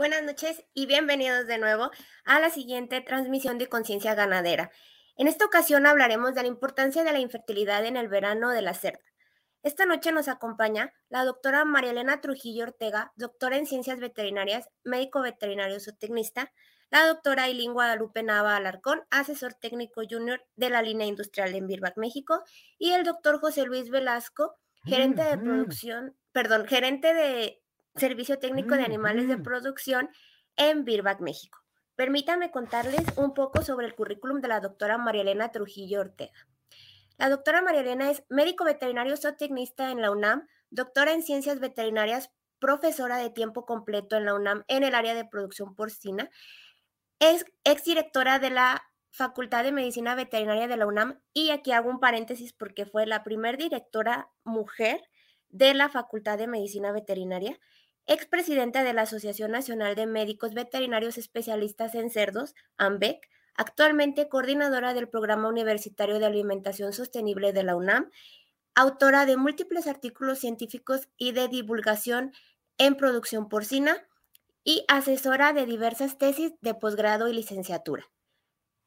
Buenas 0.00 0.22
noches 0.22 0.64
y 0.72 0.86
bienvenidos 0.86 1.46
de 1.46 1.58
nuevo 1.58 1.90
a 2.24 2.40
la 2.40 2.48
siguiente 2.48 3.02
transmisión 3.02 3.58
de 3.58 3.68
Conciencia 3.68 4.14
Ganadera. 4.14 4.70
En 5.18 5.28
esta 5.28 5.44
ocasión 5.44 5.84
hablaremos 5.84 6.34
de 6.34 6.40
la 6.40 6.48
importancia 6.48 7.04
de 7.04 7.12
la 7.12 7.18
infertilidad 7.18 7.84
en 7.84 7.98
el 7.98 8.08
verano 8.08 8.48
de 8.48 8.62
la 8.62 8.72
cerda. 8.72 9.04
Esta 9.62 9.84
noche 9.84 10.10
nos 10.10 10.28
acompaña 10.28 10.94
la 11.10 11.26
doctora 11.26 11.66
María 11.66 11.90
Elena 11.90 12.22
Trujillo 12.22 12.64
Ortega, 12.64 13.12
doctora 13.16 13.58
en 13.58 13.66
Ciencias 13.66 14.00
Veterinarias, 14.00 14.70
médico 14.84 15.20
veterinario 15.20 15.78
zootecnista, 15.80 16.50
la 16.90 17.06
doctora 17.06 17.48
Eileen 17.48 17.74
Guadalupe 17.74 18.22
Nava 18.22 18.56
Alarcón, 18.56 19.02
asesor 19.10 19.52
técnico 19.52 20.00
junior 20.08 20.42
de 20.56 20.70
la 20.70 20.80
línea 20.80 21.08
industrial 21.08 21.52
de 21.52 21.60
Birbac, 21.60 21.98
México, 21.98 22.42
y 22.78 22.92
el 22.92 23.04
doctor 23.04 23.38
José 23.38 23.66
Luis 23.66 23.90
Velasco, 23.90 24.56
gerente 24.86 25.24
de 25.24 25.36
producción, 25.36 26.16
perdón, 26.32 26.66
gerente 26.66 27.12
de 27.12 27.60
servicio 27.96 28.38
técnico 28.38 28.74
de 28.76 28.84
animales 28.84 29.28
de 29.28 29.38
producción 29.38 30.10
en 30.56 30.84
Birbac, 30.84 31.20
México. 31.20 31.58
Permítame 31.96 32.50
contarles 32.50 33.04
un 33.16 33.34
poco 33.34 33.62
sobre 33.62 33.86
el 33.86 33.94
currículum 33.94 34.40
de 34.40 34.48
la 34.48 34.60
doctora 34.60 34.98
María 34.98 35.22
Elena 35.22 35.52
Trujillo 35.52 36.00
Ortega. 36.00 36.46
La 37.18 37.28
doctora 37.28 37.60
María 37.60 37.82
Elena 37.82 38.10
es 38.10 38.24
médico 38.30 38.64
veterinario 38.64 39.16
zootecnista 39.16 39.90
en 39.90 40.00
la 40.00 40.10
UNAM, 40.10 40.46
doctora 40.70 41.12
en 41.12 41.22
ciencias 41.22 41.60
veterinarias, 41.60 42.30
profesora 42.58 43.18
de 43.18 43.30
tiempo 43.30 43.66
completo 43.66 44.16
en 44.16 44.24
la 44.24 44.34
UNAM 44.34 44.64
en 44.68 44.84
el 44.84 44.94
área 44.94 45.14
de 45.14 45.24
producción 45.24 45.74
porcina, 45.74 46.30
es 47.18 47.44
exdirectora 47.64 48.38
de 48.38 48.50
la 48.50 48.82
Facultad 49.10 49.64
de 49.64 49.72
Medicina 49.72 50.14
Veterinaria 50.14 50.68
de 50.68 50.76
la 50.76 50.86
UNAM 50.86 51.20
y 51.34 51.50
aquí 51.50 51.72
hago 51.72 51.90
un 51.90 52.00
paréntesis 52.00 52.52
porque 52.52 52.86
fue 52.86 53.06
la 53.06 53.24
primer 53.24 53.58
directora 53.58 54.30
mujer 54.44 55.02
de 55.48 55.74
la 55.74 55.88
Facultad 55.88 56.38
de 56.38 56.46
Medicina 56.46 56.92
Veterinaria, 56.92 57.58
expresidenta 58.10 58.82
de 58.82 58.92
la 58.92 59.02
Asociación 59.02 59.52
Nacional 59.52 59.94
de 59.94 60.06
Médicos 60.06 60.52
Veterinarios 60.52 61.16
Especialistas 61.16 61.94
en 61.94 62.10
Cerdos, 62.10 62.56
AMBEC, 62.76 63.28
actualmente 63.54 64.28
coordinadora 64.28 64.94
del 64.94 65.08
Programa 65.08 65.48
Universitario 65.48 66.18
de 66.18 66.26
Alimentación 66.26 66.92
Sostenible 66.92 67.52
de 67.52 67.62
la 67.62 67.76
UNAM, 67.76 68.10
autora 68.74 69.26
de 69.26 69.36
múltiples 69.36 69.86
artículos 69.86 70.40
científicos 70.40 71.08
y 71.16 71.30
de 71.30 71.46
divulgación 71.46 72.32
en 72.78 72.96
producción 72.96 73.48
porcina 73.48 73.96
y 74.64 74.84
asesora 74.88 75.52
de 75.52 75.64
diversas 75.64 76.18
tesis 76.18 76.52
de 76.62 76.74
posgrado 76.74 77.28
y 77.28 77.32
licenciatura. 77.32 78.10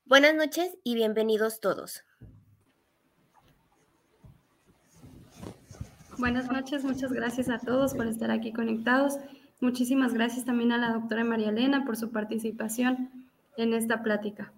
Buenas 0.04 0.36
noches 0.36 0.78
y 0.84 0.96
bienvenidos 0.96 1.62
todos. 1.62 2.04
Buenas 6.20 6.52
noches, 6.52 6.84
muchas 6.84 7.12
gracias 7.12 7.50
a 7.50 7.58
todos 7.58 7.96
por 7.96 8.08
estar 8.08 8.30
aquí 8.30 8.54
conectados. 8.54 9.18
Muchísimas 9.62 10.14
gracias 10.14 10.46
también 10.46 10.72
a 10.72 10.78
la 10.78 10.94
doctora 10.94 11.24
María 11.24 11.50
Elena 11.50 11.86
por 11.86 11.98
su 11.98 12.12
participación 12.12 13.10
en 13.58 13.74
esta 13.74 14.04
plática. 14.04 14.54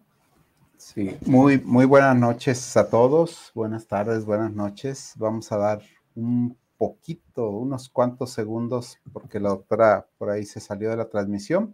Sí, 0.77 1.15
muy, 1.25 1.59
muy 1.59 1.85
buenas 1.85 2.17
noches 2.17 2.75
a 2.75 2.89
todos, 2.89 3.51
buenas 3.55 3.87
tardes, 3.87 4.25
buenas 4.25 4.51
noches. 4.51 5.13
Vamos 5.15 5.51
a 5.51 5.57
dar 5.57 5.81
un 6.15 6.57
poquito, 6.77 7.49
unos 7.49 7.89
cuantos 7.89 8.31
segundos, 8.31 8.99
porque 9.13 9.39
la 9.39 9.49
doctora 9.49 10.07
por 10.17 10.29
ahí 10.29 10.43
se 10.45 10.59
salió 10.59 10.89
de 10.89 10.97
la 10.97 11.09
transmisión, 11.09 11.73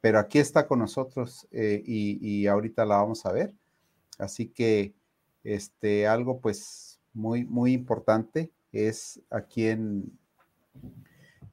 pero 0.00 0.18
aquí 0.18 0.38
está 0.38 0.66
con 0.66 0.80
nosotros 0.80 1.46
eh, 1.52 1.80
y, 1.84 2.18
y, 2.20 2.48
ahorita 2.48 2.84
la 2.84 2.96
vamos 2.96 3.24
a 3.26 3.32
ver. 3.32 3.54
Así 4.18 4.48
que 4.48 4.92
este, 5.44 6.08
algo 6.08 6.40
pues 6.40 7.00
muy, 7.12 7.44
muy 7.44 7.72
importante 7.72 8.50
es 8.72 9.20
aquí 9.30 9.66
en, 9.66 10.18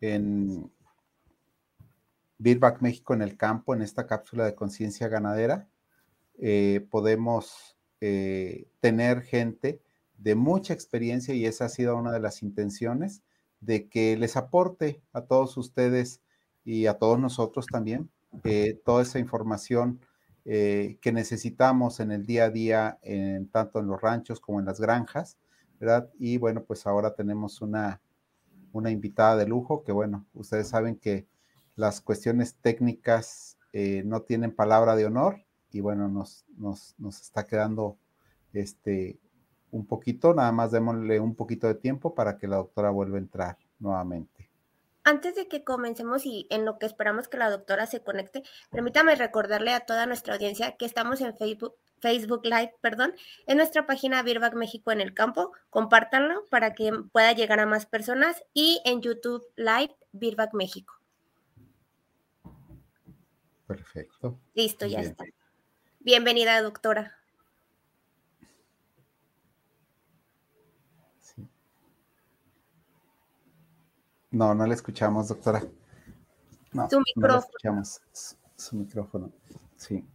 en 0.02 0.72
Birback 2.38 2.82
México 2.82 3.14
en 3.14 3.22
el 3.22 3.38
campo, 3.38 3.74
en 3.74 3.82
esta 3.82 4.06
cápsula 4.06 4.46
de 4.46 4.56
conciencia 4.56 5.08
ganadera, 5.08 5.68
eh, 6.38 6.86
podemos 6.92 7.78
eh, 8.00 8.68
tener 8.80 9.22
gente 9.22 9.82
de 10.18 10.36
mucha 10.36 10.74
experiencia 10.74 11.34
y 11.34 11.46
esa 11.46 11.66
ha 11.66 11.70
sido 11.70 11.98
una 11.98 12.12
de 12.12 12.20
las 12.20 12.44
intenciones 12.44 13.24
de 13.60 13.90
que 13.90 14.16
les 14.18 14.38
aporte 14.38 15.02
a 15.14 15.22
todos 15.22 15.58
ustedes 15.58 16.22
y 16.64 16.86
a 16.86 16.96
todos 16.96 17.20
nosotros 17.20 17.66
también 17.66 18.12
eh, 18.44 18.80
toda 18.86 19.04
esa 19.04 19.20
información 19.20 20.00
que 20.50 21.12
necesitamos 21.12 22.00
en 22.00 22.10
el 22.10 22.26
día 22.26 22.46
a 22.46 22.50
día, 22.50 23.00
en, 23.02 23.50
tanto 23.50 23.82
en 23.82 23.88
los 23.88 24.00
ranchos 24.00 24.40
como 24.40 24.62
en 24.62 24.66
las 24.66 24.80
granjas, 24.80 25.38
Y 26.20 26.38
bueno, 26.38 26.64
pues 26.64 26.88
ahora 26.88 27.14
tenemos 27.14 27.62
una, 27.62 28.02
una 28.72 28.92
invitada 28.92 29.38
de 29.38 29.48
lujo 29.48 29.84
que, 29.84 29.92
bueno, 29.92 30.26
ustedes 30.34 30.70
saben 30.70 30.96
que 30.96 31.28
las 31.76 32.02
cuestiones 32.02 32.56
técnicas 32.56 33.58
eh, 33.74 34.02
no 34.06 34.22
tienen 34.22 34.56
palabra 34.56 34.96
de 34.96 35.06
honor 35.06 35.46
y 35.72 35.82
bueno, 35.82 36.08
nos, 36.08 36.46
nos, 36.58 36.96
nos, 36.98 37.22
está 37.22 37.46
quedando 37.46 37.98
este, 38.54 39.20
un 39.72 39.86
poquito, 39.86 40.34
nada 40.34 40.52
más 40.52 40.72
démosle 40.72 41.20
un 41.20 41.36
poquito 41.36 41.68
de 41.68 41.76
tiempo 41.76 42.16
para 42.16 42.38
que 42.38 42.48
la 42.48 42.58
doctora 42.58 42.90
vuelva 42.90 43.18
a 43.18 43.22
entrar 43.22 43.58
nuevamente. 43.80 44.50
Antes 45.04 45.36
de 45.36 45.48
que 45.48 45.64
comencemos 45.64 46.26
y 46.26 46.48
en 46.50 46.66
lo 46.66 46.80
que 46.80 46.86
esperamos 46.86 47.28
que 47.28 47.38
la 47.38 47.50
doctora 47.50 47.86
se 47.86 48.02
conecte, 48.02 48.44
permítame 48.72 49.16
recordarle 49.16 49.74
a 49.74 49.86
toda 49.86 50.06
nuestra 50.06 50.34
audiencia 50.34 50.76
que 50.76 50.86
estamos 50.86 51.22
en 51.22 51.38
Facebook, 51.38 51.76
Facebook 52.00 52.46
Live, 52.46 52.76
perdón, 52.82 53.14
en 53.46 53.58
nuestra 53.58 53.86
página 53.86 54.24
Birback 54.24 54.54
México 54.56 54.92
en 54.92 55.02
el 55.02 55.14
campo. 55.14 55.52
Compártanlo 55.70 56.46
para 56.50 56.74
que 56.74 56.92
pueda 57.12 57.32
llegar 57.34 57.60
a 57.60 57.66
más 57.66 57.86
personas 57.86 58.44
y 58.54 58.82
en 58.86 59.02
YouTube 59.02 59.44
Live 59.56 59.96
Birback 60.12 60.54
México. 60.54 60.94
Perfecto. 63.66 64.40
Listo, 64.54 64.86
ya 64.86 65.02
está. 65.02 65.26
Bienvenida, 66.00 66.62
doctora. 66.62 67.14
No, 74.32 74.54
no 74.54 74.68
le 74.68 74.74
escuchamos, 74.74 75.30
doctora. 75.30 75.64
No, 76.72 76.90
su 76.90 77.00
micrófono. 77.00 77.34
No 77.34 77.40
escuchamos 77.40 78.02
su 78.56 78.76
micrófono. 78.76 79.32
Sí. 79.78 80.06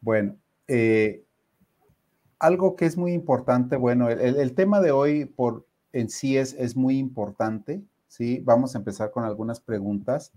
Bueno, 0.00 0.36
eh, 0.68 1.24
algo 2.38 2.76
que 2.76 2.86
es 2.86 2.96
muy 2.96 3.12
importante, 3.12 3.76
bueno, 3.76 4.08
el, 4.08 4.54
tema 4.54 4.80
de 4.80 4.92
hoy 4.92 5.24
por 5.24 5.66
en 5.92 6.08
sí 6.08 6.36
es, 6.36 6.54
es, 6.54 6.76
muy 6.76 6.98
importante, 6.98 7.82
¿sí? 8.06 8.40
Vamos 8.44 8.74
a 8.74 8.78
empezar 8.78 9.10
con 9.10 9.24
algunas 9.24 9.60
preguntas 9.60 10.32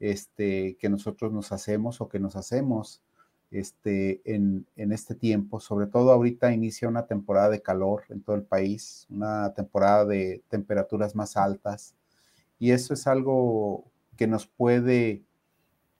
este, 0.00 0.76
que 0.78 0.88
nosotros 0.88 1.32
nos 1.32 1.52
hacemos 1.52 2.00
o 2.00 2.08
que 2.08 2.18
nos 2.18 2.36
hacemos 2.36 3.02
este, 3.50 4.22
en, 4.24 4.66
en, 4.76 4.92
este 4.92 5.14
tiempo. 5.14 5.60
Sobre 5.60 5.86
todo 5.86 6.12
ahorita 6.12 6.52
inicia 6.52 6.88
una 6.88 7.06
temporada 7.06 7.50
de 7.50 7.60
calor 7.60 8.04
en 8.08 8.22
todo 8.22 8.36
el 8.36 8.44
país, 8.44 9.06
una 9.10 9.52
temporada 9.52 10.06
de 10.06 10.42
temperaturas 10.48 11.14
más 11.14 11.36
altas, 11.36 11.94
y 12.58 12.70
eso 12.70 12.94
es 12.94 13.06
algo 13.06 13.84
que 14.16 14.26
nos 14.26 14.46
puede 14.46 15.24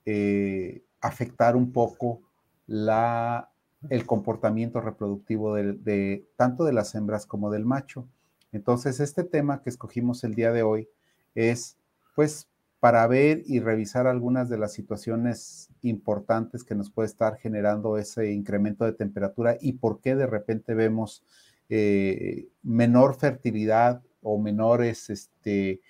eh, 0.06 0.82
afectar 1.00 1.56
un 1.56 1.72
poco 1.72 2.22
la 2.66 3.51
el 3.88 4.06
comportamiento 4.06 4.80
reproductivo 4.80 5.54
de, 5.54 6.24
tanto 6.36 6.64
de 6.64 6.72
las 6.72 6.94
hembras 6.94 7.26
como 7.26 7.50
del 7.50 7.64
macho. 7.64 8.06
Entonces, 8.52 9.00
este 9.00 9.24
tema 9.24 9.62
que 9.62 9.70
escogimos 9.70 10.24
el 10.24 10.34
día 10.34 10.52
de 10.52 10.62
hoy 10.62 10.88
es, 11.34 11.76
pues, 12.14 12.48
para 12.80 13.06
ver 13.06 13.42
y 13.46 13.60
revisar 13.60 14.06
algunas 14.06 14.48
de 14.48 14.58
las 14.58 14.72
situaciones 14.72 15.70
importantes 15.82 16.64
que 16.64 16.74
nos 16.74 16.90
puede 16.90 17.06
estar 17.06 17.36
generando 17.38 17.96
ese 17.96 18.32
incremento 18.32 18.84
de 18.84 18.92
temperatura 18.92 19.56
y 19.60 19.74
por 19.74 20.00
qué 20.00 20.16
de 20.16 20.26
repente 20.26 20.74
vemos 20.74 21.22
eh, 21.68 22.48
menor 22.62 23.14
fertilidad 23.14 24.02
o 24.20 24.38
menores 24.38 25.10
este, 25.10 25.80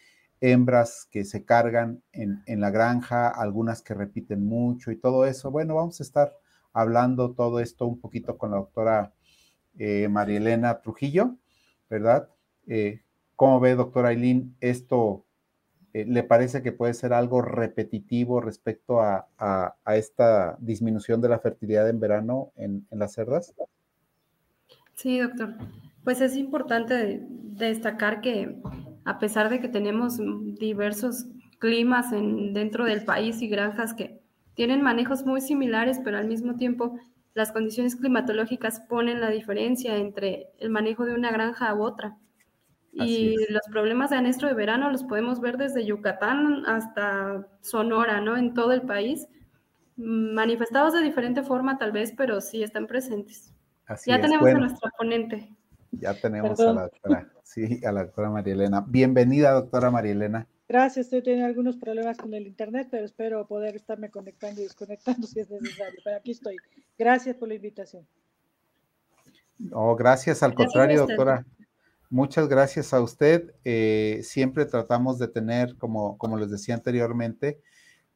hembras 0.40 1.08
que 1.10 1.24
se 1.24 1.44
cargan 1.44 2.02
en, 2.12 2.42
en 2.46 2.60
la 2.60 2.70
granja, 2.70 3.28
algunas 3.28 3.80
que 3.80 3.94
repiten 3.94 4.44
mucho 4.44 4.90
y 4.90 4.96
todo 4.96 5.24
eso. 5.24 5.50
Bueno, 5.50 5.76
vamos 5.76 5.98
a 6.00 6.02
estar 6.02 6.34
hablando 6.72 7.32
todo 7.32 7.60
esto 7.60 7.86
un 7.86 8.00
poquito 8.00 8.36
con 8.36 8.50
la 8.50 8.58
doctora 8.58 9.12
eh, 9.78 10.08
María 10.08 10.38
Elena 10.38 10.80
Trujillo, 10.80 11.36
¿verdad? 11.88 12.28
Eh, 12.66 13.00
¿Cómo 13.36 13.60
ve, 13.60 13.74
doctora 13.74 14.10
Aileen, 14.10 14.54
esto 14.60 15.24
eh, 15.94 16.04
le 16.06 16.22
parece 16.22 16.62
que 16.62 16.72
puede 16.72 16.94
ser 16.94 17.12
algo 17.12 17.42
repetitivo 17.42 18.40
respecto 18.40 19.00
a, 19.00 19.28
esta 19.94 20.56
disminución 20.60 21.20
de 21.20 21.28
la 21.28 21.38
fertilidad 21.38 21.88
en 21.88 22.00
verano 22.00 22.52
en, 22.56 22.86
las 22.90 23.12
cerdas? 23.12 23.54
Sí, 24.94 25.18
doctor. 25.18 25.54
Pues 26.04 26.20
es 26.20 26.36
importante 26.36 27.26
destacar 27.28 28.20
que 28.20 28.60
a 29.04 29.18
pesar 29.18 29.50
de 29.50 29.60
que 29.60 29.68
tenemos 29.68 30.18
diversos 30.58 31.26
climas 31.58 32.12
en, 32.12 32.54
dentro 32.54 32.84
del 32.84 33.04
país 33.04 33.40
y 33.42 33.48
granjas 33.48 33.94
que 33.94 34.11
tienen 34.54 34.82
manejos 34.82 35.24
muy 35.24 35.40
similares, 35.40 36.00
pero 36.04 36.18
al 36.18 36.26
mismo 36.26 36.56
tiempo 36.56 36.98
las 37.34 37.52
condiciones 37.52 37.96
climatológicas 37.96 38.80
ponen 38.80 39.20
la 39.20 39.30
diferencia 39.30 39.96
entre 39.96 40.48
el 40.58 40.70
manejo 40.70 41.04
de 41.04 41.14
una 41.14 41.30
granja 41.30 41.74
u 41.74 41.82
otra. 41.82 42.16
Y 42.94 43.36
los 43.50 43.62
problemas 43.70 44.10
de 44.10 44.16
anestro 44.16 44.48
de 44.48 44.54
verano 44.54 44.90
los 44.90 45.04
podemos 45.04 45.40
ver 45.40 45.56
desde 45.56 45.86
Yucatán 45.86 46.64
hasta 46.66 47.46
Sonora, 47.62 48.20
¿no? 48.20 48.36
En 48.36 48.52
todo 48.52 48.72
el 48.72 48.82
país, 48.82 49.28
manifestados 49.96 50.92
de 50.92 51.00
diferente 51.00 51.42
forma 51.42 51.78
tal 51.78 51.92
vez, 51.92 52.12
pero 52.14 52.42
sí 52.42 52.62
están 52.62 52.86
presentes. 52.86 53.54
ya 54.06 54.20
tenemos 54.20 54.46
a 54.46 54.58
nuestra 54.58 54.90
ponente. 54.98 55.56
Ya 55.92 56.14
tenemos 56.14 56.60
a 56.60 56.72
la 56.72 56.82
doctora, 56.82 57.32
sí, 57.42 57.80
a 57.84 57.92
la 57.92 58.04
doctora 58.04 58.28
María 58.28 58.52
Elena. 58.52 58.84
Bienvenida, 58.86 59.52
doctora 59.52 59.90
María 59.90 60.12
Elena. 60.12 60.46
Gracias, 60.72 61.04
estoy 61.04 61.22
teniendo 61.22 61.48
algunos 61.48 61.76
problemas 61.76 62.16
con 62.16 62.32
el 62.32 62.46
internet, 62.46 62.88
pero 62.90 63.04
espero 63.04 63.46
poder 63.46 63.76
estarme 63.76 64.10
conectando 64.10 64.62
y 64.62 64.64
desconectando 64.64 65.26
si 65.26 65.40
es 65.40 65.50
necesario. 65.50 66.00
Pero 66.02 66.16
aquí 66.16 66.30
estoy. 66.30 66.56
Gracias 66.98 67.36
por 67.36 67.48
la 67.48 67.56
invitación. 67.56 68.08
No, 69.58 69.94
gracias, 69.96 70.42
al 70.42 70.54
contrario, 70.54 71.06
doctora. 71.06 71.44
Muchas 72.08 72.48
gracias 72.48 72.94
a 72.94 73.02
usted. 73.02 73.54
Eh, 73.64 74.20
siempre 74.22 74.64
tratamos 74.64 75.18
de 75.18 75.28
tener, 75.28 75.76
como, 75.76 76.16
como 76.16 76.38
les 76.38 76.50
decía 76.50 76.74
anteriormente, 76.74 77.60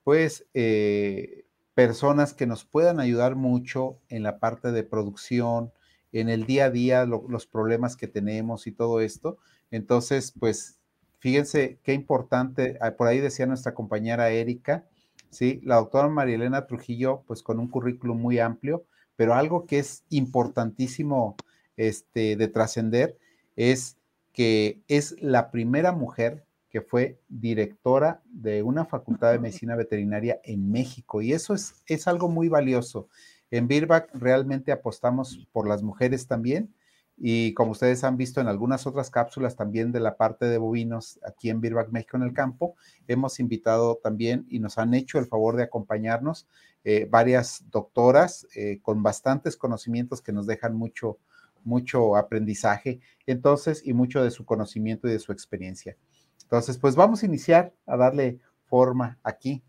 pues 0.03 0.49
eh, 0.55 1.45
personas 1.75 2.33
que 2.33 2.47
nos 2.47 2.65
puedan 2.65 3.01
ayudar 3.01 3.37
mucho 3.37 4.01
en 4.09 4.23
la 4.23 4.39
parte 4.39 4.73
de 4.73 4.83
producción, 4.83 5.75
en 6.11 6.31
el 6.31 6.47
día 6.47 6.65
a 6.65 6.71
día, 6.71 7.05
los 7.05 7.47
problemas 7.47 7.99
que 7.99 8.09
tenemos 8.09 8.67
y 8.67 8.73
todo 8.73 9.03
esto. 9.03 9.37
Entonces, 9.71 10.33
pues 10.41 10.81
fíjense 11.19 11.79
qué 11.83 11.93
importante, 11.93 12.79
ah, 12.81 12.93
por 12.93 13.09
ahí 13.09 13.21
decía 13.21 13.47
nuestra 13.47 13.75
compañera 13.75 14.31
Erika, 14.31 14.85
¿sí? 15.31 15.61
La 15.65 15.77
doctora 15.77 16.09
María 16.09 16.37
Elena 16.37 16.67
Trujillo, 16.67 17.23
pues 17.27 17.43
con 17.43 17.59
un 17.59 17.69
currículum 17.69 18.21
muy 18.21 18.39
amplio, 18.39 18.85
pero 19.17 19.35
algo 19.35 19.67
que 19.67 19.79
es 19.79 20.05
importantísimo 20.11 21.37
este, 21.77 22.37
de 22.37 22.49
trascender 22.49 23.19
es 23.57 23.97
que 24.33 24.83
es 24.89 25.17
la 25.21 25.51
primera 25.51 25.93
mujer 25.93 26.45
que 26.69 26.83
fue 26.83 27.19
directora 27.29 28.23
de 28.27 28.63
una 28.63 28.85
facultad 28.85 29.33
de 29.33 29.39
medicina 29.39 29.77
veterinaria 29.77 30.41
en 30.45 30.71
México. 30.71 31.23
Y 31.23 31.33
eso 31.33 31.55
es, 31.55 31.83
es 31.87 32.07
algo 32.07 32.29
muy 32.29 32.49
valioso. 32.49 33.09
En 33.51 33.67
Birback 33.69 34.11
realmente 34.13 34.73
apostamos 34.73 35.49
por 35.53 35.67
las 35.67 35.83
mujeres 35.83 36.27
también. 36.27 36.75
Y 37.19 37.55
como 37.55 37.73
ustedes 37.73 38.05
han 38.05 38.17
visto 38.17 38.41
en 38.41 38.49
algunas 38.49 38.87
otras 38.87 39.11
cápsulas 39.11 39.57
también 39.57 39.91
de 39.91 40.01
la 40.01 40.17
parte 40.17 40.45
de 40.45 40.59
bovinos 40.59 41.19
aquí 41.27 41.49
en 41.49 41.61
Birback 41.61 41.91
México 41.91 42.17
en 42.19 42.25
el 42.25 42.35
campo, 42.35 42.77
hemos 43.09 43.41
invitado 43.41 43.99
también 44.03 44.47
y 44.51 44.59
nos 44.59 44.77
han 44.77 44.93
hecho 44.93 45.19
el 45.19 45.27
favor 45.27 45.57
de 45.57 45.63
acompañarnos 45.63 46.47
eh, 46.85 47.07
varias 47.11 47.65
doctoras 47.71 48.47
eh, 48.55 48.81
con 48.83 49.03
bastantes 49.03 49.57
conocimientos 49.57 50.21
que 50.21 50.33
nos 50.33 50.47
dejan 50.47 50.77
mucho, 50.77 51.19
mucho 51.65 52.17
aprendizaje, 52.17 53.01
entonces, 53.27 53.83
y 53.85 53.95
mucho 53.95 54.23
de 54.23 54.31
su 54.31 54.45
conocimiento 54.45 55.09
y 55.09 55.13
de 55.13 55.19
su 55.19 55.33
experiencia. 55.33 55.97
Entonces, 56.43 56.79
pues 56.79 56.95
vamos 56.95 57.23
a 57.23 57.27
iniciar 57.27 57.73
a 57.87 57.97
darle 57.97 58.39
forma 58.67 59.19
aquí. 59.25 59.63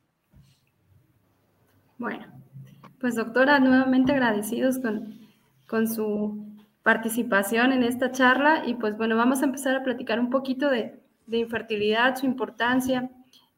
Bueno, 1.98 2.28
pues 3.00 3.16
doctora, 3.16 3.60
nuevamente 3.60 4.12
agradecidos 4.12 4.78
con, 4.80 5.20
con 5.68 5.88
su 5.88 6.47
participación 6.88 7.74
en 7.74 7.84
esta 7.84 8.14
charla 8.14 8.64
y 8.66 8.76
pues 8.76 8.96
bueno, 8.96 9.18
vamos 9.18 9.42
a 9.42 9.46
empezar 9.46 9.76
a 9.76 9.84
platicar 9.84 10.22
un 10.22 10.30
poquito 10.30 10.70
de, 10.70 10.98
de 11.26 11.38
infertilidad, 11.38 12.16
su 12.16 12.26
importancia. 12.26 13.12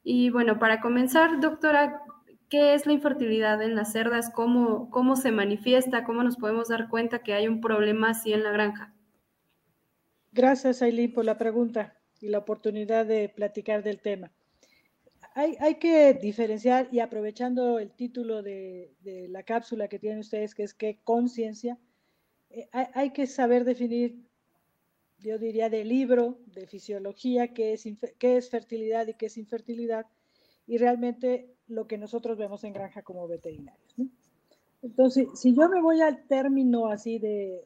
Y 0.04 0.31
bueno, 0.31 0.58
para 0.58 0.81
comenzar, 0.81 1.40
doctora, 1.40 2.02
¿Qué 2.50 2.74
es 2.74 2.88
la 2.88 2.94
infertilidad 2.94 3.62
en 3.62 3.76
las 3.76 3.92
cerdas? 3.92 4.31
¿Cómo, 4.31 4.90
¿Cómo 4.90 5.16
se 5.16 5.31
manifiesta? 5.31 6.04
¿Cómo 6.04 6.24
nos 6.24 6.36
podemos 6.36 6.70
dar 6.70 6.90
cuenta 6.90 7.20
que 7.20 7.36
hay 7.36 7.48
un 7.48 7.62
problema 7.62 8.10
así 8.10 8.34
en 8.34 8.42
la 8.42 8.52
granja? 8.52 8.92
Gracias, 10.32 10.82
Aileen, 10.82 11.14
por 11.14 11.25
la 11.25 11.38
pregunta 11.38 11.94
y 12.20 12.30
la 12.30 12.40
oportunidad 12.40 13.06
de 13.06 13.30
platicar 13.30 13.84
del 13.84 14.02
tema. 14.02 14.32
Hay, 15.36 15.58
hay 15.60 15.75
que 15.75 16.16
diferenciar 16.16 16.90
y 16.92 17.02
aprovechando 17.02 17.78
el 17.78 17.92
título 17.92 18.42
de, 18.42 18.96
de, 19.02 19.28
la 19.28 19.44
cápsula 19.44 19.88
que 19.88 20.00
tienen 20.00 20.18
ustedes, 20.18 20.56
que 20.56 20.64
es 20.64 20.74
que 20.74 21.00
conciencia, 21.04 21.78
hay, 22.72 22.86
hay, 22.94 23.10
que 23.12 23.28
saber 23.28 23.63
definir, 23.63 24.25
yo 25.19 25.38
diría, 25.38 25.69
de 25.69 25.84
libro, 25.86 26.40
de 26.48 26.68
fisiología, 26.68 27.54
qué 27.54 27.74
es, 27.74 27.88
qué 28.18 28.38
es 28.38 28.50
fertilidad 28.50 29.07
y 29.07 29.13
qué 29.13 29.28
es 29.28 29.38
infertilidad, 29.38 30.06
y 30.68 30.78
realmente 30.78 31.54
lo 31.68 31.88
que 31.88 31.98
nosotros 31.98 32.38
vemos 32.38 32.63
en 32.63 32.74
granja 32.74 33.01
como 33.04 33.28
veterinarios. 33.28 33.96
Entonces, 34.81 35.28
si 35.36 35.54
yo 35.54 35.69
me 35.69 35.81
voy 35.81 36.01
al 36.01 36.25
término 36.28 36.88
así 36.88 37.19
de, 37.19 37.66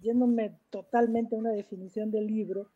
yéndome 0.00 0.56
totalmente 0.70 1.34
a 1.34 1.38
una 1.38 1.50
definición 1.50 2.10
del 2.10 2.26
libro, 2.26 2.70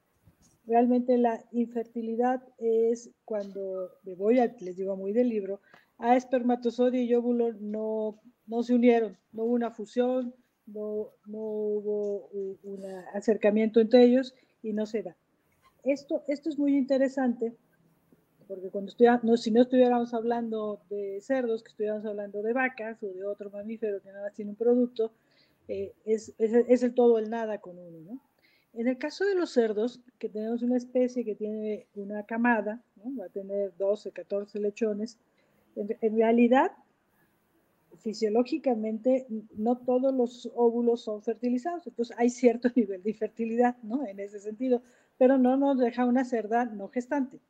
realmente 0.67 1.17
la 1.17 1.43
infertilidad 1.53 2.43
es 2.59 3.11
cuando 3.25 3.91
me 4.03 4.15
voy, 4.15 4.39
a, 4.39 4.55
les 4.61 4.77
digo 4.77 4.97
muy 4.97 5.13
del 5.13 5.29
libro, 5.29 5.61
a 5.99 6.17
espermatozoide 6.17 7.03
y 7.03 7.15
óvulo 7.15 7.53
no, 7.55 8.21
no 8.47 8.63
se 8.63 8.75
unieron, 8.75 9.17
no 9.33 9.45
hubo 9.45 9.55
una 9.55 9.71
fusión, 9.71 10.35
no, 10.73 11.11
no 11.27 11.39
hubo 11.39 12.29
un 12.63 12.85
acercamiento 13.15 13.81
entre 13.81 14.05
ellos 14.05 14.35
y 14.63 14.73
no 14.73 14.87
se 14.87 15.03
da. 15.03 15.17
Esto, 15.85 16.25
esto 16.29 16.49
es 16.49 16.59
muy 16.59 16.77
interesante 16.77 17.55
porque 18.49 18.71
cuando 18.71 18.93
no, 19.23 19.37
si 19.37 19.51
no 19.51 19.63
estuviéramos 19.63 20.15
hablando 20.15 20.81
de 20.89 21.21
cerdos, 21.21 21.63
que 21.63 21.69
estuviéramos 21.69 22.07
hablando 22.07 22.43
de 22.43 22.55
vacas 22.55 23.01
o 23.03 23.07
de 23.07 23.25
otro 23.25 23.51
mamífero 23.51 24.01
que 24.01 24.09
nada 24.09 24.25
más 24.25 24.33
tiene 24.33 24.53
un 24.53 24.57
producto, 24.57 25.13
eh, 25.69 25.93
es, 26.07 26.33
es, 26.39 26.55
es, 26.55 26.83
el 26.83 26.95
todo 26.95 27.19
el 27.19 27.29
nada 27.29 27.59
con 27.59 27.79
uno. 27.79 27.99
¿no? 28.01 28.21
En 28.73 28.89
el 28.89 28.97
caso 28.97 29.27
de 29.27 29.35
los 29.35 29.51
cerdos, 29.51 30.01
que 30.19 30.31
tenemos 30.31 30.63
una 30.63 30.79
especie 30.79 31.27
que 31.27 31.35
tiene 31.35 31.87
una 31.95 32.25
camada, 32.25 32.83
va 33.21 33.27
a 33.27 33.29
tener 33.29 33.77
12, 33.77 34.13
14 34.13 34.59
lechones, 34.61 35.19
en 35.77 36.17
realidad, 36.17 36.73
fisiológicamente, 37.99 39.27
no 39.57 39.79
todos 39.79 40.15
los 40.15 40.51
óvulos 40.55 41.03
son 41.03 41.23
fertilizados, 41.23 41.87
entonces 41.87 42.17
hay 42.19 42.31
cierto 42.31 42.69
nivel 42.77 43.03
de 43.03 43.11
infertilidad, 43.11 43.77
¿no? 43.83 44.07
En 44.07 44.21
ese 44.21 44.41
sentido, 44.41 44.83
pero 45.17 45.39
no 45.39 45.57
nos 45.57 45.79
deja 45.79 46.05
una 46.05 46.25
cerda 46.25 46.65
no 46.65 46.89
gestante 46.89 47.41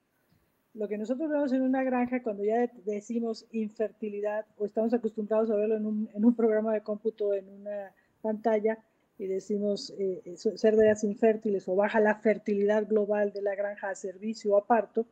lo 0.79 0.87
que 0.87 0.97
nosotros 0.97 1.29
vemos 1.29 1.53
en 1.53 1.63
una 1.63 1.83
granja 1.83 2.23
cuando 2.23 2.45
ya 2.45 2.71
decimos 2.85 3.47
infertilidad 3.51 4.47
o 4.59 4.65
estamos 4.65 4.95
acostumbrados 4.95 5.51
a 5.51 5.57
verlo 5.57 5.77
en 5.77 5.87
un, 5.87 6.09
en 6.15 6.25
un 6.25 6.35
programa 6.35 6.73
de 6.73 6.83
cómputo 6.83 7.35
en 7.35 7.49
una 7.49 7.93
pantalla 8.23 8.79
y 9.19 9.27
decimos 9.27 9.93
eh, 9.99 10.23
cerdas 10.37 11.03
infértiles 11.03 11.69
o 11.69 11.75
baja 11.75 11.99
la 11.99 12.15
fertilidad 12.15 12.87
global 12.87 13.33
de 13.33 13.43
la 13.43 13.57
granja 13.57 13.91
a 13.91 13.95
servicio 13.97 14.53
o 14.53 14.57
a 14.57 14.67
parto, 14.67 15.07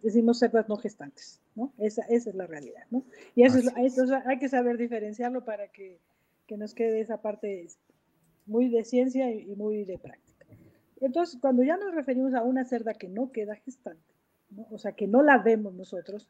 decimos 0.00 0.38
cerdas 0.38 0.68
no 0.68 0.76
gestantes, 0.76 1.39
¿no? 1.54 1.72
Esa, 1.78 2.02
esa 2.02 2.30
es 2.30 2.36
la 2.36 2.46
realidad, 2.46 2.84
¿no? 2.90 3.04
Y 3.34 3.42
eso, 3.42 3.58
eso 3.76 4.04
hay 4.26 4.38
que 4.38 4.48
saber 4.48 4.76
diferenciarlo 4.76 5.44
para 5.44 5.68
que, 5.68 5.98
que, 6.46 6.56
nos 6.56 6.74
quede 6.74 7.00
esa 7.00 7.20
parte 7.20 7.66
muy 8.46 8.68
de 8.68 8.84
ciencia 8.84 9.32
y, 9.32 9.50
y 9.50 9.56
muy 9.56 9.84
de 9.84 9.98
práctica. 9.98 10.46
Entonces, 11.00 11.38
cuando 11.40 11.62
ya 11.62 11.76
nos 11.76 11.94
referimos 11.94 12.34
a 12.34 12.42
una 12.42 12.64
cerda 12.64 12.94
que 12.94 13.08
no 13.08 13.32
queda 13.32 13.56
gestante, 13.56 14.14
o 14.70 14.78
sea, 14.78 14.92
que 14.92 15.06
no 15.06 15.22
la 15.22 15.38
vemos 15.38 15.74
nosotros, 15.74 16.28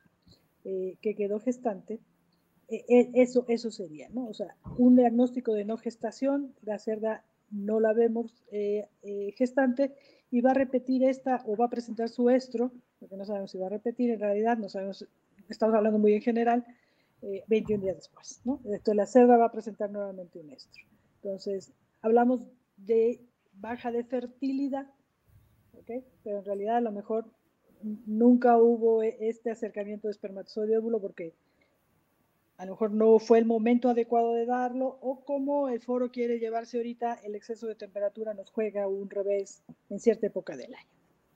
eh, 0.64 0.96
que 1.00 1.14
quedó 1.14 1.40
gestante, 1.40 2.00
eh, 2.68 2.84
eh, 2.88 3.10
eso, 3.14 3.44
eso 3.48 3.70
sería, 3.70 4.08
¿no? 4.10 4.26
O 4.26 4.34
sea, 4.34 4.56
un 4.76 4.94
diagnóstico 4.96 5.54
de 5.54 5.64
no 5.64 5.76
gestación, 5.78 6.54
la 6.62 6.78
cerda 6.78 7.24
no 7.50 7.80
la 7.80 7.92
vemos 7.92 8.44
gestante 9.34 9.92
y 10.30 10.40
va 10.40 10.52
a 10.52 10.54
repetir 10.54 11.04
esta 11.04 11.42
o 11.46 11.56
va 11.56 11.66
a 11.66 11.70
presentar 11.70 12.08
su 12.08 12.30
estro, 12.30 12.72
porque 12.98 13.16
no 13.16 13.24
sabemos 13.24 13.50
si 13.50 13.58
va 13.58 13.66
a 13.66 13.70
repetir, 13.70 14.10
en 14.10 14.20
realidad 14.20 14.56
no 14.58 14.68
sabemos, 14.68 15.06
estamos 15.48 15.74
hablando 15.74 15.98
muy 15.98 16.14
en 16.14 16.22
general, 16.22 16.64
21 17.48 17.82
días 17.82 17.96
después, 17.96 18.40
¿no? 18.44 18.60
Entonces 18.64 18.96
la 18.96 19.06
cerda 19.06 19.36
va 19.36 19.46
a 19.46 19.52
presentar 19.52 19.90
nuevamente 19.90 20.38
un 20.38 20.50
estro. 20.50 20.82
Entonces, 21.16 21.72
hablamos 22.00 22.46
de 22.78 23.20
baja 23.54 23.90
de 23.90 24.04
fertilidad, 24.04 24.86
¿ok? 25.74 26.02
Pero 26.24 26.38
en 26.38 26.44
realidad 26.44 26.76
a 26.78 26.80
lo 26.80 26.92
mejor 26.92 27.26
nunca 27.82 28.56
hubo 28.56 29.02
e, 29.02 29.16
este 29.20 29.50
acercamiento 29.50 30.08
de 30.08 30.12
espermatozoide 30.12 30.78
óvulo 30.78 31.00
porque 31.00 31.34
a 32.60 32.66
lo 32.66 32.72
mejor 32.72 32.92
no 32.92 33.18
fue 33.18 33.38
el 33.38 33.46
momento 33.46 33.88
adecuado 33.88 34.34
de 34.34 34.44
darlo 34.44 34.98
o 35.00 35.24
como 35.24 35.70
el 35.70 35.80
foro 35.80 36.10
quiere 36.10 36.38
llevarse 36.38 36.76
ahorita, 36.76 37.14
el 37.24 37.34
exceso 37.34 37.66
de 37.66 37.74
temperatura 37.74 38.34
nos 38.34 38.50
juega 38.50 38.86
un 38.86 39.08
revés 39.08 39.62
en 39.88 39.98
cierta 39.98 40.26
época 40.26 40.58
del 40.58 40.74
año. 40.74 40.90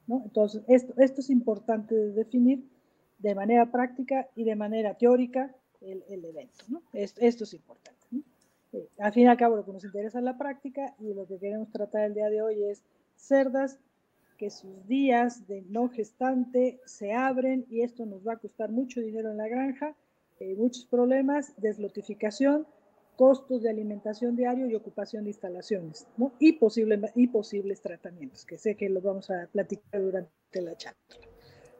¿no? 0.07 0.21
Entonces, 0.23 0.62
esto, 0.69 0.93
esto 0.99 1.23
es 1.23 1.31
importante 1.31 1.95
de 1.95 2.12
definir 2.12 2.69
de 3.16 3.35
manera 3.35 3.73
práctica 3.73 4.28
y 4.37 4.45
de 4.45 4.54
manera 4.54 4.99
teórica 4.99 5.50
el, 5.81 6.04
el 6.11 6.26
evento. 6.26 6.66
¿no? 6.69 6.83
Esto, 6.93 7.23
esto, 7.23 7.45
es 7.45 7.54
importante. 7.54 8.07
¿no? 8.11 8.21
Eh, 8.75 8.87
al 8.99 9.14
fin 9.14 9.23
y 9.23 9.28
al 9.28 9.38
cabo, 9.38 9.57
lo 9.57 9.64
que 9.64 9.73
nos 9.73 9.85
interesa 9.85 10.19
es 10.19 10.25
la 10.25 10.37
práctica 10.37 10.95
y 10.99 11.14
lo 11.14 11.26
que 11.26 11.38
queremos 11.38 11.71
tratar 11.71 12.04
el 12.04 12.12
día 12.12 12.28
de 12.28 12.43
hoy 12.43 12.64
es 12.64 12.85
cerdas 13.16 13.78
que 14.37 14.50
sus 14.50 14.87
días 14.87 15.47
de 15.47 15.62
no 15.71 15.88
gestante 15.88 16.83
se 16.85 17.14
abren 17.14 17.64
y 17.71 17.81
esto 17.81 18.04
nos 18.04 18.28
va 18.28 18.35
a 18.35 18.38
costar 18.38 18.71
mucho 18.71 19.00
dinero 19.00 19.31
en 19.31 19.38
la 19.38 19.49
granja, 19.49 19.97
eh, 20.41 20.55
muchos 20.57 20.87
problemas, 20.87 21.55
deslotificación 21.57 22.67
costos 23.17 23.62
de 23.62 23.71
alimentación 23.71 24.37
diario 24.37 24.67
y 24.67 24.75
ocupación 24.75 25.25
de 25.25 25.31
instalaciones, 25.31 26.07
¿no? 26.17 26.33
Y, 26.38 26.55
posible, 26.55 27.00
y 27.14 27.29
posibles 27.29 27.81
tratamientos, 27.81 28.45
que 28.45 28.59
sé 28.59 28.76
que 28.76 28.88
los 28.88 29.03
vamos 29.03 29.31
a 29.31 29.47
platicar 29.53 30.03
durante 30.03 30.62
la 30.62 30.76
charla. 30.76 30.99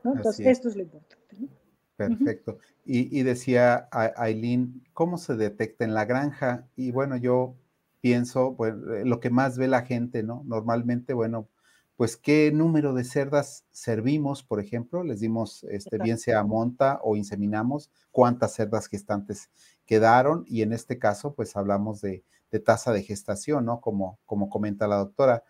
¿no? 0.05 0.15
Entonces, 0.15 0.47
esto 0.47 0.69
es 0.69 0.77
lo 0.77 0.83
importante. 0.83 1.37
¿no? 1.39 1.49
Perfecto. 1.97 2.59
y, 2.85 3.19
y, 3.19 3.23
decía 3.23 3.89
Aileen, 3.91 4.83
¿cómo 4.93 5.17
se 5.17 5.37
detecta 5.37 5.85
en 5.85 5.95
la 5.95 6.05
granja? 6.05 6.69
Y 6.77 6.91
bueno, 6.91 7.17
yo 7.17 7.57
pienso, 8.01 8.55
pues, 8.57 8.75
lo 8.77 9.21
que 9.21 9.31
más 9.31 9.57
ve 9.59 9.69
la 9.69 9.83
gente, 9.83 10.23
¿no? 10.23 10.43
Normalmente, 10.45 11.15
bueno, 11.15 11.49
pues 11.97 12.17
qué 12.17 12.51
número 12.53 12.93
de 12.93 13.05
cerdas 13.05 13.65
servimos, 13.71 14.43
por 14.43 14.61
ejemplo, 14.61 15.05
les 15.05 15.21
dimos, 15.21 15.65
este, 15.65 15.99
bien 15.99 16.19
sea 16.19 16.43
monta 16.43 16.99
o 17.03 17.17
inseminamos, 17.17 17.91
cuántas 18.11 18.55
cerdas 18.55 18.89
gestantes 18.89 19.51
quedaron 19.87 20.45
y 20.49 20.63
en 20.63 20.73
este 20.73 20.99
caso, 20.99 21.35
pues 21.35 21.57
hablamos 21.57 22.01
de, 22.01 22.25
tasa 22.65 22.93
de 22.93 23.03
gestación, 23.03 23.65
¿no? 23.65 23.81
Como, 23.81 24.21
como 24.27 24.49
comenta 24.49 24.87
la 24.87 24.97
doctora. 24.97 25.43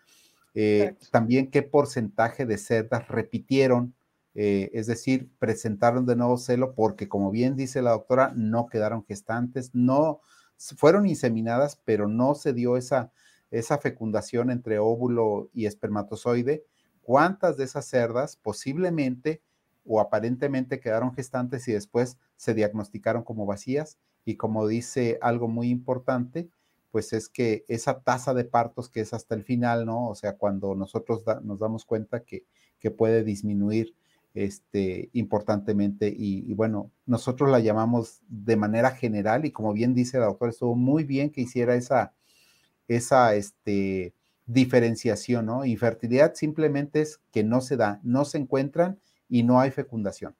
Eh, 0.55 0.95
también 1.11 1.51
qué 1.51 1.61
porcentaje 1.61 2.47
de 2.47 2.57
cerdas 2.57 3.07
repitieron, 3.07 3.93
eh, 4.33 4.71
es 4.73 4.87
decir, 4.87 5.29
presentaron 5.37 6.07
de 6.07 6.15
nuevo 6.15 6.37
celo 6.37 6.73
porque, 6.73 7.07
como 7.07 7.29
bien 7.29 7.55
dice 7.55 7.83
la 7.83 7.91
doctora, 7.91 8.33
no 8.35 8.65
quedaron 8.65 9.05
gestantes, 9.05 9.75
no 9.75 10.21
fueron 10.57 11.05
inseminadas, 11.05 11.79
pero 11.85 12.07
no 12.07 12.33
se 12.33 12.53
dio 12.53 12.75
esa 12.75 13.11
esa 13.59 13.77
fecundación 13.77 14.49
entre 14.49 14.79
óvulo 14.79 15.49
y 15.53 15.65
espermatozoide, 15.65 16.65
cuántas 17.01 17.57
de 17.57 17.63
esas 17.63 17.85
cerdas 17.85 18.35
posiblemente 18.35 19.41
o 19.85 20.01
aparentemente 20.01 20.79
quedaron 20.79 21.13
gestantes 21.13 21.67
y 21.67 21.71
después 21.71 22.17
se 22.35 22.53
diagnosticaron 22.53 23.23
como 23.23 23.45
vacías. 23.45 23.97
Y 24.25 24.35
como 24.35 24.67
dice 24.67 25.19
algo 25.21 25.47
muy 25.47 25.69
importante, 25.69 26.49
pues 26.91 27.13
es 27.13 27.29
que 27.29 27.63
esa 27.67 28.01
tasa 28.01 28.33
de 28.33 28.45
partos 28.45 28.89
que 28.89 29.01
es 29.01 29.13
hasta 29.13 29.35
el 29.35 29.43
final, 29.43 29.85
¿no? 29.85 30.07
O 30.07 30.15
sea, 30.15 30.37
cuando 30.37 30.75
nosotros 30.75 31.23
nos 31.43 31.59
damos 31.59 31.85
cuenta 31.85 32.23
que, 32.23 32.45
que 32.79 32.89
puede 32.89 33.23
disminuir 33.23 33.93
este, 34.33 35.09
importantemente 35.13 36.07
y, 36.07 36.49
y, 36.49 36.53
bueno, 36.53 36.91
nosotros 37.05 37.49
la 37.49 37.59
llamamos 37.59 38.21
de 38.27 38.57
manera 38.57 38.91
general 38.91 39.45
y 39.45 39.51
como 39.51 39.71
bien 39.73 39.93
dice 39.93 40.19
la 40.19 40.25
doctora, 40.25 40.51
estuvo 40.51 40.75
muy 40.75 41.03
bien 41.03 41.29
que 41.29 41.41
hiciera 41.41 41.75
esa, 41.75 42.13
esa 42.87 43.35
este, 43.35 44.13
diferenciación, 44.45 45.47
¿no? 45.47 45.65
Infertilidad 45.65 46.33
simplemente 46.35 47.01
es 47.01 47.19
que 47.31 47.43
no 47.43 47.61
se 47.61 47.77
da, 47.77 47.99
no 48.03 48.25
se 48.25 48.37
encuentran 48.37 48.99
y 49.27 49.43
no 49.43 49.59
hay 49.59 49.71
fecundación. 49.71 50.35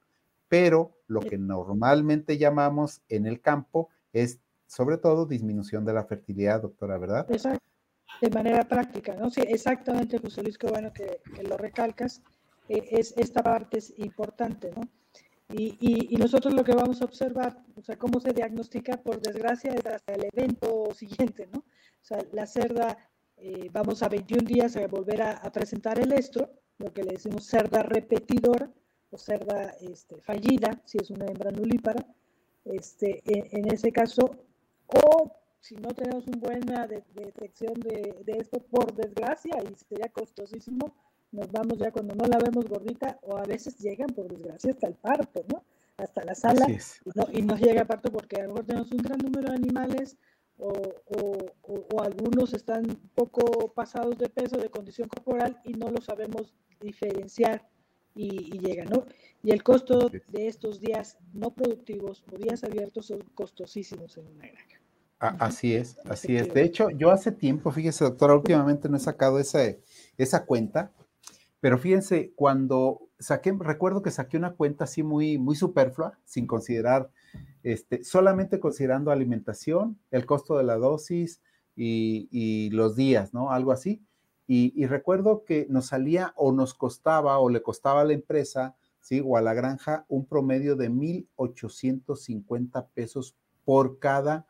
Pero 0.47 0.95
lo 1.07 1.21
que 1.21 1.37
normalmente 1.37 2.37
llamamos 2.37 3.01
en 3.09 3.25
el 3.25 3.41
campo 3.41 3.89
es 4.13 4.39
sobre 4.67 4.97
todo 4.97 5.25
disminución 5.25 5.85
de 5.85 5.93
la 5.93 6.05
fertilidad, 6.05 6.61
doctora, 6.61 6.97
¿verdad? 6.97 7.25
Exacto. 7.29 7.63
De 8.21 8.29
manera 8.29 8.63
práctica, 8.63 9.15
¿no? 9.15 9.29
Sí, 9.29 9.41
exactamente, 9.41 10.19
José 10.19 10.41
Luis, 10.43 10.57
qué 10.57 10.67
bueno 10.67 10.93
que, 10.93 11.19
lo 11.43 11.57
recalcas. 11.57 12.21
Eh, 12.69 12.87
es, 12.91 13.13
esta 13.17 13.43
parte 13.43 13.79
es 13.79 13.93
importante, 13.97 14.71
¿no? 14.75 14.87
Y, 15.49 16.09
y, 16.09 16.17
nosotros 16.17 16.53
lo 16.53 16.63
que 16.63 16.73
vamos 16.73 17.01
a 17.01 17.05
observar, 17.05 17.63
o 17.75 17.81
sea, 17.83 17.97
cómo 17.97 18.19
se 18.19 18.33
diagnostica, 18.33 18.97
por 18.97 19.21
desgracia, 19.21 19.73
es 19.73 19.85
hasta 19.85 20.13
el 20.13 20.25
evento 20.33 20.91
siguiente, 20.93 21.47
¿no? 21.53 21.59
O 21.59 22.07
sea, 22.07 22.19
la 22.31 22.47
cerda, 22.47 22.97
eh, 23.37 23.69
vamos 23.71 24.01
a 24.01 24.09
21 24.09 24.43
días 24.45 24.75
a 24.75 24.87
volver 24.87 25.21
a, 25.21 25.51
presentar 25.51 25.99
el 25.99 26.13
estro, 26.13 26.49
lo 26.79 26.91
que 26.91 27.03
le 27.03 27.13
decimos 27.13 27.45
cerda 27.45 27.83
repetidora 27.83 28.71
o 29.11 29.17
cerda 29.17 29.75
este, 29.81 30.19
fallida, 30.19 30.81
si 30.83 30.97
es 30.97 31.11
una 31.11 31.27
hembra 31.27 31.51
nulípara, 31.51 32.05
este, 32.65 33.21
en, 33.25 33.71
ese 33.71 33.91
caso, 33.91 34.31
o 34.87 35.31
si 35.59 35.75
no 35.75 35.89
tenemos 35.89 36.27
una 36.27 36.37
buena 36.37 36.87
detección 36.87 37.73
de, 37.75 38.23
esto, 38.27 38.59
por 38.59 38.93
desgracia, 38.93 39.55
y 39.63 39.75
sería 39.75 40.09
costosísimo, 40.09 40.95
nos 41.35 41.51
vamos 41.51 41.77
ya 41.77 41.91
cuando 41.91 42.15
no 42.15 42.25
la 42.25 42.37
vemos 42.37 42.65
gordita, 42.65 43.19
o 43.23 43.37
a 43.37 43.43
veces 43.43 43.77
llegan, 43.77 44.07
por 44.07 44.27
desgracia, 44.27 44.71
hasta 44.71 44.87
el 44.87 44.95
parto, 44.95 45.43
¿no? 45.51 45.63
Hasta 45.97 46.23
la 46.25 46.35
sala, 46.35 46.67
y 46.69 46.77
no, 47.15 47.27
y 47.31 47.41
no 47.41 47.55
llega 47.55 47.83
a 47.83 47.85
parto 47.85 48.11
porque 48.11 48.37
a 48.37 48.43
lo 48.43 48.49
mejor 48.49 48.65
tenemos 48.65 48.91
un 48.91 48.97
gran 48.97 49.17
número 49.19 49.49
de 49.49 49.55
animales, 49.55 50.17
o, 50.57 52.01
algunos 52.01 52.53
están 52.53 52.89
un 52.89 53.09
poco 53.13 53.73
pasados 53.73 54.17
de 54.17 54.29
peso, 54.29 54.57
de 54.57 54.69
condición 54.69 55.07
corporal 55.09 55.59
y 55.65 55.73
no 55.73 55.89
lo 55.89 56.01
sabemos 56.01 56.53
diferenciar 56.81 57.67
y, 58.13 58.57
llegan, 58.59 58.87
¿no? 58.89 59.05
Y 59.43 59.51
el 59.51 59.63
costo 59.63 60.09
de 60.09 60.47
estos 60.47 60.79
días 60.79 61.17
no 61.33 61.53
productivos 61.53 62.23
o 62.31 62.37
días 62.37 62.63
abiertos 62.63 63.07
son 63.07 63.19
costosísimos 63.33 64.17
en 64.17 64.27
una 64.27 64.47
granja. 64.47 64.79
Así 65.19 65.75
es, 65.75 65.97
así 66.05 66.35
es. 66.35 66.53
De 66.53 66.63
hecho, 66.63 66.89
yo 66.89 67.11
hace 67.11 67.31
tiempo, 67.31 67.71
fíjese, 67.71 68.03
doctora, 68.03 68.35
últimamente 68.35 68.89
no 68.89 68.97
he 68.97 68.99
sacado 68.99 69.39
esa, 69.39 69.59
esa 70.17 70.45
cuenta, 70.45 70.91
pero 71.65 71.79
fíjense, 71.79 72.31
cuando 72.35 73.09
saqué, 73.17 73.51
recuerdo 73.59 74.03
que 74.03 74.11
saqué 74.11 74.37
una 74.37 74.53
cuenta 74.53 74.83
así 74.83 75.01
muy, 75.01 75.39
muy 75.39 75.55
superflua, 75.55 76.19
sin 76.23 76.45
considerar 76.45 77.09
este, 77.63 78.03
solamente 78.03 78.59
considerando 78.59 79.09
alimentación, 79.09 79.97
el 80.11 80.27
costo 80.27 80.59
de 80.59 80.63
la 80.63 80.75
dosis 80.75 81.41
y, 81.75 82.69
los 82.69 82.95
días, 82.95 83.33
¿no? 83.33 83.49
Algo 83.49 83.71
así. 83.71 84.05
Y, 84.45 84.85
recuerdo 84.85 85.43
que 85.43 85.65
nos 85.67 85.87
salía 85.87 86.33
o 86.35 86.51
nos 86.51 86.75
costaba 86.75 87.39
o 87.39 87.49
le 87.49 87.63
costaba 87.63 88.01
a 88.01 88.05
la 88.05 88.13
empresa, 88.13 88.75
¿sí? 89.01 89.23
O 89.25 89.35
a 89.35 89.41
la 89.41 89.55
granja 89.55 90.05
un 90.07 90.27
promedio 90.27 90.75
de 90.75 90.91
1.850 90.91 92.89
pesos 92.93 93.35
por 93.63 93.97
cada 93.97 94.45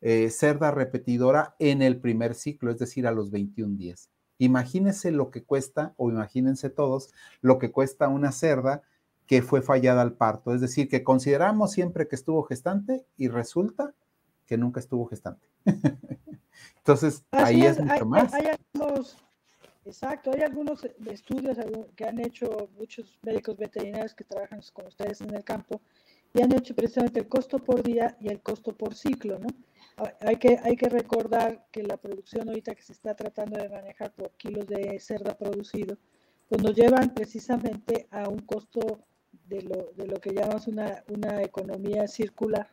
eh, 0.00 0.28
cerda 0.28 0.72
repetidora 0.72 1.54
en 1.60 1.82
el 1.82 2.00
primer 2.00 2.34
ciclo, 2.34 2.72
es 2.72 2.80
decir, 2.80 3.06
a 3.06 3.12
los 3.12 3.30
21 3.30 3.76
días. 3.76 4.11
Imagínense 4.42 5.12
lo 5.12 5.30
que 5.30 5.44
cuesta, 5.44 5.94
o 5.96 6.10
imagínense 6.10 6.68
todos, 6.68 7.14
lo 7.42 7.60
que 7.60 7.70
cuesta 7.70 8.08
una 8.08 8.32
cerda 8.32 8.82
que 9.28 9.40
fue 9.40 9.62
fallada 9.62 10.02
al 10.02 10.14
parto. 10.14 10.52
Es 10.52 10.60
decir, 10.60 10.88
que 10.88 11.04
consideramos 11.04 11.70
siempre 11.70 12.08
que 12.08 12.16
estuvo 12.16 12.42
gestante 12.42 13.06
y 13.16 13.28
resulta 13.28 13.94
que 14.46 14.58
nunca 14.58 14.80
estuvo 14.80 15.06
gestante. 15.06 15.46
Entonces, 16.78 17.22
ahí 17.30 17.64
es, 17.64 17.78
mucho 17.78 18.04
más. 18.04 18.32
exacto, 19.84 20.32
hay 20.34 20.40
algunos 20.40 20.84
estudios 21.06 21.56
que 21.94 22.04
han 22.04 22.18
hecho 22.18 22.68
muchos 22.76 23.20
médicos 23.22 23.56
veterinarios 23.56 24.12
que 24.12 24.24
trabajan 24.24 24.60
con 24.72 24.88
ustedes 24.88 25.20
en 25.20 25.36
el 25.36 25.44
campo 25.44 25.80
y 26.34 26.42
han 26.42 26.50
hecho 26.50 26.74
precisamente 26.74 27.20
el 27.20 27.28
costo 27.28 27.60
por 27.60 27.80
día 27.80 28.16
y 28.20 28.26
el 28.26 28.40
costo 28.40 28.72
por 28.72 28.96
ciclo, 28.96 29.38
¿no? 29.38 29.46
Hay 30.20 30.36
que, 30.36 30.58
hay 30.62 30.76
que 30.76 30.88
recordar 30.88 31.66
que 31.70 31.82
la 31.82 31.96
producción 31.96 32.48
ahorita 32.48 32.74
que 32.74 32.82
se 32.82 32.92
está 32.92 33.14
tratando 33.14 33.58
de 33.58 33.68
manejar 33.68 34.12
por 34.12 34.30
kilos 34.32 34.66
de 34.66 34.98
cerda 34.98 35.36
producido, 35.36 35.96
pues 36.48 36.62
nos 36.62 36.74
llevan 36.74 37.14
precisamente 37.14 38.06
a 38.10 38.28
un 38.28 38.40
costo 38.40 39.00
de 39.48 39.62
lo, 39.62 39.92
de 39.96 40.06
lo 40.06 40.20
que 40.20 40.32
llamamos 40.32 40.66
una, 40.66 41.04
una 41.08 41.42
economía 41.42 42.08
circular, 42.08 42.68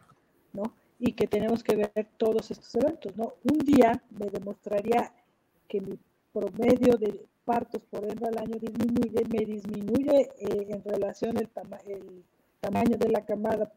¿no? 0.53 0.73
Y 0.97 1.13
que 1.13 1.27
tenemos 1.27 1.63
que 1.63 1.75
ver 1.75 2.07
todos 2.17 2.51
estos 2.51 2.73
eventos, 2.75 3.15
¿no? 3.15 3.35
Un 3.43 3.59
día 3.59 4.01
me 4.11 4.27
demostraría 4.27 5.13
que 5.67 5.81
mi 5.81 5.97
promedio 6.33 6.97
de 6.97 7.25
partos 7.45 7.83
por 7.85 8.03
hembra 8.05 8.29
al 8.29 8.37
año 8.39 8.57
disminuye, 8.59 9.23
me 9.29 9.45
disminuye 9.45 10.29
eh, 10.39 10.67
en 10.69 10.83
relación 10.83 11.37
el, 11.37 11.49
el 11.85 12.23
tamaño 12.59 12.97
de 12.97 13.09
la 13.09 13.25
camada 13.25 13.71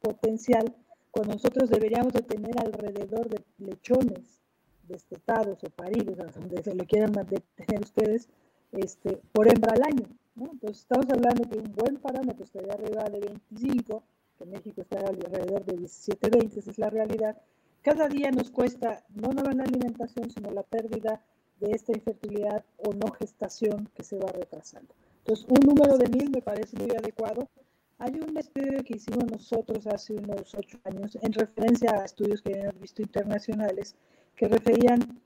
potencial, 0.00 0.74
cuando 1.16 1.32
nosotros 1.32 1.70
deberíamos 1.70 2.12
de 2.12 2.20
tener 2.20 2.52
alrededor 2.60 3.26
de 3.30 3.42
lechones 3.56 4.38
destetados 4.86 5.64
o 5.64 5.70
paridos, 5.70 6.18
donde 6.34 6.62
se 6.62 6.74
le 6.74 6.84
quieran 6.84 7.12
mantener 7.12 7.80
ustedes, 7.80 8.28
este, 8.72 9.22
por 9.32 9.48
hembra 9.48 9.72
al 9.72 9.82
año. 9.82 10.06
Entonces 10.38 10.80
estamos 10.80 11.06
hablando 11.08 11.44
de 11.44 11.58
un 11.58 11.72
buen 11.72 11.96
parámetro, 11.96 12.44
estaría 12.44 12.74
arriba 12.74 13.04
de 13.04 13.20
25, 13.20 14.02
que 14.38 14.44
México 14.44 14.82
está 14.82 14.98
alrededor 14.98 15.64
de 15.64 15.78
17, 15.78 16.28
20, 16.28 16.60
esa 16.60 16.70
es 16.70 16.78
la 16.78 16.90
realidad. 16.90 17.34
Cada 17.80 18.08
día 18.08 18.30
nos 18.30 18.50
cuesta 18.50 19.02
no 19.14 19.32
nada 19.32 19.54
la 19.54 19.64
alimentación, 19.64 20.28
sino 20.28 20.50
la 20.50 20.64
pérdida 20.64 21.22
de 21.60 21.70
esta 21.70 21.92
infertilidad 21.92 22.62
o 22.76 22.92
no 22.92 23.10
gestación 23.12 23.88
que 23.94 24.04
se 24.04 24.18
va 24.18 24.30
retrasando. 24.32 24.92
Entonces, 25.20 25.46
un 25.48 25.66
número 25.66 25.96
de 25.96 26.08
mil 26.10 26.30
me 26.30 26.42
parece 26.42 26.76
muy 26.76 26.90
adecuado. 26.90 27.48
Hay 27.98 28.12
un 28.20 28.36
estudio 28.36 28.84
que 28.84 28.96
hicimos 28.96 29.24
nosotros 29.30 29.86
hace 29.86 30.14
unos 30.14 30.54
ocho 30.54 30.78
años 30.84 31.16
en 31.20 31.32
referencia 31.32 31.90
a 31.92 32.04
estudios 32.04 32.42
que 32.42 32.52
hemos 32.52 32.78
visto 32.80 33.02
internacionales 33.02 33.96
que 34.34 34.48
referían 34.48 35.20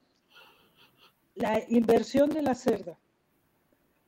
la 1.34 1.60
inversión 1.68 2.30
de 2.30 2.42
la 2.42 2.54
cerda 2.54 2.98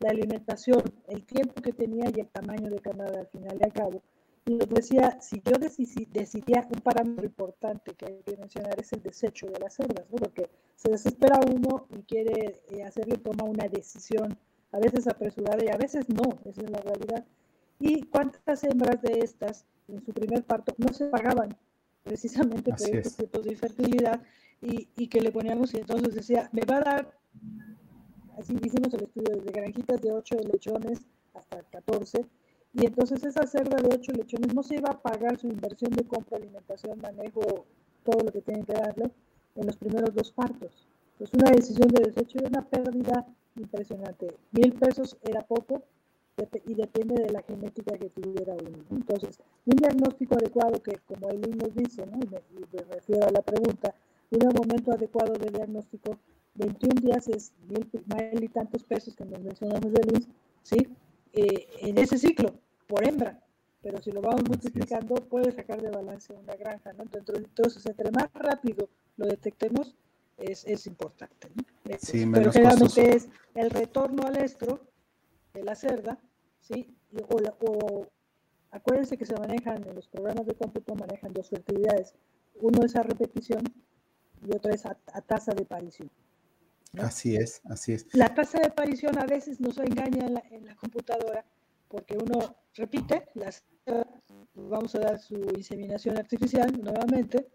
la 0.02 0.10
alimentación, 0.10 0.82
el 1.08 1.24
tiempo 1.24 1.62
que 1.62 1.72
tenía 1.72 2.10
y 2.14 2.20
el 2.20 2.28
tamaño 2.28 2.68
de 2.68 2.80
camada 2.80 3.20
al 3.20 3.26
final 3.28 3.56
de 3.58 3.64
al 3.64 3.72
cabo. 3.72 4.02
Y 4.44 4.54
nos 4.54 4.68
decía, 4.68 5.20
si 5.20 5.40
yo 5.44 5.56
decidía 5.58 6.66
un 6.68 6.80
parámetro 6.80 7.24
importante 7.24 7.94
que 7.94 8.06
hay 8.06 8.22
que 8.24 8.36
mencionar 8.36 8.74
es 8.80 8.92
el 8.92 9.02
desecho 9.02 9.46
de 9.46 9.60
las 9.60 9.74
cerdas, 9.74 10.04
porque 10.10 10.50
se 10.74 10.90
desespera 10.90 11.38
uno 11.46 11.86
y 11.90 12.02
quiere 12.02 12.60
eh, 12.70 12.82
hacerle 12.82 13.18
toma 13.18 13.44
una 13.44 13.68
decisión, 13.68 14.36
a 14.72 14.78
veces 14.80 15.06
apresurada 15.06 15.64
y 15.64 15.68
a 15.68 15.76
veces 15.76 16.08
no, 16.08 16.40
esa 16.44 16.62
es 16.62 16.70
la 16.70 16.80
realidad. 16.80 17.24
¿Y 17.84 18.02
cuántas 18.04 18.64
hembras 18.64 19.02
de 19.02 19.18
estas 19.18 19.66
en 19.88 20.04
su 20.04 20.12
primer 20.12 20.44
parto 20.44 20.74
no 20.78 20.92
se 20.92 21.06
pagaban? 21.06 21.56
precisamente 22.02 22.72
por 22.72 22.96
estos 22.96 23.16
tipos 23.16 23.44
de 23.44 23.52
infertilidad 23.52 24.20
y, 24.60 24.88
y, 24.96 25.08
que 25.08 25.20
le 25.20 25.32
poníamos 25.32 25.74
y 25.74 25.78
entonces 25.78 26.14
decía, 26.14 26.48
me 26.52 26.62
va 26.64 26.76
a 26.76 26.80
dar, 26.80 27.18
así 28.38 28.56
hicimos 28.62 28.92
el 28.94 29.04
estudio 29.04 29.36
desde 29.36 29.52
granjitas 29.52 30.00
de 30.00 30.12
8 30.12 30.36
lechones 30.52 31.00
hasta 31.34 31.62
14, 31.62 32.24
y 32.74 32.86
entonces 32.86 33.24
esa 33.24 33.46
cerda 33.46 33.76
de 33.76 33.94
8 33.94 34.12
lechones 34.12 34.54
no 34.54 34.62
se 34.62 34.76
iba 34.76 34.90
a 34.90 35.00
pagar 35.00 35.38
su 35.38 35.48
inversión 35.48 35.90
de 35.92 36.04
compra, 36.04 36.38
alimentación, 36.38 37.00
manejo, 37.00 37.66
todo 38.04 38.24
lo 38.24 38.32
que 38.32 38.40
tienen 38.40 38.64
que 38.64 38.72
darle 38.72 39.10
en 39.56 39.66
los 39.66 39.76
primeros 39.76 40.14
dos 40.14 40.32
partos. 40.32 40.88
Pues 41.18 41.32
una 41.34 41.50
decisión 41.50 41.88
de 41.88 42.04
desecho 42.04 42.38
y 42.42 42.46
una 42.46 42.64
pérdida 42.64 43.26
impresionante. 43.56 44.34
Mil 44.52 44.72
pesos 44.72 45.16
era 45.22 45.42
poco 45.42 45.82
y 46.66 46.74
depende 46.74 47.22
de 47.22 47.30
la 47.30 47.42
genética 47.42 47.98
que 47.98 48.08
tuviera 48.10 48.54
uno. 48.54 48.84
Entonces, 48.90 49.38
un 49.66 49.76
diagnóstico 49.76 50.34
adecuado 50.34 50.82
que, 50.82 50.98
como 51.06 51.30
Eileen 51.30 51.58
nos 51.58 51.74
dice, 51.74 52.06
¿no? 52.06 52.18
y, 52.18 52.28
me, 52.28 52.82
refiero 52.94 53.26
a 53.26 53.30
la 53.30 53.42
pregunta, 53.42 53.94
un 54.30 54.54
momento 54.54 54.92
adecuado 54.92 55.34
de 55.34 55.50
diagnóstico, 55.50 56.18
21 56.54 57.00
días 57.02 57.28
es 57.28 57.52
mil, 57.68 57.88
mil 58.06 58.44
y 58.44 58.48
tantos 58.48 58.82
pesos 58.84 59.14
que 59.14 59.24
nos 59.24 59.40
mencionamos 59.42 59.92
de 59.92 60.26
¿sí? 60.62 60.88
Eh, 61.34 61.66
en 61.80 61.98
ese 61.98 62.18
ciclo, 62.18 62.54
por 62.86 63.06
hembra. 63.06 63.38
Pero 63.82 64.00
si 64.00 64.12
lo 64.12 64.22
vamos 64.22 64.42
multiplicando, 64.48 65.16
puede 65.16 65.50
sacar 65.52 65.82
de 65.82 65.90
balance 65.90 66.32
una 66.32 66.54
granja, 66.54 66.92
¿no? 66.92 67.02
Entonces, 67.02 67.84
entre 67.84 68.10
más 68.12 68.32
rápido 68.32 68.88
lo 69.16 69.26
detectemos, 69.26 69.94
es, 70.38 70.64
es 70.66 70.86
importante. 70.86 71.48
¿no? 71.54 71.64
Sí, 71.98 72.24
Pero 72.32 72.52
generalmente 72.52 73.16
es 73.16 73.28
el 73.54 73.70
retorno 73.70 74.22
al 74.24 74.36
estro 74.36 74.80
de 75.54 75.62
la 75.62 75.74
cerda, 75.74 76.18
¿sí? 76.60 76.96
O, 77.28 78.06
acuérdense 78.70 79.16
que 79.16 79.26
se 79.26 79.34
manejan 79.34 79.86
en 79.86 79.94
los 79.94 80.08
programas 80.08 80.46
de 80.46 80.54
cómputo, 80.54 80.94
manejan 80.94 81.32
dos 81.32 81.48
fertilidades. 81.50 82.14
Uno 82.60 82.84
es 82.84 82.96
a 82.96 83.02
repetición 83.02 83.62
y 84.46 84.54
otro 84.54 84.72
es 84.72 84.86
a, 84.86 84.94
tasa 85.26 85.52
de 85.52 85.62
aparición. 85.62 86.10
Así 86.98 87.36
es, 87.36 87.62
así 87.64 87.92
es. 87.92 88.06
La 88.12 88.34
tasa 88.34 88.58
de 88.58 88.66
aparición 88.66 89.18
a 89.18 89.24
veces 89.24 89.60
nos 89.60 89.78
engaña 89.78 90.26
en 90.26 90.34
la, 90.34 90.42
en 90.50 90.66
la 90.66 90.76
computadora 90.76 91.44
porque 91.88 92.16
uno 92.16 92.56
repite, 92.74 93.28
las, 93.34 93.62
vamos 94.54 94.94
a 94.94 95.00
dar 95.00 95.18
su 95.18 95.34
inseminación 95.56 96.16
artificial 96.18 96.72
nuevamente 96.82 97.48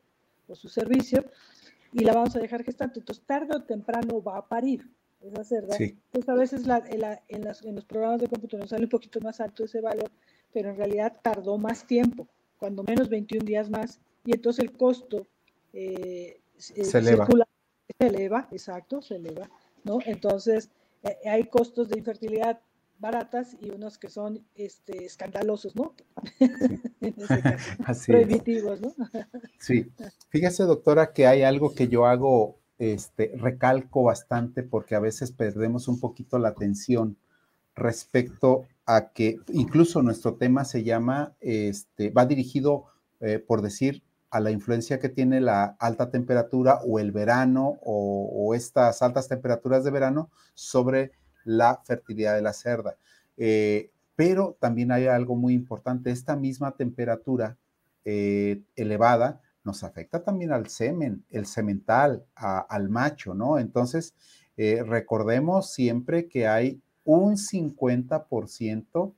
o 0.48 0.56
su 0.56 0.70
servicio 0.70 1.26
y 1.92 2.04
la 2.04 2.14
vamos 2.14 2.36
a 2.36 2.40
dejar 2.40 2.64
gestante. 2.64 3.00
Entonces, 3.00 3.26
tarde 3.26 3.56
o 3.56 3.64
temprano 3.64 4.22
va 4.22 4.38
a 4.38 4.48
parir 4.48 4.88
esa 5.22 5.44
cerda. 5.44 5.76
Entonces, 5.78 6.30
a 6.30 6.36
veces 6.36 6.62
en, 7.28 7.76
los 7.76 7.86
programas 7.86 8.22
de 8.22 8.28
computación 8.28 8.68
sale 8.68 8.84
un 8.84 8.90
poquito 8.90 9.20
más 9.22 9.40
alto 9.42 9.66
ese 9.66 9.82
valor, 9.82 10.12
pero 10.54 10.70
en 10.70 10.78
realidad 10.78 11.18
tardó 11.22 11.58
más 11.58 11.86
tiempo, 11.86 12.28
cuando 12.58 12.84
menos 12.84 13.10
21 13.10 13.46
días 13.46 13.70
más, 13.70 14.00
y 14.26 14.34
entonces 14.34 14.66
el 14.66 14.72
costo 14.74 15.28
eh, 15.74 16.40
eh, 16.76 16.84
se, 16.84 16.98
eleva. 17.00 17.28
se 17.28 18.08
eleva, 18.08 18.48
exacto, 18.52 19.02
se 19.02 19.16
eleva, 19.16 19.50
¿no? 19.84 20.00
Entonces, 20.06 20.70
eh, 21.04 21.18
hay 21.30 21.46
costos 21.46 21.90
de 21.90 22.00
infertilidad 22.00 22.60
baratas 23.00 23.56
y 23.62 23.70
unos 23.70 23.98
que 23.98 24.10
son 24.10 24.44
este, 24.56 25.06
escandalosos, 25.06 25.76
¿no? 25.76 25.94
Prohibitivos, 28.08 28.82
¿no? 28.82 28.96
sí. 29.60 29.92
Fíjese, 30.30 30.64
doctora, 30.64 31.14
que 31.14 31.28
hay 31.28 31.44
algo 31.44 31.74
que 31.74 31.88
yo 31.88 32.06
hago, 32.06 32.58
este, 32.78 33.34
recalco 33.38 34.04
bastante 34.04 34.64
porque 34.64 34.96
a 34.96 35.00
veces 35.00 35.32
perdemos 35.32 35.88
un 35.88 36.00
poquito 36.00 36.38
la 36.40 36.50
atención 36.50 37.18
respecto 37.76 38.68
a 38.86 39.10
que 39.10 39.40
incluso 39.50 40.02
nuestro 40.02 40.36
tema 40.36 40.66
se 40.66 40.84
llama, 40.84 41.36
este, 41.40 42.10
va 42.10 42.26
dirigido, 42.26 42.86
eh, 43.20 43.40
por 43.40 43.62
decir, 43.62 44.04
a 44.30 44.40
la 44.40 44.52
influencia 44.52 45.00
que 45.00 45.10
tiene 45.10 45.42
la 45.42 45.76
alta 45.80 46.10
temperatura 46.10 46.80
o 46.86 47.00
el 47.00 47.12
verano 47.12 47.78
o, 47.82 48.54
estas 48.54 49.02
altas 49.02 49.28
temperaturas 49.28 49.84
de 49.84 49.92
verano 49.92 50.30
sobre 50.54 51.12
la 51.46 51.82
fertilidad 51.86 52.36
de 52.36 52.42
la 52.42 52.54
cerda. 52.54 52.98
Eh, 53.38 53.92
pero 54.16 54.58
también 54.60 54.92
hay 54.92 55.08
algo 55.08 55.36
muy 55.36 55.54
importante, 55.54 56.12
esta 56.12 56.36
misma 56.36 56.72
temperatura 56.72 57.58
eh, 58.04 58.62
elevada 58.76 59.42
nos 59.68 59.84
afecta 59.84 60.24
también 60.24 60.52
al 60.52 60.70
semen, 60.70 61.24
el 61.30 61.46
semental, 61.46 62.26
al 62.36 62.90
macho, 62.90 63.36
¿no? 63.36 63.60
Entonces, 63.60 64.16
eh, 64.56 64.82
recordemos 64.84 65.72
siempre 65.72 66.28
que 66.28 66.48
hay 66.48 66.82
un 67.04 67.38
50% 67.38 69.14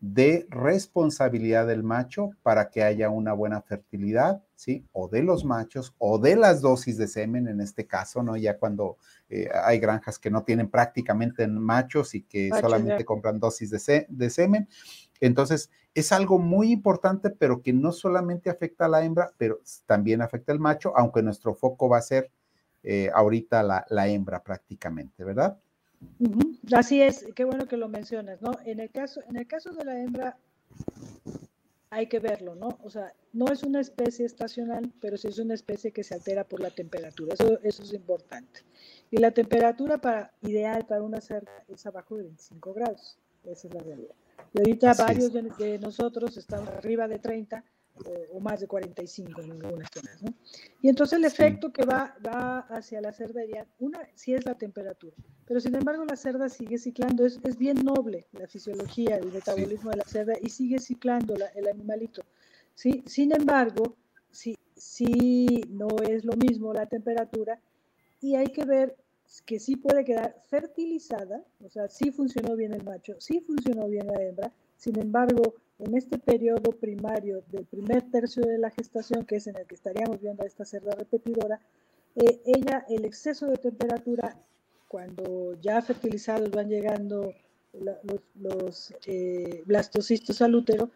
de 0.00 0.46
responsabilidad 0.48 1.66
del 1.66 1.82
macho 1.82 2.30
para 2.42 2.70
que 2.70 2.82
haya 2.82 3.10
una 3.10 3.32
buena 3.32 3.60
fertilidad, 3.60 4.42
¿sí? 4.54 4.86
O 4.92 5.08
de 5.08 5.22
los 5.22 5.44
machos, 5.44 5.94
o 5.98 6.18
de 6.18 6.36
las 6.36 6.60
dosis 6.60 6.96
de 6.96 7.08
semen 7.08 7.48
en 7.48 7.60
este 7.60 7.86
caso, 7.86 8.22
¿no? 8.22 8.36
Ya 8.36 8.58
cuando 8.58 8.96
eh, 9.28 9.48
hay 9.64 9.78
granjas 9.78 10.18
que 10.18 10.30
no 10.30 10.42
tienen 10.42 10.70
prácticamente 10.70 11.46
machos 11.48 12.14
y 12.14 12.22
que 12.22 12.50
solamente 12.60 13.04
compran 13.04 13.40
dosis 13.40 13.70
de, 13.70 14.06
de, 14.08 14.30
semen. 14.30 14.68
Entonces, 15.20 15.70
es 15.94 16.12
algo 16.12 16.38
muy 16.38 16.72
importante, 16.72 17.30
pero 17.30 17.62
que 17.62 17.72
no 17.72 17.92
solamente 17.92 18.50
afecta 18.50 18.86
a 18.86 18.88
la 18.88 19.04
hembra, 19.04 19.32
pero 19.36 19.60
también 19.86 20.22
afecta 20.22 20.52
al 20.52 20.58
macho, 20.58 20.96
aunque 20.96 21.22
nuestro 21.22 21.54
foco 21.54 21.88
va 21.88 21.98
a 21.98 22.02
ser 22.02 22.30
eh, 22.82 23.10
ahorita 23.12 23.62
la, 23.62 24.08
hembra 24.08 24.42
prácticamente, 24.42 25.22
¿verdad? 25.22 25.58
Así 26.72 27.02
es, 27.02 27.26
qué 27.34 27.44
bueno 27.44 27.66
que 27.66 27.76
lo 27.76 27.88
mencionas, 27.88 28.40
¿no? 28.40 28.52
En 28.64 28.80
el 28.80 28.90
caso, 28.90 29.20
en 29.28 29.36
el 29.36 29.46
caso 29.46 29.70
de 29.72 29.84
la 29.84 30.00
hembra 30.00 30.38
hay 31.90 32.06
que 32.06 32.20
verlo, 32.20 32.54
¿no? 32.54 32.78
O 32.84 32.88
sea, 32.88 33.12
no 33.32 33.46
es 33.52 33.64
una 33.64 33.80
especie 33.80 34.24
estacional, 34.24 34.92
pero 35.00 35.16
sí 35.18 35.28
es 35.28 35.38
una 35.38 35.54
especie 35.54 35.92
que 35.92 36.04
se 36.04 36.14
altera 36.14 36.44
por 36.44 36.60
la 36.60 36.70
temperatura. 36.70 37.34
Eso, 37.34 37.58
eso 37.62 37.82
es 37.82 37.92
importante. 37.92 38.60
Y 39.10 39.18
la 39.18 39.32
temperatura 39.32 39.98
para, 39.98 40.32
ideal 40.40 40.86
para 40.86 41.02
una 41.02 41.20
cerda 41.20 41.50
es 41.68 41.84
abajo 41.84 42.16
de 42.16 42.22
25 42.22 42.74
grados. 42.74 43.18
Esa 43.44 43.68
es 43.68 43.74
la 43.74 43.80
realidad. 43.80 44.14
Y 44.52 44.58
ahorita 44.58 44.94
varios 44.94 45.32
de, 45.32 45.42
de, 45.58 45.78
nosotros 45.78 46.36
estamos 46.36 46.68
arriba 46.68 47.06
de 47.06 47.18
30 47.18 47.64
o, 48.32 48.40
más 48.40 48.60
de 48.60 48.66
45 48.66 49.42
en 49.42 49.50
algunas 49.52 49.88
zonas. 49.92 50.22
¿no? 50.22 50.34
Y 50.80 50.88
entonces 50.88 51.18
el 51.18 51.24
efecto 51.24 51.72
que 51.72 51.84
va, 51.84 52.16
va 52.26 52.60
hacia 52.60 53.00
la 53.00 53.12
cerdería, 53.12 53.66
una 53.78 54.00
sí 54.14 54.34
es 54.34 54.44
la 54.44 54.56
temperatura, 54.56 55.14
pero 55.46 55.60
sin 55.60 55.74
embargo 55.74 56.04
la 56.04 56.16
cerda 56.16 56.48
sigue 56.48 56.78
ciclando, 56.78 57.26
es, 57.26 57.38
es 57.44 57.56
bien 57.56 57.84
noble 57.84 58.26
la 58.32 58.46
fisiología, 58.46 59.16
el 59.16 59.32
metabolismo 59.32 59.90
de 59.90 59.98
la 59.98 60.04
cerda 60.04 60.34
y 60.40 60.50
sigue 60.50 60.78
ciclando 60.78 61.34
el 61.54 61.68
animalito. 61.68 62.22
¿sí? 62.74 63.02
Sin 63.06 63.34
embargo, 63.34 63.96
sí, 64.30 64.56
sí 64.76 65.64
no 65.68 65.88
es 66.08 66.24
lo 66.24 66.34
mismo 66.34 66.72
la 66.72 66.86
temperatura 66.86 67.60
y 68.20 68.36
hay 68.36 68.48
que 68.48 68.64
ver 68.64 68.96
que 69.46 69.60
sí 69.60 69.76
puede 69.76 70.04
quedar 70.04 70.34
fertilizada, 70.48 71.44
o 71.64 71.68
sea, 71.68 71.88
sí 71.88 72.10
funcionó 72.10 72.56
bien 72.56 72.72
el 72.72 72.82
macho, 72.82 73.14
sí 73.20 73.40
funcionó 73.40 73.86
bien 73.86 74.08
la 74.08 74.20
hembra, 74.20 74.52
sin 74.76 74.98
embargo, 74.98 75.54
en 75.78 75.96
este 75.96 76.18
periodo 76.18 76.72
primario 76.72 77.42
del 77.48 77.64
primer 77.66 78.10
tercio 78.10 78.42
de 78.42 78.58
la 78.58 78.70
gestación, 78.70 79.24
que 79.24 79.36
es 79.36 79.46
en 79.46 79.56
el 79.56 79.66
que 79.66 79.76
estaríamos 79.76 80.20
viendo 80.20 80.42
a 80.42 80.46
esta 80.46 80.64
cerda 80.64 80.94
repetidora, 80.96 81.60
eh, 82.16 82.40
ella, 82.44 82.84
el 82.88 83.04
exceso 83.04 83.46
de 83.46 83.56
temperatura, 83.56 84.36
cuando 84.88 85.54
ya 85.60 85.80
fertilizados 85.80 86.50
van 86.50 86.68
llegando 86.68 87.32
los, 87.72 87.98
los 88.34 88.94
eh, 89.06 89.62
blastocistos 89.64 90.42
al 90.42 90.56
útero, 90.56 90.90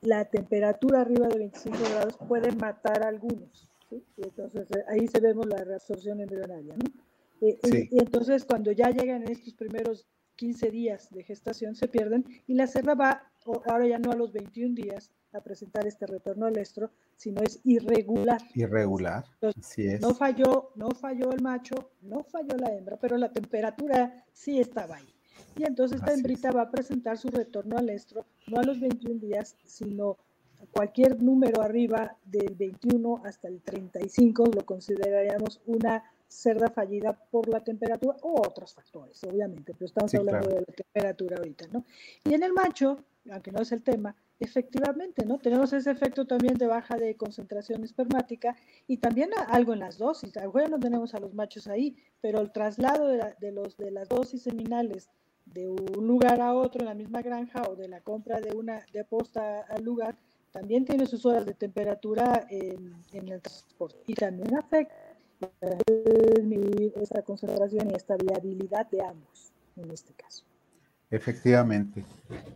la 0.00 0.24
temperatura 0.24 1.02
arriba 1.02 1.28
de 1.28 1.38
25 1.38 1.76
grados 1.90 2.16
puede 2.26 2.52
matar 2.52 3.02
a 3.02 3.08
algunos. 3.08 3.68
entonces 4.16 4.70
eh, 4.70 4.84
ahí 4.88 5.06
se 5.08 5.20
vemos 5.20 5.46
la 5.46 5.64
reabsorción 5.64 6.20
embrionaria. 6.20 6.74
¿no? 6.76 7.07
Y, 7.40 7.58
y, 7.62 7.98
entonces 7.98 8.44
cuando 8.44 8.72
ya 8.72 8.90
llegan 8.90 9.22
estos 9.28 9.54
primeros 9.54 10.06
15 10.36 10.70
días 10.70 11.10
de 11.10 11.24
gestación 11.24 11.74
se 11.74 11.88
pierden 11.88 12.24
y 12.46 12.54
la 12.54 12.66
cerda 12.66 12.94
va, 12.94 13.22
ahora 13.66 13.86
ya 13.86 13.98
no 13.98 14.12
a 14.12 14.16
los 14.16 14.32
21 14.32 14.74
días, 14.74 15.10
a 15.32 15.40
presentar 15.42 15.86
este 15.86 16.06
retorno 16.06 16.46
al 16.46 16.56
estro, 16.56 16.90
sino 17.16 17.42
es 17.42 17.60
irregular. 17.64 18.40
Irregular, 18.54 19.24
así 19.42 19.86
es. 19.86 20.00
No 20.00 20.14
falló, 20.14 20.70
no 20.74 20.90
falló 20.90 21.32
el 21.32 21.42
macho, 21.42 21.90
no 22.02 22.24
falló 22.24 22.56
la 22.56 22.74
hembra, 22.74 22.96
pero 22.98 23.18
la 23.18 23.30
temperatura 23.30 24.24
sí 24.32 24.58
estaba 24.58 24.96
ahí. 24.96 25.14
Y 25.56 25.64
entonces 25.64 25.98
esta 25.98 26.14
hembrita 26.14 26.50
va 26.50 26.62
a 26.62 26.70
presentar 26.70 27.18
su 27.18 27.28
retorno 27.28 27.76
al 27.76 27.90
estro, 27.90 28.24
no 28.46 28.58
a 28.58 28.62
los 28.62 28.80
21 28.80 29.20
días, 29.20 29.56
sino 29.64 30.16
cualquier 30.72 31.22
número 31.22 31.62
arriba 31.62 32.16
del 32.24 32.54
21 32.54 33.22
hasta 33.24 33.48
el 33.48 33.60
35 33.60 34.46
lo 34.54 34.64
consideraríamos 34.64 35.60
una 35.66 36.02
cerda 36.28 36.70
fallida 36.70 37.12
por 37.30 37.48
la 37.48 37.64
temperatura 37.64 38.16
o 38.22 38.42
otros 38.46 38.74
factores, 38.74 39.22
obviamente, 39.24 39.72
pero 39.72 39.86
estamos 39.86 40.14
hablando 40.14 40.48
de 40.48 40.60
la 40.60 40.74
temperatura 40.74 41.36
ahorita, 41.38 41.66
¿no? 41.72 41.84
Y 42.24 42.34
en 42.34 42.42
el 42.42 42.52
macho, 42.52 43.02
aunque 43.30 43.50
no 43.50 43.62
es 43.62 43.72
el 43.72 43.82
tema, 43.82 44.14
efectivamente, 44.38 45.24
¿no? 45.24 45.38
Tenemos 45.38 45.72
ese 45.72 45.90
efecto 45.90 46.26
también 46.26 46.54
de 46.54 46.66
baja 46.66 46.96
de 46.96 47.16
concentración 47.16 47.82
espermática 47.82 48.56
y 48.86 48.98
también 48.98 49.30
algo 49.48 49.72
en 49.72 49.80
las 49.80 49.98
dosis. 49.98 50.36
A 50.36 50.46
no 50.46 50.78
tenemos 50.78 51.14
a 51.14 51.20
los 51.20 51.34
machos 51.34 51.66
ahí, 51.66 51.96
pero 52.20 52.40
el 52.40 52.52
traslado 52.52 53.08
de, 53.08 53.52
los, 53.52 53.76
de 53.76 53.90
las 53.90 54.08
dosis 54.08 54.42
seminales 54.42 55.08
de 55.46 55.66
un 55.66 56.06
lugar 56.06 56.40
a 56.40 56.54
otro 56.54 56.80
en 56.80 56.86
la 56.86 56.94
misma 56.94 57.22
granja 57.22 57.62
o 57.68 57.74
de 57.74 57.88
la 57.88 58.00
compra 58.02 58.40
de 58.40 58.54
una 58.54 58.84
de 58.92 59.04
posta 59.04 59.60
al 59.62 59.82
lugar 59.82 60.14
también 60.52 60.84
tiene 60.84 61.06
sus 61.06 61.24
horas 61.24 61.46
de 61.46 61.54
temperatura 61.54 62.46
en, 62.50 62.94
el 63.12 63.40
transporte 63.40 64.02
y 64.06 64.14
también 64.14 64.54
afecta 64.56 64.94
esta 67.00 67.22
concentración 67.22 67.90
y 67.90 67.94
esta 67.94 68.16
viabilidad 68.16 68.88
de 68.90 69.02
ambos 69.02 69.52
en 69.76 69.90
este 69.90 70.12
caso. 70.14 70.44
Efectivamente, 71.10 72.04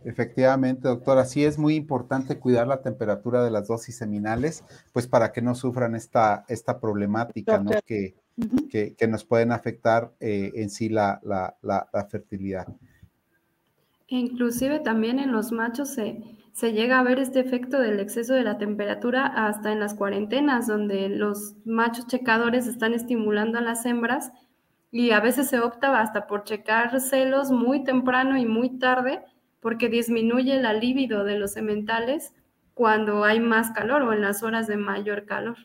efectivamente, 0.05 0.87
doctora. 0.87 1.25
Sí 1.25 1.43
es 1.43 1.57
muy 1.57 1.75
importante 1.75 2.37
cuidar 2.37 2.67
la 2.67 2.83
temperatura 2.83 3.43
de 3.43 3.49
las 3.49 3.67
dosis 3.67 3.97
seminales, 3.97 4.63
pues 4.91 5.07
para 5.07 5.31
que 5.31 5.41
no 5.41 5.55
sufran 5.55 5.95
esta, 5.95 6.45
esta 6.47 6.79
problemática, 6.79 7.57
¿no? 7.57 7.71
Que, 7.83 8.15
que, 8.69 9.07
nos 9.07 9.25
pueden 9.25 9.51
afectar 9.51 10.13
eh, 10.19 10.51
en 10.55 10.69
sí 10.69 10.89
la, 10.89 11.19
la, 11.23 11.57
la, 11.63 12.05
fertilidad. 12.05 12.67
Inclusive 14.07 14.79
también 14.79 15.19
en 15.19 15.31
los 15.31 15.51
machos 15.51 15.89
se, 15.89 16.21
se 16.51 16.73
llega 16.73 16.99
a 16.99 17.03
ver 17.03 17.19
este 17.19 17.39
efecto 17.39 17.79
del 17.79 17.99
exceso 17.99 18.33
de 18.33 18.43
la 18.43 18.57
temperatura 18.57 19.25
hasta 19.25 19.71
en 19.71 19.79
las 19.79 19.93
cuarentenas, 19.93 20.67
donde 20.67 21.09
los 21.09 21.55
machos 21.65 22.07
checadores 22.07 22.67
están 22.67 22.93
estimulando 22.93 23.57
a 23.57 23.61
las 23.61 23.85
hembras 23.85 24.31
y 24.91 25.09
a 25.11 25.19
veces 25.19 25.49
se 25.49 25.59
opta 25.59 25.99
hasta 25.99 26.27
por 26.27 26.43
checar 26.43 27.01
celos 27.01 27.49
muy 27.49 27.83
temprano 27.83 28.37
y 28.37 28.45
muy 28.45 28.77
tarde 28.77 29.23
porque 29.59 29.89
disminuye 29.89 30.61
la 30.61 30.73
libido 30.73 31.23
de 31.23 31.39
los 31.39 31.53
sementales 31.53 32.33
cuando 32.73 33.23
hay 33.23 33.39
más 33.39 33.71
calor 33.71 34.03
o 34.03 34.13
en 34.13 34.21
las 34.21 34.43
horas 34.43 34.67
de 34.67 34.77
mayor 34.77 35.25
calor. 35.25 35.57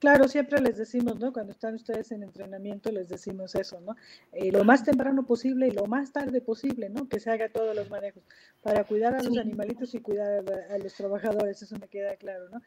Claro, 0.00 0.28
siempre 0.28 0.62
les 0.62 0.78
decimos, 0.78 1.20
¿no? 1.20 1.30
Cuando 1.30 1.52
están 1.52 1.74
ustedes 1.74 2.10
en 2.10 2.22
entrenamiento, 2.22 2.90
les 2.90 3.06
decimos 3.06 3.54
eso, 3.54 3.82
¿no? 3.82 3.96
Eh, 4.32 4.50
lo 4.50 4.64
más 4.64 4.82
temprano 4.82 5.26
posible 5.26 5.68
y 5.68 5.72
lo 5.72 5.84
más 5.84 6.10
tarde 6.10 6.40
posible, 6.40 6.88
¿no? 6.88 7.06
Que 7.06 7.20
se 7.20 7.30
haga 7.30 7.50
todos 7.50 7.76
los 7.76 7.90
manejos 7.90 8.22
para 8.62 8.84
cuidar 8.84 9.14
a 9.14 9.22
los 9.22 9.36
animalitos 9.36 9.94
y 9.94 10.00
cuidar 10.00 10.42
a, 10.70 10.78
los 10.78 10.94
trabajadores, 10.94 11.60
eso 11.60 11.76
me 11.78 11.86
queda 11.86 12.16
claro, 12.16 12.48
¿no? 12.48 12.62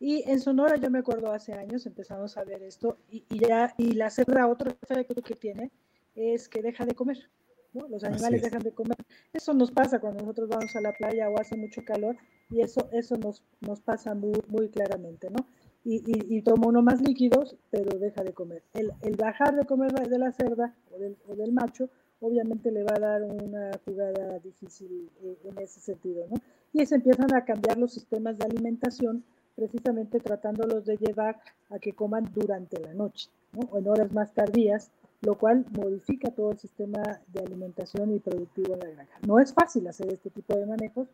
Y 0.00 0.22
en 0.30 0.40
Sonora, 0.40 0.76
yo 0.76 0.88
me 0.88 1.00
acuerdo 1.00 1.30
hace 1.30 1.52
años, 1.52 1.84
empezamos 1.84 2.38
a 2.38 2.44
ver 2.44 2.62
esto 2.62 2.96
y, 3.10 3.22
ya, 3.38 3.74
y 3.76 3.92
la 3.92 4.08
cerda, 4.08 4.46
otro 4.46 4.74
efecto 4.80 5.20
que 5.20 5.34
tiene 5.34 5.70
es 6.14 6.48
que 6.48 6.62
deja 6.62 6.86
de 6.86 6.94
comer, 6.94 7.28
¿no? 7.74 7.86
Los 7.88 8.02
animales 8.02 8.40
dejan 8.40 8.62
de 8.62 8.72
comer. 8.72 8.96
Eso 9.34 9.52
nos 9.52 9.72
pasa 9.72 10.00
cuando 10.00 10.22
nosotros 10.22 10.48
vamos 10.48 10.74
a 10.74 10.80
la 10.80 10.94
playa 10.94 11.28
o 11.28 11.38
hace 11.38 11.54
mucho 11.54 11.84
calor 11.84 12.16
y 12.48 12.62
eso, 12.62 12.88
eso 12.92 13.18
nos, 13.18 13.44
nos 13.60 13.82
pasa 13.82 14.14
muy, 14.14 14.40
muy 14.48 14.70
claramente, 14.70 15.28
¿no? 15.28 15.46
Y, 15.90 16.42
toma 16.42 16.68
uno 16.68 16.82
más 16.82 17.00
líquidos, 17.00 17.56
pero 17.70 17.98
deja 17.98 18.22
de 18.22 18.34
comer. 18.34 18.62
El, 18.74 19.16
bajar 19.16 19.56
de 19.56 19.64
comer 19.64 19.92
de 19.92 20.18
la 20.18 20.32
cerda 20.32 20.74
o 20.92 21.34
del, 21.34 21.52
macho, 21.52 21.88
obviamente 22.20 22.70
le 22.70 22.82
va 22.82 22.94
a 22.96 23.00
dar 23.00 23.22
una 23.22 23.70
jugada 23.86 24.38
difícil 24.40 25.08
eh, 25.22 25.38
en 25.44 25.58
ese 25.58 25.80
sentido, 25.80 26.26
¿no? 26.28 26.36
Y 26.74 26.84
se 26.84 26.96
empiezan 26.96 27.34
a 27.34 27.44
cambiar 27.44 27.78
los 27.78 27.92
sistemas 27.92 28.36
de 28.36 28.44
alimentación, 28.44 29.24
precisamente 29.56 30.20
tratándolos 30.20 30.84
de 30.84 30.96
llevar 30.98 31.40
a 31.70 31.78
que 31.78 31.94
coman 31.94 32.30
durante 32.34 32.78
la 32.80 32.92
noche, 32.92 33.30
¿no? 33.54 33.60
O 33.70 33.78
en 33.78 33.88
horas 33.88 34.12
más 34.12 34.32
tardías, 34.34 34.90
lo 35.22 35.36
cual 35.38 35.64
modifica 35.72 36.30
todo 36.30 36.52
el 36.52 36.58
sistema 36.58 37.02
de 37.28 37.40
alimentación 37.40 38.14
y 38.14 38.18
productivo 38.18 38.74
en 38.74 38.80
la 38.80 38.90
granja. 38.90 39.18
No 39.26 39.40
es 39.40 39.54
fácil 39.54 39.88
hacer 39.88 40.12
este 40.12 40.30
tipo 40.30 40.54
de 40.54 40.66
manejos, 40.66 41.08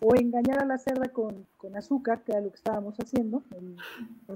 o 0.00 0.14
engañar 0.14 0.58
a 0.60 0.66
la 0.66 0.78
cerda 0.78 1.08
con, 1.08 1.46
azúcar, 1.76 2.22
que 2.22 2.32
era 2.32 2.40
lo 2.40 2.50
que 2.50 2.56
estábamos 2.56 2.96
haciendo 2.98 3.42
en, 3.56 3.76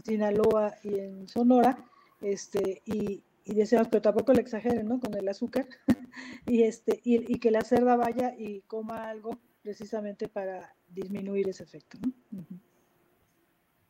Sinaloa 0.02 0.74
y 0.82 0.98
en 0.98 1.28
Sonora, 1.28 1.78
este, 2.20 2.82
y, 2.86 3.22
y 3.44 3.54
decíamos, 3.54 3.88
pero 3.88 4.02
tampoco 4.02 4.32
le 4.32 4.40
exageren, 4.40 4.88
¿no? 4.88 5.00
Con 5.00 5.14
el 5.14 5.28
azúcar, 5.28 5.66
y, 6.46 6.62
este, 6.62 7.00
y, 7.04 7.38
que 7.38 7.50
la 7.50 7.62
cerda 7.62 7.96
vaya 7.96 8.34
y 8.36 8.60
coma 8.62 9.08
algo 9.08 9.38
precisamente 9.62 10.28
para 10.28 10.74
disminuir 10.88 11.48
ese 11.48 11.64
efecto, 11.64 11.98
¿no? 12.00 12.12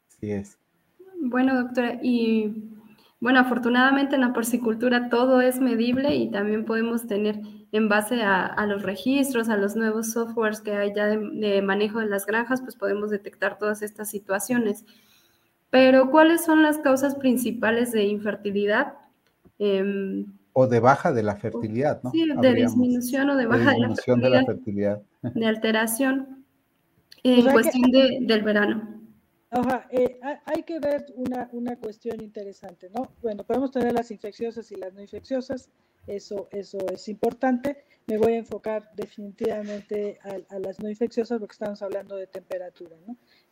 Así 0.08 0.30
es. 0.30 0.58
Bueno, 1.22 1.54
doctora, 1.62 1.98
y 2.02 2.52
bueno, 3.20 3.40
afortunadamente 3.40 4.14
en 4.14 4.22
la 4.22 4.32
porcicultura 4.32 5.08
todo 5.08 5.40
es 5.40 5.60
medible 5.60 6.14
y 6.16 6.30
también 6.30 6.64
podemos 6.64 7.06
tener 7.06 7.40
en 7.72 7.88
base 7.88 8.22
a, 8.22 8.66
los 8.66 8.82
registros, 8.82 9.48
a 9.48 9.56
los 9.56 9.76
nuevos 9.76 10.12
softwares 10.12 10.60
que 10.60 10.72
hay 10.72 10.92
ya 10.94 11.06
de, 11.06 11.62
manejo 11.62 12.00
de 12.00 12.06
las 12.06 12.26
granjas, 12.26 12.62
pues 12.62 12.74
podemos 12.74 13.10
detectar 13.10 13.58
todas 13.58 13.82
estas 13.82 14.10
situaciones. 14.10 14.84
Pero, 15.70 16.10
¿cuáles 16.10 16.44
son 16.44 16.62
las 16.62 16.78
causas 16.78 17.14
principales 17.14 17.92
de 17.92 18.04
infertilidad? 18.04 18.94
Em, 19.58 20.26
o 20.52 20.66
de 20.66 20.80
baja 20.80 21.12
de 21.12 21.22
la 21.22 21.36
fertilidad, 21.36 22.02
¿no? 22.02 22.10
Sí, 22.10 22.26
de 22.28 22.54
disminución 22.54 23.30
o 23.30 23.36
de 23.36 23.46
baja 23.46 23.72
de, 23.72 24.30
la 24.30 24.44
fertilidad. 24.44 25.00
De 25.22 25.46
alteración 25.46 26.44
en 27.22 27.52
cuestión 27.52 27.90
del 27.92 28.42
verano. 28.42 29.00
Ajá, 29.52 29.86
eh, 29.90 30.20
hay 30.44 30.62
que 30.62 30.78
ver 30.78 31.06
una, 31.16 31.48
una, 31.52 31.76
cuestión 31.76 32.20
interesante, 32.20 32.88
¿no? 32.94 33.10
Bueno, 33.20 33.42
podemos 33.44 33.72
tener 33.72 33.92
las 33.92 34.10
infecciosas 34.12 34.70
y 34.70 34.76
las 34.76 34.94
no 34.94 35.00
infecciosas, 35.00 35.70
eso, 36.06 36.48
eso 36.52 36.78
es 36.92 37.08
importante. 37.08 37.84
Me 38.06 38.18
voy 38.18 38.32
a 38.32 38.38
enfocar 38.38 38.90
definitivamente 38.96 40.18
a, 40.22 40.58
las 40.58 40.80
no 40.80 40.88
infecciosas 40.88 41.38
porque 41.38 41.52
estamos 41.52 41.80
hablando 41.82 42.16
de 42.16 42.26
temperatura. 42.26 42.96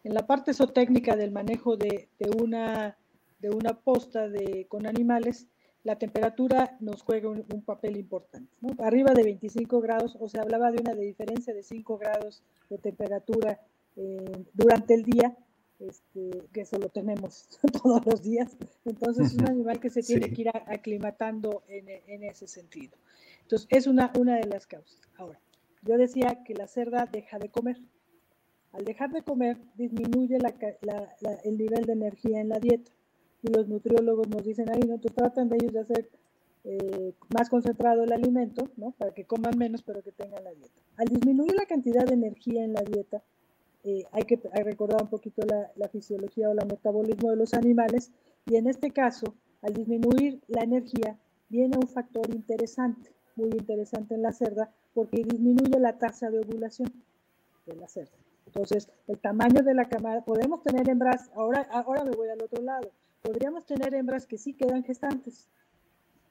En 0.05 0.15
la 0.15 0.27
parte 0.27 0.53
zootécnica 0.53 1.17
del 1.17 1.31
manejo 1.31 1.77
de, 1.77 2.09
una, 2.41 2.97
de 3.39 3.51
una 3.51 3.75
posta 3.79 4.29
de, 4.29 4.67
con 4.69 4.87
animales, 4.87 5.47
la 5.85 5.97
temperatura 5.97 6.77
nos 6.81 7.03
juega 7.03 7.29
un, 7.29 7.63
papel 7.63 7.97
importante. 7.97 8.51
Arriba 8.81 9.13
de 9.15 9.23
25 9.23 9.81
grados, 9.81 10.17
o 10.19 10.29
se 10.29 10.41
hablaba 10.41 10.73
de 10.73 10.81
una 10.81 10.95
diferencia 10.95 11.55
de 11.55 11.63
5 11.63 11.99
grados 11.99 12.43
de 12.69 12.79
temperatura 12.79 13.61
eh, 13.97 14.45
durante 14.53 14.95
el 14.95 15.05
día, 15.05 15.37
este, 15.81 16.43
que 16.53 16.63
eso 16.63 16.79
lo 16.79 16.89
tenemos 16.89 17.49
todos 17.83 18.05
los 18.07 18.23
días. 18.23 18.57
Entonces 18.85 19.33
es 19.33 19.35
un 19.39 19.49
animal 19.49 19.81
que 19.81 19.91
se 19.91 20.03
tiene 20.03 20.33
que 20.33 20.43
ir 20.43 20.49
aclimatando 20.49 21.63
en, 21.69 22.23
ese 22.25 22.47
sentido. 22.47 22.97
Entonces 23.43 23.69
es 23.71 23.87
una, 23.87 24.13
una 24.19 24.37
de 24.37 24.47
las 24.47 24.67
causas. 24.67 25.01
Ahora, 25.17 25.41
yo 25.83 25.97
decía 25.97 26.43
que 26.45 26.55
la 26.55 26.67
cerda 26.67 27.09
deja 27.11 27.39
de 27.39 27.49
comer. 27.49 27.79
Al 28.73 28.85
dejar 28.85 29.11
de 29.11 29.23
comer, 29.23 29.57
disminuye 29.77 30.37
el 30.37 31.59
nivel 31.59 31.85
de 31.85 31.93
energía 31.93 32.41
en 32.41 32.49
la 32.49 32.59
dieta. 32.59 32.93
Y 33.43 33.49
los 33.49 33.69
nutriólogos 33.69 34.29
nos 34.29 34.45
dicen 34.45 34.69
ahí, 34.69 34.81
¿no? 34.81 34.99
tratan 34.99 35.49
de 35.49 35.57
ellos 35.57 35.73
de 35.73 35.81
hacer 35.81 36.11
eh, 36.65 37.15
más 37.35 37.49
concentrado 37.49 38.03
el 38.03 38.13
alimento, 38.13 38.69
¿no? 38.77 38.91
Para 38.91 39.15
que 39.15 39.25
coman 39.25 39.57
menos, 39.57 39.83
pero 39.83 40.03
que 40.03 40.13
tengan 40.13 40.43
la 40.43 40.53
dieta. 40.53 40.83
Al 40.97 41.07
disminuir 41.07 41.55
la 41.55 41.67
cantidad 41.67 42.05
de 42.05 42.15
energía 42.15 42.65
en 42.65 42.73
la 42.73 42.83
dieta, 42.83 43.23
eh, 43.89 44.05
hay 44.13 44.25
que 44.25 44.39
recordar 44.53 45.01
un 45.01 45.09
poquito 45.09 45.41
la, 45.47 45.89
fisiología 45.89 46.51
o 46.51 46.53
el 46.53 46.67
metabolismo 46.67 47.31
de 47.31 47.37
los 47.37 47.55
animales 47.55 48.11
y 48.45 48.57
en 48.57 48.69
este 48.69 48.91
caso, 48.91 49.35
al 49.63 49.73
disminuir 49.73 50.43
la 50.47 50.63
energía, 50.63 51.17
viene 51.49 51.79
un 51.79 51.89
factor 51.89 52.29
interesante, 52.35 53.11
muy 53.35 53.49
interesante 53.49 54.15
en 54.15 54.21
la 54.21 54.33
cerda, 54.33 54.71
porque 54.93 55.25
disminuye 55.25 55.81
la 55.81 55.97
tasa 55.97 56.31
de 56.31 56.39
ovulación 56.39 56.93
de 57.65 57.77
la 57.77 57.89
cerda. 57.89 58.13
Entonces, 58.45 58.91
el 59.07 59.19
tamaño 59.19 59.63
de 59.63 59.73
la 59.73 59.87
camada, 59.87 60.23
podemos 60.23 60.63
tener 60.63 60.87
hembras, 60.91 61.31
ahora, 61.35 61.63
ahora 61.71 62.05
me 62.05 62.11
voy 62.11 62.29
al 62.29 62.43
otro 62.43 62.63
lado, 62.63 62.91
podríamos 63.23 63.65
tener 63.65 63.95
hembras 63.95 64.27
que 64.27 64.37
sí 64.37 64.53
quedan 64.53 64.85
gestantes, 64.85 65.49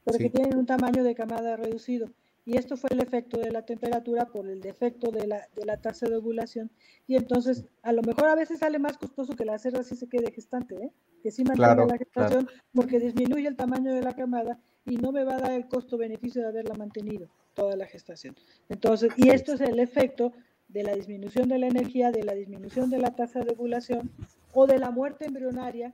pero 0.04 0.20
que 0.20 0.30
tienen 0.30 0.60
un 0.60 0.68
tamaño 0.68 1.04
de 1.04 1.16
camada 1.16 1.58
reducido 1.58 2.08
y 2.48 2.56
esto 2.56 2.78
fue 2.78 2.92
el 2.94 3.02
efecto 3.02 3.38
de 3.42 3.52
la 3.52 3.64
temperatura 3.64 4.28
por 4.28 4.48
el 4.48 4.62
defecto 4.62 5.12
de 5.12 5.28
la, 5.28 5.50
de 5.54 5.66
la 5.66 5.76
tasa 5.82 6.08
de 6.08 6.16
ovulación. 6.16 6.72
Y 7.06 7.18
entonces, 7.18 7.66
a 7.84 7.92
lo 7.92 8.02
mejor 8.04 8.30
a 8.30 8.36
veces 8.36 8.60
sale 8.60 8.80
más 8.80 8.98
costoso 8.98 9.36
que 9.36 9.44
la 9.44 9.60
cerda 9.60 9.84
si 9.84 9.98
se 9.98 10.08
quede 10.08 10.32
gestante, 10.32 10.76
¿eh? 10.76 10.92
que 11.22 11.30
sí 11.30 11.44
mantenga 11.44 11.86
la 11.86 11.98
gestación, 11.98 12.50
porque 12.74 13.02
disminuye 13.02 13.50
el 13.50 13.58
tamaño 13.58 13.94
de 13.94 14.02
la 14.02 14.16
camada 14.16 14.62
y 14.86 14.96
no 14.96 15.12
me 15.12 15.26
va 15.26 15.36
a 15.36 15.40
dar 15.40 15.52
el 15.52 15.68
costo-beneficio 15.68 16.42
de 16.42 16.48
haberla 16.48 16.74
mantenido 16.76 17.28
toda 17.54 17.76
la 17.76 17.86
gestación. 17.86 18.34
Entonces, 18.70 19.12
y 19.18 19.28
esto 19.28 19.52
es 19.52 19.60
el 19.60 19.80
efecto 19.80 20.32
de 20.70 20.84
la 20.84 20.96
disminución 20.96 21.50
de 21.50 21.60
la 21.60 21.68
energía, 21.68 22.12
de 22.12 22.24
la 22.24 22.34
disminución 22.34 22.90
de 22.90 23.00
la 23.00 23.14
tasa 23.14 23.42
de 23.42 23.52
ovulación 23.52 24.10
o 24.54 24.68
de 24.68 24.80
la 24.80 24.90
muerte 24.90 25.26
embrionaria 25.26 25.94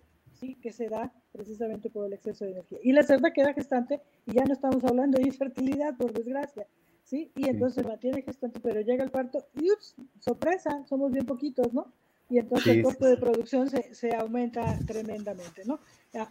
que 0.62 0.72
se 0.72 0.90
da 0.90 1.12
precisamente 1.32 1.90
por 1.90 2.06
el 2.06 2.14
exceso 2.14 2.46
de 2.46 2.52
energía. 2.52 2.80
Y 2.84 2.92
la 2.92 3.04
cerda 3.04 3.32
queda 3.32 3.54
gestante 3.54 4.02
y 4.26 4.34
ya 4.34 4.44
no 4.46 4.54
estamos 4.54 4.84
hablando 4.84 5.18
de 5.18 5.28
infertilidad, 5.28 5.96
por 5.98 6.14
desgracia. 6.14 6.68
¿sí? 7.04 7.32
Y 7.36 7.50
entonces 7.50 7.82
se 7.82 7.88
mantiene 7.88 8.22
gestante, 8.22 8.60
pero 8.60 8.82
llega 8.82 9.04
el 9.04 9.12
parto 9.12 9.46
y 9.56 9.72
ups, 9.72 9.96
sorpresa, 10.20 10.86
somos 10.88 11.12
bien 11.12 11.26
poquitos, 11.26 11.74
¿no? 11.74 11.92
Y 12.30 12.40
entonces 12.40 12.78
el 12.78 12.84
costo 12.84 13.06
de 13.06 13.18
producción 13.18 13.70
se, 13.70 13.94
se 13.94 14.16
aumenta 14.16 14.80
tremendamente, 14.88 15.64
¿no? 15.66 15.80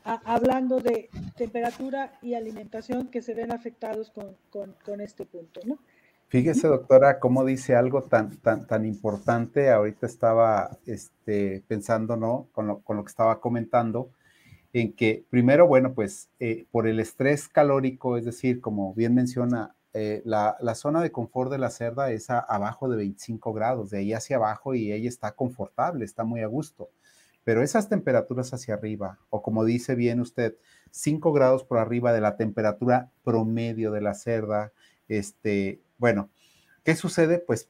hablando 0.05 0.81
de 0.81 1.11
temperatura 1.37 2.19
y 2.23 2.35
alimentación 2.35 3.09
que 3.09 3.21
se 3.21 3.35
ven 3.35 3.53
afectados 3.53 4.11
con, 4.11 4.37
con, 4.51 4.75
con 4.85 5.01
este 5.01 5.27
punto, 5.27 5.61
¿no? 5.65 5.79
Fíjese, 6.33 6.67
doctora, 6.67 7.21
cómo 7.21 7.45
dice 7.45 7.77
algo 7.77 8.05
tan, 8.05 8.39
tan, 8.39 8.67
tan 8.67 8.87
importante. 8.87 9.69
Ahorita 9.69 10.07
estaba 10.07 10.79
este, 10.87 11.63
pensando, 11.69 12.17
¿no? 12.17 12.49
Con 12.53 12.69
lo, 12.69 12.79
con 12.81 12.97
lo, 12.97 13.05
que 13.05 13.11
estaba 13.11 13.39
comentando, 13.39 14.13
en 14.73 14.95
que 14.95 15.27
primero, 15.29 15.67
bueno, 15.67 15.93
pues 15.93 16.31
eh, 16.41 16.65
por 16.71 16.89
el 16.89 17.01
estrés 17.01 17.49
calórico, 17.49 18.17
es 18.17 18.25
decir, 18.25 18.63
como 18.63 18.95
bien 18.95 19.15
menciona 19.15 19.75
eh, 19.93 20.23
la, 20.25 20.57
zona 20.75 21.03
de 21.03 21.13
confort 21.13 21.51
de 21.51 21.59
la 21.59 21.69
cerda 21.69 22.11
es 22.13 22.31
abajo 22.31 22.89
de 22.89 22.97
25 22.97 23.53
grados, 23.53 23.91
de 23.91 23.99
ahí 23.99 24.15
hacia 24.15 24.37
abajo 24.37 24.75
y 24.75 24.91
ella 24.91 25.11
está 25.11 25.33
confortable, 25.33 26.07
está 26.07 26.25
muy 26.25 26.41
a 26.41 26.47
gusto. 26.47 26.89
Pero 27.45 27.63
esas 27.63 27.91
temperaturas 27.91 28.55
hacia 28.55 28.73
arriba, 28.73 29.19
o 29.29 29.43
como 29.43 29.67
dice 29.67 29.97
bien 29.97 30.19
usted, 30.19 30.57
5 30.93 31.31
grados 31.35 31.63
por 31.63 31.77
arriba 31.77 32.11
de 32.15 32.23
la 32.23 32.39
temperatura 32.39 33.11
promedio 33.23 33.91
de 33.91 34.01
la 34.01 34.15
cerda, 34.15 34.73
este, 35.09 35.83
bueno, 36.03 36.31
¿qué 36.83 36.97
sucede? 36.97 37.39
Pues 37.39 37.69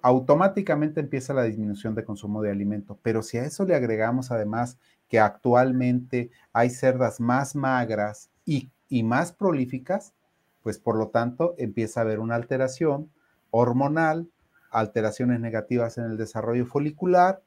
automáticamente 0.00 1.00
empieza 1.00 1.34
la 1.34 1.42
disminución 1.42 1.94
de 1.94 2.02
consumo 2.02 2.40
de 2.40 2.50
alimento. 2.50 2.98
Pero 3.02 3.20
si 3.20 3.36
a 3.36 3.44
eso 3.44 3.66
le 3.66 3.74
agregamos 3.74 4.30
además 4.30 4.78
que 5.10 5.20
actualmente 5.20 6.30
hay 6.54 6.70
cerdas 6.70 7.20
más 7.20 7.54
magras 7.54 8.30
y, 8.46 8.70
y 8.88 9.02
más 9.02 9.32
prolíficas, 9.32 10.14
pues 10.62 10.78
por 10.78 10.96
lo 10.96 11.08
tanto 11.08 11.54
empieza 11.58 12.00
a 12.00 12.04
haber 12.04 12.20
una 12.20 12.36
alteración 12.36 13.10
hormonal, 13.50 14.30
alteraciones 14.70 15.38
negativas 15.38 15.98
en 15.98 16.04
el 16.04 16.16
desarrollo 16.16 16.64
folicular 16.64 17.42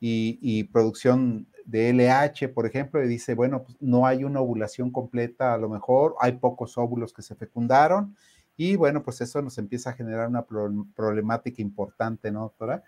y, 0.00 0.64
producción 0.64 1.48
de 1.64 1.90
LH, 1.90 2.50
por 2.50 2.66
ejemplo, 2.66 3.02
y 3.02 3.08
dice, 3.08 3.34
bueno, 3.34 3.64
pues 3.64 3.76
no 3.80 4.06
hay 4.06 4.22
una 4.22 4.40
ovulación 4.40 4.90
completa, 4.90 5.54
a 5.54 5.58
lo 5.58 5.68
mejor 5.68 6.14
hay 6.20 6.32
pocos 6.32 6.76
óvulos 6.76 7.12
que 7.12 7.22
se 7.22 7.34
fecundaron, 7.34 8.14
y 8.56 8.76
bueno, 8.76 9.02
pues 9.02 9.20
eso 9.20 9.42
nos 9.42 9.58
empieza 9.58 9.90
a 9.90 9.94
generar 9.94 10.28
una 10.28 10.44
problemática 10.44 11.60
importante, 11.60 12.30
¿no, 12.30 12.42
doctora? 12.42 12.82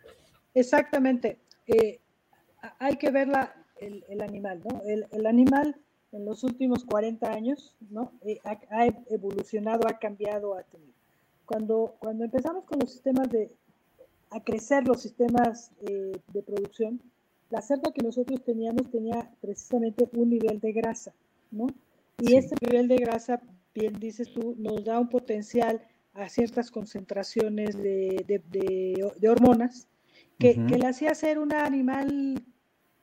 Exactamente. 0.55 1.39
Eh, 1.67 2.01
hay 2.79 2.97
que 2.97 3.11
ver 3.11 3.29
el, 3.81 4.21
animal, 4.21 4.63
¿no? 4.65 4.81
El, 4.85 5.27
animal 5.27 5.77
en 6.13 6.25
los 6.25 6.45
últimos 6.45 6.85
40 6.85 7.31
años, 7.33 7.75
¿no? 7.91 8.13
Eh, 8.23 8.39
ha, 8.45 8.87
evolucionado, 9.11 9.89
ha 9.89 9.99
cambiado, 9.99 10.57
ha 10.57 10.63
tenido. 10.63 10.93
Cuando, 11.45 11.97
cuando 11.99 12.25
empezamos 12.25 12.65
con 12.65 12.79
los 12.79 12.91
sistemas 12.91 13.29
de, 13.31 13.53
a 14.31 14.41
crecer 14.41 14.87
los 14.87 15.01
sistemas 15.03 15.73
eh, 15.83 16.13
de 16.33 16.43
producción, 16.43 17.01
la 17.51 17.61
cerda 17.61 17.93
que 17.93 18.03
nosotros 18.03 18.43
teníamos 18.43 18.91
tenía 18.91 19.31
precisamente 19.41 20.09
un 20.15 20.31
nivel 20.31 20.61
de 20.61 20.73
grasa, 20.73 21.13
¿no? 21.51 21.67
Y 22.19 22.35
este 22.35 22.55
nivel 22.67 22.89
de 22.89 22.97
grasa, 22.97 23.41
bien 23.77 23.95
dices 23.99 24.33
tú, 24.33 24.55
nos 24.59 24.85
da 24.85 24.99
un 24.99 25.09
potencial 25.09 25.83
a 26.15 26.29
ciertas 26.29 26.71
concentraciones 26.71 27.77
de, 27.77 28.25
de, 28.27 29.29
hormonas 29.29 29.89
que, 30.39 30.55
que, 30.67 30.79
le 30.79 30.87
hacía 30.87 31.15
ser 31.15 31.39
un 31.39 31.53
animal 31.53 32.43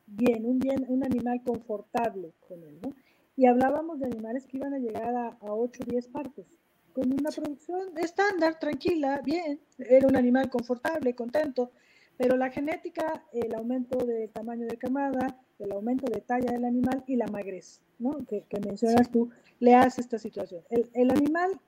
bien, 0.07 0.45
un 0.45 0.59
bien, 0.59 0.85
un 0.87 1.03
animal 1.03 1.41
confortable 1.43 2.33
con 2.47 2.63
él, 2.63 2.79
¿no? 2.81 2.95
Y 3.35 3.45
hablábamos 3.45 3.99
de 3.99 4.07
animales 4.07 4.45
que 4.45 4.57
iban 4.57 4.73
a 4.73 4.79
llegar 4.79 5.15
a, 5.15 5.27
a 5.27 5.53
8 5.53 5.83
o 5.83 5.91
10 5.91 6.07
partos 6.09 6.45
con 6.93 7.11
una 7.11 7.31
producción 7.31 7.97
estándar, 7.97 8.59
tranquila, 8.59 9.21
bien, 9.25 9.59
era 9.79 10.07
un 10.07 10.15
animal 10.15 10.49
confortable, 10.49 11.15
contento, 11.15 11.71
pero 12.17 12.37
la 12.37 12.49
genética, 12.49 13.23
el 13.33 13.53
aumento 13.55 14.05
de 14.05 14.27
tamaño 14.27 14.67
de 14.67 14.77
camada, 14.77 15.37
el 15.59 15.71
aumento 15.71 16.05
de 16.11 16.21
talla 16.21 16.51
del 16.51 16.65
animal 16.65 17.03
y 17.07 17.15
la 17.15 17.27
magrez, 17.27 17.81
¿no? 17.99 18.17
que, 18.27 18.45
mencionas 18.65 19.09
tú, 19.11 19.29
le 19.59 19.75
hace 19.75 20.01
esta 20.01 20.19
situación. 20.19 20.61
El, 20.69 21.11
animal, 21.11 21.59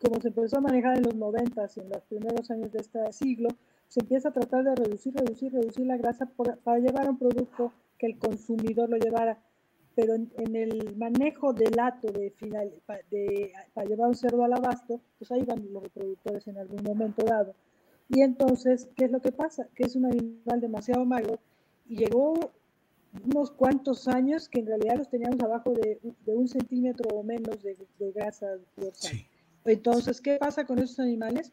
como 0.00 0.20
se 0.20 0.28
empezó 0.28 0.58
a 0.58 0.60
manejar 0.60 0.98
en 0.98 1.04
los 1.04 1.14
90 1.14 1.66
y 1.76 1.80
en 1.80 1.88
los 1.88 2.02
primeros 2.04 2.50
años 2.50 2.72
de 2.72 2.80
este 2.80 3.12
siglo, 3.12 3.48
se 3.88 4.00
empieza 4.00 4.28
a 4.28 4.32
tratar 4.32 4.64
de 4.64 4.74
reducir, 4.74 5.14
reducir, 5.14 5.52
reducir 5.52 5.86
la 5.86 5.96
grasa 5.96 6.30
para 6.64 6.78
llevar 6.78 7.06
a 7.06 7.10
un 7.10 7.18
producto 7.18 7.72
que 7.98 8.06
el 8.06 8.18
consumidor 8.18 8.88
lo 8.88 8.96
llevara 8.96 9.38
pero 9.94 10.14
en, 10.14 10.56
el 10.56 10.96
manejo 10.96 11.52
del 11.52 11.72
lato 11.72 12.10
de 12.10 12.30
final, 12.30 12.72
de, 13.10 13.52
para 13.74 13.86
llevar 13.86 14.08
un 14.08 14.14
cerdo 14.14 14.44
al 14.44 14.52
abasto, 14.52 15.00
pues 15.18 15.30
ahí 15.32 15.42
van 15.42 15.72
los 15.72 15.82
reproductores 15.82 16.46
en 16.48 16.58
algún 16.58 16.82
momento 16.82 17.24
dado. 17.24 17.54
Y 18.10 18.22
entonces, 18.22 18.88
¿qué 18.96 19.04
es 19.04 19.12
lo 19.12 19.20
que 19.20 19.30
pasa? 19.30 19.68
Que 19.74 19.84
es 19.84 19.94
un 19.94 20.04
animal 20.04 20.60
demasiado 20.60 21.04
magro 21.04 21.38
y 21.88 21.96
llegó 21.96 22.52
unos 23.24 23.52
cuantos 23.52 24.08
años 24.08 24.48
que 24.48 24.60
en 24.60 24.66
realidad 24.66 24.96
los 24.96 25.08
teníamos 25.08 25.40
abajo 25.40 25.72
de, 25.72 26.00
un 26.26 26.48
centímetro 26.48 27.08
o 27.14 27.22
menos 27.22 27.62
de, 27.62 27.76
grasa 28.12 28.48
dorsal. 28.76 29.16
Entonces, 29.64 30.20
¿qué 30.20 30.38
pasa 30.38 30.66
con 30.66 30.80
esos 30.80 30.98
animales? 30.98 31.52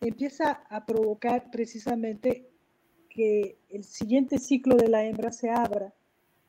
Empieza 0.00 0.62
a 0.68 0.86
provocar 0.86 1.50
precisamente 1.50 2.48
que 3.08 3.58
el 3.68 3.82
siguiente 3.82 4.38
ciclo 4.38 4.76
de 4.76 4.88
la 4.88 5.04
hembra 5.04 5.32
se 5.32 5.50
abra 5.50 5.92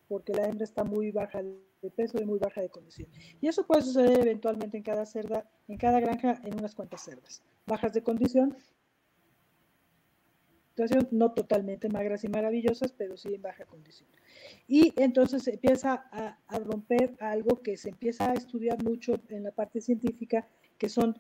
porque 0.08 0.34
la 0.34 0.46
hembra 0.46 0.66
está 0.66 0.84
muy 0.84 1.12
baja 1.12 1.42
de 1.42 1.90
peso 1.96 2.22
y 2.22 2.26
muy 2.26 2.38
baja 2.40 2.62
de 2.62 2.70
condición. 2.70 3.10
Y 3.42 3.48
eso 3.48 3.66
puede 3.66 3.82
suceder 3.82 4.20
eventualmente 4.20 4.78
en 4.78 4.84
cada 4.84 5.06
cerda, 5.06 5.50
en 5.68 5.78
cada 5.78 6.00
granja, 6.00 6.40
en 6.44 6.60
unas 6.60 6.76
cuantas 6.76 7.02
cerdas. 7.02 7.42
Bajas 7.66 7.94
de 7.94 8.04
condición, 8.04 8.56
no 11.12 11.32
totalmente 11.32 11.90
magras 11.90 12.24
y 12.24 12.28
maravillosas, 12.28 12.92
pero 12.92 13.18
sí 13.18 13.34
en 13.34 13.42
baja 13.42 13.66
condición. 13.66 14.10
Y 14.68 14.94
entonces 14.98 15.48
empieza 15.48 16.06
a, 16.12 16.38
a 16.48 16.60
romper 16.60 17.16
algo 17.20 17.62
que 17.62 17.78
se 17.78 17.90
empieza 17.90 18.32
a 18.32 18.34
estudiar 18.34 18.84
mucho 18.84 19.20
en 19.30 19.44
la 19.44 19.52
parte 19.52 19.82
científica, 19.82 20.48
que 20.78 20.90
son 20.90 21.18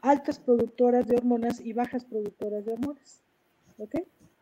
altas 0.00 0.38
productoras 0.38 1.06
de 1.06 1.16
hormonas 1.16 1.60
y 1.60 1.72
bajas 1.72 2.04
productoras 2.04 2.64
de 2.64 2.72
hormonas. 2.72 3.22
¿Ok? 3.78 3.94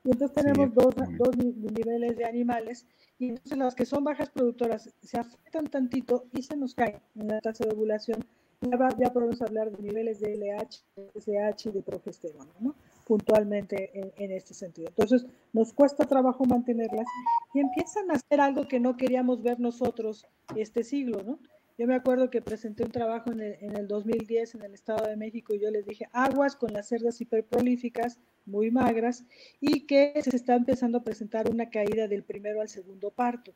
Y 0.05 0.11
entonces 0.11 0.33
tenemos 0.33 0.75
dos, 0.75 0.95
dos, 1.17 1.37
niveles 1.37 2.17
de 2.17 2.25
animales 2.25 2.87
y 3.19 3.29
entonces 3.29 3.57
las 3.57 3.75
que 3.75 3.87
son 3.87 4.03
bajas 4.03 4.31
productoras 4.31 4.93
se 5.01 5.19
afectan 5.19 5.69
tantito 5.69 6.25
y 6.33 6.43
se 6.43 6.57
nos 6.57 6.75
caen 6.75 6.99
en 7.15 7.29
la 7.29 7.41
tasa 7.41 7.65
de 7.65 7.71
ovulación. 7.71 8.25
Ya, 8.63 8.89
ya 8.99 9.13
podemos 9.13 9.41
hablar 9.43 9.71
de 9.71 9.81
niveles 9.81 10.19
de 10.21 10.37
LH, 10.37 10.85
SH 11.15 11.69
y 11.69 11.73
de 11.73 11.83
progesterona, 11.83 12.53
¿no? 12.61 12.75
Puntualmente 13.05 13.91
en, 14.17 14.31
este 14.33 14.55
sentido. 14.55 14.89
Entonces, 14.89 15.27
nos 15.53 15.73
cuesta 15.73 16.07
trabajo 16.07 16.45
mantenerlas 16.45 17.07
y 17.55 17.61
empiezan 17.61 18.11
a 18.11 18.15
hacer 18.15 18.41
algo 18.41 18.67
que 18.69 18.81
no 18.81 18.97
queríamos 18.97 19.43
ver 19.43 19.61
nosotros 19.61 20.27
este 20.57 20.85
siglo, 20.85 21.23
¿no? 21.23 21.39
Yo 21.79 21.87
me 21.87 21.95
acuerdo 21.95 22.31
que 22.31 22.43
presenté 22.43 22.85
un 22.85 22.91
trabajo 22.91 23.33
en 23.33 23.41
el, 23.41 23.57
en 23.61 23.77
el 23.77 23.89
2010 23.89 24.57
en 24.57 24.63
el 24.63 24.75
Estado 24.75 25.09
de 25.09 25.17
México 25.17 25.55
y 25.55 25.61
yo 25.61 25.71
les 25.71 25.87
dije 25.87 26.07
aguas 26.13 26.55
con 26.55 26.73
las 26.73 26.89
cerdas 26.89 27.21
hiperprolíficas, 27.21 28.21
muy 28.45 28.71
magras, 28.71 29.25
y 29.61 29.87
que 29.87 30.13
se 30.23 30.37
está 30.37 30.55
empezando 30.55 30.99
a 30.99 31.05
presentar 31.05 31.51
una 31.51 31.71
caída 31.71 32.09
del 32.09 32.25
primero 32.25 32.61
al 32.61 32.69
segundo 32.69 33.11
parto 33.11 33.53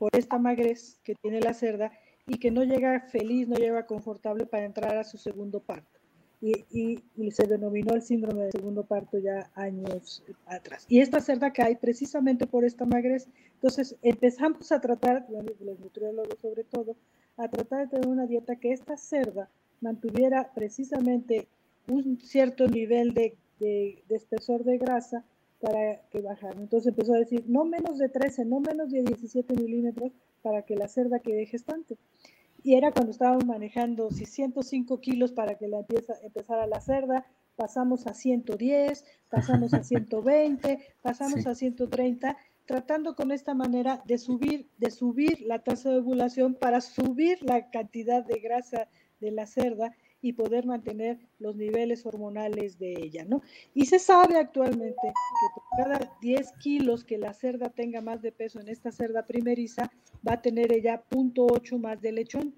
por 0.00 0.16
esta 0.16 0.38
magrez 0.38 0.98
que 1.04 1.14
tiene 1.14 1.40
la 1.40 1.52
cerda 1.52 1.92
y 2.26 2.38
que 2.38 2.50
no 2.50 2.64
llega 2.64 3.00
feliz, 3.00 3.48
no 3.48 3.56
llega 3.56 3.84
confortable 3.84 4.46
para 4.46 4.64
entrar 4.64 4.96
a 4.96 5.04
su 5.04 5.18
segundo 5.18 5.60
parto. 5.60 5.99
Y, 6.42 7.02
se 7.32 7.46
denominó 7.46 7.94
el 7.94 8.02
síndrome 8.02 8.44
del 8.44 8.52
segundo 8.52 8.84
parto 8.84 9.18
ya 9.18 9.50
años 9.54 10.22
atrás. 10.46 10.86
Y 10.88 11.00
esta 11.00 11.20
cerda 11.20 11.52
cae 11.52 11.76
precisamente 11.76 12.46
por 12.46 12.64
esta 12.64 12.86
magrez. 12.86 13.28
Entonces 13.54 13.96
empezamos 14.02 14.72
a 14.72 14.80
tratar, 14.80 15.26
los 15.30 15.78
nutriólogos 15.80 16.38
sobre 16.40 16.64
todo, 16.64 16.96
a 17.36 17.48
tratar 17.48 17.80
de 17.80 17.88
tener 17.88 18.08
una 18.08 18.26
dieta 18.26 18.56
que 18.56 18.72
esta 18.72 18.96
cerda 18.96 19.50
mantuviera 19.80 20.50
precisamente 20.54 21.46
un 21.88 22.18
cierto 22.20 22.66
nivel 22.68 23.14
de, 23.14 23.36
espesor 24.08 24.64
de 24.64 24.78
grasa 24.78 25.24
para 25.60 26.00
que 26.10 26.20
bajara. 26.20 26.58
Entonces 26.58 26.88
empezó 26.88 27.14
a 27.14 27.18
decir, 27.18 27.44
no 27.46 27.64
menos 27.64 27.98
de 27.98 28.08
13, 28.08 28.44
no 28.46 28.60
menos 28.60 28.90
de 28.90 29.02
17 29.02 29.54
milímetros 29.54 30.12
para 30.42 30.62
que 30.62 30.76
la 30.76 30.88
cerda 30.88 31.18
quede 31.18 31.46
gestante. 31.46 31.96
Y 32.62 32.74
era 32.74 32.92
cuando 32.92 33.12
estábamos 33.12 33.46
manejando 33.46 34.10
si 34.10 34.26
105 34.26 35.00
kilos 35.00 35.32
para 35.32 35.56
que 35.56 35.68
la 35.68 35.78
empieza, 35.80 36.14
empezara 36.22 36.66
la 36.66 36.80
cerda, 36.80 37.26
pasamos 37.56 38.06
a 38.06 38.14
110, 38.14 39.04
pasamos 39.28 39.74
a 39.74 39.82
120, 39.84 40.78
pasamos 41.02 41.46
a 41.46 41.54
130 41.54 42.36
tratando 42.66 43.16
con 43.16 43.32
esta 43.32 43.52
manera 43.52 44.00
de 44.06 44.16
subir, 44.16 44.68
de 44.78 44.92
subir 44.92 45.40
la 45.40 45.58
tasa 45.58 45.90
de 45.90 45.98
ovulación 45.98 46.54
para 46.54 46.80
subir 46.80 47.42
la 47.42 47.68
cantidad 47.70 48.24
de 48.24 48.38
grasa 48.38 48.88
de 49.20 49.32
la 49.32 49.46
cerda 49.46 49.92
y 50.22 50.34
poder 50.34 50.66
mantener 50.66 51.18
los 51.38 51.56
niveles 51.56 52.04
hormonales 52.04 52.78
de 52.78 52.92
ella, 52.92 53.24
¿no? 53.24 53.42
Y 53.74 53.86
se 53.86 53.98
sabe 53.98 54.36
actualmente 54.36 55.00
que 55.02 55.46
por 55.54 55.64
cada 55.76 56.16
10 56.20 56.52
kilos 56.58 57.04
que 57.04 57.18
la 57.18 57.32
cerda 57.32 57.70
tenga 57.70 58.00
más 58.00 58.20
de 58.22 58.32
peso 58.32 58.60
en 58.60 58.68
esta 58.68 58.92
cerda 58.92 59.26
primeriza, 59.26 59.90
va 60.26 60.34
a 60.34 60.42
tener 60.42 60.72
ella 60.72 61.02
0.8 61.10 61.78
más 61.78 62.00
de 62.00 62.12
lechón, 62.12 62.54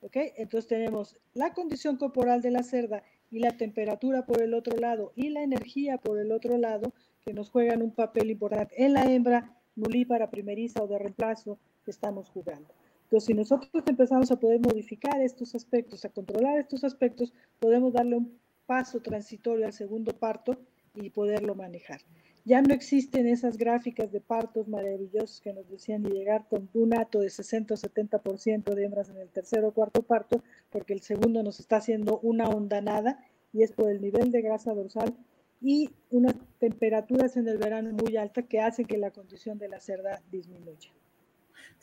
¿ok? 0.00 0.16
Entonces 0.36 0.68
tenemos 0.68 1.16
la 1.34 1.52
condición 1.52 1.96
corporal 1.96 2.40
de 2.40 2.50
la 2.50 2.62
cerda 2.62 3.02
y 3.30 3.40
la 3.40 3.56
temperatura 3.56 4.26
por 4.26 4.42
el 4.42 4.54
otro 4.54 4.76
lado 4.76 5.12
y 5.16 5.30
la 5.30 5.42
energía 5.42 5.98
por 5.98 6.18
el 6.18 6.30
otro 6.32 6.58
lado, 6.58 6.92
que 7.24 7.32
nos 7.32 7.50
juegan 7.50 7.82
un 7.82 7.92
papel 7.92 8.30
importante 8.30 8.84
en 8.84 8.92
la 8.92 9.04
hembra 9.04 9.56
nulípara 9.74 10.30
primeriza 10.30 10.82
o 10.82 10.86
de 10.86 10.98
reemplazo 10.98 11.58
que 11.84 11.90
estamos 11.90 12.28
jugando. 12.28 12.74
Si 13.20 13.34
nosotros 13.34 13.70
empezamos 13.86 14.30
a 14.30 14.40
poder 14.40 14.60
modificar 14.60 15.20
estos 15.20 15.54
aspectos, 15.54 16.04
a 16.04 16.08
controlar 16.08 16.58
estos 16.58 16.84
aspectos, 16.84 17.32
podemos 17.58 17.92
darle 17.92 18.16
un 18.16 18.38
paso 18.66 19.00
transitorio 19.00 19.66
al 19.66 19.72
segundo 19.72 20.12
parto 20.12 20.56
y 20.94 21.10
poderlo 21.10 21.54
manejar. 21.54 22.00
Ya 22.44 22.60
no 22.60 22.74
existen 22.74 23.28
esas 23.28 23.56
gráficas 23.56 24.10
de 24.10 24.20
partos 24.20 24.66
maravillosos 24.66 25.40
que 25.40 25.52
nos 25.52 25.68
decían 25.68 26.02
llegar 26.02 26.48
con 26.48 26.68
un 26.74 26.92
ato 26.92 27.20
de 27.20 27.30
60 27.30 27.74
o 27.74 27.76
70% 27.76 28.74
de 28.74 28.84
hembras 28.84 29.10
en 29.10 29.18
el 29.18 29.28
tercer 29.28 29.64
o 29.64 29.72
cuarto 29.72 30.02
parto, 30.02 30.42
porque 30.70 30.92
el 30.92 31.02
segundo 31.02 31.42
nos 31.42 31.60
está 31.60 31.76
haciendo 31.76 32.18
una 32.20 32.48
ondanada 32.48 33.24
y 33.52 33.62
es 33.62 33.70
por 33.72 33.90
el 33.90 34.00
nivel 34.00 34.32
de 34.32 34.42
grasa 34.42 34.74
dorsal 34.74 35.14
y 35.60 35.90
unas 36.10 36.34
temperaturas 36.58 37.36
en 37.36 37.46
el 37.46 37.58
verano 37.58 37.92
muy 37.92 38.16
altas 38.16 38.46
que 38.48 38.60
hacen 38.60 38.86
que 38.86 38.98
la 38.98 39.12
condición 39.12 39.58
de 39.58 39.68
la 39.68 39.78
cerda 39.78 40.20
disminuya. 40.32 40.90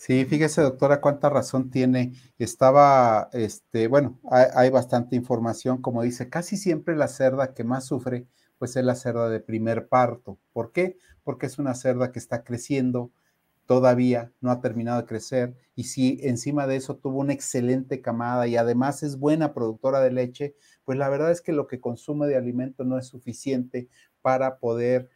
Sí, 0.02 0.24
fíjese, 0.24 0.62
doctora, 0.62 1.02
cuánta 1.02 1.30
razón 1.30 1.70
tiene. 1.70 2.14
Estaba, 2.38 3.28
este, 3.34 3.88
bueno, 3.90 4.18
hay, 4.32 4.46
hay, 4.56 4.70
bastante 4.70 5.18
información, 5.18 5.82
como 5.82 6.02
dice, 6.04 6.30
casi 6.30 6.56
siempre 6.56 6.96
la 6.96 7.10
cerda 7.10 7.54
que 7.54 7.66
más 7.66 7.86
sufre 7.88 8.26
pues 8.58 8.78
es 8.78 8.86
la 8.86 8.96
cerda 8.96 9.28
de 9.30 9.42
primer 9.42 9.90
parto. 9.90 10.40
¿Por 10.54 10.72
qué? 10.72 10.98
Porque 11.26 11.48
es 11.48 11.60
una 11.60 11.76
cerda 11.76 12.14
que 12.14 12.20
está 12.20 12.46
creciendo, 12.46 13.12
todavía 13.66 14.32
no 14.40 14.52
ha 14.52 14.62
terminado 14.62 15.02
de 15.02 15.08
crecer 15.08 15.56
y 15.76 15.84
si 15.86 16.20
encima 16.24 16.66
de 16.66 16.78
eso 16.78 16.96
tuvo 16.96 17.20
una 17.20 17.34
excelente 17.34 18.02
camada 18.02 18.48
y 18.48 18.56
además 18.56 19.04
es 19.04 19.18
buena 19.20 19.54
productora 19.54 20.00
de 20.00 20.12
leche, 20.12 20.56
pues 20.86 20.98
la 20.98 21.10
verdad 21.10 21.32
es 21.32 21.42
que 21.42 21.52
lo 21.52 21.68
que 21.68 21.82
consume 21.82 22.28
de 22.28 22.38
alimento 22.38 22.86
no 22.86 22.98
es 22.98 23.08
suficiente 23.08 23.90
para 24.22 24.60
poder 24.60 25.10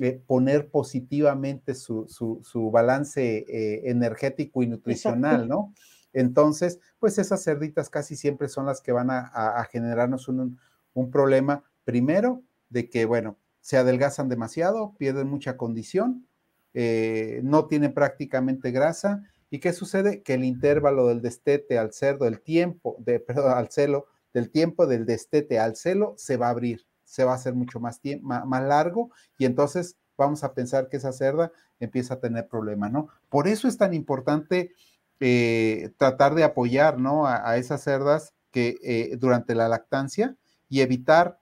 eh, 0.00 0.20
poner 0.26 0.68
positivamente 0.68 1.74
su, 1.74 2.70
balance 2.72 3.44
eh, 3.48 3.90
energético 3.90 4.62
y 4.62 4.66
nutricional, 4.66 5.46
¿no? 5.46 5.72
Entonces, 6.12 6.80
pues 6.98 7.18
esas 7.18 7.44
cerditas 7.44 7.88
casi 7.88 8.16
siempre 8.16 8.48
son 8.48 8.66
las 8.66 8.80
que 8.80 8.90
van 8.90 9.10
a, 9.10 9.64
generarnos 9.70 10.26
un, 10.26 10.58
un 10.94 11.10
problema, 11.10 11.62
primero, 11.84 12.42
de 12.68 12.88
que, 12.88 13.04
bueno, 13.04 13.36
se 13.60 13.76
adelgazan 13.76 14.28
demasiado, 14.28 14.94
pierden 14.96 15.28
mucha 15.28 15.56
condición, 15.56 16.26
eh, 16.74 17.40
no 17.42 17.66
tienen 17.66 17.92
prácticamente 17.92 18.70
grasa. 18.70 19.22
¿Y 19.50 19.58
qué 19.58 19.72
sucede? 19.72 20.22
Que 20.22 20.34
el 20.34 20.44
intervalo 20.44 21.08
del 21.08 21.20
destete 21.20 21.78
al 21.78 21.92
cerdo, 21.92 22.26
el 22.26 22.40
tiempo, 22.40 22.96
de, 23.00 23.20
perdón, 23.20 23.52
al 23.56 23.70
celo, 23.70 24.06
del 24.32 24.50
tiempo 24.50 24.86
del 24.86 25.06
destete 25.06 25.58
al 25.58 25.76
celo 25.76 26.14
se 26.16 26.36
va 26.36 26.46
a 26.46 26.50
abrir, 26.50 26.86
se 27.10 27.24
va 27.24 27.32
a 27.32 27.34
hacer 27.34 27.54
mucho 27.54 27.80
más, 27.80 28.00
tiempo, 28.00 28.28
más, 28.28 28.62
largo 28.62 29.10
y 29.36 29.44
entonces 29.44 29.96
vamos 30.16 30.44
a 30.44 30.54
pensar 30.54 30.88
que 30.88 30.98
esa 30.98 31.12
cerda 31.12 31.50
empieza 31.80 32.14
a 32.14 32.20
tener 32.20 32.46
problemas, 32.46 32.92
¿no? 32.92 33.08
Por 33.28 33.48
eso 33.48 33.66
es 33.66 33.76
tan 33.76 33.94
importante 33.94 34.72
eh, 35.18 35.90
tratar 35.96 36.36
de 36.36 36.44
apoyar, 36.44 36.98
¿no? 37.00 37.26
A, 37.26 37.56
esas 37.56 37.82
cerdas 37.82 38.32
que 38.52 38.76
eh, 38.84 39.16
durante 39.16 39.56
la 39.56 39.68
lactancia 39.68 40.36
y 40.68 40.82
evitar 40.82 41.40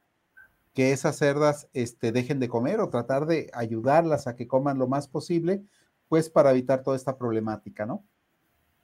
que 0.73 0.93
esas 0.93 1.17
cerdas 1.17 1.69
este, 1.75 2.13
dejen 2.13 2.41
de 2.41 2.49
comer 2.49 2.81
o 2.81 2.89
tratar 2.89 3.27
de 3.27 3.51
ayudarlas 3.53 4.27
a 4.27 4.37
que 4.37 4.47
coman 4.47 4.79
lo 4.79 4.89
más 4.89 5.07
posible, 5.07 5.63
pues 6.09 6.31
para 6.31 6.53
evitar 6.53 6.83
toda 6.83 6.97
esta 6.97 7.19
problemática, 7.19 7.85
¿no? 7.85 8.05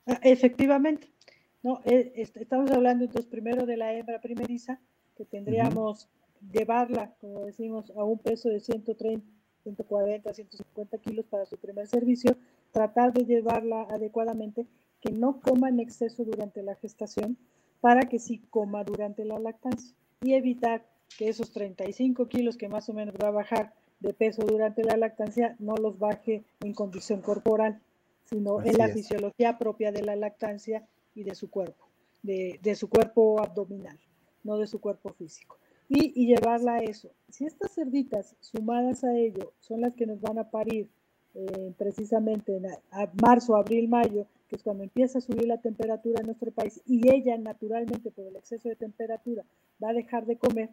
Ah, 0.07 0.21
efectivamente. 0.23 1.15
No, 1.63 1.81
eh, 1.87 2.13
estamos 2.15 2.71
hablando 2.71 3.07
entonces 3.07 3.31
primero 3.31 3.65
de 3.65 3.79
la 3.79 3.95
hembra 3.95 4.21
primeriza, 4.21 4.83
que 5.17 5.25
tendríamos 5.25 6.11
llevarla, 6.53 7.15
como 7.21 7.45
decimos, 7.45 7.91
a 7.97 8.05
un 8.05 8.19
peso 8.19 8.49
de 8.49 8.61
130, 8.61 9.27
140, 9.63 10.35
150 10.35 10.99
kilos 10.99 11.27
para 11.27 11.47
su 11.47 11.57
primer 11.57 11.87
servicio, 11.87 12.37
tratar 12.73 13.13
de 13.13 13.25
llevarla 13.25 13.83
adecuadamente, 13.83 14.67
que 15.01 15.13
no 15.13 15.41
coma 15.41 15.69
en 15.69 15.81
exceso 15.81 16.25
durante 16.25 16.63
la 16.63 16.75
gestación, 16.77 17.37
para 17.81 18.03
que 18.03 18.19
sí 18.19 18.43
coma 18.51 18.85
durante 18.85 19.25
la 19.25 19.39
lactancia 19.39 19.95
y 20.23 20.33
evitar 20.35 20.87
que 21.19 21.29
esos 21.29 21.53
35 21.53 22.29
kilos 22.29 22.57
que 22.57 22.69
más 22.69 22.89
o 22.89 22.95
menos 22.95 23.15
va 23.23 23.29
a 23.29 23.33
bajar 23.33 23.75
de 24.01 24.13
peso 24.13 24.43
durante 24.43 24.83
la 24.83 24.97
lactancia 24.97 25.57
no 25.59 25.77
los 25.77 25.99
baje 25.99 26.45
en 26.61 26.75
condición 26.75 27.21
corporal, 27.21 27.81
sino 28.25 28.63
en 28.63 28.77
la 28.79 28.89
fisiología 28.89 29.59
propia 29.59 29.93
de 29.93 30.03
la 30.03 30.17
lactancia 30.17 30.87
y 31.15 31.25
de 31.25 31.35
su 31.35 31.51
cuerpo, 31.51 31.87
de, 32.23 32.75
su 32.75 32.89
cuerpo 32.89 33.41
abdominal, 33.41 33.99
no 34.43 34.59
de 34.59 34.67
su 34.67 34.81
cuerpo 34.81 35.11
físico. 35.11 35.59
Y, 35.89 36.27
llevarla 36.27 36.77
a 36.77 36.79
eso. 36.79 37.11
Si 37.29 37.45
estas 37.45 37.75
cerditas 37.75 38.35
sumadas 38.41 39.05
a 39.05 39.17
ello 39.17 39.53
son 39.61 39.81
las 39.81 39.95
que 39.95 40.07
nos 40.07 40.21
van 40.21 40.39
a 40.39 40.51
parir 40.51 40.89
eh, 41.35 41.73
precisamente 41.77 42.57
en 42.57 42.67
marzo, 43.23 43.57
abril, 43.57 43.89
mayo, 43.89 44.27
que 44.49 44.57
es 44.57 44.63
cuando 44.63 44.85
empieza 44.85 45.19
a 45.19 45.21
subir 45.21 45.47
la 45.47 45.61
temperatura 45.61 46.21
en 46.21 46.27
nuestro 46.27 46.51
país, 46.53 46.81
y 46.87 47.09
ella 47.13 47.37
naturalmente 47.37 48.11
por 48.11 48.27
el 48.27 48.37
exceso 48.37 48.69
de 48.69 48.77
temperatura 48.77 49.45
va 49.83 49.91
a 49.91 49.95
dejar 49.95 50.27
de 50.27 50.37
comer, 50.37 50.71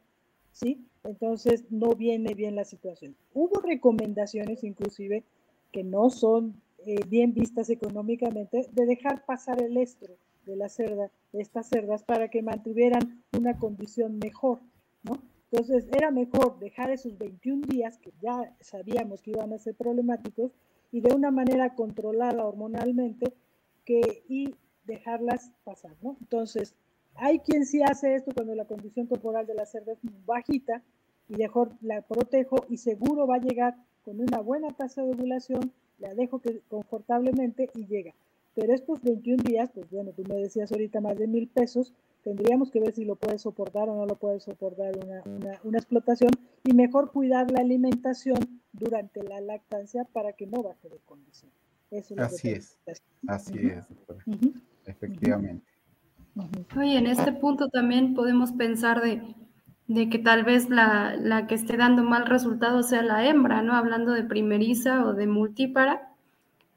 ¿sí? 0.52 0.86
Entonces 1.04 1.66
no 1.70 1.96
viene 1.96 2.34
bien 2.34 2.56
la 2.56 2.64
situación. 2.64 3.16
Hubo 3.34 3.60
recomendaciones 3.62 4.64
inclusive 4.64 5.24
que 5.72 5.84
no 5.84 6.10
son 6.10 6.62
eh, 6.86 7.04
bien 7.08 7.34
vistas 7.34 7.70
económicamente 7.70 8.68
de 8.72 8.86
dejar 8.86 9.26
pasar 9.26 9.62
el 9.62 9.78
estro 9.78 10.16
de 10.46 10.56
la 10.56 10.70
cerda, 10.70 11.12
estas 11.34 11.70
cerdas, 11.70 12.04
para 12.04 12.30
que 12.30 12.42
mantuvieran 12.42 13.24
una 13.38 13.58
condición 13.58 14.18
mejor, 14.18 14.60
¿no? 15.04 15.22
Entonces 15.52 15.86
era 15.92 16.12
mejor 16.12 16.60
dejar 16.60 16.92
esos 16.92 17.18
21 17.18 17.64
días 17.68 17.98
que 17.98 18.14
ya 18.22 18.56
sabíamos 18.62 19.22
que 19.22 19.32
iban 19.32 19.52
a 19.52 19.58
ser 19.58 19.76
problemáticos 19.76 20.52
y 20.92 21.02
de 21.02 21.14
una 21.14 21.32
manera 21.32 21.76
controlada 21.76 22.46
hormonalmente 22.46 23.34
que, 23.86 24.24
y 24.30 24.56
dejarlas 24.86 25.52
pasar, 25.64 25.96
¿no? 26.02 26.18
Entonces, 26.22 26.76
hay 27.16 27.40
quien 27.40 27.66
sí 27.66 27.82
hace 27.84 28.16
esto 28.16 28.32
cuando 28.34 28.56
la 28.56 28.66
condición 28.66 29.08
corporal 29.08 29.46
de 29.46 29.56
la 29.56 29.66
cerda 29.66 29.94
es 29.94 30.00
bajita 30.26 30.82
y 31.28 31.36
mejor 31.36 31.74
la 31.82 32.02
protejo 32.02 32.66
y 32.70 32.78
seguro 32.78 33.28
va 33.28 33.36
a 33.36 33.42
llegar 33.42 33.76
con 34.04 34.20
una 34.20 34.40
buena 34.40 34.70
tasa 34.70 35.04
de 35.04 35.12
ovulación, 35.12 35.72
la 36.00 36.14
dejo 36.14 36.40
que, 36.40 36.62
confortablemente 36.70 37.70
y 37.76 37.86
llega. 37.86 38.14
Pero 38.56 38.74
estos 38.74 39.02
21 39.02 39.44
días, 39.44 39.70
pues 39.74 39.90
bueno, 39.90 40.12
tú 40.12 40.24
me 40.28 40.36
decías 40.36 40.72
ahorita 40.72 41.00
más 41.00 41.18
de 41.18 41.28
mil 41.28 41.48
pesos, 41.48 41.94
tendríamos 42.24 42.70
que 42.72 42.80
ver 42.80 42.94
si 42.94 43.06
lo 43.06 43.16
puede 43.16 43.38
soportar 43.38 43.90
o 43.90 43.96
no 43.96 44.06
lo 44.06 44.16
puede 44.16 44.40
soportar 44.40 44.94
una, 44.98 45.24
una, 45.64 45.78
explotación 45.78 46.32
y 46.64 46.74
mejor 46.74 47.12
cuidar 47.12 47.50
la 47.52 47.62
alimentación 47.62 48.62
durante 48.74 49.24
la 49.24 49.42
lactancia 49.42 50.04
para 50.06 50.34
que 50.34 50.48
no 50.48 50.64
baje 50.64 50.90
de 50.90 51.00
condición. 51.06 51.52
así 52.18 52.50
es, 52.50 52.78
así 53.28 53.58
es, 53.58 53.86
efectivamente. 54.86 55.66
Oye, 56.78 56.98
en 56.98 57.08
este 57.08 57.34
punto 57.34 57.70
también 57.70 58.14
podemos 58.14 58.54
pensar 58.54 59.02
de, 59.02 60.10
que 60.10 60.20
tal 60.20 60.44
vez 60.44 60.70
la, 60.70 61.46
que 61.48 61.56
esté 61.56 61.76
dando 61.76 62.04
mal 62.04 62.26
resultado 62.26 62.84
sea 62.84 63.02
la 63.02 63.28
hembra, 63.28 63.62
¿no? 63.62 63.74
Hablando 63.74 64.14
de 64.14 64.24
primeriza 64.24 65.06
o 65.06 65.14
de 65.14 65.28
multípara. 65.28 66.11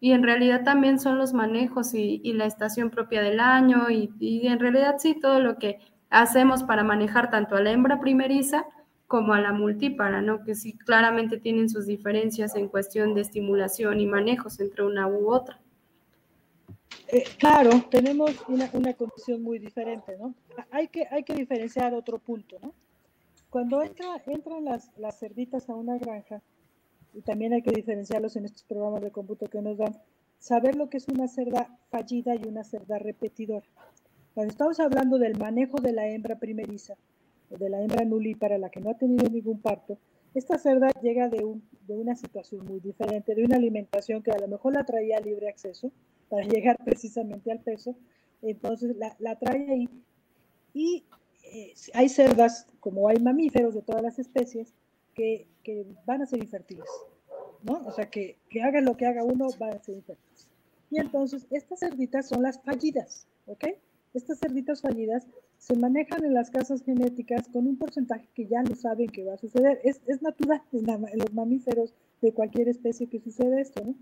Y 0.04 0.12
en 0.12 0.22
realidad 0.22 0.64
también 0.64 1.00
son 1.00 1.16
los 1.16 1.32
manejos 1.32 1.94
y, 1.94 2.20
la 2.34 2.44
estación 2.44 2.90
propia 2.90 3.22
del 3.22 3.40
año 3.40 3.88
y, 3.88 4.46
en 4.46 4.58
realidad 4.60 4.96
sí 4.98 5.18
todo 5.18 5.40
lo 5.40 5.56
que 5.56 5.78
hacemos 6.10 6.62
para 6.62 6.84
manejar 6.84 7.30
tanto 7.30 7.56
a 7.56 7.62
la 7.62 7.70
hembra 7.70 8.00
primeriza 8.00 8.66
como 9.06 9.32
a 9.32 9.40
la 9.40 9.52
multípara, 9.52 10.20
¿no? 10.20 10.44
Que 10.44 10.56
sí 10.56 10.74
claramente 10.74 11.38
tienen 11.38 11.70
sus 11.70 11.86
diferencias 11.86 12.54
en 12.54 12.68
cuestión 12.68 13.14
de 13.14 13.22
estimulación 13.22 13.98
y 13.98 14.04
manejos 14.04 14.60
entre 14.60 14.84
una 14.84 15.06
u 15.06 15.32
otra. 15.32 15.58
Eh, 17.08 17.24
claro, 17.38 17.70
tenemos 17.90 18.30
una, 18.46 18.68
una, 18.74 18.92
condición 18.92 19.42
muy 19.42 19.58
diferente, 19.58 20.18
¿no? 20.18 20.34
Hay 20.70 20.88
que, 20.88 21.08
hay 21.10 21.22
que 21.22 21.32
diferenciar 21.32 21.94
otro 21.94 22.18
punto, 22.18 22.58
¿no? 22.62 22.74
Cuando 23.48 23.82
entra, 23.82 24.22
entran 24.26 24.66
las, 24.66 24.90
las 24.98 25.18
cerditas 25.18 25.70
a 25.70 25.74
una 25.74 25.96
granja, 25.96 26.42
y 27.14 27.22
también 27.22 27.52
hay 27.52 27.62
que 27.62 27.70
diferenciarlos 27.70 28.36
en 28.36 28.44
estos 28.44 28.64
programas 28.64 29.02
de 29.02 29.10
cómputo 29.10 29.46
que 29.46 29.62
nos 29.62 29.78
dan, 29.78 29.96
saber 30.38 30.74
lo 30.76 30.90
que 30.90 30.98
es 30.98 31.08
una 31.08 31.28
cerda 31.28 31.78
fallida 31.90 32.34
y 32.34 32.46
una 32.46 32.64
cerda 32.64 32.98
repetidora. 32.98 33.66
Cuando 34.34 34.50
estamos 34.50 34.80
hablando 34.80 35.18
del 35.18 35.38
manejo 35.38 35.80
de 35.80 35.92
la 35.92 36.08
hembra 36.08 36.38
primeriza, 36.38 36.94
o 37.50 37.56
de 37.56 37.68
la 37.68 37.80
hembra 37.80 38.04
para 38.38 38.58
la 38.58 38.68
que 38.68 38.80
no 38.80 38.90
ha 38.90 38.98
tenido 38.98 39.28
ningún 39.28 39.60
parto, 39.60 39.98
esta 40.34 40.58
cerda 40.58 40.90
llega 41.00 41.28
de, 41.28 41.44
un, 41.44 41.62
de 41.86 41.96
una 41.96 42.16
situación 42.16 42.66
muy 42.66 42.80
diferente, 42.80 43.36
de 43.36 43.44
una 43.44 43.56
alimentación 43.56 44.22
que 44.22 44.32
a 44.32 44.38
lo 44.38 44.48
mejor 44.48 44.74
la 44.74 44.84
traía 44.84 45.18
a 45.18 45.20
libre 45.20 45.48
acceso, 45.48 45.92
para 46.28 46.44
llegar 46.46 46.76
precisamente 46.84 47.52
al 47.52 47.60
peso. 47.60 47.96
Entonces 48.42 48.96
la, 48.96 49.38
trae 49.38 49.70
ahí. 49.70 49.88
Y 50.72 51.04
eh, 51.52 51.74
hay 51.94 52.08
cerdas, 52.08 52.66
como 52.80 53.08
hay 53.08 53.18
mamíferos 53.18 53.74
de 53.74 53.82
todas 53.82 54.02
las 54.02 54.18
especies, 54.18 54.74
que, 55.14 55.46
que 55.62 55.86
van 56.06 56.22
a 56.22 56.26
ser 56.26 56.40
infértiles. 56.40 56.88
¿no? 57.62 57.82
O 57.86 57.92
sea, 57.92 58.10
que, 58.10 58.36
que 58.50 58.62
haga 58.62 58.80
lo 58.80 58.96
que 58.96 59.06
haga 59.06 59.24
uno, 59.24 59.48
van 59.58 59.74
a 59.74 59.82
ser 59.82 59.96
infértiles. 59.96 60.48
Y 60.90 61.00
entonces 61.00 61.46
estas 61.50 61.80
cerditas 61.80 62.28
son 62.28 62.42
las 62.42 62.60
fallidas, 62.62 63.26
¿ok? 63.46 63.64
Estas 64.12 64.38
cerditas 64.38 64.80
fallidas 64.80 65.26
se 65.58 65.76
manejan 65.76 66.24
en 66.24 66.34
las 66.34 66.50
casas 66.50 66.82
genéticas 66.84 67.48
con 67.48 67.66
un 67.66 67.76
porcentaje 67.76 68.28
que 68.34 68.46
ya 68.46 68.62
lo 68.62 68.76
saben 68.76 69.08
que 69.08 69.24
va 69.24 69.34
a 69.34 69.38
suceder. 69.38 69.80
Es, 69.82 70.00
es 70.06 70.22
natural 70.22 70.62
en, 70.72 70.88
en, 70.88 71.18
los 71.18 71.32
mamíferos 71.32 71.94
de 72.20 72.32
cualquier 72.32 72.68
especie 72.68 73.08
que 73.08 73.18
sucede 73.18 73.60
esto, 73.60 73.82
¿no? 73.84 73.94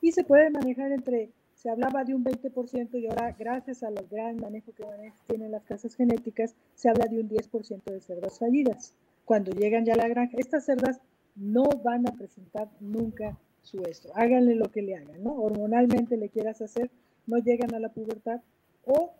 Y 0.00 0.12
se 0.12 0.24
puede 0.24 0.50
manejar 0.50 0.92
entre 0.92 1.30
se 1.54 1.70
hablaba 1.70 2.04
de 2.04 2.14
un 2.14 2.22
20% 2.22 3.00
y 3.00 3.06
ahora, 3.06 3.34
gracias 3.38 3.82
al 3.82 3.94
gran 4.10 4.36
manejo 4.36 4.72
que 4.72 4.84
tienen 5.26 5.50
las 5.50 5.64
casas 5.64 5.94
genéticas, 5.94 6.54
se 6.74 6.90
habla 6.90 7.06
de 7.06 7.20
un 7.20 7.30
10% 7.30 7.84
de 7.84 8.00
cerdas 8.00 8.38
fallidas. 8.38 8.92
Cuando 9.24 9.52
llegan 9.52 9.84
ya 9.84 9.94
a 9.94 9.96
la 9.96 10.08
granja, 10.08 10.36
estas 10.38 10.64
cerdas 10.64 11.00
no 11.34 11.64
van 11.82 12.06
a 12.06 12.12
presentar 12.12 12.68
nunca 12.80 13.38
su 13.62 13.82
estro. 13.84 14.12
Háganle 14.14 14.54
lo 14.54 14.70
que 14.70 14.82
le 14.82 14.96
hagan, 14.96 15.22
¿no? 15.22 15.32
Hormonalmente 15.32 16.16
le 16.16 16.28
quieras 16.28 16.60
hacer, 16.60 16.90
no 17.26 17.38
llegan 17.38 17.74
a 17.74 17.80
la 17.80 17.88
pubertad 17.88 18.40
o 18.84 19.12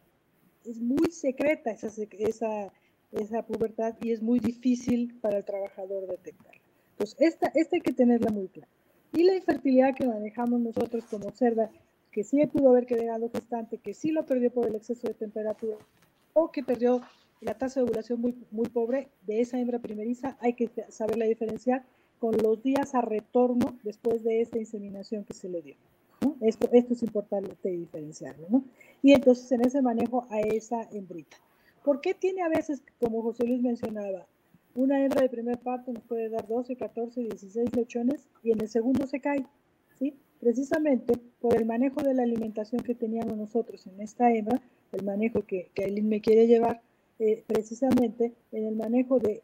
es 0.64 0.80
muy 0.80 1.10
secreta 1.10 1.70
esa, 1.70 1.88
esa, 2.18 2.72
esa 3.12 3.42
pubertad 3.42 3.94
y 4.02 4.12
es 4.12 4.22
muy 4.22 4.38
difícil 4.38 5.14
para 5.20 5.38
el 5.38 5.44
trabajador 5.44 6.06
detectarla. 6.06 6.60
Entonces, 6.92 7.16
esta, 7.18 7.50
esta 7.54 7.76
hay 7.76 7.82
que 7.82 7.92
tenerla 7.92 8.30
muy 8.30 8.48
clara. 8.48 8.70
Y 9.12 9.24
la 9.24 9.34
infertilidad 9.34 9.94
que 9.94 10.06
manejamos 10.06 10.60
nosotros 10.60 11.04
como 11.10 11.30
cerda, 11.32 11.70
que 12.10 12.24
sí 12.24 12.44
pudo 12.46 12.70
haber 12.70 12.86
quedado 12.86 13.30
gestante, 13.30 13.78
que 13.78 13.94
sí 13.94 14.10
lo 14.10 14.24
perdió 14.26 14.50
por 14.50 14.66
el 14.66 14.74
exceso 14.74 15.08
de 15.08 15.14
temperatura, 15.14 15.76
o 16.32 16.50
que 16.50 16.62
perdió 16.62 17.00
la 17.44 17.54
tasa 17.54 17.80
de 17.80 17.84
ovulación 17.84 18.20
muy, 18.20 18.34
muy 18.50 18.68
pobre 18.68 19.08
de 19.26 19.40
esa 19.40 19.58
hembra 19.60 19.78
primeriza, 19.78 20.36
hay 20.40 20.54
que 20.54 20.70
saberla 20.88 21.26
diferenciar 21.26 21.84
con 22.18 22.36
los 22.38 22.62
días 22.62 22.94
a 22.94 23.02
retorno 23.02 23.78
después 23.82 24.24
de 24.24 24.40
esta 24.40 24.58
inseminación 24.58 25.24
que 25.24 25.34
se 25.34 25.48
le 25.48 25.60
dio. 25.60 25.76
Esto, 26.40 26.68
esto 26.72 26.94
es 26.94 27.02
importante 27.02 27.68
diferenciarlo. 27.68 28.46
¿no? 28.48 28.64
Y 29.02 29.12
entonces 29.12 29.50
en 29.52 29.60
ese 29.66 29.82
manejo 29.82 30.26
a 30.30 30.40
esa 30.40 30.88
hembrita. 30.90 31.36
¿Por 31.84 32.00
qué 32.00 32.14
tiene 32.14 32.40
a 32.42 32.48
veces, 32.48 32.82
como 32.98 33.22
José 33.22 33.44
Luis 33.44 33.60
mencionaba, 33.60 34.26
una 34.74 35.04
hembra 35.04 35.20
de 35.20 35.28
primer 35.28 35.58
parto 35.58 35.92
nos 35.92 36.02
puede 36.04 36.30
dar 36.30 36.48
12, 36.48 36.76
14, 36.76 37.20
16 37.20 37.76
lechones 37.76 38.26
y 38.42 38.52
en 38.52 38.60
el 38.62 38.68
segundo 38.68 39.06
se 39.06 39.20
cae? 39.20 39.44
¿sí? 39.98 40.14
Precisamente 40.40 41.14
por 41.40 41.54
el 41.56 41.66
manejo 41.66 42.02
de 42.02 42.14
la 42.14 42.22
alimentación 42.22 42.82
que 42.82 42.94
teníamos 42.94 43.36
nosotros 43.36 43.86
en 43.86 44.00
esta 44.00 44.32
hembra, 44.32 44.62
el 44.92 45.04
manejo 45.04 45.42
que, 45.42 45.70
que 45.74 45.84
Aileen 45.84 46.08
me 46.08 46.22
quiere 46.22 46.46
llevar, 46.46 46.80
eh, 47.18 47.44
precisamente 47.46 48.34
en 48.52 48.66
el 48.66 48.76
manejo 48.76 49.18
de, 49.18 49.42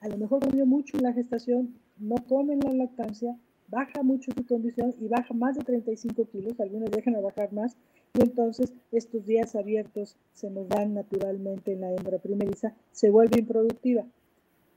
a 0.00 0.08
lo 0.08 0.16
mejor 0.18 0.44
comió 0.44 0.66
mucho 0.66 0.96
en 0.96 1.04
la 1.04 1.12
gestación, 1.12 1.74
no 1.98 2.16
come 2.28 2.54
en 2.54 2.60
la 2.60 2.72
lactancia, 2.72 3.36
baja 3.68 4.02
mucho 4.02 4.32
su 4.32 4.44
condición 4.46 4.94
y 5.00 5.08
baja 5.08 5.32
más 5.34 5.56
de 5.56 5.64
35 5.64 6.26
kilos, 6.26 6.60
algunos 6.60 6.90
dejan 6.90 7.16
a 7.16 7.20
bajar 7.20 7.52
más, 7.52 7.76
y 8.14 8.22
entonces 8.22 8.72
estos 8.92 9.26
días 9.26 9.54
abiertos 9.56 10.16
se 10.32 10.50
nos 10.50 10.68
dan 10.68 10.94
naturalmente 10.94 11.72
en 11.72 11.80
la 11.80 11.92
hembra 11.92 12.18
primeriza, 12.18 12.74
se 12.92 13.10
vuelve 13.10 13.40
improductiva. 13.40 14.04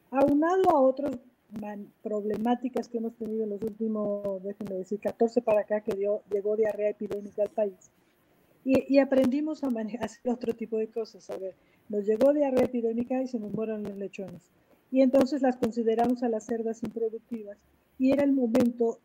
Aunado 0.10 0.70
a 0.72 0.80
otras 0.80 1.18
problemáticas 2.04 2.88
que 2.88 2.98
hemos 2.98 3.14
tenido 3.16 3.44
en 3.44 3.52
los 3.52 3.62
últimos, 3.62 4.44
déjenme 4.44 4.76
decir, 4.76 5.00
14 5.00 5.42
para 5.42 5.62
acá, 5.62 5.82
que 5.82 5.96
dio, 5.96 6.22
llegó 6.32 6.56
diarrea 6.56 6.90
epidémica 6.90 7.44
al 7.44 7.50
país. 7.50 7.92
Y, 8.66 9.00
aprendimos 9.00 9.64
a 9.64 9.70
manejar 9.70 10.10
otro 10.26 10.54
tipo 10.54 10.78
de 10.78 10.88
cosas. 10.88 11.30
A 11.30 11.38
ver, 11.38 11.56
nos 11.90 12.06
llegó 12.06 12.34
diarrea 12.34 12.66
epidémica 12.66 13.22
y 13.22 13.28
se 13.28 13.40
nos 13.40 13.52
mueren 13.54 13.84
los 13.84 13.96
lechones. 13.98 14.44
Y 14.92 15.02
entonces 15.02 15.42
las 15.42 15.58
consideramos 15.58 16.24
a 16.24 16.30
las 16.30 16.46
cerdas 16.46 16.84
improductivas. 16.84 17.58
Y 18.00 18.12
era 18.12 18.24
el 18.24 18.34
momento, 18.34 19.00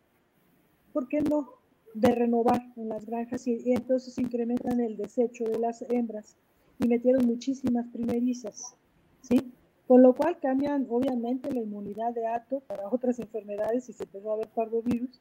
¿por 0.92 1.08
qué 1.08 1.20
no?, 1.20 1.50
de 1.94 2.14
renovar 2.14 2.62
en 2.76 2.88
las 2.88 3.04
granjas 3.04 3.46
y, 3.46 3.72
entonces 3.72 4.18
incrementan 4.18 4.80
el 4.80 4.96
desecho 4.96 5.44
de 5.44 5.58
las 5.58 5.82
hembras 5.82 6.36
y 6.78 6.88
metieron 6.88 7.26
muchísimas 7.26 7.86
primerizas, 7.88 8.74
¿sí? 9.20 9.52
Con 9.86 10.02
lo 10.02 10.14
cual 10.14 10.38
cambian 10.40 10.86
obviamente 10.88 11.52
la 11.52 11.60
inmunidad 11.60 12.14
de 12.14 12.26
ato 12.26 12.60
para 12.60 12.88
otras 12.88 13.18
enfermedades 13.18 13.88
y 13.88 13.92
se 13.92 14.04
empezó 14.04 14.32
a 14.32 14.36
ver 14.36 14.48
parvovirus, 14.48 15.20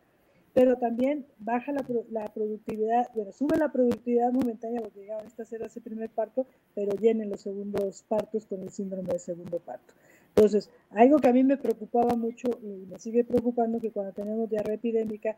pero 0.54 0.78
también 0.78 1.26
baja 1.40 1.72
la, 1.72 1.86
la, 2.10 2.26
productividad, 2.34 3.10
bueno, 3.16 3.32
sube 3.32 3.58
la 3.58 3.72
productividad 3.72 4.32
momentánea 4.32 4.82
porque 4.82 5.00
llegaban 5.00 5.26
estas 5.26 5.48
cerdas 5.48 5.72
ese 5.72 5.82
primer 5.82 6.10
parto, 6.10 6.46
pero 6.76 6.92
llenen 6.98 7.30
los 7.30 7.42
segundos 7.42 8.04
partos 8.08 8.46
con 8.46 8.62
el 8.62 8.70
síndrome 8.70 9.14
de 9.14 9.20
segundo 9.20 9.60
parto. 9.60 9.94
Entonces, 10.36 10.70
algo 10.92 11.20
que 11.20 11.28
a 11.28 11.34
mí 11.34 11.44
me 11.44 11.58
preocupaba 11.58 12.16
mucho 12.16 12.48
y 12.62 12.86
me 12.90 13.00
sigue 13.00 13.24
preocupando 13.24 13.80
que 13.80 13.92
cuando 13.92 14.14
tenemos 14.14 14.50
diarrea 14.50 14.76
epidémica, 14.76 15.38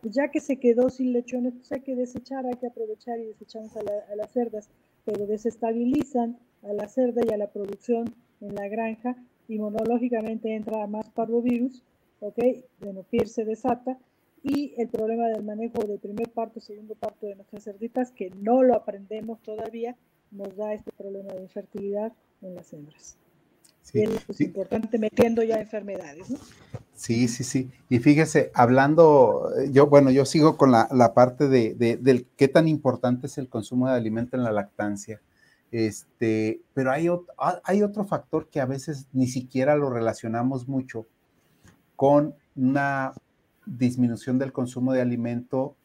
pues 0.00 0.14
ya 0.14 0.28
que 0.28 0.40
se 0.40 0.56
quedó 0.58 0.90
sin 0.90 1.12
lechones, 1.12 1.54
pues 1.54 1.72
hay 1.72 1.80
que 1.80 1.96
desechar, 1.96 2.46
hay 2.46 2.54
que 2.54 2.68
aprovechar 2.68 3.18
y 3.18 3.26
desechamos 3.26 3.76
a, 3.76 4.14
las 4.14 4.30
cerdas, 4.30 4.68
pero 5.04 5.26
desestabilizan 5.26 6.38
a 6.62 6.72
la 6.72 6.88
cerda 6.88 7.22
y 7.28 7.32
a 7.32 7.36
la 7.36 7.48
producción 7.48 8.14
en 8.40 8.54
la 8.54 8.68
granja, 8.68 9.16
inmunológicamente 9.48 10.54
entra 10.54 10.86
más 10.86 11.08
parvovirus, 11.10 11.82
¿ok? 12.20 12.38
Bueno, 12.80 13.02
PIR 13.10 13.28
se 13.28 13.44
desata, 13.44 13.98
y 14.42 14.74
el 14.78 14.88
problema 14.88 15.28
del 15.28 15.44
manejo 15.44 15.84
de 15.84 15.98
primer 15.98 16.30
parto, 16.30 16.60
segundo 16.60 16.94
parto 16.94 17.26
de 17.26 17.36
nuestras 17.36 17.64
cerditas, 17.64 18.12
que 18.12 18.30
no 18.30 18.62
lo 18.62 18.74
aprendemos 18.74 19.40
todavía, 19.42 19.96
nos 20.30 20.56
da 20.56 20.74
este 20.74 20.92
problema 20.92 21.32
de 21.32 21.42
infertilidad 21.42 22.12
en 22.42 22.54
las 22.54 22.72
hembras. 22.72 23.16
Sí, 23.82 24.02
es 24.02 24.40
importante 24.42 24.98
metiendo 24.98 25.42
ya 25.42 25.60
enfermedades, 25.60 26.28
¿no? 26.28 26.38
Sí, 26.94 27.26
sí, 27.28 27.42
sí. 27.42 27.70
Y 27.88 28.00
fíjese, 28.00 28.50
hablando, 28.54 29.50
yo, 29.70 29.86
bueno, 29.86 30.10
yo 30.10 30.26
sigo 30.26 30.58
con 30.58 30.72
la, 30.72 31.14
parte 31.14 31.48
de, 31.48 31.74
del 31.74 32.26
qué 32.36 32.48
tan 32.48 32.68
importante 32.68 33.28
es 33.28 33.38
el 33.38 33.48
consumo 33.48 33.88
de 33.88 33.94
alimento 33.94 34.36
en 34.36 34.42
la 34.42 34.52
lactancia. 34.52 35.22
Este, 35.70 36.60
pero 36.74 36.90
hay, 36.90 37.08
ah, 37.38 37.60
hay 37.64 37.82
otro 37.82 38.04
factor 38.04 38.48
que 38.48 38.60
a 38.60 38.66
veces 38.66 39.06
ni 39.12 39.26
siquiera 39.26 39.76
lo 39.76 39.90
relacionamos 39.90 40.68
mucho 40.68 41.06
con 41.96 42.34
una 42.56 43.12
disminución 43.76 44.38
del 44.38 44.52
consumo 44.52 44.92
de 44.92 45.00
alimento 45.00 45.76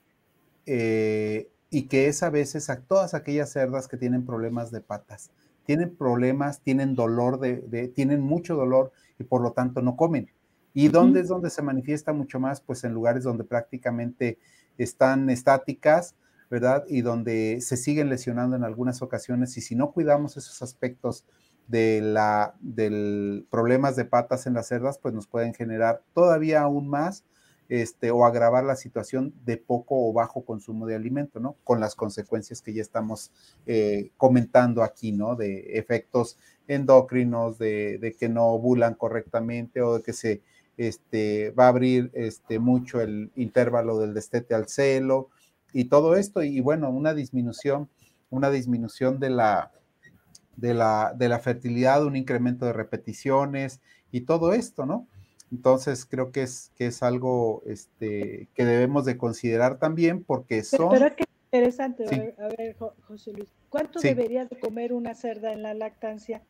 eh, 0.65 1.49
y 1.69 1.84
que 1.84 2.07
es 2.07 2.23
a 2.23 2.29
veces 2.29 2.69
a 2.69 2.81
todas 2.81 3.13
aquellas 3.13 3.51
cerdas 3.51 3.88
que 3.88 3.97
tienen 3.97 4.25
problemas 4.25 4.71
de 4.71 4.81
patas. 4.81 5.31
Tienen 5.65 5.95
problemas, 5.95 6.61
tienen 6.61 6.93
dolor, 6.93 7.39
de, 7.39 7.88
tienen 7.89 8.21
mucho 8.21 8.55
dolor 8.55 8.91
y 9.17 9.23
por 9.23 9.41
lo 9.41 9.51
tanto 9.51 9.81
no 9.81 9.95
comen. 9.95 10.29
¿Y 10.73 10.88
dónde 10.88 11.21
es 11.21 11.27
donde 11.27 11.49
se 11.49 11.61
manifiesta 11.61 12.13
mucho 12.13 12.39
más? 12.39 12.61
Pues 12.61 12.84
en 12.84 12.93
lugares 12.93 13.23
donde 13.23 13.43
prácticamente 13.43 14.39
están 14.77 15.29
estáticas, 15.29 16.15
¿verdad? 16.49 16.84
Y 16.88 17.01
donde 17.01 17.59
se 17.61 17.77
siguen 17.77 18.09
lesionando 18.09 18.55
en 18.55 18.63
algunas 18.63 19.01
ocasiones. 19.01 19.55
Y 19.57 19.61
si 19.61 19.75
no 19.75 19.91
cuidamos 19.91 20.36
esos 20.36 20.61
aspectos 20.61 21.25
de 21.67 22.01
la 22.01 22.55
del 22.59 23.47
problemas 23.49 23.95
de 23.95 24.05
patas 24.05 24.47
en 24.47 24.53
las 24.53 24.67
cerdas, 24.67 24.97
pues 24.97 25.13
nos 25.13 25.27
pueden 25.27 25.53
generar 25.53 26.01
todavía 26.13 26.61
aún 26.61 26.88
más 26.88 27.23
este, 27.70 28.11
o 28.11 28.26
agravar 28.26 28.64
la 28.64 28.76
situación 28.76 29.34
de 29.45 29.57
poco 29.57 30.07
o 30.07 30.14
bajo 30.14 30.45
consumo 30.45 30.86
de 30.86 30.95
alimento, 30.95 31.39
¿no? 31.39 31.55
Con 31.64 31.80
las 31.80 31.95
consecuencias 31.95 32.61
que 32.61 32.74
ya 32.74 32.82
estamos 32.82 33.32
eh, 33.66 34.11
comentando 34.18 34.84
aquí, 34.84 35.11
¿no? 35.11 35.36
De 35.36 35.78
efectos 35.78 36.38
endocrinos, 36.68 37.57
de, 37.57 37.97
de, 37.97 38.14
que 38.14 38.30
no 38.30 38.47
ovulan 38.47 38.95
correctamente 38.95 39.82
o 39.82 39.97
de 39.97 40.03
que 40.03 40.14
se 40.14 40.41
este, 40.78 41.51
va 41.51 41.66
a 41.66 41.70
abrir 41.70 42.09
este, 42.14 42.59
mucho 42.59 43.01
el 43.01 43.32
intervalo 43.36 43.99
del 43.99 44.14
destete 44.14 44.55
al 44.55 44.68
celo 44.68 45.30
y 45.72 45.86
todo 45.86 46.16
esto, 46.16 46.43
y 46.43 46.59
bueno, 46.59 46.89
una 46.89 47.14
disminución, 47.14 47.89
una 48.30 48.49
disminución 48.49 49.20
de 49.20 49.30
la, 49.32 49.72
de 50.55 50.74
la, 50.74 51.14
de 51.16 51.30
la 51.30 51.39
fertilidad, 51.39 52.05
un 52.05 52.16
incremento 52.16 52.66
de 52.66 52.74
repeticiones 52.74 53.82
y 54.11 54.22
todo 54.22 54.53
esto, 54.53 54.86
¿no? 54.86 55.07
Entonces 55.53 56.05
creo 56.05 56.31
que 56.31 56.41
es, 56.41 56.71
que 56.75 56.87
es 56.87 57.03
algo 57.03 57.61
este, 57.67 58.47
que 58.55 58.65
debemos 58.65 59.05
de 59.05 59.17
considerar 59.17 59.77
también 59.77 60.23
porque 60.23 60.63
son... 60.63 60.89
Pero, 60.89 61.15
que 61.15 61.25
interesante, 61.51 62.35
a 62.39 62.47
ver, 62.57 62.75
José 63.07 63.33
Luis, 63.33 63.49
¿cuánto 63.69 63.99
debería 63.99 64.45
de 64.45 64.59
comer 64.59 64.93
una 64.93 65.13
cerda 65.13 65.53
en 65.53 65.61
la 65.61 65.75
lactancia 65.75 66.41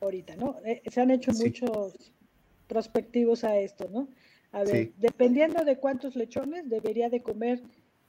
ahorita, 0.00 0.36
no? 0.36 0.54
Eh, 0.64 0.80
se 0.88 1.00
han 1.00 1.10
hecho 1.10 1.32
muchos 1.32 2.12
prospectivos 2.68 3.42
a 3.42 3.58
esto, 3.58 3.88
¿no? 3.90 4.06
A 4.52 4.62
ver, 4.62 4.92
dependiendo 4.98 5.64
de 5.64 5.78
cuántos 5.78 6.14
lechones, 6.14 6.70
debería 6.70 7.10
de 7.10 7.22
comer 7.22 7.60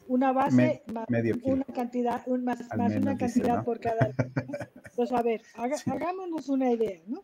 una 0.07 0.31
base 0.33 0.83
más 0.93 1.07
una 1.43 1.65
cantidad, 1.65 2.27
más, 2.27 2.59
una 2.75 3.17
cantidad 3.17 3.63
por 3.63 3.79
cada. 3.79 4.11
Pues 4.95 5.11
a 5.11 5.23
ver, 5.23 5.41
hagámonos 5.55 6.47
una 6.47 6.71
idea, 6.71 6.99
¿no? 7.07 7.23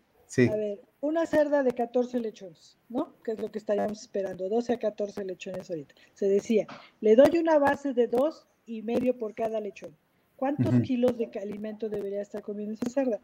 A 0.50 0.56
ver, 0.56 0.82
una 1.02 1.26
cerda 1.26 1.64
de 1.64 1.72
14 1.72 2.20
lechones, 2.20 2.78
¿no? 2.90 3.14
Que 3.24 3.32
es 3.32 3.40
lo 3.40 3.52
que 3.52 3.60
estaríamos 3.60 4.02
esperando, 4.02 4.50
12 4.50 4.74
a 4.74 4.80
14 4.80 5.24
lechones 5.24 5.70
ahorita. 5.70 5.96
Se 6.14 6.28
decía, 6.28 6.68
le 7.02 7.16
doy 7.16 7.38
una 7.40 7.58
base 7.60 7.94
de 7.94 8.08
dos 8.08 8.48
y 8.66 8.82
medio 8.82 9.18
por 9.18 9.34
cada 9.34 9.60
lechón. 9.60 9.96
¿Cuántos 10.36 10.82
kilos 10.82 11.18
de 11.18 11.32
alimento 11.42 11.90
debería 11.90 12.22
estar 12.22 12.44
comiendo 12.44 12.74
esa 12.74 12.90
cerda? 12.90 13.20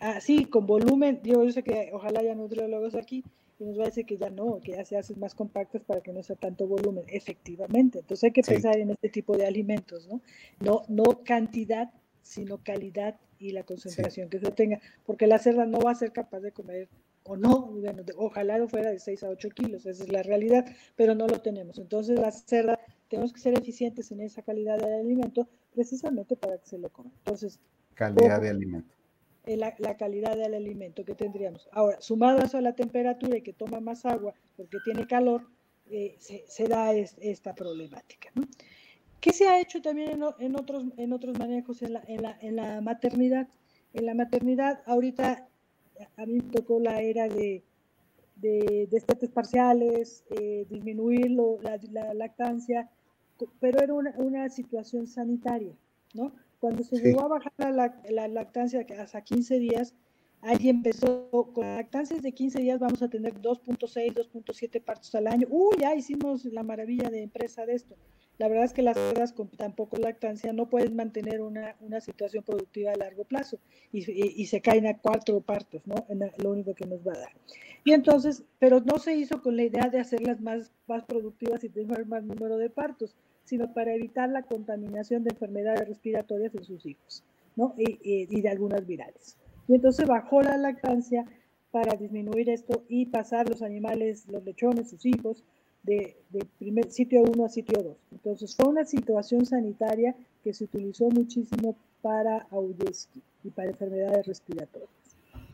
Así, 0.00 0.44
con 0.44 0.66
volumen, 0.66 1.20
yo 1.24 1.50
sé 1.50 1.62
que 1.62 1.90
ojalá 1.92 2.20
haya 2.20 2.34
nutriólogos 2.34 2.94
aquí 2.94 3.24
y 3.58 3.64
nos 3.64 3.78
va 3.78 3.84
a 3.84 3.86
decir 3.86 4.06
que 4.06 4.16
ya 4.16 4.30
no, 4.30 4.60
que 4.60 4.72
ya 4.72 4.84
se 4.84 4.96
hacen 4.96 5.18
más 5.18 5.34
compactas 5.34 5.82
para 5.82 6.00
que 6.00 6.12
no 6.12 6.22
sea 6.22 6.36
tanto 6.36 6.66
volumen. 6.66 7.04
Efectivamente, 7.08 8.00
entonces 8.00 8.24
hay 8.24 8.32
que 8.32 8.42
pensar 8.42 8.76
en 8.78 8.90
este 8.90 9.08
tipo 9.08 9.36
de 9.36 9.46
alimentos, 9.46 10.06
¿no? 10.08 10.20
No, 10.60 10.82
no 10.88 11.24
cantidad, 11.24 11.90
sino 12.28 12.62
calidad 12.62 13.18
y 13.38 13.52
la 13.52 13.62
concentración 13.62 14.28
que 14.28 14.38
se 14.38 14.50
tenga, 14.52 14.80
porque 15.06 15.26
la 15.26 15.38
cerda 15.38 15.64
no 15.64 15.78
va 15.80 15.92
a 15.92 15.94
ser 15.94 16.12
capaz 16.12 16.40
de 16.40 16.52
comer 16.52 16.88
o 17.24 17.36
no, 17.36 17.66
bueno, 17.66 18.02
ojalá 18.16 18.58
lo 18.58 18.68
fuera 18.68 18.90
de 18.90 18.98
6 18.98 19.22
a 19.24 19.28
8 19.30 19.50
kilos, 19.50 19.86
esa 19.86 20.02
es 20.02 20.10
la 20.10 20.22
realidad, 20.22 20.64
pero 20.96 21.14
no 21.14 21.26
lo 21.26 21.40
tenemos. 21.40 21.78
Entonces 21.78 22.18
la 22.18 22.30
cerda, 22.30 22.78
tenemos 23.08 23.32
que 23.32 23.40
ser 23.40 23.58
eficientes 23.58 24.10
en 24.12 24.20
esa 24.20 24.42
calidad 24.42 24.78
de 24.78 25.00
alimento 25.00 25.48
precisamente 25.74 26.36
para 26.36 26.58
que 26.58 26.66
se 26.66 26.78
lo 26.78 26.90
coma. 26.90 27.10
Entonces, 27.18 27.60
calidad 27.94 28.40
de 28.40 28.50
alimento. 28.50 28.94
la, 29.46 29.74
la, 29.78 29.96
calidad 29.96 30.36
del 30.36 30.54
alimento 30.54 31.04
que 31.04 31.14
tendríamos. 31.14 31.68
Ahora, 31.72 32.00
sumado 32.00 32.40
a 32.40 32.44
eso 32.44 32.58
a 32.58 32.62
la 32.62 32.74
temperatura 32.74 33.38
y 33.38 33.42
que 33.42 33.52
toma 33.52 33.80
más 33.80 34.04
agua 34.04 34.34
porque 34.56 34.78
tiene 34.84 35.06
calor, 35.06 35.46
eh, 35.90 36.16
se, 36.18 36.44
se, 36.46 36.66
da 36.66 36.92
es, 36.92 37.16
esta 37.20 37.54
problemática. 37.54 38.30
¿no? 38.34 38.42
¿Qué 39.20 39.32
se 39.32 39.48
ha 39.48 39.60
hecho 39.60 39.82
también 39.82 40.10
en, 40.10 40.22
en, 40.38 40.56
otros, 40.56 40.84
en 40.96 41.12
otros 41.12 41.38
manejos 41.38 41.82
en 41.82 41.94
la, 41.94 42.02
en, 42.06 42.22
la, 42.22 42.38
en 42.40 42.56
la 42.56 42.80
maternidad? 42.80 43.48
En 43.94 44.06
la 44.06 44.14
maternidad, 44.14 44.82
ahorita 44.86 45.48
a 46.16 46.26
mí 46.26 46.34
me 46.34 46.50
tocó 46.50 46.78
la 46.78 47.00
era 47.00 47.28
de, 47.28 47.62
de 48.36 48.88
destetes 48.90 49.30
parciales, 49.30 50.24
eh, 50.30 50.66
disminuir 50.68 51.30
lo, 51.30 51.60
la, 51.60 51.78
la, 51.90 52.14
lactancia, 52.14 52.88
pero 53.60 53.80
era 53.80 53.94
una, 53.94 54.14
una, 54.18 54.48
situación 54.48 55.06
sanitaria, 55.06 55.72
¿no? 56.14 56.32
Cuando 56.60 56.82
se 56.82 56.96
sí. 56.96 57.02
llegó 57.02 57.22
a 57.22 57.28
bajar 57.28 57.52
la, 57.58 58.00
la, 58.08 58.28
lactancia 58.28 58.84
hasta 58.98 59.22
15 59.22 59.58
días, 59.58 59.94
alguien 60.40 60.76
empezó 60.76 61.28
con 61.30 61.66
lactancias 61.66 62.22
de 62.22 62.32
15 62.32 62.60
días, 62.60 62.78
vamos 62.78 63.02
a 63.02 63.08
tener 63.08 63.34
2.6, 63.34 64.14
2.7 64.14 64.82
partos 64.82 65.14
al 65.14 65.26
año. 65.26 65.46
¡Uy, 65.50 65.76
ya 65.80 65.94
hicimos 65.94 66.44
la 66.44 66.62
maravilla 66.62 67.10
de 67.10 67.22
empresa 67.22 67.66
de 67.66 67.74
esto! 67.74 67.96
La 68.38 68.48
verdad 68.48 68.64
es 68.64 68.72
que 68.72 68.82
las 68.82 68.96
cerdas 68.96 69.32
con 69.32 69.48
tan 69.48 69.74
poco 69.74 69.96
lactancia 69.96 70.52
no 70.52 70.70
pueden 70.70 70.94
mantener 70.94 71.40
una, 71.40 71.74
una 71.80 72.00
situación 72.00 72.44
productiva 72.44 72.92
a 72.92 72.96
largo 72.96 73.24
plazo 73.24 73.58
y, 73.92 74.08
y, 74.10 74.34
y, 74.36 74.46
se 74.46 74.60
caen 74.60 74.86
a 74.86 74.96
cuatro 74.98 75.40
partos, 75.40 75.86
¿no? 75.86 76.06
En 76.08 76.20
lo 76.38 76.50
único 76.50 76.72
que 76.74 76.86
nos 76.86 77.06
va 77.06 77.14
a 77.14 77.18
dar. 77.18 77.32
Y 77.84 77.92
entonces, 77.92 78.44
pero 78.60 78.80
no 78.80 78.98
se 78.98 79.16
hizo 79.16 79.42
con 79.42 79.56
la 79.56 79.64
idea 79.64 79.88
de 79.88 79.98
hacerlas 79.98 80.40
más, 80.40 80.70
más 80.86 81.04
productivas 81.04 81.64
y 81.64 81.68
tener 81.68 82.06
más 82.06 82.22
número 82.22 82.58
de 82.58 82.70
partos, 82.70 83.16
sino 83.44 83.72
para 83.74 83.94
evitar 83.94 84.28
la 84.28 84.42
contaminación 84.42 85.24
de 85.24 85.30
enfermedades 85.30 85.88
respiratorias 85.88 86.54
en 86.54 86.64
sus 86.64 86.86
hijos, 86.86 87.24
¿no? 87.56 87.74
Y, 87.76 87.98
y 88.04 88.40
de 88.40 88.48
algunas 88.48 88.86
virales. 88.86 89.36
Y 89.66 89.74
entonces 89.74 90.06
bajó 90.06 90.42
la 90.42 90.56
lactancia 90.56 91.24
para 91.70 91.96
disminuir 91.96 92.50
esto 92.50 92.84
y 92.88 93.06
pasar 93.06 93.48
los 93.48 93.62
animales, 93.62 94.26
los 94.28 94.44
lechones, 94.44 94.90
sus 94.90 95.04
hijos, 95.04 95.44
de, 95.82 96.16
de 96.30 96.44
primer, 96.58 96.90
sitio 96.90 97.22
1 97.22 97.44
a 97.44 97.48
sitio 97.48 97.82
2. 97.82 97.96
Entonces 98.12 98.54
fue 98.54 98.68
una 98.68 98.84
situación 98.84 99.46
sanitaria 99.46 100.14
que 100.42 100.52
se 100.52 100.64
utilizó 100.64 101.08
muchísimo 101.08 101.76
para 102.02 102.46
Audeski 102.50 103.22
y 103.44 103.50
para 103.50 103.70
enfermedades 103.70 104.26
respiratorias. 104.26 104.90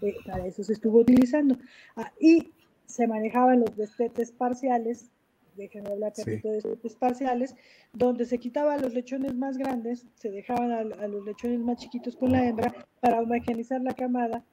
Eh, 0.02 0.14
para 0.26 0.46
eso 0.46 0.62
se 0.62 0.72
estuvo 0.72 0.98
utilizando. 0.98 1.56
Ah, 1.96 2.12
y 2.20 2.52
se 2.86 3.06
manejaban 3.06 3.60
los 3.60 3.76
destetes 3.76 4.30
parciales, 4.32 5.10
déjenme 5.56 5.90
hablar 5.90 6.12
sí. 6.14 6.24
de 6.24 6.50
destetes 6.50 6.94
parciales, 6.96 7.54
donde 7.92 8.26
se 8.26 8.38
quitaban 8.38 8.82
los 8.82 8.92
lechones 8.92 9.34
más 9.34 9.56
grandes, 9.56 10.06
se 10.16 10.30
dejaban 10.30 10.72
a, 10.72 10.78
a 10.78 11.08
los 11.08 11.24
lechones 11.24 11.60
más 11.60 11.78
chiquitos 11.78 12.16
con 12.16 12.32
la 12.32 12.46
hembra 12.46 12.74
para 13.00 13.20
homogenizar 13.20 13.80
la 13.80 13.94
camada 13.94 14.44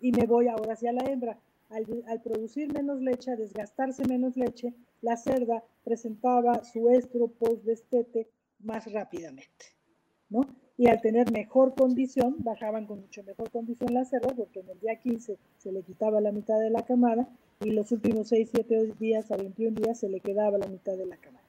y 0.00 0.12
me 0.12 0.26
voy 0.26 0.48
ahora 0.48 0.74
hacia 0.74 0.92
la 0.92 1.04
hembra. 1.04 1.38
Al, 1.70 2.20
producir 2.22 2.72
menos 2.72 3.00
leche, 3.00 3.36
desgastarse 3.36 4.04
menos 4.08 4.36
leche, 4.36 4.74
la 5.02 5.16
cerda 5.16 5.64
presentaba 5.84 6.64
su 6.64 6.90
estro 6.90 7.28
post-destete 7.28 8.28
más 8.58 8.92
rápidamente, 8.92 9.66
¿no? 10.28 10.40
Y 10.76 10.88
al 10.88 11.00
tener 11.00 11.30
mejor 11.30 11.74
condición, 11.74 12.36
bajaban 12.38 12.86
con 12.86 13.02
mucho 13.02 13.22
mejor 13.22 13.50
condición 13.50 13.94
las 13.94 14.10
cerdas, 14.10 14.34
porque 14.34 14.60
en 14.60 14.70
el 14.70 14.80
día 14.80 14.96
15 14.96 15.38
se 15.58 15.72
le 15.72 15.82
quitaba 15.82 16.20
la 16.20 16.32
mitad 16.32 16.58
de 16.58 16.70
la 16.70 16.84
camada 16.84 17.28
y 17.60 17.70
los 17.70 17.92
últimos 17.92 18.28
6, 18.28 18.48
7 18.52 18.94
días 18.98 19.30
a 19.30 19.36
21 19.36 19.80
días 19.80 20.00
se 20.00 20.08
le 20.08 20.20
quedaba 20.20 20.58
la 20.58 20.66
mitad 20.66 20.96
de 20.96 21.06
la 21.06 21.18
camada. 21.18 21.44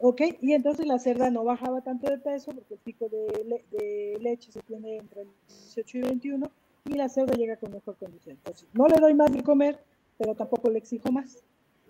¿Ok? 0.00 0.20
Y 0.42 0.52
entonces 0.52 0.86
la 0.86 0.98
cerda 0.98 1.30
no 1.30 1.44
bajaba 1.44 1.80
tanto 1.80 2.10
de 2.10 2.18
peso, 2.18 2.52
porque 2.52 2.74
el 2.74 2.80
pico 2.80 3.08
de, 3.08 3.44
le 3.44 3.64
de 3.70 4.18
leche 4.20 4.52
se 4.52 4.60
tiene 4.60 4.96
entre 4.96 5.22
el 5.22 5.28
18 5.48 5.98
y 5.98 6.00
21, 6.02 6.50
y 6.84 6.94
la 6.94 7.08
cerda 7.08 7.34
llega 7.34 7.56
con 7.56 7.72
mejor 7.72 7.96
condición. 7.96 8.36
Entonces, 8.36 8.68
no 8.72 8.86
le 8.88 9.00
doy 9.00 9.14
más 9.14 9.32
de 9.32 9.42
comer, 9.42 9.78
pero 10.18 10.34
tampoco 10.34 10.70
le 10.70 10.78
exijo 10.78 11.10
más. 11.10 11.42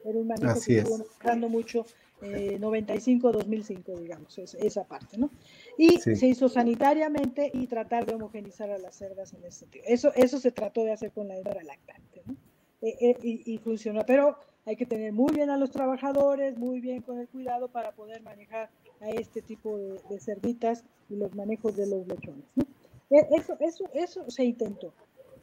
Era 0.04 0.18
un 0.18 0.28
manejo 0.28 0.52
Así 0.52 0.72
que 0.72 0.78
es. 0.78 0.84
estuvo 0.84 0.98
mejorando 0.98 1.48
mucho 1.48 1.86
eh, 2.22 2.58
95, 2.60 3.32
2005, 3.32 3.96
digamos, 3.98 4.38
es, 4.38 4.54
esa 4.54 4.84
parte, 4.84 5.18
¿no? 5.18 5.30
Y 5.76 5.98
sí. 5.98 6.14
se 6.14 6.26
hizo 6.26 6.48
sanitariamente 6.48 7.50
y 7.52 7.66
tratar 7.66 8.06
de 8.06 8.14
homogenizar 8.14 8.70
a 8.70 8.78
las 8.78 8.94
cerdas 8.94 9.32
en 9.32 9.44
ese 9.44 9.60
sentido. 9.60 9.84
Eso, 9.88 10.12
eso 10.14 10.38
se 10.38 10.52
trató 10.52 10.84
de 10.84 10.92
hacer 10.92 11.10
con 11.10 11.28
la 11.28 11.36
hembra 11.36 11.62
lactante, 11.62 12.22
¿no? 12.26 12.36
Eh, 12.82 12.96
eh, 13.00 13.18
y, 13.22 13.54
y 13.54 13.58
funcionó, 13.58 14.04
pero 14.06 14.36
hay 14.66 14.76
que 14.76 14.86
tener 14.86 15.12
muy 15.12 15.32
bien 15.34 15.50
a 15.50 15.56
los 15.56 15.70
trabajadores, 15.70 16.56
muy 16.56 16.80
bien 16.80 17.02
con 17.02 17.18
el 17.18 17.28
cuidado 17.28 17.68
para 17.68 17.92
poder 17.92 18.22
manejar 18.22 18.70
a 19.00 19.10
este 19.10 19.42
tipo 19.42 19.76
de, 19.76 20.00
de 20.08 20.20
cerditas 20.20 20.84
y 21.08 21.16
los 21.16 21.34
manejos 21.34 21.76
de 21.76 21.86
los 21.86 22.06
lechones, 22.06 22.44
¿no? 22.54 22.64
Eso, 23.10 23.56
eso, 23.60 23.84
eso 23.92 24.30
se 24.30 24.44
intentó, 24.44 24.92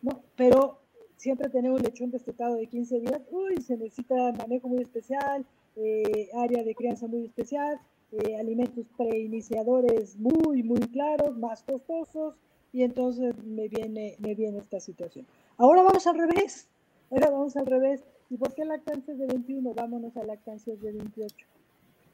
¿no? 0.02 0.24
Pero 0.36 0.80
siempre 1.16 1.50
tenemos 1.50 1.82
lechón 1.82 2.12
destetado 2.12 2.56
de 2.56 2.68
15 2.68 3.00
días, 3.00 3.22
uy, 3.30 3.62
se 3.62 3.78
necesita 3.78 4.32
manejo 4.34 4.68
muy 4.68 4.82
especial, 4.82 5.46
eh, 5.76 6.30
área 6.34 6.64
de 6.64 6.76
crianza 6.76 7.08
muy 7.08 7.26
especial, 7.26 7.80
eh, 8.12 8.36
alimentos 8.36 8.86
preiniciadores 8.98 10.18
muy, 10.18 10.64
muy 10.64 10.80
claros, 10.80 11.38
más 11.38 11.64
costosos, 11.64 12.36
y 12.74 12.84
entonces 12.84 13.36
me 13.44 13.68
viene, 13.68 14.16
me 14.20 14.34
viene 14.36 14.60
esta 14.60 14.80
situación. 14.80 15.26
Ahora 15.58 15.84
vamos 15.84 16.08
al 16.08 16.18
revés, 16.18 16.68
ahora 17.10 17.30
vamos 17.30 17.56
al 17.56 17.66
revés. 17.66 18.04
¿Y 18.30 18.38
por 18.38 18.54
qué 18.54 18.64
lactancias 18.64 19.18
de 19.18 19.28
21? 19.28 19.74
Vámonos 19.74 20.16
a 20.16 20.24
lactancias 20.24 20.80
de 20.82 20.94
28. 20.94 21.46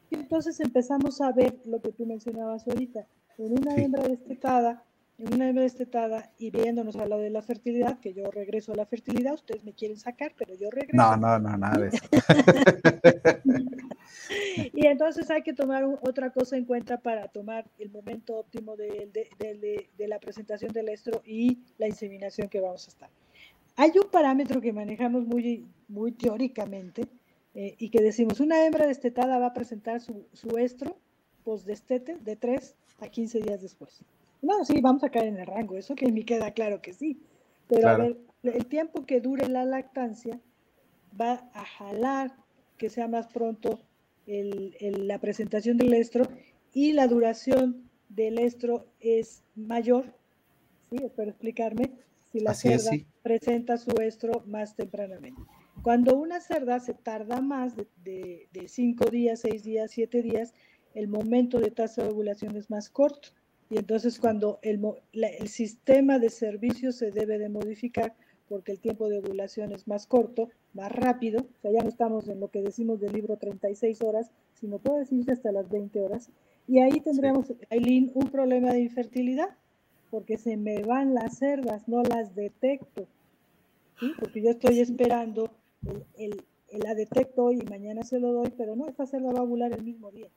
Y 0.10 0.16
entonces 0.16 0.60
empezamos 0.60 1.22
a 1.22 1.32
ver 1.32 1.56
lo 1.66 1.80
que 1.80 1.92
tú 1.92 2.06
mencionabas 2.06 2.68
ahorita. 2.68 3.06
En 3.38 3.52
una 3.52 3.76
sí. 3.76 3.84
hembra 3.84 4.08
destetada, 4.08 4.84
una 5.18 5.50
hembra 5.50 5.64
destetada 5.64 6.32
y 6.38 6.52
viéndonos 6.52 6.96
a 6.96 7.08
lo 7.08 7.18
de 7.18 7.30
la 7.30 7.42
fertilidad, 7.42 8.00
que 8.00 8.14
yo 8.14 8.30
regreso 8.30 8.74
a 8.74 8.76
la 8.76 8.86
fertilidad, 8.86 9.34
ustedes 9.34 9.64
me 9.64 9.74
quieren 9.74 9.98
sacar, 9.98 10.34
pero 10.38 10.54
yo 10.56 10.70
regreso. 10.70 10.96
No, 10.96 11.18
no, 11.18 11.40
no, 11.40 11.58
nada 11.58 11.78
de 11.80 11.88
eso. 11.88 12.04
y 14.74 14.86
entonces 14.86 15.30
hay 15.32 15.42
que 15.42 15.54
tomar 15.54 15.86
otra 16.02 16.32
cosa 16.32 16.56
en 16.58 16.66
cuenta 16.66 17.00
para 17.00 17.28
tomar 17.30 17.66
el 17.80 17.90
momento 17.90 18.38
óptimo 18.38 18.76
de, 18.76 19.10
de, 19.12 19.30
de, 19.40 19.90
de, 19.98 20.08
la 20.08 20.20
presentación 20.20 20.72
del 20.72 20.90
estro 20.90 21.22
y 21.26 21.60
la 21.78 21.88
inseminación 21.88 22.48
que 22.48 22.60
vamos 22.60 22.86
a 22.86 22.90
estar. 22.90 23.10
Hay 23.76 23.92
un 24.04 24.10
parámetro 24.12 24.62
que 24.62 24.74
manejamos 24.74 25.26
muy, 25.26 25.66
muy 25.88 26.12
teóricamente 26.12 27.08
eh, 27.56 27.76
y 27.80 27.90
que 27.90 28.02
decimos, 28.02 28.40
una 28.40 28.66
hembra 28.66 28.86
destetada 28.86 29.40
va 29.40 29.48
a 29.48 29.54
presentar 29.54 30.00
su, 30.02 30.28
su 30.34 30.58
estro 30.58 30.98
postdestete 31.44 32.18
de 32.18 32.36
3 32.36 32.76
a 33.00 33.08
15 33.08 33.40
días 33.40 33.62
después. 33.62 34.04
No, 34.42 34.64
sí, 34.66 34.80
vamos 34.82 35.04
a 35.04 35.10
caer 35.10 35.28
en 35.28 35.38
el 35.38 35.48
rango, 35.48 35.78
eso 35.78 35.96
que 35.96 36.12
me 36.12 36.26
queda 36.26 36.52
claro 36.52 36.82
que 36.82 36.94
sí. 36.94 37.20
Pero 37.68 37.82
claro. 37.82 38.04
a 38.04 38.08
ver, 38.08 38.18
el 38.44 38.66
tiempo 38.68 39.06
que 39.06 39.20
dure 39.20 39.48
la 39.50 39.66
lactancia 39.66 40.40
va 41.20 41.50
a 41.54 41.66
jalar 41.66 42.36
que 42.78 42.90
sea 42.90 43.08
más 43.08 43.28
pronto 43.28 43.80
el, 44.28 44.76
el, 44.80 45.08
la 45.08 45.20
presentación 45.20 45.78
del 45.78 45.94
estro 45.94 46.28
y 46.74 46.94
la 46.94 47.08
duración 47.08 47.90
del 48.10 48.40
estro 48.40 48.86
es 49.00 49.44
mayor. 49.56 50.06
¿Sí? 50.90 50.98
Espero 51.04 51.32
explicarme. 51.32 51.92
Si 52.32 52.40
la 52.40 52.52
Así 52.52 52.70
cerda 52.70 52.92
es, 52.92 53.02
sí. 53.02 53.06
presenta 53.24 53.78
su 53.78 53.92
estro 54.02 54.44
más 54.46 54.76
tempranamente. 54.76 55.42
Cuando 55.82 56.16
una 56.16 56.40
cerda 56.40 56.80
se 56.80 56.94
tarda 56.94 57.42
más 57.42 57.76
de 57.76 58.48
cinco 58.68 59.06
días, 59.10 59.42
seis 59.42 59.64
días, 59.64 59.92
siete 59.92 60.22
días, 60.22 60.54
el 60.94 61.08
momento 61.08 61.60
de 61.60 61.72
tasa 61.72 62.04
de 62.04 62.10
ovulación 62.10 62.56
es 62.56 62.70
más 62.70 62.90
corto. 62.90 63.30
Y 63.70 63.78
entonces 63.78 64.20
cuando 64.20 64.60
el, 64.62 64.82
la, 65.14 65.28
el, 65.28 65.50
sistema 65.50 66.20
de 66.20 66.30
servicios 66.30 66.96
se 66.96 67.12
debe 67.12 67.38
de 67.38 67.50
modificar 67.50 68.16
porque 68.48 68.72
el 68.72 68.80
tiempo 68.80 69.10
de 69.10 69.20
ovulación 69.20 69.74
es 69.74 69.88
más 69.88 70.08
corto, 70.08 70.50
más 70.74 70.92
rápido, 70.92 71.42
o 71.42 71.62
sea, 71.62 71.72
ya 71.72 71.82
no 71.82 71.90
estamos 71.90 72.30
en 72.30 72.40
lo 72.40 72.48
que 72.50 72.62
decimos 72.62 73.02
del 73.02 73.12
libro 73.12 73.36
36 73.36 74.02
horas, 74.04 74.32
sino 74.54 74.80
puede 74.80 75.00
decirse 75.00 75.34
hasta 75.34 75.52
las 75.52 75.70
20 75.70 76.00
horas, 76.02 76.30
y 76.66 76.80
ahí 76.80 77.00
tendremos. 77.02 77.54
Aileen, 77.70 78.12
un 78.14 78.30
problema 78.30 78.72
de 78.72 78.80
infertilidad, 78.80 79.50
porque 80.12 80.38
se 80.38 80.56
me 80.56 80.82
van 80.84 81.14
las 81.14 81.38
cerdas, 81.38 81.88
no 81.90 82.04
las 82.04 82.36
detecto, 82.36 83.06
¿sí? 84.00 84.12
porque 84.18 84.42
yo 84.42 84.52
estoy 84.52 84.80
esperando, 84.80 85.52
el, 85.86 86.06
el, 86.18 86.44
el, 86.70 86.80
la 86.80 86.96
detecto 86.96 87.46
hoy 87.46 87.60
y 87.62 87.70
mañana 87.70 88.04
se 88.04 88.20
lo 88.20 88.32
doy, 88.32 88.54
pero 88.58 88.78
no, 88.78 88.88
esta 88.88 89.06
cerda 89.06 89.34
va 89.34 89.40
a 89.40 89.44
ovular 89.44 89.74
el 89.74 89.84
mismo 89.84 90.10
día 90.12 90.30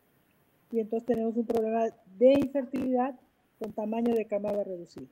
y 0.73 0.81
entonces 0.81 1.07
tenemos 1.07 1.37
un 1.37 1.47
problema 1.47 1.85
de 2.19 2.33
infertilidad 2.33 3.15
con 3.59 3.73
tamaño 3.73 4.15
de 4.15 4.27
camada 4.27 4.63
reducido. 4.65 5.07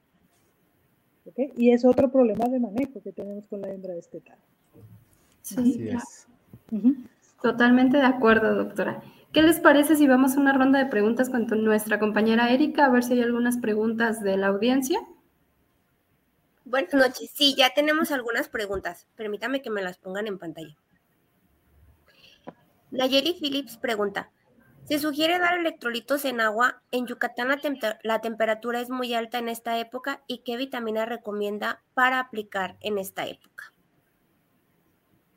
¿Okay? 1.27 1.53
Y 1.57 1.73
es 1.73 1.85
otro 1.85 2.11
problema 2.11 2.47
de 2.47 2.61
manejo 2.61 3.03
que 3.03 3.13
tenemos 3.13 3.47
con 3.49 3.61
la 3.61 3.69
hembra 3.69 3.95
destetada. 3.95 4.39
Sí, 5.43 5.89
es. 5.89 6.27
Uh 6.71 6.77
-huh. 6.77 6.97
Totalmente 7.43 7.99
de 7.99 8.05
acuerdo, 8.05 8.55
doctora. 8.55 9.03
¿Qué 9.33 9.43
les 9.43 9.61
parece 9.61 9.95
si 9.97 10.07
vamos 10.07 10.37
a 10.37 10.41
una 10.41 10.53
ronda 10.53 10.79
de 10.79 10.87
preguntas 10.87 11.29
con 11.29 11.47
nuestra 11.63 11.99
compañera 11.99 12.51
Erika? 12.51 12.87
A 12.87 12.89
ver 12.89 13.05
si 13.05 13.13
hay 13.13 13.23
algunas 13.23 13.59
preguntas 13.59 14.23
de 14.23 14.37
la 14.37 14.49
audiencia. 14.49 15.01
Buenas 16.65 16.95
noches. 16.95 17.31
Sí, 17.35 17.55
ya 17.57 17.73
tenemos 17.75 18.11
algunas 18.11 18.49
preguntas. 18.49 19.07
Permítame 19.17 19.63
que 19.63 19.71
me 19.71 19.83
las 19.83 19.99
pongan 19.99 20.27
en 20.27 20.39
pantalla. 20.39 20.77
Nayeli 22.91 23.35
Phillips 23.35 23.77
pregunta, 23.77 24.31
Se 24.89 24.99
sugiere 24.99 25.39
dar 25.39 25.59
electrolitos 25.59 26.25
en 26.25 26.41
agua. 26.41 26.83
En 26.93 27.07
Yucatán 27.07 27.49
la, 28.03 28.21
temperatura 28.23 28.81
es 28.81 28.89
muy 28.89 29.13
alta 29.13 29.39
en 29.39 29.51
esta 29.51 29.79
época 29.79 30.23
y 30.27 30.39
qué 30.39 30.57
vitamina 30.57 31.05
recomienda 31.05 31.83
para 31.93 32.21
aplicar 32.21 32.79
en 32.81 32.97
esta 32.97 33.27
época. 33.27 33.75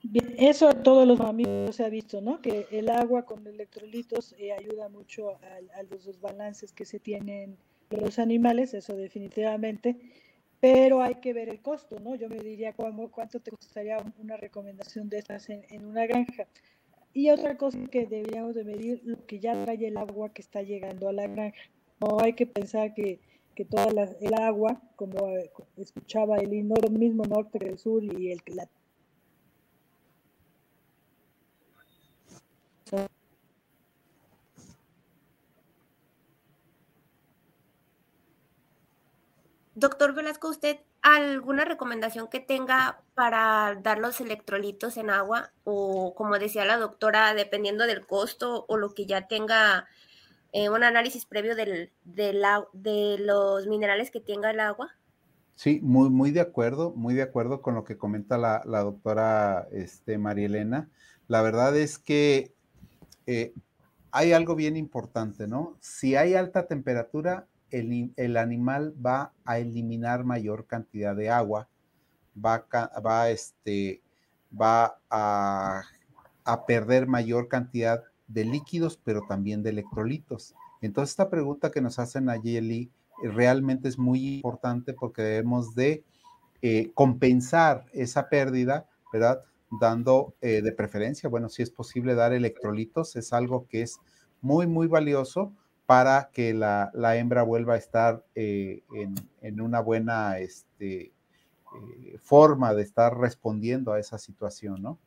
Bien, 0.04 0.34
eso 0.38 0.70
a 0.70 0.82
todos 0.82 1.06
los 1.06 1.20
mamíferos 1.20 1.76
se 1.76 1.84
ha 1.84 1.90
visto, 1.90 2.22
¿no? 2.22 2.40
Que 2.42 2.66
el 2.72 2.90
agua 2.90 3.26
con 3.26 3.46
electrolitos 3.46 4.34
eh, 4.40 4.54
ayuda 4.54 4.88
mucho 4.88 5.32
a, 5.32 5.84
los 5.90 6.06
desbalances 6.06 6.72
que 6.72 6.86
se 6.86 7.00
tienen 7.00 7.58
los 7.90 8.20
animales, 8.20 8.74
eso 8.74 8.96
definitivamente, 8.96 9.98
pero 10.62 11.02
hay 11.02 11.16
que 11.16 11.34
ver 11.34 11.50
el 11.50 11.62
costo, 11.62 12.00
¿no? 12.00 12.16
Yo 12.16 12.30
me 12.30 12.40
diría 12.40 12.74
cuánto 12.74 13.42
te 13.42 13.52
costaría 13.52 13.98
una 14.18 14.38
recomendación 14.38 15.10
de 15.10 15.20
estas 15.20 15.50
en 15.50 15.86
una 15.86 16.06
granja. 16.06 16.48
Y 17.14 17.30
otra 17.30 17.58
cosa 17.58 17.78
que 17.92 18.06
deberíamos 18.06 18.56
de 18.56 18.64
medir 18.64 19.02
lo 19.04 19.26
que 19.26 19.40
ya 19.40 19.62
trae 19.64 19.88
el 19.88 19.98
agua 19.98 20.30
que 20.34 20.42
está 20.42 20.62
llegando 20.62 21.10
a 21.10 21.14
la 21.14 21.28
granja. 21.28 21.58
No 22.00 22.20
hay 22.22 22.34
que 22.34 22.46
pensar 22.46 22.94
que, 22.94 23.20
que 23.56 23.66
toda 23.66 23.88
el 24.22 24.34
agua, 24.34 24.82
como 24.96 25.28
eh, 25.30 25.52
escuchaba 25.78 26.38
el 26.38 26.50
mismo 26.50 27.24
norte 27.26 27.60
que 27.60 27.68
el 27.68 27.78
sur 27.78 28.04
y 28.04 28.32
el 28.32 28.42
la 28.56 28.70
Doctor 39.76 40.14
Velasco, 40.14 40.50
¿usted 40.50 40.78
alguna 41.02 41.66
recomendación 41.66 42.28
que 42.28 42.40
tenga 42.40 43.02
para 43.16 43.76
dar 43.82 44.00
los 44.00 44.22
electrolitos 44.22 44.98
en 44.98 45.10
agua? 45.10 45.52
O 45.64 46.14
como 46.16 46.38
decía 46.40 46.66
la 46.66 46.78
doctora, 46.78 47.34
dependiendo 47.34 47.88
del 47.88 48.06
costo 48.06 48.66
o 48.68 48.78
lo 48.78 48.94
que 48.94 49.06
ya 49.06 49.28
tenga 49.28 49.88
eh, 50.54 50.70
un 50.70 50.84
análisis 50.84 51.26
previo 51.26 51.56
del, 51.56 51.92
de 52.04 53.18
los 53.20 53.68
minerales 53.68 54.12
que 54.12 54.20
tenga 54.20 54.52
el 54.52 54.60
agua. 54.60 54.92
Sí, 55.56 55.80
muy, 55.84 56.10
muy 56.10 56.32
de 56.32 56.42
acuerdo, 56.42 56.92
muy 56.96 57.14
de 57.14 57.22
acuerdo 57.22 57.62
con 57.62 57.76
lo 57.76 57.84
que 57.84 57.98
comenta 57.98 58.38
la, 58.38 58.64
doctora 58.66 59.68
este, 59.72 60.18
María 60.18 60.48
Elena. 60.48 60.90
La 61.28 61.42
verdad 61.42 61.78
es 61.78 62.00
que 62.00 62.54
eh, 63.28 63.54
hay 64.12 64.34
algo 64.34 64.56
bien 64.56 64.76
importante, 64.76 65.48
¿no? 65.48 65.78
Si 65.80 66.16
hay 66.16 66.34
alta 66.34 66.68
temperatura, 66.68 67.48
el, 67.72 68.38
animal 68.38 68.94
va 69.04 69.34
a 69.46 69.60
eliminar 69.60 70.24
mayor 70.24 70.68
cantidad 70.68 71.16
de 71.16 71.30
agua, 71.30 71.68
va, 72.38 72.66
va, 73.06 73.30
este, 73.30 74.02
va 74.60 75.00
a, 75.10 75.84
perder 76.68 77.08
mayor 77.08 77.48
cantidad 77.48 78.04
de 78.28 78.46
líquidos, 78.46 79.00
pero 79.04 79.22
también 79.28 79.64
de 79.64 79.70
electrolitos. 79.70 80.54
Entonces, 80.82 81.12
esta 81.12 81.30
pregunta 81.30 81.72
que 81.72 81.82
nos 81.82 82.00
hacen 82.00 82.30
a 82.30 82.36
Yeli 82.36 82.92
realmente 83.24 83.88
es 83.88 83.98
muy 83.98 84.36
importante 84.36 84.94
porque 84.94 85.22
debemos 85.22 85.76
de 85.76 86.04
eh, 86.62 86.92
compensar 86.94 87.86
esa 87.94 88.30
pérdida, 88.30 88.88
¿verdad? 89.14 89.44
Dando 89.80 90.36
eh, 90.42 90.62
de 90.62 90.72
preferencia, 90.72 91.30
bueno, 91.30 91.50
si 91.50 91.64
es 91.64 91.70
posible 91.70 92.16
dar 92.16 92.34
electrolitos, 92.34 93.16
es 93.16 93.32
algo 93.32 93.68
que 93.68 93.84
es 93.84 94.00
muy, 94.42 94.68
muy 94.68 94.88
valioso 94.88 95.54
para 95.92 96.30
que 96.32 96.54
la, 96.54 96.90
hembra 97.18 97.44
vuelva 97.44 97.74
a 97.74 97.78
estar 97.78 98.24
eh, 98.34 98.82
en, 99.42 99.60
una 99.60 99.82
buena 99.82 100.40
este, 100.40 101.02
eh, 101.02 102.18
forma 102.24 102.74
de 102.74 102.82
estar 102.82 103.18
respondiendo 103.18 103.92
a 103.92 104.00
esa 104.00 104.18
situación, 104.18 104.82
¿no? 104.82 105.00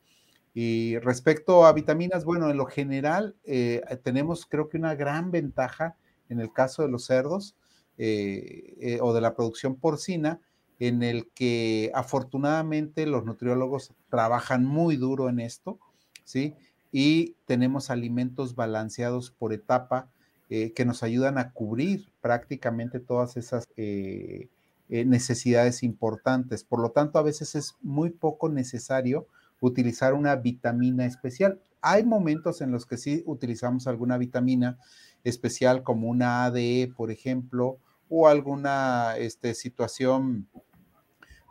Y 0.53 0.99
respecto 0.99 1.65
a 1.65 1.73
vitaminas, 1.73 2.27
bueno, 2.27 2.51
en 2.51 2.59
lo 2.59 2.67
general 2.67 3.35
eh, 3.45 3.81
tenemos 4.03 4.45
creo 4.45 4.69
que 4.69 4.77
una 4.77 4.95
gran 4.95 5.31
ventaja 5.31 5.97
en 6.29 6.39
el 6.39 6.53
caso 6.53 6.83
de 6.83 6.91
los 6.91 7.07
cerdos 7.07 7.57
o 7.97 9.15
de 9.15 9.21
la 9.23 9.35
producción 9.35 9.77
porcina, 9.77 10.39
en 10.79 11.03
el 11.03 11.31
que 11.31 11.93
afortunadamente 11.95 13.07
los 13.07 13.25
nutriólogos 13.25 13.95
trabajan 14.11 14.67
muy 14.67 14.97
duro 14.99 15.31
en 15.31 15.41
esto, 15.41 15.79
¿sí? 16.25 16.55
Y 16.93 17.37
tenemos 17.47 17.89
alimentos 17.89 18.55
balanceados 18.55 19.31
por 19.31 19.55
etapa 19.55 20.11
eh, 20.51 20.73
que 20.73 20.85
nos 20.85 21.03
ayudan 21.03 21.39
a 21.39 21.53
cubrir 21.53 22.13
prácticamente 22.21 23.01
todas 23.01 23.39
esas 23.39 23.65
eh, 23.77 24.49
eh, 24.91 25.05
necesidades 25.07 25.83
importantes. 25.83 26.65
Por 26.65 26.81
lo 26.81 26.91
tanto, 26.91 27.19
a 27.19 27.23
veces 27.23 27.55
es 27.55 27.77
muy 27.81 28.11
poco 28.11 28.51
necesario 28.51 29.27
utilizar 29.61 30.13
una 30.13 30.37
vitamina 30.37 31.07
especial. 31.07 31.61
Hay 31.81 32.05
momentos 32.05 32.61
en 32.61 32.73
los 32.73 32.85
que 32.85 32.99
sí 32.99 33.23
utilizamos 33.25 33.87
alguna 33.87 34.19
vitamina 34.19 34.77
especial 35.25 35.83
como 35.83 36.09
una 36.09 36.45
ADE, 36.45 36.93
por 36.95 37.11
ejemplo, 37.11 37.79
o 38.11 38.29
alguna 38.29 39.17
este, 39.17 39.55
situación 39.55 40.47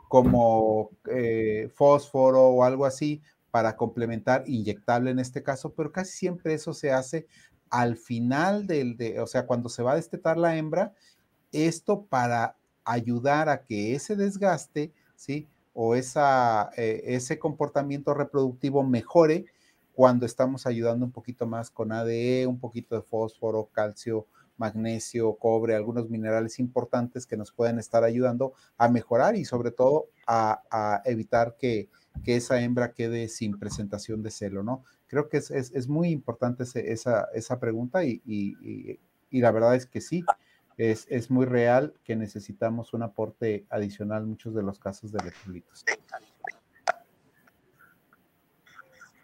como 0.08 0.92
fósforo 1.74 2.50
o 2.50 2.64
algo 2.64 2.86
así 2.86 3.24
para 3.50 3.76
complementar, 3.76 4.44
inyectable 4.48 5.12
en 5.12 5.20
este 5.20 5.42
caso, 5.42 5.74
pero 5.74 5.92
casi 5.92 6.12
siempre 6.12 6.54
eso 6.54 6.74
se 6.74 6.92
hace 6.92 7.28
al 7.74 7.98
final 7.98 8.68
del, 8.68 8.98
de, 8.98 9.20
o 9.20 9.26
sea, 9.26 9.48
cuando 9.48 9.68
se 9.68 9.82
va 9.82 9.94
a 9.94 9.96
destetar 9.96 10.38
la 10.38 10.56
hembra, 10.58 10.94
esto 11.52 12.04
para 12.04 12.56
ayudar 12.86 13.50
a 13.50 13.64
que 13.64 13.96
ese 13.96 14.16
desgaste, 14.16 14.92
¿sí? 15.16 15.48
O 15.74 15.96
esa, 15.96 16.70
eh, 16.78 17.02
ese 17.08 17.40
comportamiento 17.40 18.14
reproductivo 18.14 18.84
mejore 18.84 19.48
cuando 19.96 20.28
estamos 20.28 20.68
ayudando 20.68 21.04
un 21.04 21.12
poquito 21.12 21.48
más 21.48 21.72
con 21.72 21.92
ADE, 21.92 22.46
un 22.46 22.60
poquito 22.60 22.94
de 22.94 23.02
fósforo, 23.02 23.68
calcio, 23.72 24.28
magnesio, 24.56 25.34
cobre, 25.34 25.74
algunos 25.74 26.12
minerales 26.12 26.60
importantes 26.60 27.26
que 27.26 27.38
nos 27.38 27.52
pueden 27.52 27.80
estar 27.80 28.04
ayudando 28.04 28.54
a 28.78 28.88
mejorar 28.88 29.36
y 29.36 29.46
sobre 29.46 29.72
todo 29.72 30.10
a, 30.28 31.02
evitar 31.06 31.56
que, 31.58 31.90
que, 32.24 32.36
esa 32.36 32.62
hembra 32.62 32.94
quede 32.94 33.30
sin 33.30 33.58
presentación 33.58 34.22
de 34.22 34.30
celo, 34.30 34.62
¿no? 34.62 34.84
Creo 35.14 35.30
que 35.30 35.38
es, 35.38 35.88
muy 35.88 36.10
importante 36.10 36.64
esa, 36.64 37.60
pregunta 37.60 38.04
y, 38.04 39.00
la 39.30 39.52
verdad 39.52 39.76
es 39.76 39.86
que 39.86 40.02
sí, 40.02 40.26
es, 40.76 41.30
muy 41.30 41.46
real 41.46 41.94
que 42.04 42.16
necesitamos 42.16 42.96
un 42.96 43.04
aporte 43.04 43.64
adicional 43.70 44.24
en 44.24 44.30
muchos 44.30 44.56
de 44.56 44.64
los 44.64 44.80
casos 44.80 45.12
de 45.12 45.20
electrolitos. 45.20 45.86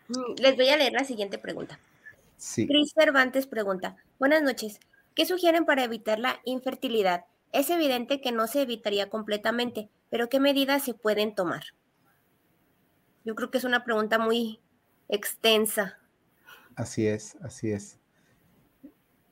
Mm, 0.10 0.40
les 0.40 0.56
voy 0.56 0.70
a 0.70 0.78
leer 0.78 0.94
la 0.94 1.04
siguiente 1.06 1.40
pregunta. 1.40 1.80
Sí. 2.38 2.68
Cris 2.68 2.94
Cervantes 2.94 3.48
pregunta, 3.48 3.96
buenas 4.20 4.44
noches, 4.44 4.80
¿qué 5.16 5.26
sugieren 5.26 5.66
para 5.66 5.84
evitar 5.84 6.20
la 6.20 6.40
infertilidad? 6.46 7.26
Es 7.52 7.72
evidente 7.72 8.22
que 8.22 8.32
no 8.32 8.46
se 8.46 8.62
evitaría 8.62 9.10
completamente, 9.10 9.90
pero 10.12 10.30
¿qué 10.30 10.40
medidas 10.40 10.84
se 10.84 10.94
pueden 10.94 11.34
tomar? 11.34 11.64
Yo 13.26 13.34
creo 13.34 13.50
que 13.50 13.58
es 13.58 13.64
una 13.64 13.84
pregunta 13.84 14.20
muy, 14.20 14.60
extensa. 15.10 15.98
Así 16.76 17.08
es, 17.08 17.36
así 17.42 17.72
es. 17.72 18.00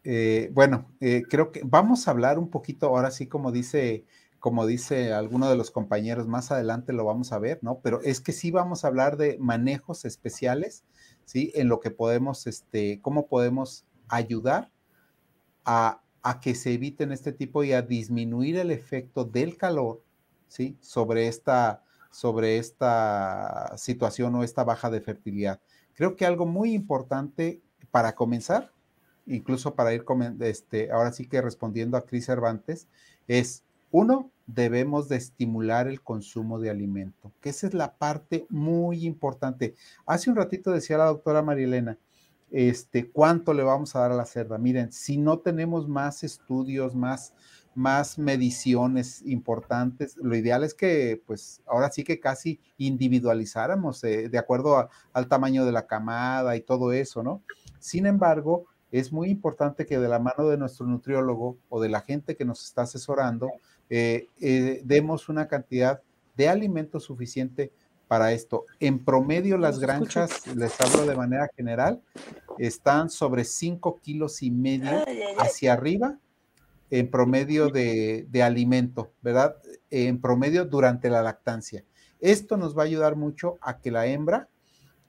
Eh, 0.04 0.50
bueno, 0.54 0.90
eh, 1.00 1.24
creo 1.30 1.52
que 1.52 1.62
vamos 1.66 2.08
a 2.08 2.12
hablar 2.12 2.40
un 2.40 2.50
poquito, 2.50 2.88
ahora 2.88 3.12
sí, 3.12 3.28
como 3.28 3.52
dice, 3.52 4.06
como 4.40 4.66
dice 4.66 5.14
alguno 5.14 5.50
de 5.50 5.58
los 5.58 5.72
compañeros, 5.72 6.28
más 6.28 6.52
adelante 6.52 6.94
lo 6.94 7.06
vamos 7.06 7.32
a 7.34 7.40
ver, 7.40 7.60
¿no? 7.62 7.80
Pero 7.82 8.02
es 8.02 8.22
que 8.22 8.32
sí 8.32 8.52
vamos 8.52 8.84
a 8.84 8.88
hablar 8.88 9.18
de 9.18 9.38
manejos 9.40 10.06
especiales, 10.06 10.86
¿sí? 11.26 11.52
En 11.56 11.68
lo 11.68 11.80
que 11.80 11.92
podemos, 11.92 12.48
este, 12.48 13.02
cómo 13.02 13.28
podemos 13.28 13.86
ayudar 14.08 14.72
a, 15.66 16.02
a 16.24 16.40
que 16.40 16.56
se 16.56 16.74
eviten 16.74 17.12
este 17.12 17.34
tipo 17.34 17.64
y 17.64 17.74
a 17.74 17.82
disminuir 17.82 18.58
el 18.58 18.72
efecto 18.72 19.26
del 19.26 19.58
calor, 19.58 20.04
¿sí? 20.48 20.78
Sobre 20.80 21.28
esta, 21.28 21.84
sobre 22.18 22.58
esta 22.58 23.78
situación 23.78 24.34
o 24.34 24.44
esta 24.44 24.64
baja 24.64 24.90
de 24.90 25.02
fertilidad. 25.02 25.62
Creo 25.94 26.16
que 26.16 26.26
algo 26.26 26.48
muy 26.48 26.74
importante 26.74 27.62
para 27.92 28.16
comenzar, 28.16 28.72
incluso 29.28 29.76
para 29.76 29.94
ir 29.94 30.04
este, 30.40 30.92
ahora 30.92 31.12
sí 31.12 31.28
que 31.28 31.44
respondiendo 31.44 31.96
a 31.96 32.08
Cris 32.08 32.26
Cervantes, 32.26 32.88
es 33.28 33.66
uno, 33.92 34.32
debemos 34.48 35.10
de 35.10 35.18
estimular 35.18 35.88
el 35.88 36.02
consumo 36.02 36.60
de 36.60 36.72
alimento, 36.72 37.32
que 37.40 37.50
esa 37.50 37.68
es 37.68 37.76
la 37.76 37.94
parte 37.94 38.48
muy 38.50 39.06
importante. 39.06 39.76
Hace 40.08 40.32
un 40.32 40.38
ratito 40.38 40.72
decía 40.72 40.98
la 40.98 41.06
doctora 41.06 41.44
Marilena, 41.44 42.00
este, 42.50 43.12
¿cuánto 43.12 43.54
le 43.54 43.62
vamos 43.62 43.96
a 43.96 44.00
dar 44.00 44.12
a 44.12 44.16
la 44.16 44.26
cerda? 44.26 44.58
Miren, 44.58 44.92
si 44.92 45.20
no 45.20 45.38
tenemos 45.38 45.88
más 45.88 46.24
estudios, 46.24 46.96
más 46.96 47.36
más 47.78 48.18
mediciones 48.18 49.22
importantes. 49.24 50.18
Lo 50.18 50.36
ideal 50.36 50.64
es 50.64 50.74
que, 50.74 51.22
pues, 51.28 51.62
ahora 51.68 51.92
sí 51.92 52.04
que 52.04 52.20
casi 52.20 52.60
individualizáramos 52.78 54.04
eh, 54.04 54.30
de 54.30 54.38
acuerdo 54.40 54.90
al 55.14 55.28
tamaño 55.28 55.64
de 55.64 55.72
la 55.72 55.86
camada 55.86 56.56
y 56.56 56.62
todo 56.62 56.92
eso, 56.92 57.22
¿no? 57.22 57.44
Sin 57.80 58.08
embargo, 58.08 58.66
es 58.92 59.14
muy 59.14 59.30
importante 59.30 59.86
que 59.86 60.00
de 60.00 60.10
la 60.10 60.18
mano 60.18 60.48
de 60.48 60.58
nuestro 60.58 60.88
nutriólogo 60.88 61.60
o 61.70 61.80
de 61.80 61.90
la 61.90 62.02
gente 62.02 62.36
que 62.36 62.46
nos 62.46 62.66
está 62.66 62.82
asesorando, 62.82 63.52
eh, 63.92 64.28
eh, 64.42 64.82
demos 64.84 65.30
una 65.30 65.48
cantidad 65.48 66.02
de 66.36 66.50
alimento 66.50 67.00
suficiente 67.00 67.72
para 68.08 68.32
esto. 68.32 68.66
En 68.80 69.06
promedio, 69.06 69.56
las 69.60 69.80
granjas, 69.80 70.48
les 70.56 70.82
hablo 70.82 71.06
de 71.06 71.16
manera 71.16 71.48
general, 71.56 72.02
están 72.58 73.12
sobre 73.12 73.44
5 73.44 74.00
kilos 74.02 74.42
y 74.42 74.50
medio 74.50 75.04
hacia 75.38 75.74
arriba 75.74 76.18
en 76.90 77.10
promedio 77.10 77.70
de, 77.70 78.28
alimento, 78.44 79.12
¿verdad? 79.22 79.58
En 79.90 80.22
promedio 80.22 80.66
durante 80.66 81.10
la 81.10 81.22
lactancia. 81.22 81.84
Esto 82.20 82.58
nos 82.58 82.78
va 82.78 82.84
a 82.84 82.86
ayudar 82.86 83.16
mucho 83.16 83.58
a 83.62 83.80
que 83.80 83.92
la 83.92 84.08
hembra 84.08 84.50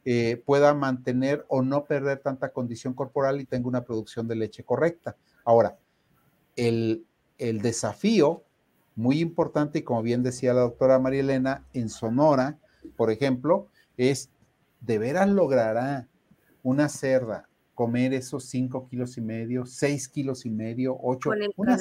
eh, 0.05 0.43
pueda 0.45 0.75
mantener 0.75 1.45
o 1.49 1.63
no 1.63 1.85
perder 1.85 2.19
tanta 2.19 2.51
condición 2.53 2.95
corporal 2.95 3.41
y 3.41 3.45
tenga 3.45 3.69
una 3.69 3.85
producción 3.85 4.27
de 4.29 4.37
leche 4.37 4.65
correcta. 4.65 5.17
Ahora, 5.45 5.77
el, 6.57 7.07
el 7.39 7.61
desafío 7.63 8.45
muy 8.97 9.21
importante, 9.21 9.79
y 9.79 9.83
como 9.83 10.03
bien 10.03 10.23
decía 10.23 10.55
la 10.55 10.63
doctora 10.63 10.99
María 10.99 11.21
Elena, 11.21 11.65
en 11.73 11.89
Sonora, 11.89 12.59
por 12.97 13.11
ejemplo, 13.11 13.69
es, 13.97 14.31
¿de 14.81 14.99
veras 14.99 15.29
logrará 15.29 16.09
una 16.63 16.89
cerda 16.89 17.48
comer 17.79 18.13
esos 18.13 18.43
5 18.47 18.89
kilos 18.89 19.19
y 19.19 19.21
medio, 19.21 19.65
6 19.65 20.09
kilos 20.09 20.45
y 20.45 20.51
medio, 20.51 20.99
8, 21.01 21.31
con 21.55 21.69
el, 21.71 21.81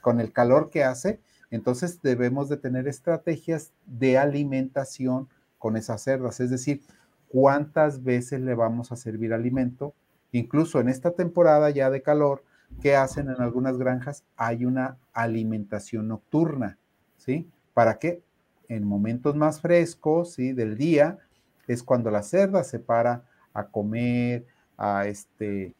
con 0.00 0.20
el 0.20 0.30
calor 0.30 0.70
que 0.70 0.84
hace? 0.84 1.18
Entonces 1.50 2.00
debemos 2.00 2.48
de 2.48 2.56
tener 2.56 2.86
estrategias 2.86 3.72
de 3.84 4.16
alimentación 4.16 5.28
con 5.58 5.76
esas 5.76 6.02
cerdas, 6.02 6.38
es 6.38 6.50
decir, 6.50 6.82
cuántas 7.26 8.04
veces 8.04 8.42
le 8.42 8.54
vamos 8.54 8.92
a 8.92 8.96
servir 8.96 9.34
alimento, 9.34 9.92
incluso 10.30 10.78
en 10.78 10.88
esta 10.88 11.10
temporada 11.10 11.68
ya 11.70 11.90
de 11.90 12.00
calor, 12.00 12.44
que 12.80 12.94
hacen 12.94 13.28
en 13.28 13.42
algunas 13.42 13.76
granjas, 13.76 14.22
hay 14.36 14.64
una 14.64 14.98
alimentación 15.12 16.06
nocturna, 16.06 16.78
¿sí? 17.16 17.50
¿Para 17.72 17.98
qué? 17.98 18.22
En 18.68 18.84
momentos 18.84 19.34
más 19.34 19.60
frescos, 19.60 20.34
¿sí? 20.34 20.52
Del 20.52 20.76
día, 20.76 21.18
es 21.66 21.82
cuando 21.82 22.12
la 22.12 22.22
cerda 22.22 22.62
se 22.62 22.78
para 22.78 23.24
a 23.52 23.66
comer, 23.66 24.46
a 24.76 25.06
este, 25.06 25.74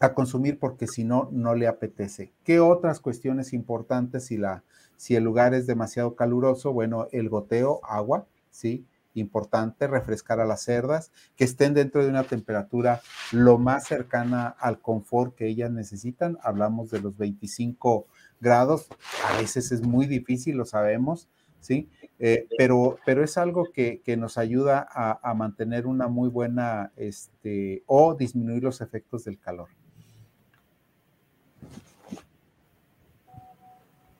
a 0.00 0.14
consumir 0.14 0.58
porque 0.58 0.86
si 0.86 1.04
no, 1.04 1.28
no 1.32 1.54
le 1.54 1.66
apetece. 1.66 2.32
¿Qué 2.44 2.60
otras 2.60 3.00
cuestiones 3.00 3.52
importantes 3.52 4.26
si, 4.26 4.36
la, 4.36 4.64
si 4.96 5.14
el 5.14 5.24
lugar 5.24 5.54
es 5.54 5.66
demasiado 5.66 6.16
caluroso? 6.16 6.72
Bueno, 6.72 7.08
el 7.12 7.28
goteo, 7.28 7.80
agua, 7.84 8.26
¿sí? 8.50 8.84
importante 9.14 9.86
refrescar 9.86 10.40
a 10.40 10.46
las 10.46 10.62
cerdas, 10.62 11.12
que 11.36 11.44
estén 11.44 11.74
dentro 11.74 12.02
de 12.02 12.10
una 12.10 12.24
temperatura 12.24 13.02
lo 13.30 13.58
más 13.58 13.84
cercana 13.86 14.48
al 14.48 14.80
confort 14.80 15.34
que 15.34 15.46
ellas 15.46 15.70
necesitan. 15.70 16.38
Hablamos 16.42 16.90
de 16.90 17.00
los 17.00 17.16
25 17.16 18.06
grados, 18.40 18.88
a 19.28 19.38
veces 19.38 19.72
es 19.72 19.82
muy 19.82 20.06
difícil, 20.06 20.56
lo 20.56 20.64
sabemos, 20.64 21.28
¿sí? 21.60 21.88
Eh, 22.24 22.46
pero, 22.56 22.98
pero 23.04 23.24
es 23.24 23.36
algo 23.36 23.72
que, 23.72 24.00
nos 24.16 24.38
ayuda 24.38 24.86
a, 24.88 25.34
mantener 25.34 25.88
una 25.88 26.06
muy 26.06 26.28
buena, 26.28 26.92
este, 26.94 27.82
o 27.86 28.14
disminuir 28.14 28.62
los 28.62 28.80
efectos 28.80 29.24
del 29.24 29.40
calor. 29.40 29.70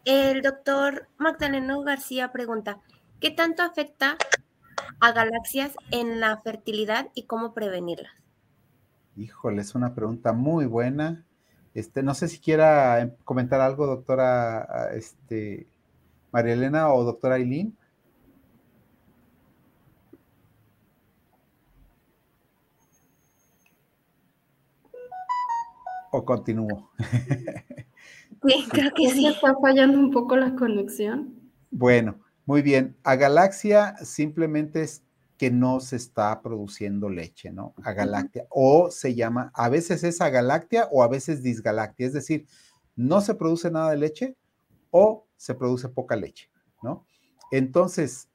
El 0.05 0.43
doctor 0.43 1.07
Magdaleno 1.17 1.81
García 1.83 2.33
pregunta, 2.33 2.81
¿qué 3.21 3.31
tanto 3.31 3.63
afecta 3.63 4.17
a 4.99 5.13
galaxias 5.13 5.77
en 5.93 6.19
la 6.19 6.37
fertilidad 6.39 7.09
y 7.15 7.27
cómo 7.27 7.55
prevenirlas? 7.55 8.11
Híjole, 9.17 9.63
es 9.63 9.77
una 9.77 9.95
pregunta 9.95 10.33
muy 10.33 10.67
buena. 10.67 11.25
Este, 11.73 12.03
no 12.03 12.15
sé 12.15 12.27
si 12.27 12.41
quiera 12.41 13.01
em, 13.01 13.13
comentar 13.23 13.61
algo, 13.61 13.87
doctora 13.87 14.91
este, 14.93 15.69
María 16.33 16.55
Elena 16.55 16.93
o 16.93 17.05
doctora 17.05 17.37
Aileen. 17.37 17.79
¿O 26.13 26.25
continúo? 26.25 26.91
Sí, 28.45 28.67
creo 28.73 28.91
que 28.93 29.09
sí. 29.09 29.25
Está 29.25 29.55
fallando 29.61 30.01
un 30.01 30.11
poco 30.11 30.37
la 30.37 30.57
conexión. 30.57 31.33
Bueno, 31.71 32.19
muy 32.45 32.61
bien, 32.61 32.97
a 33.05 33.15
galaxia 33.15 33.95
simplemente 34.03 34.83
es 34.83 35.05
que 35.39 35.53
no 35.53 35.79
se 35.79 35.95
está 35.95 36.43
produciendo 36.43 37.09
leche, 37.09 37.53
¿no? 37.53 37.73
A 37.85 37.93
galáctea. 37.93 38.47
O 38.51 38.91
se 38.91 39.15
llama, 39.15 39.53
a 39.55 39.69
veces 39.69 40.03
es 40.03 40.19
galáctea 40.19 40.89
o 40.91 41.05
a 41.05 41.09
veces 41.09 41.45
disgalactia, 41.45 42.05
es 42.05 42.15
decir, 42.15 42.49
no 42.97 43.21
se 43.21 43.37
produce 43.37 43.71
nada 43.71 43.91
de 43.91 43.99
leche 43.99 44.37
o 44.91 45.29
se 45.37 45.55
produce 45.55 45.89
poca 45.89 46.17
leche, 46.17 46.51
¿no? 46.83 47.07
Entonces, 47.53 48.29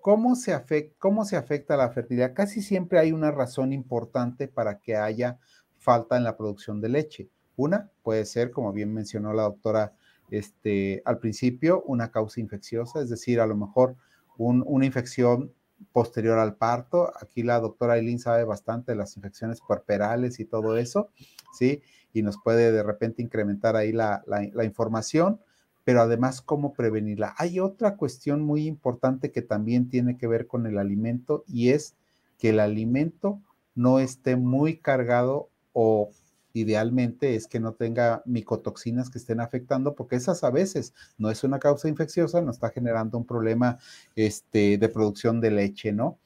¿cómo 0.00 0.34
se, 0.34 0.54
afecta, 0.54 0.96
¿cómo 0.98 1.26
se 1.26 1.36
afecta 1.36 1.76
la 1.76 1.90
fertilidad? 1.90 2.32
Casi 2.32 2.62
siempre 2.62 2.98
hay 2.98 3.12
una 3.12 3.30
razón 3.30 3.74
importante 3.74 4.48
para 4.48 4.80
que 4.80 4.96
haya 4.96 5.38
falta 5.82 6.16
en 6.16 6.24
la 6.24 6.36
producción 6.36 6.80
de 6.80 6.88
leche. 6.88 7.28
Una 7.56 7.90
puede 8.02 8.24
ser, 8.24 8.50
como 8.50 8.72
bien 8.72 8.94
mencionó 8.94 9.32
la 9.32 9.42
doctora 9.42 9.92
este, 10.30 11.02
al 11.04 11.18
principio 11.18 11.82
una 11.86 12.10
causa 12.10 12.40
infecciosa, 12.40 13.00
es 13.00 13.10
decir, 13.10 13.40
a 13.40 13.46
lo 13.46 13.56
mejor 13.56 13.96
una 14.38 14.86
infección 14.86 15.52
posterior 15.92 16.38
al 16.38 16.56
parto. 16.56 17.12
Aquí 17.20 17.42
la 17.42 17.60
doctora 17.60 17.98
Eileen 17.98 18.18
sabe 18.18 18.44
bastante 18.44 18.92
de 18.92 18.96
las 18.96 19.16
infecciones 19.16 19.60
puerperales 19.60 20.40
y 20.40 20.44
todo 20.44 20.78
eso, 20.78 21.10
¿sí? 21.52 21.82
Y 22.14 22.22
nos 22.22 22.38
puede 22.42 22.72
de 22.72 22.82
repente 22.82 23.22
incrementar 23.22 23.76
ahí 23.76 23.92
la, 23.92 24.22
la 24.26 24.64
información, 24.64 25.40
pero 25.84 26.00
además 26.00 26.40
cómo 26.40 26.72
prevenirla. 26.72 27.34
Hay 27.36 27.60
otra 27.60 27.96
cuestión 27.96 28.42
muy 28.42 28.66
importante 28.66 29.32
que 29.32 29.42
también 29.42 29.88
tiene 29.90 30.16
que 30.16 30.28
ver 30.28 30.46
con 30.46 30.66
el 30.66 30.78
alimento 30.78 31.44
y 31.46 31.70
es 31.70 31.96
que 32.38 32.50
el 32.50 32.60
alimento 32.60 33.40
no 33.74 33.98
esté 33.98 34.36
muy 34.36 34.78
cargado 34.78 35.50
o 35.72 36.10
idealmente 36.54 37.34
es 37.34 37.46
que 37.46 37.60
no 37.60 37.72
tenga 37.72 38.22
micotoxinas 38.26 39.10
que 39.10 39.18
estén 39.18 39.40
afectando, 39.40 39.94
porque 39.94 40.16
esas 40.16 40.44
a 40.44 40.50
veces 40.50 40.94
no 41.18 41.30
es 41.30 41.44
una 41.44 41.58
causa 41.58 41.88
infecciosa, 41.88 42.42
nos 42.42 42.56
está 42.56 42.70
generando 42.70 43.18
un 43.18 43.26
problema 43.26 43.78
este, 44.14 44.78
de 44.78 44.88
producción 44.88 45.40
de 45.40 45.50
leche, 45.50 45.92
¿no? 45.92 46.18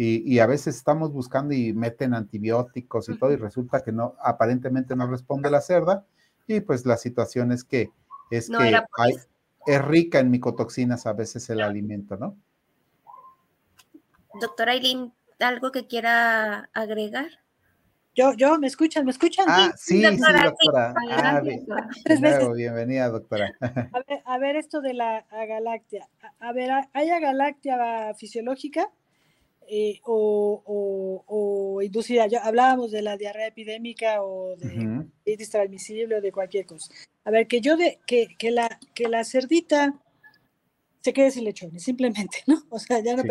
Y, 0.00 0.38
a 0.38 0.46
veces 0.46 0.76
estamos 0.76 1.12
buscando 1.12 1.54
y 1.54 1.72
meten 1.72 2.14
antibióticos 2.14 3.08
y 3.08 3.18
todo, 3.18 3.32
y 3.32 3.36
resulta 3.36 3.82
que 3.82 3.90
no, 3.90 4.14
aparentemente 4.22 4.94
no 4.94 5.08
responde 5.08 5.50
la 5.50 5.60
cerda, 5.60 6.06
y 6.46 6.60
pues 6.60 6.86
la 6.86 6.96
situación 6.96 7.50
es 7.50 7.64
que 7.64 7.90
es 8.30 8.48
que 8.48 8.80
es 9.66 9.84
rica 9.84 10.20
en 10.20 10.30
micotoxinas 10.30 11.04
a 11.06 11.14
veces 11.14 11.50
el 11.50 11.62
alimento, 11.62 12.16
¿no? 12.16 12.36
Doctora 14.40 14.72
Aileen, 14.72 15.12
¿algo 15.40 15.72
que 15.72 15.88
quiera 15.88 16.70
agregar? 16.74 17.30
Yo, 18.18 18.32
yo, 18.34 18.58
¿me 18.58 18.66
escuchan? 18.66 19.04
¿Me 19.04 19.12
escuchan? 19.12 19.46
Ah, 19.48 19.72
sí, 19.76 20.02
sí, 20.02 20.18
doctora. 20.42 20.92
Ah, 21.08 21.40
bienvenida, 22.52 23.10
doctora. 23.10 23.52
A 24.24 24.38
ver, 24.38 24.56
esto 24.56 24.80
de 24.80 24.92
la 24.92 25.18
agaláctea. 25.30 26.08
A, 26.40 26.52
ver, 26.52 26.68
¿hay 26.94 27.10
agaláctea 27.10 28.12
fisiológica 28.14 28.90
eh, 29.68 30.00
o, 30.02 31.22
o, 31.28 31.80
inducida? 31.80 32.26
Ya 32.26 32.40
hablábamos 32.40 32.90
de 32.90 33.02
la 33.02 33.16
diarrea 33.16 33.46
epidémica 33.46 34.24
o 34.24 34.56
de 34.56 34.66
uh 34.66 35.50
transmisible 35.52 36.16
o 36.16 36.20
de 36.20 36.32
cualquier 36.32 36.66
cosa. 36.66 36.92
A 37.24 37.30
ver, 37.30 37.46
que 37.46 37.60
yo 37.60 37.76
de, 37.76 38.00
que, 38.04 38.34
que 38.36 38.50
la, 38.50 38.80
que 38.94 39.06
la 39.06 39.22
cerdita 39.22 39.94
se 41.00 41.12
quede 41.12 41.30
sin 41.30 41.44
lechones, 41.44 41.82
simplemente, 41.82 42.38
¿no? 42.46 42.62
O 42.70 42.78
sea, 42.78 43.00
ya 43.00 43.16
no 43.16 43.22
sí. 43.22 43.28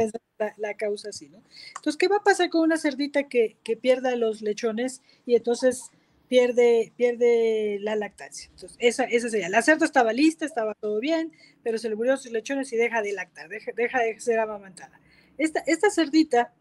la, 0.58 0.74
causa 0.76 1.10
así, 1.10 1.30
¿no? 1.30 1.42
Entonces, 1.76 1.98
¿qué 1.98 2.08
va 2.08 2.18
a 2.18 2.24
pasar 2.24 2.50
con 2.50 2.62
una 2.62 2.78
cerdita 2.78 3.24
que, 3.24 3.58
que 3.64 3.78
pierda 3.78 4.16
los 4.16 4.42
lechones 4.42 5.02
y 5.26 5.36
entonces 5.36 5.92
pierde, 6.28 6.94
pierde 6.96 7.80
la 7.82 7.96
lactancia? 7.96 8.50
Entonces, 8.54 8.78
esa, 8.80 9.04
esa 9.06 9.30
sería. 9.30 9.50
La 9.50 9.62
cerda 9.62 9.86
estaba 9.86 10.14
lista, 10.14 10.46
estaba 10.46 10.74
todo 10.76 11.00
bien, 11.00 11.32
pero 11.64 11.78
se 11.78 11.90
le 11.90 11.96
murieron 11.96 12.20
sus 12.20 12.32
lechones 12.32 12.72
y 12.74 12.78
deja 12.78 13.02
de 13.02 13.14
lactar, 13.14 13.50
deja, 13.50 13.72
deja 13.76 14.00
de 14.00 14.20
ser 14.20 14.40
amamantada. 14.40 15.00
Esta, 15.38 15.60
esta 15.68 15.90
cerdita, 15.90 16.54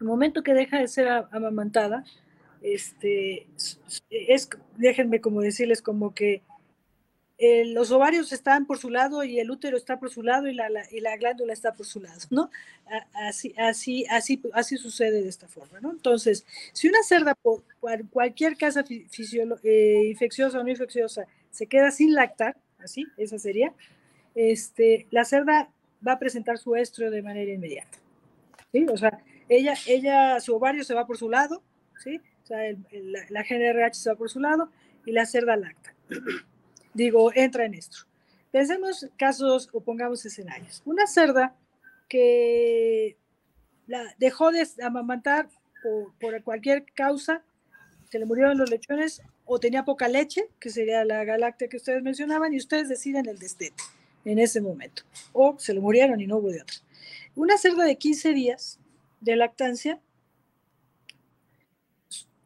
el 0.00 0.06
momento 0.06 0.42
que 0.42 0.54
deja 0.54 0.78
de 0.78 0.88
ser 0.88 1.08
amamantada, 1.08 2.04
este, 2.62 3.48
es, 4.10 4.48
déjenme 4.76 5.20
como 5.20 5.40
decirles, 5.40 5.82
como 5.82 6.14
que 6.14 6.42
eh, 7.44 7.64
los 7.64 7.90
ovarios 7.90 8.30
están 8.30 8.66
por 8.66 8.78
su 8.78 8.88
lado 8.88 9.24
y 9.24 9.40
el 9.40 9.50
útero 9.50 9.76
está 9.76 9.98
por 9.98 10.10
su 10.10 10.22
lado 10.22 10.46
y 10.46 10.54
la, 10.54 10.68
y 10.92 11.00
la 11.00 11.16
glándula 11.16 11.52
está 11.52 11.72
por 11.72 11.86
su 11.86 11.98
lado, 12.00 12.20
¿no? 12.30 12.52
Así, 13.14 13.52
así, 13.58 14.06
así, 14.08 14.40
así 14.52 14.76
sucede 14.76 15.22
de 15.22 15.28
esta 15.28 15.48
forma, 15.48 15.80
¿no? 15.80 15.90
Entonces, 15.90 16.46
si 16.72 16.86
una 16.86 17.02
cerda 17.02 17.34
por 17.34 17.64
cualquier 18.12 18.56
causa 18.56 18.84
eh, 18.88 20.02
infecciosa 20.06 20.60
o 20.60 20.62
no 20.62 20.70
infecciosa 20.70 21.26
se 21.50 21.66
queda 21.66 21.90
sin 21.90 22.14
lactar, 22.14 22.56
así, 22.78 23.08
esa 23.16 23.40
sería, 23.40 23.74
este, 24.36 25.08
la 25.10 25.24
cerda 25.24 25.68
va 26.06 26.12
a 26.12 26.18
presentar 26.20 26.58
su 26.58 26.76
estro 26.76 27.10
de 27.10 27.22
manera 27.22 27.50
inmediata, 27.50 27.98
¿sí? 28.70 28.86
O 28.88 28.96
sea, 28.96 29.18
ella, 29.48 29.74
ella, 29.88 30.38
su 30.38 30.54
ovario 30.54 30.84
se 30.84 30.94
va 30.94 31.08
por 31.08 31.18
su 31.18 31.28
lado, 31.28 31.60
¿sí? 32.04 32.20
O 32.44 32.46
sea, 32.46 32.58
la, 32.92 33.20
la 33.30 33.42
GNRH 33.42 33.94
se 33.94 34.10
va 34.10 34.16
por 34.16 34.30
su 34.30 34.38
lado 34.38 34.70
y 35.04 35.10
la 35.10 35.26
cerda 35.26 35.56
lacta 35.56 35.92
digo, 36.94 37.32
entra 37.34 37.64
en 37.64 37.74
esto. 37.74 37.98
Pensemos 38.50 39.08
casos 39.16 39.68
o 39.72 39.80
pongamos 39.80 40.24
escenarios. 40.24 40.82
Una 40.84 41.06
cerda 41.06 41.54
que 42.08 43.16
la, 43.86 44.14
dejó 44.18 44.50
de 44.50 44.66
amamantar 44.82 45.48
por, 45.82 46.12
por 46.20 46.42
cualquier 46.42 46.84
causa, 46.92 47.42
se 48.10 48.18
le 48.18 48.26
murieron 48.26 48.58
los 48.58 48.70
lechones 48.70 49.22
o 49.44 49.58
tenía 49.58 49.84
poca 49.84 50.08
leche, 50.08 50.48
que 50.60 50.70
sería 50.70 51.04
la 51.04 51.24
galáctea 51.24 51.68
que 51.68 51.78
ustedes 51.78 52.02
mencionaban, 52.02 52.52
y 52.52 52.58
ustedes 52.58 52.88
deciden 52.88 53.26
el 53.26 53.38
destete 53.38 53.82
en 54.24 54.38
ese 54.38 54.60
momento. 54.60 55.02
O 55.32 55.58
se 55.58 55.74
le 55.74 55.80
murieron 55.80 56.20
y 56.20 56.26
no 56.26 56.36
hubo 56.36 56.50
de 56.50 56.62
otra. 56.62 56.76
Una 57.34 57.56
cerda 57.56 57.84
de 57.84 57.96
15 57.96 58.32
días 58.34 58.78
de 59.20 59.36
lactancia 59.36 60.00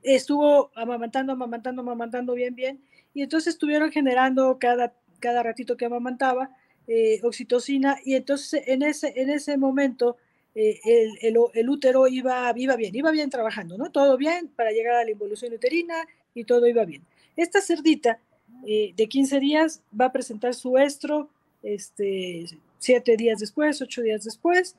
estuvo 0.02 0.70
amamantando, 0.74 1.32
amamantando, 1.32 1.82
amamantando 1.82 2.34
bien, 2.34 2.54
bien, 2.54 2.80
y 3.16 3.22
entonces 3.22 3.54
estuvieron 3.54 3.90
generando 3.90 4.58
cada, 4.60 4.92
cada 5.20 5.42
ratito 5.42 5.78
que 5.78 5.86
amamantaba 5.86 6.50
eh, 6.86 7.18
oxitocina, 7.22 7.96
y 8.04 8.14
entonces 8.14 8.62
en 8.66 8.82
ese, 8.82 9.14
en 9.16 9.30
ese 9.30 9.56
momento 9.56 10.18
eh, 10.54 10.78
el, 11.22 11.38
el, 11.54 11.68
útero 11.70 12.08
iba, 12.08 12.52
iba 12.54 12.76
bien, 12.76 12.94
iba 12.94 13.10
bien 13.10 13.30
trabajando, 13.30 13.78
¿no? 13.78 13.90
Todo 13.90 14.18
bien 14.18 14.48
para 14.54 14.70
llegar 14.70 14.96
a 14.96 15.04
la 15.04 15.10
involución 15.10 15.54
uterina 15.54 15.94
y 16.34 16.44
todo 16.44 16.66
iba 16.66 16.84
bien. 16.84 17.02
Esta 17.38 17.62
cerdita 17.62 18.20
eh, 18.66 18.92
de 18.94 19.08
15 19.08 19.40
días 19.40 19.82
va 19.98 20.06
a 20.06 20.12
presentar 20.12 20.54
su 20.54 20.76
estro 20.76 21.30
este, 21.62 22.44
7 22.80 23.16
días 23.16 23.40
después, 23.40 23.80
8 23.80 24.02
días 24.02 24.24
después, 24.24 24.76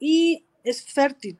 y 0.00 0.42
es 0.64 0.82
fértil 0.82 1.38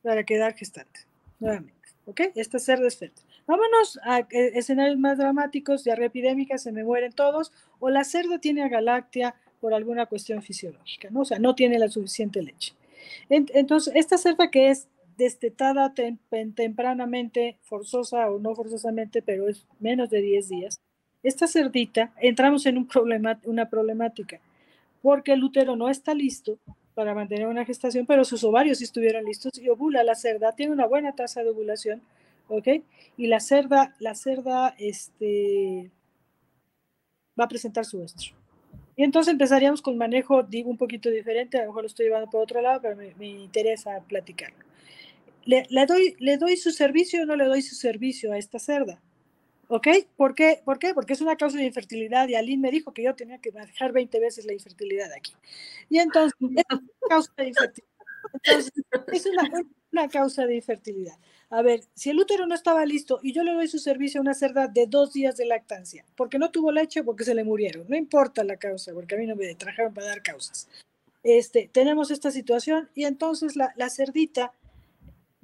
para 0.00 0.24
quedar 0.24 0.54
gestante, 0.54 1.00
nuevamente. 1.38 1.90
¿Ok? 2.06 2.22
Esta 2.34 2.58
cerda 2.58 2.88
es 2.88 2.96
fértil. 2.96 3.29
Vámonos 3.50 3.98
a 4.04 4.20
escenarios 4.30 4.96
más 4.96 5.18
dramáticos, 5.18 5.82
diarrea 5.82 6.06
epidémica, 6.06 6.56
se 6.56 6.70
me 6.70 6.84
mueren 6.84 7.10
todos, 7.10 7.50
o 7.80 7.90
la 7.90 8.04
cerda 8.04 8.38
tiene 8.38 8.62
agalactia 8.62 9.34
por 9.60 9.74
alguna 9.74 10.06
cuestión 10.06 10.40
fisiológica, 10.40 11.10
¿no? 11.10 11.22
O 11.22 11.24
sea, 11.24 11.40
no 11.40 11.56
tiene 11.56 11.76
la 11.80 11.88
suficiente 11.88 12.44
leche. 12.44 12.74
Entonces, 13.28 13.92
esta 13.96 14.18
cerda 14.18 14.52
que 14.52 14.70
es 14.70 14.86
destetada 15.18 15.92
tempranamente, 16.54 17.58
forzosa 17.62 18.30
o 18.30 18.38
no 18.38 18.54
forzosamente, 18.54 19.20
pero 19.20 19.48
es 19.48 19.66
menos 19.80 20.10
de 20.10 20.20
10 20.20 20.48
días, 20.48 20.80
esta 21.24 21.48
cerdita, 21.48 22.12
entramos 22.20 22.66
en 22.66 22.78
un 22.78 22.86
problema, 22.86 23.40
una 23.42 23.68
problemática, 23.68 24.38
porque 25.02 25.32
el 25.32 25.42
útero 25.42 25.74
no 25.74 25.90
está 25.90 26.14
listo 26.14 26.60
para 26.94 27.14
mantener 27.14 27.48
una 27.48 27.64
gestación, 27.64 28.06
pero 28.06 28.24
sus 28.24 28.44
ovarios 28.44 28.80
estuvieron 28.80 29.24
listos 29.24 29.58
y 29.58 29.68
ovula 29.70 30.04
la 30.04 30.14
cerda, 30.14 30.52
tiene 30.52 30.70
una 30.70 30.86
buena 30.86 31.16
tasa 31.16 31.42
de 31.42 31.50
ovulación, 31.50 32.00
¿ok? 32.50 32.68
Y 33.16 33.28
la 33.28 33.40
cerda, 33.40 33.94
la 33.98 34.14
cerda, 34.14 34.74
este, 34.78 35.90
va 37.38 37.44
a 37.44 37.48
presentar 37.48 37.84
su 37.84 38.02
estro. 38.02 38.34
Y 38.96 39.04
entonces 39.04 39.32
empezaríamos 39.32 39.80
con 39.80 39.96
manejo, 39.96 40.42
digo, 40.42 40.68
un 40.68 40.76
poquito 40.76 41.08
diferente, 41.10 41.56
a 41.56 41.62
lo 41.62 41.68
mejor 41.68 41.84
lo 41.84 41.86
estoy 41.86 42.06
llevando 42.06 42.28
por 42.28 42.42
otro 42.42 42.60
lado, 42.60 42.80
pero 42.82 42.96
me, 42.96 43.28
interesa 43.28 44.00
platicarlo. 44.06 44.64
¿Le, 45.46 45.64
doy, 45.86 46.16
¿Le 46.18 46.36
doy 46.36 46.56
su 46.56 46.70
servicio 46.70 47.22
o 47.22 47.26
no 47.26 47.34
le 47.34 47.46
doy 47.46 47.62
su 47.62 47.74
servicio 47.74 48.32
a 48.32 48.38
esta 48.38 48.58
cerda? 48.58 49.00
¿Ok? 49.68 49.88
¿Por 50.16 50.34
qué? 50.34 50.60
¿Por 50.64 50.78
qué? 50.78 50.92
Porque 50.92 51.14
es 51.14 51.20
una 51.20 51.36
causa 51.36 51.56
de 51.56 51.64
infertilidad 51.64 52.28
y 52.28 52.34
Aline 52.34 52.60
me 52.60 52.70
dijo 52.70 52.92
que 52.92 53.04
yo 53.04 53.14
tenía 53.14 53.38
que 53.38 53.52
manejar 53.52 53.92
20 53.92 54.20
veces 54.20 54.44
la 54.44 54.52
infertilidad 54.52 55.10
aquí. 55.16 55.32
Y 55.88 55.98
entonces, 55.98 56.34
es 56.38 56.46
una 56.48 56.62
causa 57.08 57.32
de 57.36 57.48
infertilidad. 57.48 57.89
Entonces, 58.42 58.72
es 59.12 59.26
una, 59.92 60.08
causa 60.08 60.46
de 60.46 60.56
infertilidad. 60.56 61.18
A 61.50 61.62
ver, 61.62 61.82
si 61.94 62.10
el 62.10 62.18
útero 62.18 62.46
no 62.46 62.54
estaba 62.54 62.86
listo 62.86 63.18
y 63.22 63.32
yo 63.32 63.42
le 63.42 63.52
doy 63.52 63.68
su 63.68 63.78
servicio 63.78 64.20
a 64.20 64.22
una 64.22 64.34
cerda 64.34 64.68
de 64.68 64.86
dos 64.86 65.12
días 65.12 65.36
de 65.36 65.46
lactancia, 65.46 66.04
porque 66.16 66.38
no 66.38 66.50
tuvo 66.50 66.70
leche 66.70 67.02
porque 67.02 67.24
se 67.24 67.34
le 67.34 67.44
murieron, 67.44 67.86
no 67.88 67.96
importa 67.96 68.44
la 68.44 68.56
causa, 68.56 68.92
porque 68.92 69.16
a 69.16 69.18
mí 69.18 69.26
no 69.26 69.36
me 69.36 69.54
trajeron 69.54 69.92
para 69.92 70.08
dar 70.08 70.22
causas. 70.22 70.68
Este, 71.22 71.68
tenemos 71.72 72.10
esta 72.10 72.30
situación 72.30 72.88
y 72.94 73.04
entonces 73.04 73.56
la, 73.56 73.74
la 73.76 73.90
cerdita 73.90 74.54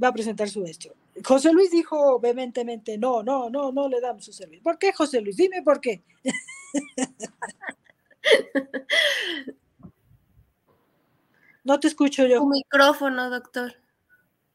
va 0.03 0.09
a 0.09 0.12
presentar 0.12 0.49
su 0.49 0.64
estro. 0.64 0.95
José 1.24 1.53
Luis 1.53 1.70
dijo 1.70 2.20
vehementemente, 2.20 2.99
no, 2.99 3.22
no, 3.22 3.51
no, 3.51 3.72
no 3.72 3.89
le 3.89 4.01
damos 4.01 4.24
su 4.24 4.33
servicio. 4.33 4.62
¿Por 4.62 4.79
qué, 4.79 4.93
José 4.93 5.20
Luis? 5.20 5.37
Dime 5.37 5.62
por 5.62 5.81
qué. 5.81 6.03
no 11.66 11.80
te 11.80 11.88
escucho 11.88 12.24
yo. 12.26 12.42
Un 12.42 12.50
micrófono, 12.50 13.28
doctor. 13.28 13.74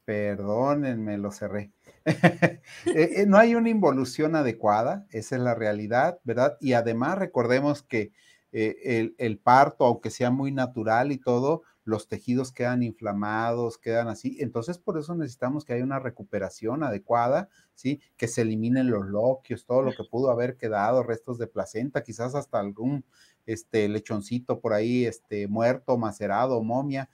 Perdónenme, 0.06 1.18
lo 1.18 1.32
cerré. 1.32 1.72
Eh, 2.86 3.22
eh, 3.22 3.26
no 3.28 3.38
hay 3.38 3.54
una 3.54 3.70
involución 3.70 4.36
adecuada, 4.36 5.06
esa 5.12 5.36
es 5.36 5.42
la 5.42 5.54
realidad, 5.54 6.20
¿verdad? 6.24 6.58
Y 6.60 6.74
además 6.74 7.20
recordemos 7.20 7.84
que 7.84 8.12
eh, 8.52 8.76
el, 8.84 9.16
el, 9.20 9.38
parto, 9.38 9.86
aunque 9.86 10.10
sea 10.10 10.32
muy 10.32 10.52
natural 10.52 11.12
y 11.12 11.20
todo, 11.20 11.62
los 11.84 12.08
tejidos 12.08 12.52
quedan 12.52 12.82
inflamados, 12.82 13.78
quedan 13.78 14.08
así. 14.08 14.38
Entonces, 14.40 14.78
por 14.78 14.98
eso 14.98 15.16
necesitamos 15.16 15.64
que 15.64 15.74
haya 15.74 15.84
una 15.84 16.00
recuperación 16.00 16.84
adecuada, 16.84 17.50
¿sí? 17.76 18.02
Que 18.18 18.28
se 18.28 18.42
eliminen 18.42 18.90
los 18.90 19.06
loquios, 19.06 19.66
todo 19.66 19.82
lo 19.82 19.92
que 19.92 20.04
pudo 20.10 20.32
haber 20.32 20.58
quedado, 20.58 21.04
restos 21.04 21.38
de 21.38 21.48
placenta, 21.48 22.04
quizás 22.04 22.36
hasta 22.36 22.60
algún 22.60 23.06
este, 23.46 23.88
lechoncito 23.90 24.60
por 24.60 24.74
ahí, 24.74 25.06
este, 25.06 25.48
muerto, 25.48 25.98
macerado, 25.98 26.62
momia. 26.64 27.10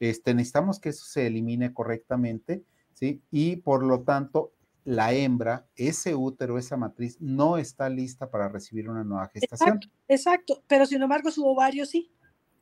Este, 0.00 0.34
necesitamos 0.34 0.78
que 0.78 0.90
eso 0.90 1.04
se 1.04 1.26
elimine 1.26 1.72
correctamente, 1.72 2.64
¿sí? 2.92 3.22
Y 3.30 3.56
por 3.56 3.82
lo 3.82 4.02
tanto, 4.02 4.52
la 4.84 5.12
hembra, 5.12 5.66
ese 5.74 6.14
útero, 6.14 6.58
esa 6.58 6.76
matriz, 6.76 7.16
no 7.20 7.58
está 7.58 7.88
lista 7.88 8.30
para 8.30 8.48
recibir 8.48 8.88
una 8.88 9.02
nueva 9.02 9.28
gestación. 9.28 9.76
Exacto, 9.76 9.88
exacto. 10.06 10.64
pero 10.68 10.86
sin 10.86 11.02
embargo 11.02 11.30
su 11.30 11.44
ovario 11.44 11.84
sí. 11.86 12.12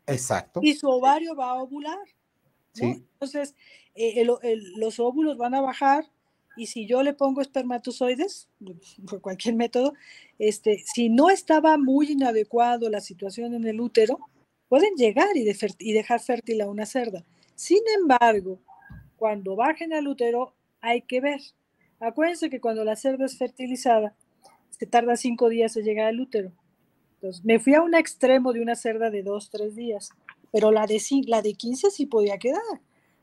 Exacto. 0.07 0.61
Y 0.63 0.75
su 0.75 0.89
ovario 0.89 1.37
va 1.37 1.51
a 1.51 1.63
ovular. 1.63 1.99
Entonces, 2.77 3.55
eh, 3.95 4.27
los 4.77 4.99
óvulos 4.99 5.37
van 5.37 5.55
a 5.55 5.61
bajar 5.61 6.11
y 6.57 6.67
si 6.67 6.87
yo 6.87 7.03
le 7.03 7.15
pongo 7.15 7.41
espermatozoides, 7.41 8.49
por 9.09 9.21
cualquier 9.21 9.55
método, 9.55 9.95
este, 10.39 10.83
si 10.93 11.09
no 11.09 11.31
estaba 11.31 11.77
muy 11.77 12.13
inadecuado 12.13 12.89
la 12.91 13.01
situación 13.01 13.55
en 13.55 13.67
el 13.67 13.81
útero, 13.81 14.19
pueden 14.69 14.95
llegar 14.97 15.37
y, 15.37 15.93
dejar 15.93 16.21
fértil 16.21 16.61
a 16.61 16.69
una 16.69 16.87
cerda. 16.87 17.25
Sin 17.55 17.83
embargo, 17.99 18.59
cuando 19.17 19.57
bajen 19.57 19.93
al 19.93 20.09
útero, 20.09 20.55
hay 20.81 21.03
que 21.03 21.21
ver. 21.21 21.41
Acuérdense 22.01 22.51
que 22.51 22.61
cuando 22.61 22.85
la 22.85 22.97
cerda 22.97 23.25
es 23.25 23.39
fertilizada, 23.39 24.15
se 24.71 24.87
tarda 24.87 25.17
cinco 25.17 25.49
días 25.49 25.77
en 25.77 25.85
llegar 25.85 26.07
al 26.07 26.21
útero 26.21 26.53
me 27.43 27.59
fui 27.59 27.75
a 27.75 27.83
un 27.83 27.95
extremo 27.95 28.53
de 28.53 28.61
una 28.61 28.75
cerda 28.75 29.11
de 29.11 29.23
dos, 29.23 29.51
tres 29.51 29.75
días, 29.75 30.11
pero 30.53 30.71
la 30.71 30.87
de, 30.87 31.01
la 31.27 31.43
de 31.43 31.55
15 31.55 31.91
sí 31.91 32.07
podía 32.07 32.39
quedar. 32.39 32.61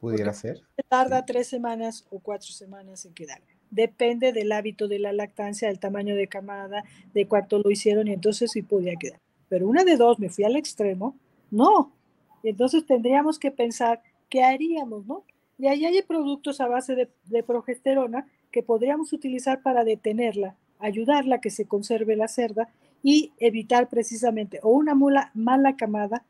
Pudiera 0.01 0.33
ser. 0.33 0.63
Tarda 0.89 1.23
tres 1.27 1.47
semanas 1.47 2.07
o 2.09 2.19
cuatro 2.19 2.51
semanas 2.51 3.05
en 3.05 3.13
quedar. 3.13 3.39
Depende 3.69 4.33
del 4.33 4.51
hábito 4.51 4.87
de 4.87 4.97
la 4.97 5.13
lactancia, 5.13 5.67
del 5.67 5.79
tamaño 5.79 6.15
de 6.15 6.27
camada, 6.27 6.83
de 7.13 7.27
cuánto 7.27 7.59
lo 7.59 7.69
hicieron 7.69 8.07
y 8.07 8.13
entonces 8.13 8.49
sí 8.51 8.63
podía 8.63 8.95
quedar. 8.95 9.19
Pero 9.47 9.67
una 9.67 9.83
de 9.83 9.97
dos, 9.97 10.17
me 10.17 10.29
fui 10.29 10.43
al 10.43 10.55
extremo, 10.55 11.15
no. 11.51 11.93
Y 12.41 12.49
entonces 12.49 12.83
tendríamos 12.83 13.37
que 13.37 13.51
pensar 13.51 14.01
qué 14.27 14.43
haríamos, 14.43 15.05
¿no? 15.05 15.23
Y 15.59 15.67
ahí 15.67 15.85
hay 15.85 16.01
productos 16.01 16.59
a 16.61 16.67
base 16.67 16.95
de, 16.95 17.07
de 17.25 17.43
progesterona 17.43 18.27
que 18.51 18.63
podríamos 18.63 19.13
utilizar 19.13 19.61
para 19.61 19.83
detenerla, 19.83 20.55
ayudarla 20.79 21.35
a 21.35 21.41
que 21.41 21.51
se 21.51 21.65
conserve 21.65 22.15
la 22.15 22.27
cerda 22.27 22.69
y 23.03 23.33
evitar 23.37 23.87
precisamente 23.87 24.59
o 24.63 24.69
una 24.69 24.95
mula 24.95 25.29
mala 25.35 25.75
camada 25.75 26.25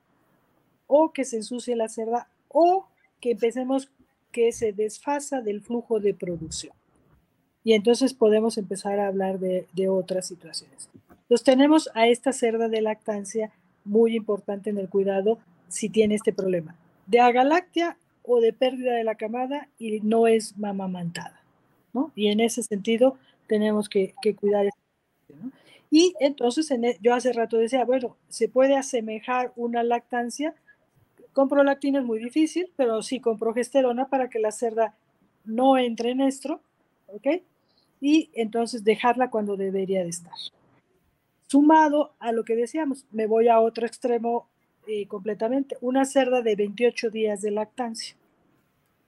o 0.87 1.13
que 1.13 1.23
se 1.23 1.37
ensucie 1.37 1.77
la 1.77 1.87
cerda 1.87 2.27
o 2.49 2.85
que 3.21 3.31
empecemos 3.31 3.89
que 4.31 4.51
se 4.51 4.73
desfasa 4.73 5.41
del 5.41 5.61
flujo 5.61 5.99
de 5.99 6.13
producción. 6.13 6.73
Y 7.63 7.73
entonces 7.73 8.13
podemos 8.13 8.57
empezar 8.57 8.99
a 8.99 9.07
hablar 9.07 9.39
de, 9.39 9.67
otras 9.87 10.27
situaciones. 10.27 10.89
Entonces 11.09 11.45
tenemos 11.45 11.89
a 11.93 12.07
esta 12.07 12.33
cerda 12.33 12.67
de 12.67 12.81
lactancia 12.81 13.51
muy 13.85 14.15
importante 14.15 14.69
en 14.69 14.77
el 14.77 14.89
cuidado 14.89 15.37
si 15.69 15.89
tiene 15.89 16.15
este 16.15 16.33
problema 16.33 16.75
de 17.07 17.19
agalactia 17.19 17.97
o 18.23 18.39
de 18.39 18.53
pérdida 18.53 18.93
de 18.93 19.03
la 19.03 19.15
camada 19.15 19.67
y 19.77 19.99
no 20.01 20.27
es 20.27 20.57
mamamantada. 20.57 21.41
¿no? 21.93 22.11
Y 22.15 22.27
en 22.27 22.39
ese 22.39 22.63
sentido 22.63 23.17
tenemos 23.47 23.89
que, 23.89 24.13
que 24.21 24.35
cuidar. 24.35 24.69
¿no? 25.29 25.51
Y 25.89 26.13
entonces 26.21 26.71
e, 26.71 26.97
yo 27.01 27.13
hace 27.13 27.33
rato 27.33 27.57
decía, 27.57 27.83
bueno, 27.83 28.15
se 28.29 28.47
puede 28.47 28.77
asemejar 28.77 29.51
una 29.57 29.83
lactancia. 29.83 30.55
Con 31.33 31.47
prolactina 31.47 31.99
es 31.99 32.05
muy 32.05 32.19
difícil, 32.19 32.71
pero 32.75 33.01
sí 33.01 33.19
con 33.19 33.37
progesterona 33.37 34.09
para 34.09 34.29
que 34.29 34.39
la 34.39 34.51
cerda 34.51 34.95
no 35.45 35.77
entre 35.77 36.11
en 36.11 36.21
estro, 36.21 36.61
¿ok? 37.07 37.27
Y 38.01 38.29
entonces 38.33 38.83
dejarla 38.83 39.29
cuando 39.29 39.55
debería 39.55 40.03
de 40.03 40.09
estar. 40.09 40.33
Sumado 41.47 42.13
a 42.19 42.31
lo 42.31 42.43
que 42.43 42.55
decíamos, 42.55 43.05
me 43.11 43.27
voy 43.27 43.47
a 43.47 43.59
otro 43.59 43.85
extremo 43.85 44.47
eh, 44.87 45.07
completamente, 45.07 45.77
una 45.81 46.05
cerda 46.05 46.41
de 46.41 46.55
28 46.55 47.09
días 47.09 47.41
de 47.41 47.51
lactancia, 47.51 48.15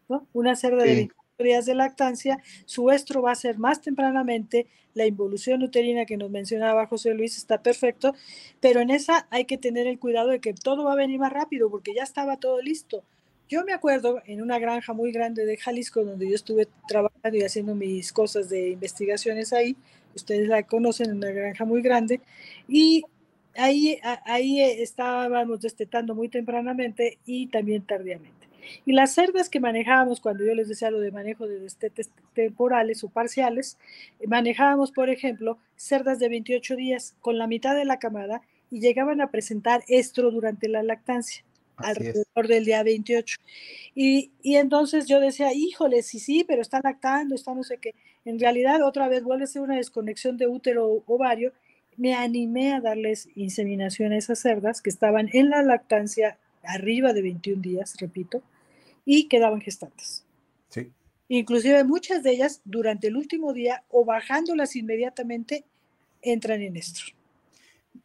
¿no? 0.08 0.28
Una 0.34 0.56
cerda 0.56 0.84
de 0.84 0.96
28 0.96 1.23
días 1.40 1.66
de 1.66 1.74
lactancia, 1.76 2.40
su 2.66 2.92
estro 2.92 3.22
va 3.22 3.32
a 3.32 3.36
ser 3.36 3.58
más 3.58 3.82
tempranamente, 3.82 4.68
la 4.94 5.08
involución 5.08 5.64
uterina 5.64 6.06
que 6.06 6.18
nos 6.18 6.30
mencionaba 6.30 6.86
José 6.86 7.14
Luis 7.16 7.38
está 7.38 7.64
perfecto, 7.64 8.14
pero 8.60 8.82
en 8.82 8.92
esa 8.92 9.28
hay 9.32 9.46
que 9.46 9.58
tener 9.58 9.88
el 9.88 9.98
cuidado 9.98 10.30
de 10.30 10.40
que 10.40 10.54
todo 10.54 10.84
va 10.84 10.94
a 10.94 10.96
venir 10.96 11.20
más 11.20 11.34
rápido 11.34 11.70
porque 11.72 11.94
ya 11.96 12.04
estaba 12.04 12.38
todo 12.38 12.62
listo. 12.62 13.04
Yo 13.50 13.64
me 13.66 13.74
acuerdo 13.74 14.22
en 14.26 14.42
una 14.42 14.60
granja 14.60 14.94
muy 14.94 15.12
grande 15.12 15.46
de 15.46 15.58
Jalisco, 15.58 16.04
donde 16.04 16.30
yo 16.30 16.36
estuve 16.36 16.68
trabajando 16.88 17.38
y 17.38 17.44
haciendo 17.44 17.76
mis 17.76 18.14
cosas 18.14 18.50
de 18.50 18.70
investigaciones 18.70 19.54
ahí, 19.54 19.76
ustedes 20.16 20.48
la 20.48 20.64
conocen, 20.64 21.12
una 21.12 21.32
granja 21.32 21.66
muy 21.66 21.82
grande, 21.82 22.22
y 22.68 23.04
ahí, 23.56 24.00
ahí 24.26 24.62
estábamos 24.62 25.62
destetando 25.62 26.16
muy 26.16 26.30
tempranamente 26.30 27.18
y 27.26 27.48
también 27.48 27.84
tardíamente. 27.86 28.43
Y 28.86 28.94
las 28.94 29.14
cerdas 29.14 29.50
que 29.50 29.60
manejábamos, 29.60 30.20
cuando 30.20 30.46
yo 30.46 30.54
les 30.56 30.68
decía 30.68 30.92
lo 30.92 31.00
de 31.00 31.12
manejo 31.12 31.48
de 31.48 31.60
destetes 31.60 32.10
temporales 32.34 33.04
o 33.04 33.10
parciales, 33.10 33.78
manejábamos, 34.28 34.92
por 34.92 35.10
ejemplo, 35.10 35.58
cerdas 35.76 36.20
de 36.20 36.30
28 36.30 36.76
días 36.76 37.16
con 37.22 37.38
la 37.38 37.48
mitad 37.48 37.76
de 37.76 37.86
la 37.86 38.00
camada 38.00 38.42
y 38.70 38.80
llegaban 38.80 39.22
a 39.22 39.30
presentar 39.30 39.84
estro 39.88 40.32
durante 40.32 40.68
la 40.68 40.84
lactancia 40.84 41.44
alrededor 41.78 42.48
del 42.48 42.66
día 42.66 42.84
28. 42.84 43.38
Y, 43.96 44.32
y, 44.42 44.56
entonces 44.56 45.08
yo 45.08 45.20
decía, 45.20 45.54
híjole, 45.54 46.02
sí, 46.04 46.20
sí, 46.20 46.44
pero 46.48 46.62
está 46.62 46.82
lactando, 46.84 47.36
está 47.36 47.54
no 47.54 47.64
sé 47.64 47.78
qué. 47.78 47.94
En 48.26 48.40
realidad, 48.40 48.82
otra 48.84 49.08
vez 49.08 49.24
vuelve 49.24 49.44
a 49.44 49.48
ser 49.48 49.62
una 49.62 49.76
desconexión 49.76 50.38
de 50.38 50.48
útero 50.48 51.04
ovario. 51.06 51.52
Me 51.98 52.16
animé 52.16 52.74
a 52.74 52.82
darles 52.82 53.30
inseminación 53.36 54.14
a 54.14 54.18
esas 54.18 54.40
cerdas 54.40 54.82
que 54.82 54.90
estaban 54.90 55.30
en 55.34 55.50
la 55.50 55.62
lactancia 55.62 56.38
arriba 56.64 57.14
de 57.14 57.22
21 57.22 57.62
días, 57.62 57.96
repito, 58.00 58.42
y 59.06 59.28
quedaban 59.28 59.62
gestantes. 59.62 60.26
Sí. 60.70 60.92
Inclusive 61.28 61.84
muchas 61.84 62.24
de 62.24 62.32
ellas 62.32 62.62
durante 62.66 63.08
el 63.08 63.18
último 63.18 63.54
día 63.54 63.84
o 63.90 64.06
bajándolas 64.06 64.76
inmediatamente 64.76 65.66
entran 66.22 66.62
en 66.62 66.78
estro. 66.78 67.06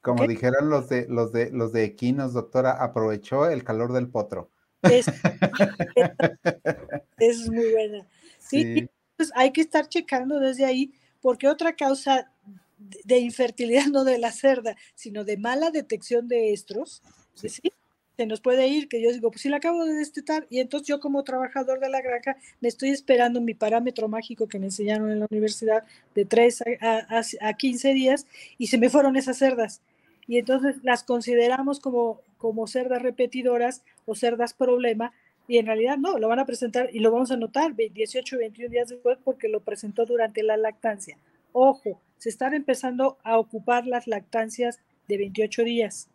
Como 0.01 0.27
dijeron 0.27 0.71
los 0.71 0.89
de 0.89 1.07
los 1.09 1.33
de 1.33 1.51
los 1.51 1.73
de 1.73 1.85
equinos, 1.85 2.33
doctora, 2.33 2.83
aprovechó 2.83 3.49
el 3.49 3.65
calor 3.65 3.93
del 3.93 4.09
potro. 4.09 4.51
Es, 4.83 5.07
es 7.19 7.51
muy 7.51 7.73
buena. 7.73 8.07
Sí, 8.39 8.89
Pues 9.17 9.33
hay 9.35 9.53
que 9.53 9.61
estar 9.61 9.89
checando 9.89 10.39
desde 10.39 10.65
ahí, 10.65 10.93
porque 11.21 11.49
otra 11.49 11.75
causa 11.75 12.31
de 12.79 13.19
infertilidad 13.19 13.87
no 13.93 14.05
de 14.05 14.19
la 14.19 14.33
cerda, 14.33 14.77
sino 14.95 15.25
de 15.25 15.37
mala 15.37 15.71
detección 15.71 16.29
de 16.29 16.53
estros, 16.53 17.03
¿sí? 17.35 17.73
Se 18.19 18.27
nos 18.27 18.41
puede 18.41 18.67
ir, 18.67 18.89
que 18.89 19.01
yo 19.01 19.13
digo, 19.13 19.31
pues 19.31 19.43
si 19.43 19.49
la 19.49 19.59
acabo 19.59 19.85
de 19.85 19.95
destetar, 19.95 20.45
y 20.51 20.59
entonces 20.59 20.89
yo 20.89 20.99
como 20.99 21.23
trabajador 21.23 21.79
de 21.79 21.89
la 21.89 22.01
granja 22.01 22.37
me 22.61 22.67
estoy 22.67 22.89
esperando 22.89 23.41
mi 23.41 23.55
parámetro 23.55 24.09
mágico 24.09 24.49
que 24.49 24.59
me 24.59 24.67
enseñaron 24.67 25.13
en 25.13 25.21
la 25.21 25.29
universidad 25.31 25.85
de 26.17 26.25
3 26.25 26.65
a, 26.81 27.23
a, 27.41 27.53
15 27.53 27.95
días, 27.95 28.27
y 28.59 28.67
se 28.67 28.77
me 28.77 28.91
fueron 28.91 29.15
esas 29.15 29.39
cerdas. 29.39 29.83
Y 30.27 30.39
entonces 30.39 30.83
las 30.83 31.05
consideramos 31.05 31.79
como, 31.79 32.21
como 32.39 32.67
cerdas 32.67 33.03
repetidoras 33.03 33.85
o 34.05 34.17
cerdas 34.17 34.53
problema, 34.53 35.13
y 35.47 35.59
en 35.59 35.67
realidad 35.67 35.97
no, 35.97 36.19
lo 36.19 36.27
van 36.27 36.41
a 36.41 36.45
presentar 36.45 36.91
y 36.93 36.99
lo 36.99 37.13
vamos 37.13 37.31
a 37.31 37.37
notar 37.37 37.77
18 37.77 38.35
o 38.35 38.39
21 38.41 38.69
días 38.69 38.89
después 38.89 39.17
porque 39.23 39.47
lo 39.47 39.61
presentó 39.61 40.07
durante 40.07 40.43
la 40.43 40.57
lactancia. 40.57 41.17
Ojo, 41.53 42.01
se 42.19 42.31
están 42.31 42.53
empezando 42.53 43.17
a 43.23 43.39
ocupar 43.39 43.87
las 43.87 44.09
lactancias 44.09 44.81
de 45.07 45.19
28 45.19 45.63
días 45.63 46.09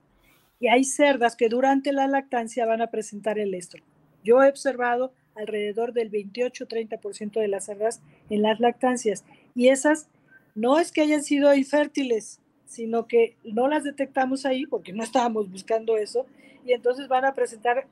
y 0.63 0.69
hay 0.69 0.85
cerdas 0.85 1.35
que 1.35 1.49
durante 1.49 1.91
la 1.91 2.07
lactancia 2.07 2.65
van 2.65 2.81
a 2.81 2.87
presentar 2.87 3.37
el 3.37 3.53
estro. 3.53 3.83
Yo 4.23 4.41
he 4.41 4.47
observado 4.47 5.11
alrededor 5.35 5.91
del 5.91 6.09
28-30% 6.09 7.33
de 7.33 7.49
las 7.49 7.65
cerdas 7.65 8.01
en 8.29 8.41
las 8.41 8.61
lactancias 8.61 9.25
y 9.55 9.67
esas 9.67 10.07
no 10.55 10.79
es 10.79 10.93
que 10.93 11.01
hayan 11.01 11.21
sido 11.21 11.53
infértiles, 11.53 12.39
sino 12.65 13.07
que 13.07 13.35
no 13.43 13.67
las 13.67 13.83
detectamos 13.83 14.45
ahí 14.45 14.65
porque 14.65 14.93
no 14.93 15.03
estábamos 15.03 15.51
buscando 15.51 15.97
eso 15.97 16.27
y 16.65 16.71
entonces 16.71 17.09
van 17.09 17.25
a 17.25 17.33
presentar, 17.33 17.85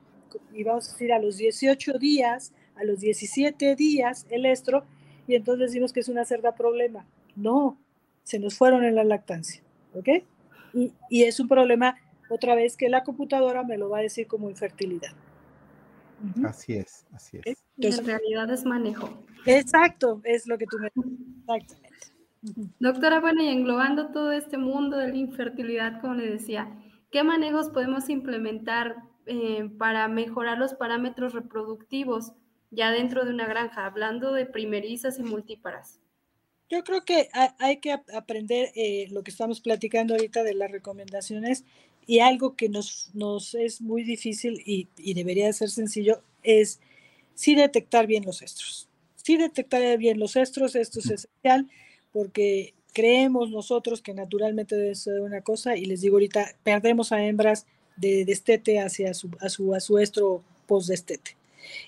y 0.54 0.64
vamos 0.64 0.88
a 0.88 0.92
decir, 0.92 1.12
a 1.12 1.18
los 1.18 1.36
18 1.36 1.98
días, 1.98 2.54
a 2.76 2.84
los 2.84 3.00
17 3.00 3.76
días 3.76 4.26
el 4.30 4.46
estro 4.46 4.86
y 5.26 5.34
entonces 5.34 5.68
decimos 5.68 5.92
que 5.92 6.00
es 6.00 6.08
una 6.08 6.24
cerda 6.24 6.54
problema. 6.54 7.04
No, 7.36 7.76
se 8.22 8.38
nos 8.38 8.56
fueron 8.56 8.82
en 8.82 8.94
la 8.94 9.04
lactancia, 9.04 9.60
¿ok? 9.92 10.08
Y, 10.72 10.94
y 11.10 11.24
es 11.24 11.38
un 11.38 11.48
problema 11.48 11.98
otra 12.32 12.54
vez 12.54 12.76
que 12.76 12.88
la 12.88 13.02
computadora 13.04 13.62
me 13.62 13.78
lo 13.78 13.88
va 13.88 13.98
a 13.98 14.02
decir 14.02 14.26
como 14.26 14.48
infertilidad. 14.50 15.12
Así 16.44 16.74
es, 16.74 17.04
así 17.12 17.38
es. 17.44 17.62
Entonces, 17.76 18.00
en 18.00 18.06
realidad 18.06 18.50
es 18.50 18.64
manejo. 18.64 19.08
Exacto, 19.46 20.20
es 20.24 20.46
lo 20.46 20.56
que 20.56 20.66
tú 20.66 20.78
me... 20.78 20.86
Exactamente. 21.56 21.92
Doctora, 22.80 23.20
bueno, 23.20 23.42
y 23.42 23.48
englobando 23.48 24.08
todo 24.08 24.32
este 24.32 24.58
mundo 24.58 24.96
de 24.96 25.08
la 25.08 25.16
infertilidad, 25.16 26.00
como 26.00 26.14
le 26.14 26.28
decía, 26.28 26.76
¿qué 27.10 27.22
manejos 27.22 27.68
podemos 27.70 28.08
implementar 28.08 28.96
eh, 29.26 29.70
para 29.78 30.08
mejorar 30.08 30.58
los 30.58 30.74
parámetros 30.74 31.34
reproductivos 31.34 32.32
ya 32.70 32.90
dentro 32.90 33.24
de 33.24 33.30
una 33.30 33.46
granja, 33.46 33.86
hablando 33.86 34.32
de 34.32 34.46
primerizas 34.46 35.18
y 35.18 35.22
multíparas? 35.22 36.00
Yo 36.68 36.82
creo 36.82 37.02
que 37.04 37.28
hay 37.58 37.78
que 37.80 37.92
aprender 37.92 38.70
eh, 38.74 39.06
lo 39.10 39.22
que 39.22 39.30
estamos 39.30 39.60
platicando 39.60 40.14
ahorita 40.14 40.42
de 40.42 40.54
las 40.54 40.70
recomendaciones 40.70 41.64
y 42.12 42.20
algo 42.20 42.56
que 42.56 42.68
nos, 42.68 43.08
nos 43.14 43.54
es 43.54 43.80
muy 43.80 44.02
difícil 44.02 44.62
y, 44.66 44.86
y, 44.98 45.14
debería 45.14 45.50
ser 45.54 45.70
sencillo 45.70 46.20
es 46.42 46.78
sí 47.34 47.54
detectar 47.54 48.06
bien 48.06 48.26
los 48.26 48.42
estros. 48.42 48.86
Sí 49.16 49.38
detectar 49.38 49.96
bien 49.96 50.20
los 50.20 50.36
estros, 50.36 50.76
esto 50.76 50.98
es 50.98 51.06
esencial 51.06 51.70
porque 52.12 52.74
creemos 52.92 53.50
nosotros 53.50 54.02
que 54.02 54.12
naturalmente 54.12 54.76
debe 54.76 54.94
ser 54.94 55.22
una 55.22 55.40
cosa 55.40 55.74
y 55.74 55.86
les 55.86 56.02
digo 56.02 56.16
ahorita, 56.16 56.54
perdemos 56.62 57.12
a 57.12 57.24
hembras 57.24 57.66
de 57.96 58.26
destete 58.26 58.78
hacia 58.78 59.14
su, 59.14 59.30
a 59.40 59.48
su, 59.48 59.74
a 59.74 59.80
su 59.80 59.98
estro 59.98 60.44
post-destete. 60.66 61.38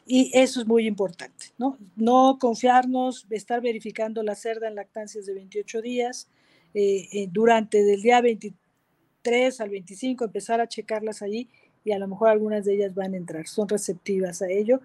Y 0.07 0.31
eso 0.33 0.59
es 0.59 0.67
muy 0.67 0.87
importante, 0.87 1.49
¿no? 1.59 1.77
No 1.97 2.39
confiarnos, 2.41 3.27
estar 3.29 3.61
verificando 3.61 4.23
la 4.23 4.37
cerda 4.37 4.69
en 4.69 4.75
lactancias 4.75 5.27
de 5.27 5.35
28 5.35 5.83
días, 5.83 6.29
eh, 6.73 7.09
eh, 7.13 7.29
durante 7.31 7.85
del 7.85 8.01
día 8.01 8.23
23 9.25 9.55
3 9.55 9.61
al 9.61 9.71
25, 9.71 10.25
empezar 10.25 10.61
a 10.61 10.69
checarlas 10.69 11.23
allí 11.23 11.49
y 11.85 11.93
a 11.93 11.99
lo 11.99 12.07
mejor 12.09 12.29
algunas 12.29 12.65
de 12.65 12.75
ellas 12.75 12.95
van 12.95 13.15
a 13.15 13.17
entrar, 13.17 13.47
son 13.47 13.69
receptivas 13.69 14.43
a 14.43 14.49
ello 14.49 14.81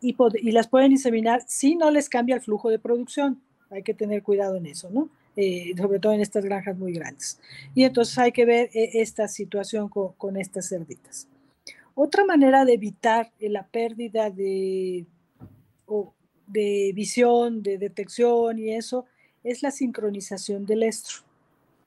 y, 0.00 0.14
las 0.50 0.66
pueden 0.66 0.92
inseminar 0.92 1.42
si 1.46 1.76
no 1.76 1.90
les 1.90 2.08
cambia 2.08 2.34
el 2.34 2.40
flujo 2.40 2.70
de 2.70 2.78
producción. 2.80 3.40
Hay 3.70 3.84
que 3.84 3.94
tener 3.94 4.22
cuidado 4.22 4.56
en 4.56 4.66
eso, 4.66 4.90
¿no? 4.90 5.08
Eh, 5.36 5.72
sobre 5.76 6.00
todo 6.00 6.12
en 6.12 6.20
estas 6.20 6.44
granjas 6.44 6.76
muy 6.76 6.92
grandes. 6.92 7.38
Y 7.74 7.84
entonces 7.84 8.18
hay 8.18 8.32
que 8.32 8.44
ver 8.44 8.68
eh, 8.74 8.90
esta 8.94 9.28
situación 9.28 9.88
con, 9.88 10.36
estas 10.36 10.68
cerditas. 10.68 11.28
Otra 11.94 12.24
manera 12.24 12.64
de 12.64 12.74
evitar 12.74 13.30
la 13.38 13.64
pérdida 13.66 14.28
de, 14.30 15.06
de 16.48 16.92
visión, 16.94 17.62
de 17.62 17.78
detección 17.78 18.58
y 18.58 18.74
eso, 18.74 19.06
es 19.44 19.62
la 19.62 19.70
sincronización 19.70 20.66
del 20.66 20.82
estro. 20.82 21.22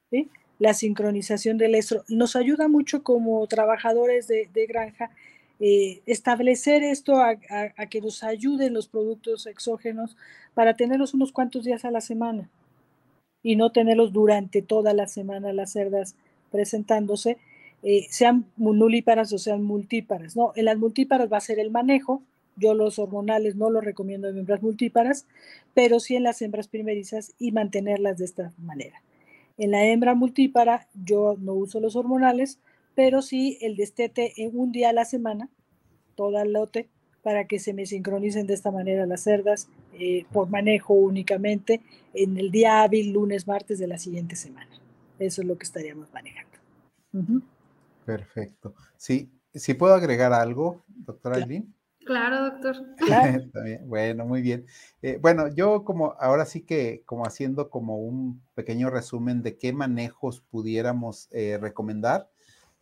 ¿sí? 0.10 0.30
La 0.60 0.74
sincronización 0.74 1.58
del 1.58 1.76
estro. 1.76 2.04
Nos 2.08 2.36
ayuda 2.36 2.68
mucho 2.68 3.04
como 3.04 3.46
trabajadores 3.48 4.28
de, 4.28 4.66
granja 4.68 5.12
eh, 5.60 6.02
establecer 6.06 6.84
esto 6.84 7.18
a, 7.22 7.36
que 7.90 8.02
nos 8.02 8.24
ayuden 8.24 8.74
los 8.74 8.88
productos 8.88 9.48
exógenos 9.48 10.18
para 10.54 10.76
tenerlos 10.76 11.14
unos 11.14 11.32
cuantos 11.32 11.64
días 11.64 11.86
a 11.86 11.92
la 11.92 12.02
semana 12.02 12.50
y 13.44 13.56
no 13.56 13.72
tenerlos 13.72 14.12
durante 14.12 14.62
toda 14.62 14.94
la 14.94 15.08
semana 15.08 15.54
las 15.54 15.72
cerdas 15.72 16.16
presentándose, 16.52 17.38
eh, 17.84 18.08
sean 18.10 18.46
nulíparas 18.58 19.32
o 19.34 19.38
sean 19.38 19.64
multíparas. 19.64 20.36
¿no? 20.36 20.52
En 20.56 20.66
las 20.66 20.78
multíparas 20.78 21.32
va 21.32 21.38
a 21.38 21.42
ser 21.42 21.60
el 21.60 21.70
manejo, 21.70 22.24
yo 22.58 22.74
los 22.74 22.98
hormonales 23.00 23.56
no 23.56 23.70
los 23.70 23.84
recomiendo 23.84 24.30
en 24.30 24.38
hembras 24.38 24.64
multíparas, 24.64 25.28
pero 25.74 26.00
sí 26.00 26.16
en 26.16 26.24
las 26.24 26.42
hembras 26.42 26.68
primerizas 26.68 27.34
y 27.38 27.52
mantenerlas 27.52 28.18
de 28.18 28.26
esta 28.26 28.54
manera. 28.58 29.02
En 29.58 29.72
la 29.72 29.86
hembra 29.86 30.16
multípara 30.16 30.88
yo 30.94 31.36
no 31.40 31.54
uso 31.54 31.80
los 31.80 31.96
hormonales, 31.96 32.60
pero 32.94 33.22
sí 33.22 33.58
el 33.62 33.76
destete 33.76 34.34
en 34.38 34.58
un 34.58 34.72
día 34.72 34.90
a 34.90 34.94
la 34.94 35.06
semana, 35.06 35.50
toda 36.16 36.44
el 36.44 36.54
lote, 36.54 36.90
para 37.22 37.46
que 37.48 37.60
se 37.60 37.74
me 37.74 37.86
sincronicen 37.86 38.48
de 38.48 38.54
esta 38.54 38.72
manera 38.72 39.06
las 39.06 39.24
cerdas 39.24 39.68
eh, 39.94 40.26
por 40.32 40.50
manejo 40.50 40.94
únicamente 40.94 41.82
en 42.14 42.38
el 42.38 42.52
día 42.52 42.84
hábil, 42.84 43.14
lunes, 43.14 43.48
martes 43.48 43.80
de 43.80 43.88
la 43.88 43.98
siguiente 43.98 44.36
semana. 44.36 44.70
Eso 45.20 45.42
es 45.42 45.48
lo 45.48 45.58
que 45.58 45.64
estaríamos 45.64 46.12
manejando. 46.14 46.58
Perfecto. 48.06 48.76
Sí, 48.98 49.30
si 49.54 49.74
puedo 49.74 49.94
agregar 49.94 50.34
algo, 50.34 50.84
doctora 50.88 51.38
Aileen. 51.38 51.74
Claro, 52.06 52.52
doctor. 52.52 52.78
Bueno, 53.86 54.26
muy 54.26 54.42
bien. 54.42 54.66
Eh, 55.02 55.18
bueno, 55.22 55.48
yo 55.48 55.84
como 55.84 56.16
ahora 56.20 56.46
sí 56.46 56.62
que 56.62 57.04
como 57.06 57.26
haciendo 57.26 57.70
como 57.70 57.98
un 57.98 58.44
pequeño 58.54 58.90
resumen 58.90 59.42
de 59.42 59.58
qué 59.58 59.74
manejos 59.74 60.42
pudiéramos 60.42 61.28
eh, 61.32 61.58
recomendar 61.60 62.30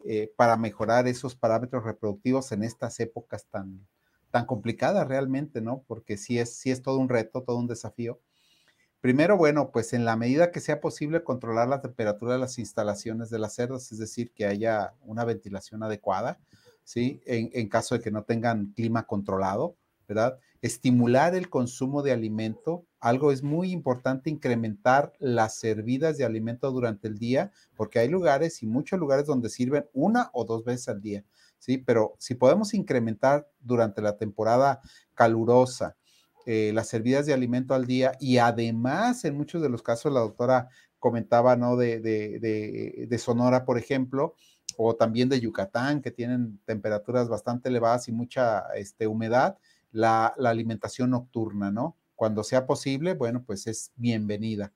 eh, 0.05 0.31
para 0.35 0.57
mejorar 0.57 1.07
esos 1.07 1.35
parámetros 1.35 1.85
reproductivos 1.85 2.51
en 2.51 2.63
estas 2.63 2.99
épocas 2.99 3.47
tan, 3.47 3.87
tan 4.29 4.45
complicadas 4.45 5.07
realmente, 5.07 5.61
¿no? 5.61 5.83
Porque 5.87 6.17
sí 6.17 6.37
es, 6.37 6.55
sí 6.57 6.71
es 6.71 6.81
todo 6.81 6.97
un 6.99 7.09
reto, 7.09 7.43
todo 7.43 7.57
un 7.57 7.67
desafío. 7.67 8.19
Primero, 9.01 9.37
bueno, 9.37 9.71
pues 9.71 9.93
en 9.93 10.05
la 10.05 10.15
medida 10.15 10.51
que 10.51 10.61
sea 10.61 10.79
posible 10.79 11.23
controlar 11.23 11.67
la 11.67 11.81
temperatura 11.81 12.33
de 12.33 12.39
las 12.39 12.57
instalaciones 12.57 13.29
de 13.29 13.39
las 13.39 13.53
cerdas, 13.55 13.91
es 13.91 13.99
decir, 13.99 14.31
que 14.33 14.45
haya 14.45 14.93
una 15.01 15.25
ventilación 15.25 15.83
adecuada 15.83 16.39
¿sí? 16.83 17.21
En, 17.25 17.49
en 17.53 17.69
caso 17.69 17.95
de 17.95 18.01
que 18.01 18.11
no 18.11 18.23
tengan 18.23 18.73
clima 18.73 19.05
controlado, 19.07 19.75
¿verdad? 20.07 20.37
Estimular 20.61 21.35
el 21.35 21.49
consumo 21.49 22.01
de 22.03 22.11
alimento. 22.11 22.85
Algo 22.99 23.31
es 23.31 23.43
muy 23.43 23.71
importante, 23.71 24.29
incrementar 24.29 25.13
las 25.19 25.55
servidas 25.55 26.17
de 26.17 26.25
alimento 26.25 26.71
durante 26.71 27.07
el 27.07 27.17
día, 27.17 27.51
porque 27.75 27.99
hay 27.99 28.07
lugares 28.07 28.63
y 28.63 28.67
muchos 28.67 28.99
lugares 28.99 29.25
donde 29.25 29.49
sirven 29.49 29.85
una 29.93 30.29
o 30.33 30.45
dos 30.45 30.63
veces 30.63 30.87
al 30.89 31.01
día, 31.01 31.25
¿sí? 31.57 31.77
Pero 31.77 32.15
si 32.17 32.35
podemos 32.35 32.73
incrementar 32.73 33.49
durante 33.59 34.01
la 34.01 34.17
temporada 34.17 34.81
calurosa 35.15 35.95
eh, 36.45 36.71
las 36.73 36.87
servidas 36.87 37.25
de 37.25 37.33
alimento 37.33 37.73
al 37.73 37.85
día 37.85 38.13
y 38.19 38.37
además 38.37 39.23
en 39.25 39.35
muchos 39.35 39.61
de 39.61 39.69
los 39.69 39.81
casos 39.81 40.13
la 40.13 40.19
doctora 40.19 40.69
comentaba, 40.99 41.55
¿no? 41.57 41.75
De, 41.75 41.99
de, 41.99 43.07
de 43.09 43.17
Sonora, 43.17 43.65
por 43.65 43.77
ejemplo, 43.77 44.35
o 44.77 44.95
también 44.95 45.29
de 45.29 45.39
Yucatán, 45.39 46.01
que 46.01 46.11
tienen 46.11 46.59
temperaturas 46.65 47.29
bastante 47.29 47.69
elevadas 47.69 48.07
y 48.07 48.11
mucha 48.11 48.65
este, 48.75 49.07
humedad, 49.07 49.57
la, 49.91 50.27
alimentación 50.27 51.11
nocturna, 51.11 51.71
¿no? 51.71 51.97
Cuando 52.15 52.43
sea 52.43 52.65
posible, 52.65 53.13
bueno, 53.13 53.43
pues 53.43 53.67
es 53.67 53.91
bienvenida. 53.95 54.71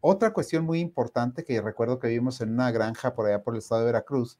Otra 0.00 0.32
cuestión 0.32 0.64
muy 0.64 0.80
importante 0.80 1.44
que 1.44 1.60
recuerdo 1.60 1.98
que 1.98 2.08
vimos 2.08 2.40
en 2.40 2.50
una 2.50 2.70
granja 2.70 3.14
por 3.14 3.26
allá 3.26 3.42
por 3.42 3.54
el 3.54 3.58
estado 3.58 3.82
de 3.82 3.86
Veracruz 3.86 4.38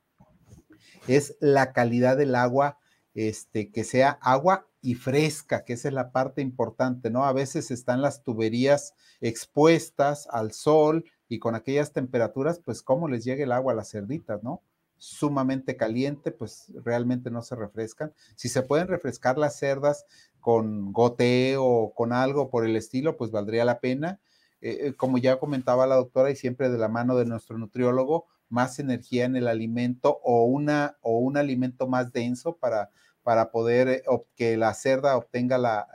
es 1.07 1.37
la 1.41 1.73
calidad 1.73 2.17
del 2.17 2.35
agua, 2.35 2.79
este, 3.15 3.71
que 3.71 3.85
sea 3.85 4.19
agua 4.23 4.67
y 4.83 4.95
fresca, 4.95 5.65
que 5.65 5.75
esa 5.75 5.89
es 5.89 5.95
la 5.95 6.13
parte 6.13 6.41
importante, 6.41 7.11
¿no? 7.11 7.25
A 7.25 7.33
veces 7.33 7.71
están 7.71 8.01
las 8.01 8.23
tuberías 8.23 8.95
expuestas 9.21 10.27
al 10.31 10.53
sol 10.53 11.05
y 11.29 11.39
con 11.39 11.55
aquellas 11.55 11.93
temperaturas, 11.93 12.61
pues 12.61 12.83
cómo 12.83 13.09
les 13.09 13.25
llega 13.25 13.45
el 13.45 13.53
agua 13.53 13.73
a 13.73 13.77
las 13.77 13.91
cerditas, 13.91 14.43
¿no? 14.43 14.63
Sumamente 15.01 15.77
caliente, 15.77 16.31
pues 16.31 16.71
realmente 16.85 17.31
no 17.31 17.43
se 17.43 17.57
refrescan. 17.57 18.13
Si 18.37 18.51
se 18.51 18.63
pueden 18.63 18.87
refrescar 18.87 19.39
las 19.39 19.59
cerdas 19.59 20.05
con 20.41 20.93
goteo 20.93 21.65
o 21.65 21.95
con 21.95 22.13
algo 22.13 22.51
por 22.51 22.67
el 22.67 22.77
estilo, 22.77 23.17
pues 23.17 23.31
valdría 23.31 23.65
la 23.65 23.81
pena. 23.81 24.21
Eh, 24.61 24.89
eh, 24.89 24.95
como 24.95 25.17
ya 25.17 25.39
comentaba 25.39 25.87
la 25.87 25.97
doctora 25.97 26.31
y 26.31 26.37
siempre 26.37 26.69
de 26.69 26.77
la 26.77 26.89
mano 26.89 27.17
de 27.17 27.25
nuestro 27.25 27.57
nutriólogo, 27.57 28.27
más 28.51 28.79
energía 28.79 29.25
en 29.25 29.37
el 29.37 29.49
alimento 29.49 30.21
o, 30.23 30.45
una, 30.45 30.99
o 31.01 31.19
un 31.19 31.39
alimento 31.39 31.89
más 31.89 32.13
denso 32.13 32.57
para, 32.59 32.91
para 33.23 33.51
poder 33.51 33.89
eh, 33.89 34.03
que 34.37 34.59
la 34.59 34.75
cerda 34.75 35.17
obtenga 35.17 35.57
la, 35.57 35.89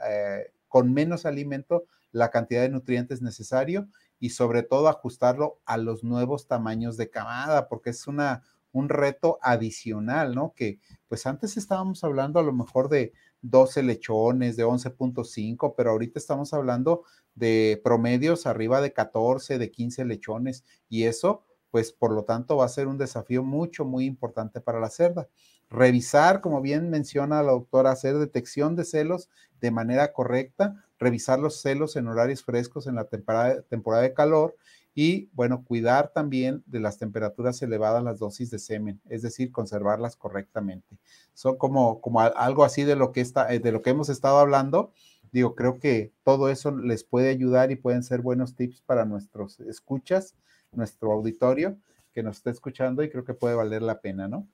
con 0.66 0.92
menos 0.92 1.26
alimento 1.26 1.84
la 2.10 2.30
cantidad 2.30 2.62
de 2.62 2.70
nutrientes 2.70 3.22
necesario 3.22 3.88
y 4.18 4.30
sobre 4.30 4.64
todo 4.64 4.88
ajustarlo 4.88 5.60
a 5.64 5.76
los 5.76 6.02
nuevos 6.02 6.48
tamaños 6.48 6.96
de 6.96 7.10
camada, 7.10 7.68
porque 7.68 7.90
es 7.90 8.06
una, 8.06 8.42
un 8.76 8.90
reto 8.90 9.38
adicional, 9.40 10.34
¿no? 10.34 10.52
Que 10.54 10.78
pues 11.08 11.26
antes 11.26 11.56
estábamos 11.56 12.04
hablando 12.04 12.38
a 12.38 12.42
lo 12.42 12.52
mejor 12.52 12.90
de 12.90 13.14
12 13.40 13.82
lechones, 13.82 14.56
de 14.56 14.66
11.5, 14.66 15.74
pero 15.76 15.90
ahorita 15.90 16.18
estamos 16.18 16.52
hablando 16.52 17.04
de 17.34 17.80
promedios 17.82 18.46
arriba 18.46 18.80
de 18.82 18.92
14, 18.92 19.58
de 19.58 19.70
15 19.70 20.04
lechones 20.04 20.64
y 20.90 21.04
eso 21.04 21.44
pues 21.70 21.92
por 21.92 22.12
lo 22.12 22.24
tanto 22.24 22.56
va 22.56 22.64
a 22.64 22.68
ser 22.68 22.86
un 22.86 22.98
desafío 22.98 23.42
mucho, 23.42 23.84
muy 23.84 24.04
importante 24.04 24.60
para 24.60 24.80
la 24.80 24.88
cerda. 24.88 25.28
Revisar, 25.68 26.40
como 26.40 26.60
bien 26.60 26.90
menciona 26.90 27.42
la 27.42 27.52
doctora, 27.52 27.90
hacer 27.90 28.16
detección 28.18 28.76
de 28.76 28.84
celos 28.84 29.28
de 29.60 29.70
manera 29.70 30.12
correcta, 30.12 30.84
revisar 30.98 31.38
los 31.38 31.60
celos 31.60 31.96
en 31.96 32.08
horarios 32.08 32.44
frescos 32.44 32.86
en 32.86 32.94
la 32.94 33.04
temporada, 33.04 33.62
temporada 33.62 34.04
de 34.04 34.14
calor 34.14 34.56
y 34.98 35.28
bueno, 35.34 35.62
cuidar 35.62 36.08
también 36.14 36.64
de 36.64 36.80
las 36.80 36.96
temperaturas 36.96 37.60
elevadas 37.60 38.02
las 38.02 38.18
dosis 38.18 38.50
de 38.50 38.58
semen, 38.58 38.98
es 39.10 39.20
decir, 39.20 39.52
conservarlas 39.52 40.16
correctamente. 40.16 40.96
Son 41.34 41.58
como, 41.58 42.00
como 42.00 42.22
algo 42.22 42.64
así 42.64 42.82
de 42.82 42.96
lo 42.96 43.12
que 43.12 43.20
está, 43.20 43.52
eh, 43.52 43.58
de 43.58 43.72
lo 43.72 43.82
que 43.82 43.90
hemos 43.90 44.08
estado 44.08 44.38
hablando. 44.38 44.94
Digo, 45.32 45.54
creo 45.54 45.78
que 45.78 46.14
todo 46.24 46.48
eso 46.48 46.74
les 46.74 47.04
puede 47.04 47.28
ayudar 47.28 47.70
y 47.70 47.76
pueden 47.76 48.02
ser 48.02 48.22
buenos 48.22 48.56
tips 48.56 48.80
para 48.80 49.04
nuestros 49.04 49.60
escuchas, 49.60 50.34
nuestro 50.72 51.12
auditorio 51.12 51.76
que 52.14 52.22
nos 52.22 52.38
está 52.38 52.48
escuchando 52.48 53.02
y 53.02 53.10
creo 53.10 53.26
que 53.26 53.34
puede 53.34 53.54
valer 53.54 53.82
la 53.82 54.00
pena, 54.00 54.28
¿no? 54.28 54.48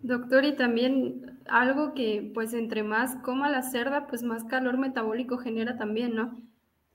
Doctor, 0.00 0.46
y 0.46 0.56
también 0.56 1.38
algo 1.44 1.92
que 1.92 2.30
pues 2.32 2.54
entre 2.54 2.82
más 2.82 3.16
coma 3.16 3.50
la 3.50 3.62
cerda, 3.62 4.06
pues 4.06 4.22
más 4.22 4.44
calor 4.44 4.78
metabólico 4.78 5.36
genera 5.36 5.76
también, 5.76 6.14
¿no? 6.14 6.40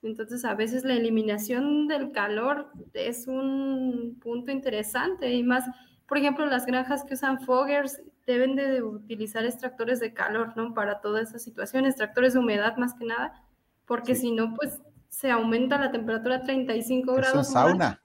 Entonces, 0.08 0.46
a 0.46 0.56
veces 0.56 0.84
la 0.84 0.94
eliminación 0.94 1.88
del 1.88 2.12
calor 2.12 2.72
es 2.94 3.28
un 3.28 4.18
punto 4.22 4.52
interesante 4.52 5.32
y 5.34 5.44
más, 5.44 5.66
por 6.08 6.18
ejemplo, 6.18 6.46
las 6.46 6.66
granjas 6.66 7.04
que 7.04 7.14
usan 7.14 7.42
foggers 7.42 8.02
deben 8.26 8.56
de 8.56 8.82
utilizar 8.82 9.46
extractores 9.46 10.00
de 10.00 10.14
calor, 10.14 10.54
¿no? 10.56 10.74
Para 10.74 11.02
toda 11.02 11.22
esa 11.22 11.40
situación, 11.40 11.86
extractores 11.86 12.34
de 12.34 12.40
humedad 12.40 12.78
más 12.78 12.94
que 12.94 13.06
nada, 13.06 13.44
porque 13.86 14.16
si 14.16 14.32
no, 14.32 14.54
pues 14.54 14.82
se 15.10 15.32
aumenta 15.32 15.80
la 15.80 15.92
temperatura 15.92 16.36
a 16.36 16.44
35 16.44 17.14
grados. 17.14 17.48
Es 17.48 17.48
un 17.48 17.54
sauna. 17.54 18.02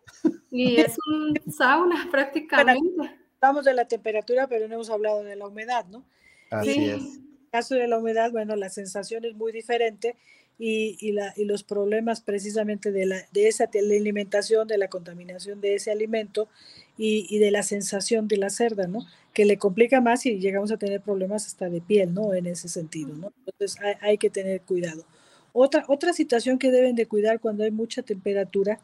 Y 0.51 0.81
es 0.81 0.97
un 1.07 1.35
sauna 1.53 2.09
prácticamente. 2.11 3.19
hablamos 3.41 3.65
de 3.65 3.75
la 3.75 3.87
temperatura, 3.87 4.47
pero 4.47 4.69
no 4.69 4.75
hemos 4.75 4.91
hablado 4.91 5.23
de 5.25 5.37
la 5.37 5.47
humedad, 5.47 5.87
¿no? 5.87 6.05
Así 6.51 6.71
es. 6.71 7.03
En 7.03 7.03
el 7.03 7.51
caso 7.51 7.75
de 7.75 7.89
la 7.89 7.99
humedad, 7.99 8.31
bueno, 8.31 8.57
la 8.57 8.69
sensación 8.69 9.25
es 9.25 9.35
muy 9.35 9.53
diferente 9.53 10.17
y, 10.65 11.45
los 11.45 11.65
problemas 11.65 12.21
precisamente 12.21 12.93
de, 12.93 13.25
esa 13.35 13.69
alimentación, 13.75 14.69
de 14.69 14.79
la 14.79 14.87
contaminación 14.87 15.61
de 15.61 15.75
ese 15.75 15.91
alimento 15.91 16.49
y, 16.97 17.27
y, 17.29 17.39
de 17.41 17.51
la 17.51 17.65
sensación 17.65 18.29
de 18.29 18.37
la 18.37 18.49
cerda, 18.49 18.87
¿no? 18.87 19.05
Que 19.33 19.45
le 19.45 19.59
complica 19.59 20.01
más 20.01 20.25
y 20.25 20.39
llegamos 20.39 20.71
a 20.71 20.77
tener 20.77 21.01
problemas 21.01 21.47
hasta 21.47 21.69
de 21.69 21.81
piel, 21.81 22.15
¿no? 22.15 22.33
En 22.33 22.47
ese 22.47 22.69
sentido, 22.69 23.15
¿no? 23.17 23.33
Entonces 23.45 23.81
hay, 23.83 23.95
hay 24.01 24.19
que 24.19 24.31
tener 24.31 24.61
cuidado. 24.61 25.05
Otra, 25.53 25.85
otra 25.89 26.13
situación 26.13 26.59
que 26.59 26.71
deben 26.71 26.95
de 26.95 27.07
cuidar 27.07 27.41
cuando 27.41 27.65
hay 27.65 27.73
mucha 27.73 28.03
temperatura 28.03 28.79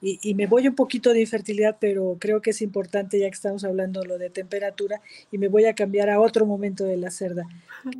y, 0.00 0.34
me 0.34 0.46
voy 0.46 0.68
un 0.68 0.74
poquito 0.74 1.12
de 1.12 1.22
infertilidad, 1.22 1.78
pero 1.80 2.16
creo 2.20 2.42
que 2.42 2.50
es 2.50 2.60
importante 2.60 3.18
ya 3.18 3.26
que 3.26 3.34
estamos 3.34 3.64
hablando 3.64 4.04
lo 4.04 4.18
de 4.18 4.28
temperatura 4.28 5.00
y 5.32 5.38
me 5.38 5.48
voy 5.48 5.64
a 5.64 5.74
cambiar 5.74 6.10
a 6.10 6.20
otro 6.20 6.44
momento 6.44 6.84
de 6.84 6.98
la 6.98 7.10
cerda, 7.10 7.44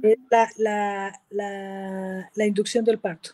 es 0.03 0.19
la, 0.59 1.19
la, 1.31 2.47
inducción 2.47 2.85
del 2.85 2.99
parto. 2.99 3.31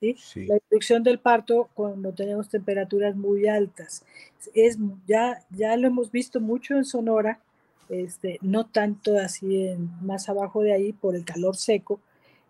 ¿sí? 0.00 0.16
La 0.46 0.58
inducción 0.68 1.04
del 1.04 1.20
parto 1.20 1.68
cuando 1.74 2.12
tenemos 2.12 2.48
temperaturas 2.48 3.14
muy 3.14 3.46
altas. 3.46 4.04
Es, 4.52 4.78
ya, 5.06 5.44
ya 5.50 5.76
lo 5.76 5.86
hemos 5.86 6.10
visto 6.10 6.40
mucho 6.40 6.74
en 6.74 6.84
Sonora, 6.84 7.40
este, 7.88 8.38
no 8.42 8.66
tanto 8.66 9.16
así 9.16 9.68
en, 9.68 9.90
más 10.04 10.28
abajo 10.28 10.62
de 10.62 10.72
ahí 10.72 10.92
por 10.92 11.14
el 11.14 11.24
calor 11.24 11.56
seco, 11.56 12.00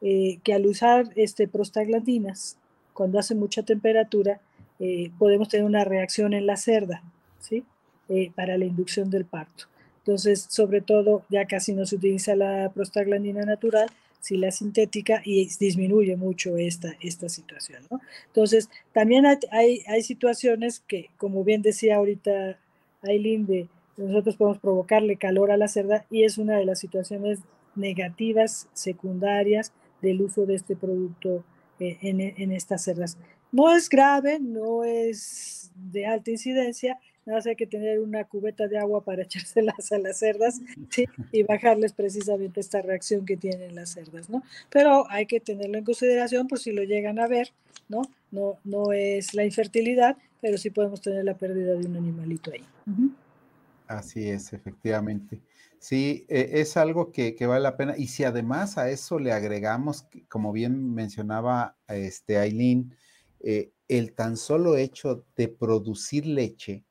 eh, 0.01 0.39
que 0.43 0.55
al 0.55 0.65
usar 0.67 1.11
este, 1.15 1.47
prostaglandinas, 1.47 2.57
cuando 2.95 3.19
hace 3.19 3.35
mucha 3.35 3.63
temperatura, 3.63 4.41
eh, 4.79 5.11
podemos 5.19 5.49
tener 5.49 5.65
una 5.65 5.85
reacción 5.85 6.33
en 6.35 6.47
la 6.47 6.57
cerda, 6.57 7.03
¿sí? 7.41 7.65
Eh, 8.09 8.31
para 8.35 8.57
la 8.59 8.65
inducción 8.65 9.11
del 9.11 9.25
parto. 9.25 9.65
Entonces, 9.99 10.47
sobre 10.49 10.81
todo, 10.81 11.25
ya 11.29 11.47
casi 11.47 11.73
no 11.73 11.85
se 11.87 11.97
utiliza 11.97 12.37
la 12.37 12.71
prostaglandina 12.73 13.43
natural, 13.43 13.89
si 14.21 14.37
la 14.37 14.51
sintética, 14.51 15.23
y 15.25 15.49
disminuye 15.59 16.17
mucho 16.17 16.57
esta, 16.57 16.97
esta 17.01 17.29
situación, 17.29 17.83
¿no? 17.91 18.01
Entonces, 18.27 18.69
también 18.93 19.25
hay, 19.27 19.83
hay, 19.87 20.03
situaciones 20.03 20.81
que, 20.81 21.11
como 21.17 21.43
bien 21.45 21.63
decía 21.63 21.97
ahorita 21.97 22.59
Aileen, 23.03 23.47
de 23.47 23.69
nosotros 23.97 24.37
podemos 24.37 24.59
provocarle 24.59 25.17
calor 25.17 25.51
a 25.51 25.57
la 25.57 25.69
cerda 25.69 26.05
y 26.11 26.25
es 26.25 26.39
una 26.39 26.57
de 26.57 26.67
las 26.67 26.79
situaciones 26.79 27.41
negativas, 27.75 28.69
secundarias 28.73 29.73
del 30.03 30.23
uso 30.23 30.47
de 30.47 30.55
este 30.55 30.77
producto 30.77 31.45
eh, 31.79 31.99
en, 32.03 32.21
en, 32.21 32.53
estas 32.53 32.85
cerdas. 32.85 33.19
No 33.57 33.75
es 33.75 33.89
grave, 33.89 34.39
no 34.39 34.85
es 34.85 35.71
de 35.75 36.05
alta 36.05 36.31
incidencia, 36.31 36.99
nada 37.25 37.39
más 37.39 37.47
hay 37.47 37.57
que 37.57 37.67
tener 37.67 38.01
una 38.01 38.23
cubeta 38.25 38.69
de 38.69 38.77
agua 38.77 39.03
para 39.03 39.23
echárselas 39.25 39.91
a 39.93 39.99
las 39.99 40.19
cerdas 40.19 40.61
y 41.33 41.43
bajarles 41.43 41.95
precisamente 41.95 42.61
esta 42.61 42.83
reacción 42.83 43.25
que 43.25 43.39
tienen 43.39 43.75
las 43.75 43.95
cerdas, 43.95 44.29
¿no? 44.29 44.43
Pero 44.69 45.11
hay 45.11 45.25
que 45.25 45.41
tenerlo 45.41 45.79
en 45.79 45.85
consideración 45.85 46.49
por 46.49 46.59
si 46.59 46.71
lo 46.71 46.83
llegan 46.83 47.19
a 47.19 47.29
ver, 47.29 47.55
¿no? 47.89 48.03
No, 48.31 48.59
no 48.65 48.93
es 48.93 49.33
la 49.33 49.47
infertilidad, 49.47 50.19
pero 50.43 50.59
sí 50.59 50.69
podemos 50.69 51.01
tener 51.01 51.25
la 51.25 51.39
pérdida 51.39 51.77
de 51.77 51.87
un 51.87 51.97
animalito 51.97 52.53
ahí. 52.53 52.63
Así 53.87 54.29
es, 54.29 54.53
efectivamente. 54.53 55.41
Sí, 55.79 56.27
e, 56.29 56.61
es 56.61 56.77
algo 56.77 57.11
que, 57.11 57.35
que, 57.35 57.47
vale 57.47 57.63
la 57.63 57.79
pena. 57.79 57.95
Y 57.97 58.09
si 58.09 58.25
además 58.25 58.77
a 58.77 58.91
eso 58.91 59.19
le 59.19 59.33
agregamos, 59.33 60.07
como 60.29 60.53
bien 60.53 60.93
mencionaba 60.93 61.79
este 61.89 62.37
Aileen, 62.37 62.95
eh, 63.41 63.73
el 63.89 64.15
tan 64.15 64.37
solo 64.37 64.77
hecho 64.77 65.25
de 65.37 65.49
producir 65.49 66.27
leche 66.27 66.85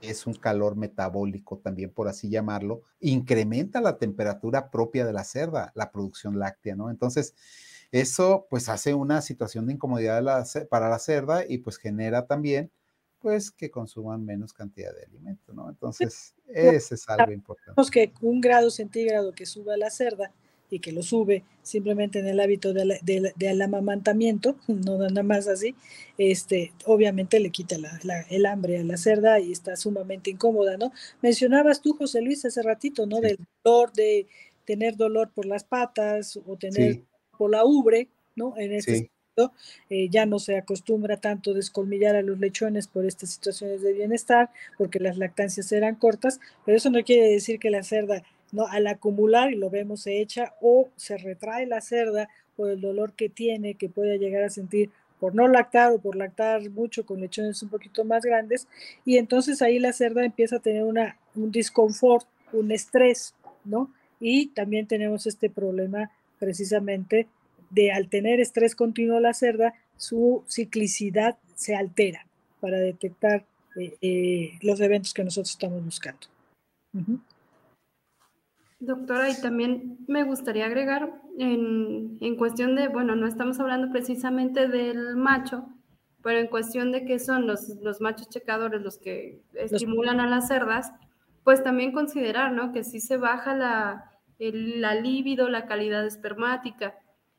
es 0.00 0.26
un 0.26 0.34
calor 0.34 0.76
metabólico 0.76 1.58
también, 1.58 1.90
por 1.90 2.08
así 2.08 2.28
llamarlo, 2.28 2.82
incrementa 3.00 3.80
la 3.80 3.98
temperatura 3.98 4.70
propia 4.70 5.06
de 5.06 5.12
la 5.12 5.24
cerda, 5.24 5.72
la 5.74 5.90
producción 5.90 6.38
láctea, 6.38 6.76
¿no? 6.76 6.90
Entonces, 6.90 7.34
eso 7.90 8.46
pues 8.50 8.68
hace 8.68 8.92
una 8.92 9.22
situación 9.22 9.66
de 9.66 9.74
incomodidad 9.74 10.46
para 10.68 10.88
la 10.88 10.98
cerda 10.98 11.44
y 11.48 11.58
pues 11.58 11.78
genera 11.78 12.26
también 12.26 12.70
pues 13.20 13.50
que 13.50 13.70
consuman 13.70 14.22
menos 14.22 14.52
cantidad 14.52 14.94
de 14.94 15.04
alimento, 15.04 15.54
¿no? 15.54 15.70
Entonces... 15.70 16.34
Ese 16.46 16.96
es 16.96 17.08
algo 17.08 17.32
importante. 17.32 17.90
que 17.90 18.12
un 18.20 18.40
grado 18.42 18.70
centígrado 18.70 19.32
que 19.32 19.46
suba 19.46 19.78
la 19.78 19.88
cerda 19.88 20.30
y 20.70 20.80
que 20.80 20.92
lo 20.92 21.02
sube 21.02 21.44
simplemente 21.62 22.18
en 22.18 22.26
el 22.26 22.40
hábito 22.40 22.72
del 22.72 22.98
de, 23.02 23.62
amamantamiento, 23.62 24.56
no 24.68 24.98
nada 24.98 25.22
más 25.22 25.48
así, 25.48 25.74
este, 26.18 26.72
obviamente 26.86 27.40
le 27.40 27.50
quita 27.50 27.76
el 28.30 28.46
hambre 28.46 28.78
a 28.78 28.84
la 28.84 28.96
cerda 28.96 29.40
y 29.40 29.52
está 29.52 29.76
sumamente 29.76 30.30
incómoda, 30.30 30.76
¿no? 30.76 30.92
Mencionabas 31.22 31.80
tú, 31.80 31.94
José 31.94 32.20
Luis, 32.22 32.44
hace 32.44 32.62
ratito, 32.62 33.06
¿no? 33.06 33.20
Del 33.20 33.38
dolor, 33.62 33.92
de 33.92 34.26
tener 34.64 34.96
dolor 34.96 35.30
por 35.34 35.46
las 35.46 35.64
patas 35.64 36.38
o 36.46 36.56
tener 36.56 37.00
por 37.36 37.50
la 37.50 37.64
ubre, 37.64 38.08
¿no? 38.34 38.56
En 38.56 38.72
este 38.72 39.10
eh, 39.90 40.08
ya 40.10 40.26
no 40.26 40.38
se 40.38 40.56
acostumbra 40.56 41.16
tanto 41.16 41.54
descolmillar 41.54 42.14
a 42.14 42.22
los 42.22 42.38
lechones 42.38 42.86
por 42.86 43.04
estas 43.04 43.30
situaciones 43.30 43.82
de 43.82 43.92
bienestar, 43.92 44.50
porque 44.78 45.00
las 45.00 45.18
lactancias 45.18 45.72
eran 45.72 45.96
cortas, 45.96 46.40
pero 46.64 46.76
eso 46.76 46.90
no 46.90 47.02
quiere 47.02 47.28
decir 47.28 47.58
que 47.58 47.70
la 47.70 47.82
cerda, 47.82 48.22
al 48.70 48.86
acumular, 48.86 49.52
y 49.52 49.56
lo 49.56 49.70
vemos, 49.70 50.02
se 50.02 50.20
echa 50.20 50.54
o 50.60 50.88
se 50.96 51.16
retrae 51.18 51.66
la 51.66 51.80
cerda 51.80 52.28
por 52.56 52.70
el 52.70 52.80
dolor 52.80 53.12
que 53.14 53.28
tiene, 53.28 53.74
que 53.74 53.88
puede 53.88 54.18
llegar 54.18 54.44
a 54.44 54.50
sentir 54.50 54.90
por 55.18 55.34
no 55.34 55.48
lactar 55.48 55.92
o 55.92 55.98
por 55.98 56.16
lactar 56.16 56.68
mucho 56.70 57.06
con 57.06 57.20
lechones 57.20 57.62
un 57.62 57.68
poquito 57.68 58.04
más 58.04 58.24
grandes, 58.24 58.68
y 59.04 59.16
entonces 59.16 59.62
ahí 59.62 59.78
la 59.78 59.92
cerda 59.92 60.24
empieza 60.24 60.56
a 60.56 60.60
tener 60.60 60.84
una, 60.84 61.18
un 61.34 61.50
disconfort, 61.50 62.26
un 62.52 62.70
estrés, 62.70 63.34
¿no? 63.64 63.90
Y 64.20 64.48
también 64.48 64.86
tenemos 64.86 65.26
este 65.26 65.50
problema 65.50 66.10
precisamente 66.38 67.26
de 67.70 67.90
al 67.90 68.08
tener 68.08 68.40
estrés 68.40 68.76
continuo 68.76 69.18
la 69.20 69.34
cerda, 69.34 69.74
su 69.96 70.44
ciclicidad 70.48 71.36
se 71.54 71.74
altera 71.74 72.26
para 72.60 72.78
detectar 72.78 73.44
eh, 73.76 73.96
eh, 74.00 74.58
los 74.62 74.80
eventos 74.80 75.12
que 75.12 75.24
nosotros 75.24 75.50
estamos 75.50 75.84
buscando. 75.84 76.26
Doctora, 78.80 79.30
y 79.30 79.40
también 79.40 79.98
me 80.08 80.24
gustaría 80.24 80.66
agregar 80.66 81.22
en, 81.38 82.18
en, 82.20 82.36
cuestión 82.36 82.74
de, 82.74 82.88
bueno, 82.88 83.16
no 83.16 83.26
estamos 83.26 83.58
hablando 83.60 83.90
precisamente 83.90 84.68
del 84.68 85.16
macho, 85.16 85.68
pero 86.22 86.38
en 86.38 86.48
cuestión 86.48 86.92
de 86.92 87.04
que 87.04 87.18
son 87.18 87.46
los, 87.46 87.68
los 87.82 88.00
machos 88.00 88.28
checadores 88.28 88.82
los 88.82 88.98
que 88.98 89.42
estimulan 89.54 90.20
a 90.20 90.26
las 90.26 90.48
cerdas, 90.48 90.92
pues 91.44 91.62
también 91.62 91.92
considerar, 91.92 92.52
¿no? 92.52 92.72
Que 92.72 92.82
si 92.84 93.00
se 93.00 93.16
baja 93.16 93.54
la, 93.54 94.10
el, 94.38 94.80
la 94.80 94.94
libido, 94.94 95.48
la 95.48 95.66
calidad 95.66 96.04
espermática, 96.06 96.94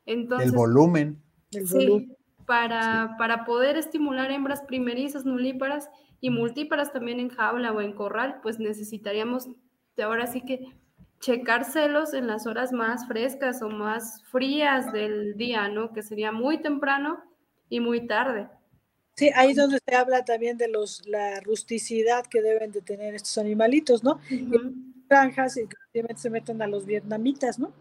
el 0.06 0.52
volumen. 0.52 1.20
sí, 1.50 2.16
Para, 2.46 3.16
para 3.18 3.44
poder 3.44 3.76
estimular 3.76 4.30
hembras 4.30 4.62
primerizas, 4.62 5.24
nulíparas 5.24 5.90
y 6.20 6.30
multíparas 6.30 6.92
también 6.92 7.20
en 7.20 7.28
jaula 7.28 7.72
o 7.72 7.80
en 7.80 7.92
corral, 7.92 8.38
pues 8.42 8.58
necesitaríamos 8.58 9.48
de 9.96 10.02
ahora 10.02 10.26
sí 10.26 10.42
que 10.42 10.72
checar 11.20 11.64
celos 11.64 12.14
en 12.14 12.26
las 12.26 12.46
horas 12.46 12.72
más 12.72 13.06
frescas 13.06 13.62
o 13.62 13.68
más 13.68 14.22
frías 14.24 14.92
del 14.92 15.36
día, 15.36 15.68
¿no? 15.68 15.92
Que 15.92 16.02
sería 16.02 16.32
muy 16.32 16.60
temprano 16.60 17.22
y 17.68 17.80
muy 17.80 18.06
tarde. 18.06 18.48
Sí, 19.16 19.30
ahí 19.34 19.52
es 19.52 19.56
donde 19.56 19.78
se 19.84 19.94
habla 19.94 20.24
también 20.24 20.58
de 20.58 20.68
los 20.68 21.06
la 21.06 21.40
rusticidad 21.40 22.26
que 22.26 22.42
deben 22.42 22.70
de 22.70 22.82
tener 22.82 23.14
estos 23.14 23.38
animalitos, 23.38 24.04
¿no? 24.04 24.20
Granjas 25.08 25.56
y 25.56 25.66
se 26.16 26.30
meten 26.30 26.60
a 26.60 26.66
los 26.66 26.84
vietnamitas, 26.84 27.58
¿no? 27.58 27.72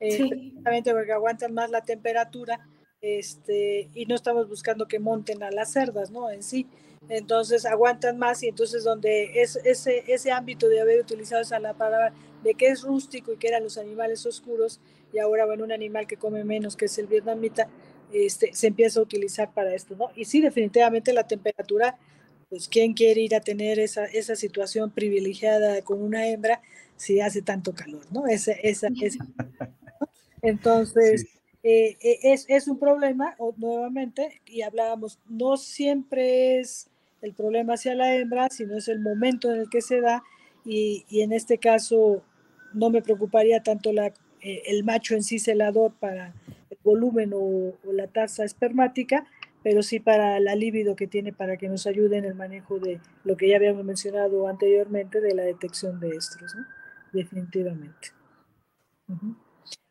eh, 0.00 0.52
porque 0.62 1.12
aguantan 1.12 1.54
más 1.54 1.70
la 1.70 1.82
temperatura 1.82 2.60
este, 3.00 3.88
y 3.94 4.06
no 4.06 4.14
estamos 4.14 4.48
buscando 4.48 4.86
que 4.86 4.98
monten 4.98 5.42
a 5.42 5.50
las 5.50 5.72
cerdas, 5.72 6.10
¿no? 6.10 6.30
En 6.30 6.42
sí. 6.42 6.66
Entonces 7.08 7.64
aguantan 7.64 8.18
más 8.18 8.42
y 8.42 8.48
entonces 8.48 8.84
donde 8.84 9.40
es, 9.40 9.56
ese, 9.64 10.04
ese 10.08 10.30
ámbito 10.30 10.68
de 10.68 10.80
haber 10.80 11.00
utilizado 11.00 11.40
esa 11.40 11.58
la 11.58 11.74
palabra 11.74 12.12
de 12.42 12.54
que 12.54 12.68
es 12.68 12.82
rústico 12.82 13.32
y 13.32 13.36
que 13.36 13.48
eran 13.48 13.62
los 13.62 13.78
animales 13.78 14.24
oscuros 14.26 14.80
y 15.12 15.18
ahora 15.18 15.46
bueno, 15.46 15.64
un 15.64 15.72
animal 15.72 16.06
que 16.06 16.16
come 16.16 16.44
menos 16.44 16.76
que 16.76 16.84
es 16.86 16.98
el 16.98 17.06
vietnamita, 17.06 17.68
este, 18.12 18.54
se 18.54 18.68
empieza 18.68 19.00
a 19.00 19.02
utilizar 19.02 19.52
para 19.52 19.74
esto, 19.74 19.96
¿no? 19.96 20.10
Y 20.14 20.24
sí, 20.24 20.40
definitivamente 20.40 21.12
la 21.12 21.26
temperatura, 21.26 21.98
pues 22.48 22.68
quién 22.68 22.94
quiere 22.94 23.20
ir 23.20 23.34
a 23.34 23.40
tener 23.40 23.78
esa, 23.78 24.04
esa 24.06 24.36
situación 24.36 24.90
privilegiada 24.90 25.82
con 25.82 26.02
una 26.02 26.26
hembra 26.26 26.62
si 26.96 27.20
hace 27.20 27.42
tanto 27.42 27.74
calor, 27.74 28.04
¿no? 28.10 28.26
Esa, 28.26 28.52
esa, 28.52 28.88
esa 29.00 29.26
entonces, 30.42 31.26
eh, 31.62 31.96
eh, 32.00 32.18
es, 32.22 32.46
es, 32.48 32.68
un 32.68 32.78
problema, 32.78 33.36
nuevamente, 33.56 34.40
y 34.46 34.62
hablábamos, 34.62 35.18
no 35.28 35.56
siempre 35.56 36.60
es 36.60 36.88
el 37.22 37.34
problema 37.34 37.74
hacia 37.74 37.94
la 37.94 38.14
hembra, 38.14 38.48
sino 38.50 38.76
es 38.76 38.88
el 38.88 39.00
momento 39.00 39.52
en 39.52 39.60
el 39.60 39.70
que 39.70 39.80
se 39.80 40.00
da, 40.00 40.22
y, 40.68 41.22
en 41.22 41.32
este 41.32 41.58
caso 41.58 42.22
no 42.74 42.90
me 42.90 43.00
preocuparía 43.00 43.62
tanto 43.62 43.92
la, 43.92 44.08
eh, 44.42 44.62
el 44.66 44.84
macho 44.84 45.14
en 45.14 45.22
sí 45.22 45.38
celador 45.38 45.94
para 45.98 46.34
el 46.68 46.78
volumen 46.84 47.32
o, 47.34 47.72
la 47.90 48.06
tasa 48.06 48.44
espermática, 48.44 49.26
pero 49.62 49.82
sí 49.82 49.98
para 49.98 50.38
la 50.40 50.54
libido 50.54 50.94
que 50.94 51.06
tiene 51.06 51.32
para 51.32 51.56
que 51.56 51.68
nos 51.68 51.86
ayude 51.86 52.18
en 52.18 52.26
el 52.26 52.34
manejo 52.34 52.78
de 52.78 53.00
lo 53.24 53.36
que 53.36 53.48
ya 53.48 53.56
habíamos 53.56 53.84
mencionado 53.84 54.46
anteriormente 54.46 55.22
de 55.22 55.34
la 55.34 55.42
detección 55.42 55.98
de 56.00 56.10
estros, 56.10 56.54
definitivamente. 57.12 58.08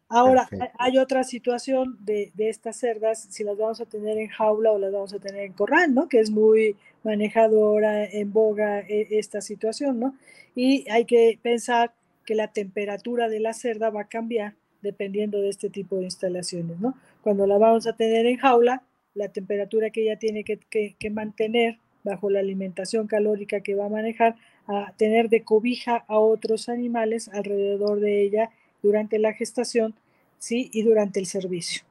Ahora, 0.10 0.48
hay 0.80 0.98
otra 0.98 1.24
situación 1.26 1.98
de, 2.00 2.32
estas 2.38 2.78
cerdas, 2.78 3.28
si 3.30 3.44
las 3.44 3.58
vamos 3.58 3.82
a 3.82 3.86
tener 3.86 4.18
en 4.18 4.30
jaula 4.30 4.72
o 4.72 4.80
las 4.80 4.94
vamos 4.94 5.14
a 5.14 5.20
tener 5.20 5.44
en 5.44 5.54
corral, 5.54 5.94
¿no? 5.94 6.08
Que 6.08 6.20
es 6.20 6.32
muy 6.32 6.78
manejado 7.04 7.66
ahora 7.66 8.06
en 8.06 8.32
boga 8.32 8.80
e, 8.80 9.08
esta 9.12 9.42
situación, 9.42 10.00
¿no? 10.00 10.16
Y 10.56 10.90
hay 10.90 11.04
que 11.04 11.38
pensar 11.42 11.94
que 12.26 12.36
la 12.36 12.48
temperatura 12.54 13.28
de 13.28 13.42
la 13.42 13.54
cerda 13.54 13.90
va 13.90 14.02
a 14.02 14.08
cambiar 14.08 14.56
dependiendo 14.82 15.42
de 15.42 15.50
este 15.50 15.70
tipo 15.70 15.98
de 15.98 16.06
instalaciones, 16.06 16.80
¿no? 16.80 16.96
Cuando 17.22 17.46
la 17.46 17.58
vamos 17.58 17.86
a 17.86 17.94
tener 17.94 18.26
en 18.28 18.38
jaula, 18.38 18.84
la 19.14 19.28
temperatura 19.30 19.90
que 19.90 20.04
ella 20.04 20.18
tiene 20.18 20.46
que, 20.46 20.60
que 20.98 21.10
mantener 21.10 21.80
bajo 22.04 22.30
la 22.30 22.40
alimentación 22.40 23.08
calórica 23.08 23.60
que 23.60 23.76
va 23.76 23.88
a 23.88 23.90
manejar, 23.90 24.36
a 24.68 24.94
tener 24.96 25.28
de 25.28 25.44
cobija 25.44 26.06
a 26.08 26.20
otros 26.20 26.70
animales 26.70 27.28
alrededor 27.28 28.00
de 28.00 28.22
ella 28.22 28.50
durante 28.82 29.20
la 29.20 29.34
gestación, 29.34 29.96
¿sí? 30.38 30.70
Y 30.74 30.84
durante 30.84 31.20
el 31.20 31.26
servicio, 31.26 31.84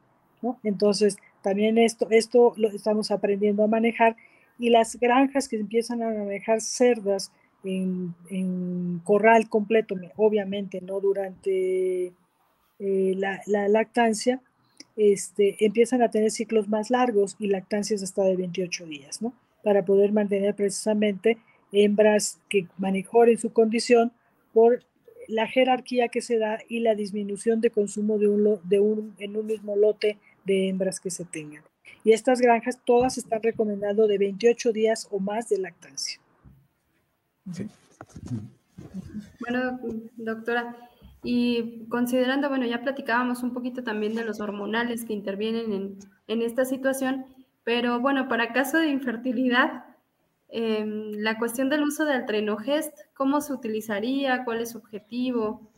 ¿no? 0.43 0.59
Entonces, 0.63 1.17
también 1.43 1.79
esto, 1.79 2.09
esto 2.11 2.55
lo 2.57 2.69
estamos 2.69 3.11
aprendiendo 3.11 3.65
a 3.65 3.69
manejar 3.69 4.17
y 4.59 4.71
las 4.71 4.97
granjas 4.97 5.49
que 5.49 5.57
empiezan 5.57 6.03
a 6.03 6.11
manejar 6.11 6.61
cerdas 6.61 7.31
en, 7.65 9.01
corral 9.05 9.49
completo, 9.49 9.97
obviamente 10.17 10.81
no 10.81 11.01
durante 11.01 12.13
eh, 12.79 13.15
la, 13.17 13.69
lactancia, 13.69 14.41
este, 14.97 15.65
empiezan 15.65 16.03
a 16.03 16.11
tener 16.11 16.31
ciclos 16.31 16.69
más 16.69 16.91
largos 16.91 17.37
y 17.39 17.49
lactancias 17.49 18.03
hasta 18.03 18.23
de 18.25 18.37
28 18.37 18.87
días, 18.87 19.21
¿no? 19.21 19.33
Para 19.63 19.85
poder 19.85 20.13
mantener 20.13 20.55
precisamente 20.55 21.39
hembras 21.73 22.39
que 22.49 22.67
mejoren 22.79 23.39
su 23.39 23.53
condición 23.53 24.13
por 24.53 24.85
la 25.29 25.47
jerarquía 25.47 26.09
que 26.09 26.23
se 26.23 26.39
da 26.39 26.59
y 26.69 26.81
la 26.81 26.95
disminución 26.95 27.61
de 27.61 27.71
consumo 27.71 28.19
de 28.19 28.29
un, 28.29 28.61
de 28.65 28.81
un, 28.81 29.15
en 29.19 29.37
un 29.37 29.47
mismo 29.47 29.77
lote 29.77 30.19
de 30.45 30.69
hembras 30.69 31.01
que 31.01 31.11
se 31.11 31.25
tengan. 31.25 31.63
Y 32.05 32.13
estas 32.13 32.41
granjas 32.41 32.81
todas 32.85 33.19
están 33.19 33.43
recomendando 33.43 34.07
de 34.07 34.19
28 34.19 34.73
días 34.73 35.09
o 35.11 35.19
más 35.19 35.49
de 35.49 35.59
lactancia. 35.59 36.21
Bueno, 39.41 39.81
doctora, 40.17 40.77
y 41.23 41.87
considerando, 41.89 42.49
bueno, 42.49 42.67
ya 42.67 42.83
platicábamos 42.83 43.43
un 43.43 43.53
poquito 43.53 43.83
también 43.83 44.15
de 44.15 44.25
los 44.25 44.41
hormonales 44.41 45.05
que 45.05 45.13
intervienen 45.13 45.73
en, 45.73 45.99
en 46.29 46.43
esta 46.43 46.65
situación, 46.65 47.27
pero 47.65 47.99
bueno, 48.01 48.29
para 48.29 48.53
caso 48.53 48.79
de 48.79 48.91
infertilidad, 48.91 49.86
Em, 50.49 51.13
la 51.13 51.39
cuestión 51.39 51.69
del 51.69 51.83
uso 51.83 52.05
del 52.05 52.25
trenogest, 52.25 52.97
¿cómo 53.15 53.41
se 53.41 53.53
utilizaría? 53.53 54.45
¿Cuál 54.45 54.61
es 54.61 54.71
su 54.71 54.79
objetivo? 54.79 55.73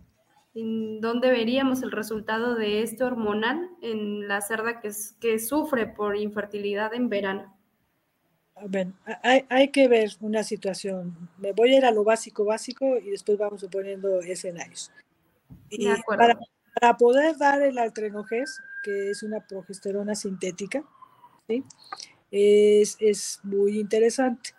¿En 0.54 1.00
¿Dónde 1.00 1.30
veríamos 1.30 1.82
el 1.82 1.90
resultado 1.90 2.54
de 2.54 2.82
este 2.82 3.04
hormonal 3.04 3.70
en 3.80 4.28
la 4.28 4.40
cerda 4.40 4.80
que, 4.80 4.90
que 5.20 5.38
sufre 5.38 5.86
por 5.86 6.16
infertilidad 6.16 6.92
en 6.94 7.08
verano? 7.08 7.54
hay, 9.22 9.44
hay, 9.48 9.68
que 9.68 9.86
ver 9.86 10.10
una 10.20 10.42
situación. 10.42 11.16
Me 11.38 11.52
voy 11.52 11.74
a 11.74 11.78
ir 11.78 11.84
a 11.84 11.92
lo 11.92 12.02
básico, 12.02 12.44
básico 12.44 12.98
y 12.98 13.10
después 13.10 13.38
vamos 13.38 13.60
suponiendo 13.60 14.20
escenarios. 14.20 14.90
Y 15.70 15.86
para, 16.08 16.36
para, 16.74 16.96
poder 16.96 17.38
dar 17.38 17.62
el 17.62 17.78
altrenogest, 17.78 18.58
que 18.82 19.10
es 19.10 19.22
una 19.22 19.46
progesterona 19.46 20.16
sintética, 20.16 20.82
¿sí? 21.46 21.62
es, 22.32 22.96
es 22.98 23.40
muy 23.44 23.78
interesante 23.78 24.50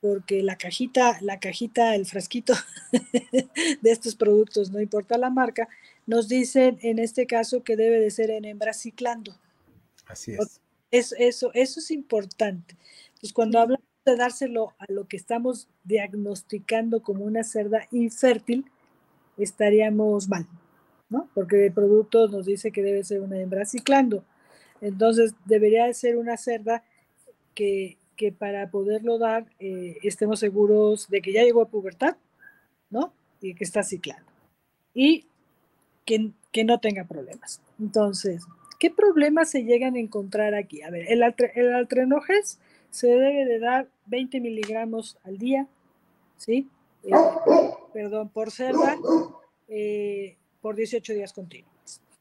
porque 0.00 0.42
la 0.42 0.56
cajita, 0.56 1.18
la 1.20 1.38
cajita, 1.38 1.94
el 1.94 2.06
frasquito 2.06 2.54
de 2.92 3.90
estos 3.90 4.16
productos, 4.16 4.70
no 4.70 4.80
importa 4.80 5.18
la 5.18 5.30
marca, 5.30 5.68
nos 6.06 6.28
dicen 6.28 6.78
en 6.82 6.98
este 6.98 7.26
caso 7.26 7.62
que 7.62 7.76
debe 7.76 8.00
de 8.00 8.10
ser 8.10 8.30
en 8.30 8.44
hembra 8.44 8.72
ciclando. 8.72 9.36
Así 10.06 10.32
es. 10.32 10.60
eso, 10.90 11.50
eso 11.54 11.80
es 11.80 11.90
importante. 11.90 12.76
Pues 13.20 13.32
cuando 13.32 13.60
hablamos 13.60 13.84
de 14.04 14.16
dárselo 14.16 14.74
a 14.78 14.90
lo 14.90 15.06
que 15.06 15.16
estamos 15.16 15.68
diagnosticando 15.84 17.02
como 17.02 17.24
una 17.24 17.44
cerda 17.44 17.86
infértil, 17.90 18.64
estaríamos 19.36 20.28
mal, 20.28 20.46
¿no? 21.10 21.28
Porque 21.34 21.66
el 21.66 21.72
producto 21.72 22.28
nos 22.28 22.46
dice 22.46 22.72
que 22.72 22.82
debe 22.82 23.04
ser 23.04 23.20
una 23.20 23.38
hembra 23.38 23.64
ciclando. 23.66 24.24
Entonces, 24.80 25.34
debería 25.44 25.92
ser 25.92 26.16
una 26.16 26.36
cerda 26.36 26.82
que, 27.54 27.98
que 28.20 28.32
para 28.32 28.70
poderlo 28.70 29.16
dar 29.16 29.46
eh, 29.60 29.96
estemos 30.02 30.40
seguros 30.40 31.08
de 31.08 31.22
que 31.22 31.32
ya 31.32 31.42
llegó 31.42 31.62
a 31.62 31.70
pubertad, 31.70 32.18
¿no? 32.90 33.14
Y 33.40 33.54
que 33.54 33.64
está 33.64 33.82
ciclando. 33.82 34.30
Y 34.92 35.24
que, 36.04 36.30
que 36.52 36.64
no 36.64 36.80
tenga 36.80 37.04
problemas. 37.04 37.62
Entonces, 37.78 38.44
¿qué 38.78 38.90
problemas 38.90 39.50
se 39.50 39.64
llegan 39.64 39.94
a 39.94 40.00
encontrar 40.00 40.54
aquí? 40.54 40.82
A 40.82 40.90
ver, 40.90 41.10
el, 41.10 41.22
el 41.54 41.72
altrenojes 41.72 42.58
se 42.90 43.06
debe 43.06 43.46
de 43.46 43.58
dar 43.58 43.88
20 44.04 44.38
miligramos 44.40 45.16
al 45.24 45.38
día, 45.38 45.66
¿sí? 46.36 46.68
Eh, 47.04 47.12
perdón, 47.94 48.28
por 48.28 48.50
cerda, 48.50 48.98
eh, 49.66 50.36
por 50.60 50.76
18 50.76 51.14
días 51.14 51.32
continuos. 51.32 51.72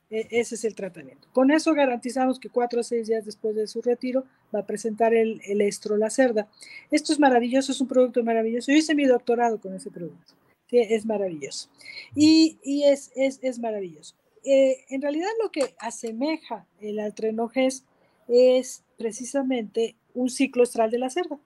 E, 0.10 0.27
ese 0.31 0.56
es 0.56 0.65
el 0.65 0.76
tratamiento. 0.76 1.27
Con 1.31 1.52
eso 1.52 1.73
garantizamos 1.73 2.40
que 2.40 2.49
4 2.49 2.80
o 2.80 2.84
6 2.84 3.07
días 3.07 3.26
después 3.26 3.56
de 3.56 3.68
su 3.68 3.81
retiro 3.81 4.26
va 4.53 4.60
a 4.60 4.65
presentar 4.65 5.14
el, 5.14 5.41
el 5.45 5.61
estro, 5.61 5.98
la 5.98 6.10
cerda. 6.10 6.48
Esto 6.91 7.14
es 7.14 7.19
maravilloso, 7.19 7.72
es 7.72 7.81
un 7.81 7.88
producto 7.88 8.23
maravilloso. 8.23 8.72
Yo 8.72 8.77
hice 8.77 8.95
mi 8.95 9.06
doctorado 9.06 9.60
con 9.60 9.73
ese 9.76 9.91
producto. 9.91 10.34
Sí, 10.69 10.77
es 10.77 11.06
maravilloso. 11.06 11.69
Y, 12.15 12.60
es, 12.86 13.11
es, 13.15 13.40
es, 13.41 13.60
maravilloso. 13.60 14.15
Eh, 14.44 14.86
en 14.90 15.02
realidad 15.02 15.30
lo 15.41 15.52
que 15.52 15.73
asemeja 15.80 16.68
el 16.80 16.99
altrenoges 16.99 17.84
es 18.27 18.84
precisamente 18.98 19.95
un 20.14 20.30
ciclo 20.30 20.64
estral 20.64 20.91
de 20.91 20.99
la 20.99 21.10
cerda, 21.10 21.40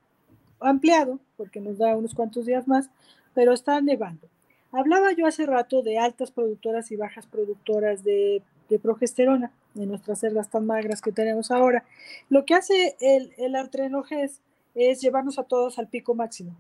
ampliado, 0.60 1.20
porque 1.38 1.62
nos 1.62 1.78
da 1.78 1.96
unos 1.96 2.14
cuantos 2.14 2.46
días 2.46 2.68
más, 2.68 2.90
pero 3.34 3.54
está 3.54 3.80
nevando. 3.80 4.28
Hablaba 4.72 5.14
yo 5.14 5.26
hace 5.26 5.46
rato 5.46 5.82
de 5.84 5.98
altas 6.00 6.32
productoras 6.32 6.92
y 6.92 6.96
bajas 6.96 7.26
productoras 7.28 8.04
de, 8.04 8.42
de 8.70 8.80
progesterona 8.80 9.52
en 9.76 9.90
nuestras 9.90 10.20
cerdas 10.20 10.50
tan 10.50 10.66
magras 10.66 11.02
que 11.02 11.12
tenemos 11.12 11.52
ahora. 11.52 11.84
Lo 12.30 12.46
que 12.46 12.56
hace 12.56 12.96
el, 13.00 13.34
el 13.38 13.56
es 14.76 15.02
llevarnos 15.02 15.40
a 15.40 15.44
todos 15.44 15.80
al 15.80 15.88
pico 15.88 16.16
máximo, 16.16 16.56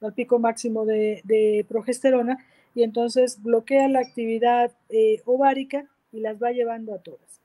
al 0.00 0.12
pico 0.12 0.38
máximo 0.38 0.84
de, 0.84 1.20
de 1.24 1.64
progesterona, 1.68 2.38
y 2.74 2.82
entonces 2.82 3.42
bloquea 3.42 3.88
la 3.88 4.00
actividad 4.00 4.70
eh, 4.90 5.22
ovárica 5.24 5.86
y 6.12 6.20
las 6.20 6.40
va 6.40 6.52
llevando 6.52 6.94
a 6.94 6.98
todas. 6.98 7.40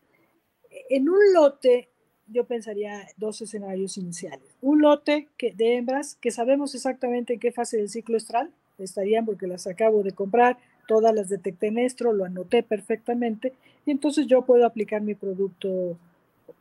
En 0.89 1.09
un 1.09 1.19
lote 1.33 1.87
yo 2.27 2.45
pensaría 2.45 3.07
dos 3.17 3.41
escenarios 3.41 3.97
iniciales. 3.97 4.55
Un 4.61 4.81
lote 4.81 5.29
que, 5.37 5.53
de 5.53 5.77
hembras 5.77 6.15
que 6.15 6.31
sabemos 6.31 6.75
exactamente 6.75 7.33
en 7.33 7.39
qué 7.39 7.51
fase 7.51 7.77
del 7.77 7.89
ciclo 7.89 8.17
estral 8.17 8.51
estarían 8.77 9.25
porque 9.25 9.47
las 9.47 9.67
acabo 9.67 10.03
de 10.03 10.11
comprar, 10.11 10.57
todas 10.87 11.13
las 11.13 11.29
detecté 11.29 11.67
en 11.67 11.79
estro, 11.79 12.13
lo 12.13 12.25
anoté 12.25 12.63
perfectamente 12.63 13.53
y 13.85 13.91
entonces 13.91 14.27
yo 14.27 14.43
puedo 14.43 14.65
aplicar 14.65 15.01
mi 15.01 15.15
producto 15.15 15.97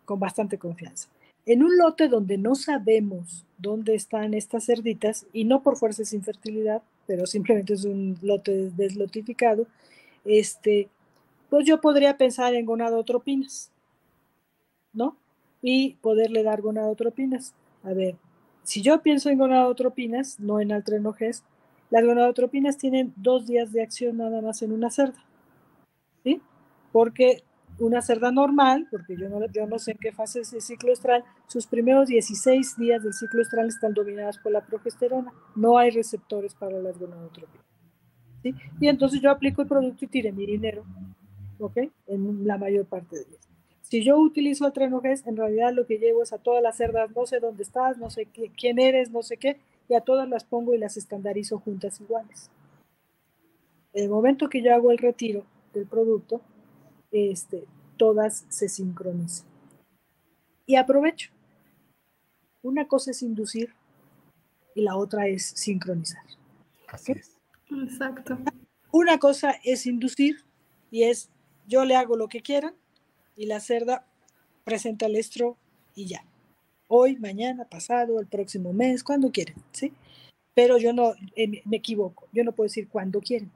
con 0.05 0.21
bastante 0.21 0.59
confianza. 0.59 1.09
En 1.47 1.63
un 1.63 1.77
lote 1.77 2.09
donde 2.09 2.39
no 2.39 2.55
sabemos 2.55 3.45
dónde 3.59 3.95
están 3.95 4.35
estas 4.35 4.67
cerditas 4.67 5.27
y 5.33 5.45
no 5.45 5.63
por 5.63 5.77
fuerzas 5.77 6.11
de 6.11 6.17
infertilidad, 6.17 6.83
pero 7.07 7.27
simplemente 7.27 7.75
es 7.75 7.85
un 7.85 8.17
lote 8.23 8.71
deslotificado, 8.77 9.67
este, 10.25 10.89
pues 11.49 11.67
yo 11.67 11.81
podría 11.81 12.17
pensar 12.17 12.55
en 12.55 12.67
gonadotropinas, 12.67 13.71
¿no? 14.93 15.17
y 15.63 15.95
poderle 16.01 16.43
dar 16.43 16.63
gonadotropinas. 16.63 17.55
A 17.83 17.93
ver, 17.93 18.17
si 18.63 18.83
yo 18.83 19.03
pienso 19.03 19.31
en 19.31 19.39
gonadotropinas, 19.39 20.41
no 20.41 20.61
en 20.61 20.73
altrenoges, 20.73 21.45
las 21.91 22.05
gonadotropinas 22.05 22.79
tienen 22.79 23.13
dos 23.17 23.47
días 23.47 23.73
de 23.73 23.83
acción 23.83 24.17
nada 24.17 24.41
más 24.41 24.63
en 24.63 24.73
una 24.73 24.91
cerda. 24.91 25.25
¿Sí? 26.23 26.41
Porque 26.93 27.43
una 27.79 28.03
cerda 28.03 28.31
normal, 28.31 28.87
porque 28.91 29.17
yo 29.17 29.29
no, 29.29 29.41
yo 29.47 29.67
no 29.67 29.79
sé 29.79 29.93
en 29.93 29.99
qué 29.99 30.13
fase 30.13 30.41
es 30.41 30.53
el 30.53 30.61
ciclo 30.61 30.93
estral, 30.93 31.25
sus 31.47 31.67
primeros 31.67 32.09
16 32.09 32.77
días 32.77 33.03
del 33.03 33.15
ciclo 33.15 33.43
estral 33.43 33.69
están 33.69 33.95
dominados 33.95 34.39
por 34.39 34.53
la 34.53 34.61
progesterona. 34.61 35.33
No 35.57 35.79
hay 35.79 35.91
receptores 35.91 36.55
para 36.55 36.79
las 36.79 36.99
gonadotropinas. 36.99 37.67
¿sí? 38.43 38.55
Y 38.81 38.89
entonces 38.89 39.21
yo 39.21 39.31
aplico 39.31 39.63
el 39.63 39.69
producto 39.69 40.05
y 40.05 40.09
tire 40.09 40.33
mi 40.33 40.47
dinero, 40.47 40.85
¿ok? 41.59 41.79
En 42.07 42.47
la 42.47 42.59
mayor 42.59 42.87
parte 42.87 43.17
de 43.17 43.23
ellas. 43.23 43.49
Si 43.81 44.05
yo 44.05 44.19
utilizo 44.19 44.67
el 44.67 44.73
trenoges, 44.73 45.27
en 45.27 45.37
realidad 45.37 45.73
lo 45.73 45.87
que 45.87 45.99
llevo 45.99 46.23
es 46.23 46.33
a 46.33 46.39
todas 46.39 46.63
las 46.63 46.77
cerdas, 46.77 47.11
no 47.17 47.27
sé 47.27 47.41
dónde 47.41 47.65
estás, 47.65 47.99
no 47.99 48.09
sé 48.11 48.29
quién 48.57 48.79
eres, 48.79 49.11
no 49.11 49.23
sé 49.23 49.37
qué, 49.37 49.59
y 49.91 49.95
a 49.97 50.01
todas 50.03 50.29
las 50.29 50.45
pongo 50.45 50.73
y 50.73 50.79
las 50.79 50.97
estandarizo 50.97 51.59
juntas 51.59 52.01
iguales. 52.01 52.49
En 53.93 54.05
el 54.05 54.09
momento 54.09 54.49
que 54.49 54.63
yo 54.63 54.73
hago 54.73 54.93
el 54.93 54.99
retiro 54.99 55.45
del 55.75 55.85
producto, 55.85 56.41
este, 57.11 57.67
todas 57.97 58.47
se 58.49 58.69
sincronizan. 58.69 59.49
Y 60.65 60.77
aprovecho. 60.77 61.33
Una 62.63 62.87
cosa 62.87 63.11
es 63.11 63.21
inducir 63.23 63.75
y 64.77 64.83
la 64.83 64.97
otra 64.97 65.27
es 65.27 65.45
sincronizar. 65.45 66.23
Así 66.87 67.13
es. 67.13 67.37
Exacto. 67.69 68.39
Una 68.93 69.19
cosa 69.19 69.57
es 69.65 69.87
inducir 69.87 70.45
y 70.93 71.03
es 71.03 71.31
yo 71.67 71.85
le 71.85 71.97
hago 71.97 72.17
lo 72.17 72.29
que 72.29 72.43
quieran 72.43 72.77
y 73.35 73.47
la 73.47 73.59
cerda 73.59 74.07
presenta 74.63 75.07
el 75.07 75.17
estro 75.17 75.57
y 75.97 76.07
ya. 76.07 76.25
Hoy, 76.93 77.17
mañana, 77.19 77.67
pasado, 77.67 78.19
el 78.19 78.27
próximo 78.27 78.73
mes, 78.73 79.05
cuando 79.05 79.31
quieren, 79.31 79.55
¿sí? 79.71 79.93
Pero 80.55 80.77
yo 80.77 80.93
no, 80.93 81.13
eh, 81.37 81.63
me 81.65 81.77
equivoco, 81.77 82.27
yo 82.33 82.43
no 82.43 82.51
puedo 82.51 82.67
decir 82.67 82.89
cuando 82.89 83.21
quieren. 83.21 83.49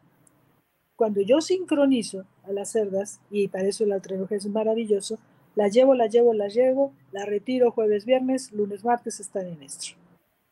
Cuando 0.94 1.20
yo 1.20 1.40
sincronizo 1.40 2.26
a 2.44 2.52
las 2.52 2.70
cerdas, 2.70 3.20
y 3.32 3.48
para 3.48 3.66
eso 3.66 3.82
el 3.82 3.90
altrenoje 3.90 4.36
es 4.36 4.46
maravilloso, 4.46 5.18
las 5.56 5.72
llevo, 5.74 5.96
las 5.96 6.12
llevo, 6.12 6.32
las 6.32 6.54
llevo, 6.54 6.92
las 7.10 7.26
retiro 7.26 7.72
jueves, 7.72 8.04
viernes, 8.04 8.52
lunes, 8.52 8.84
martes 8.84 9.18
están 9.18 9.48
en 9.48 9.64
estro. 9.64 9.96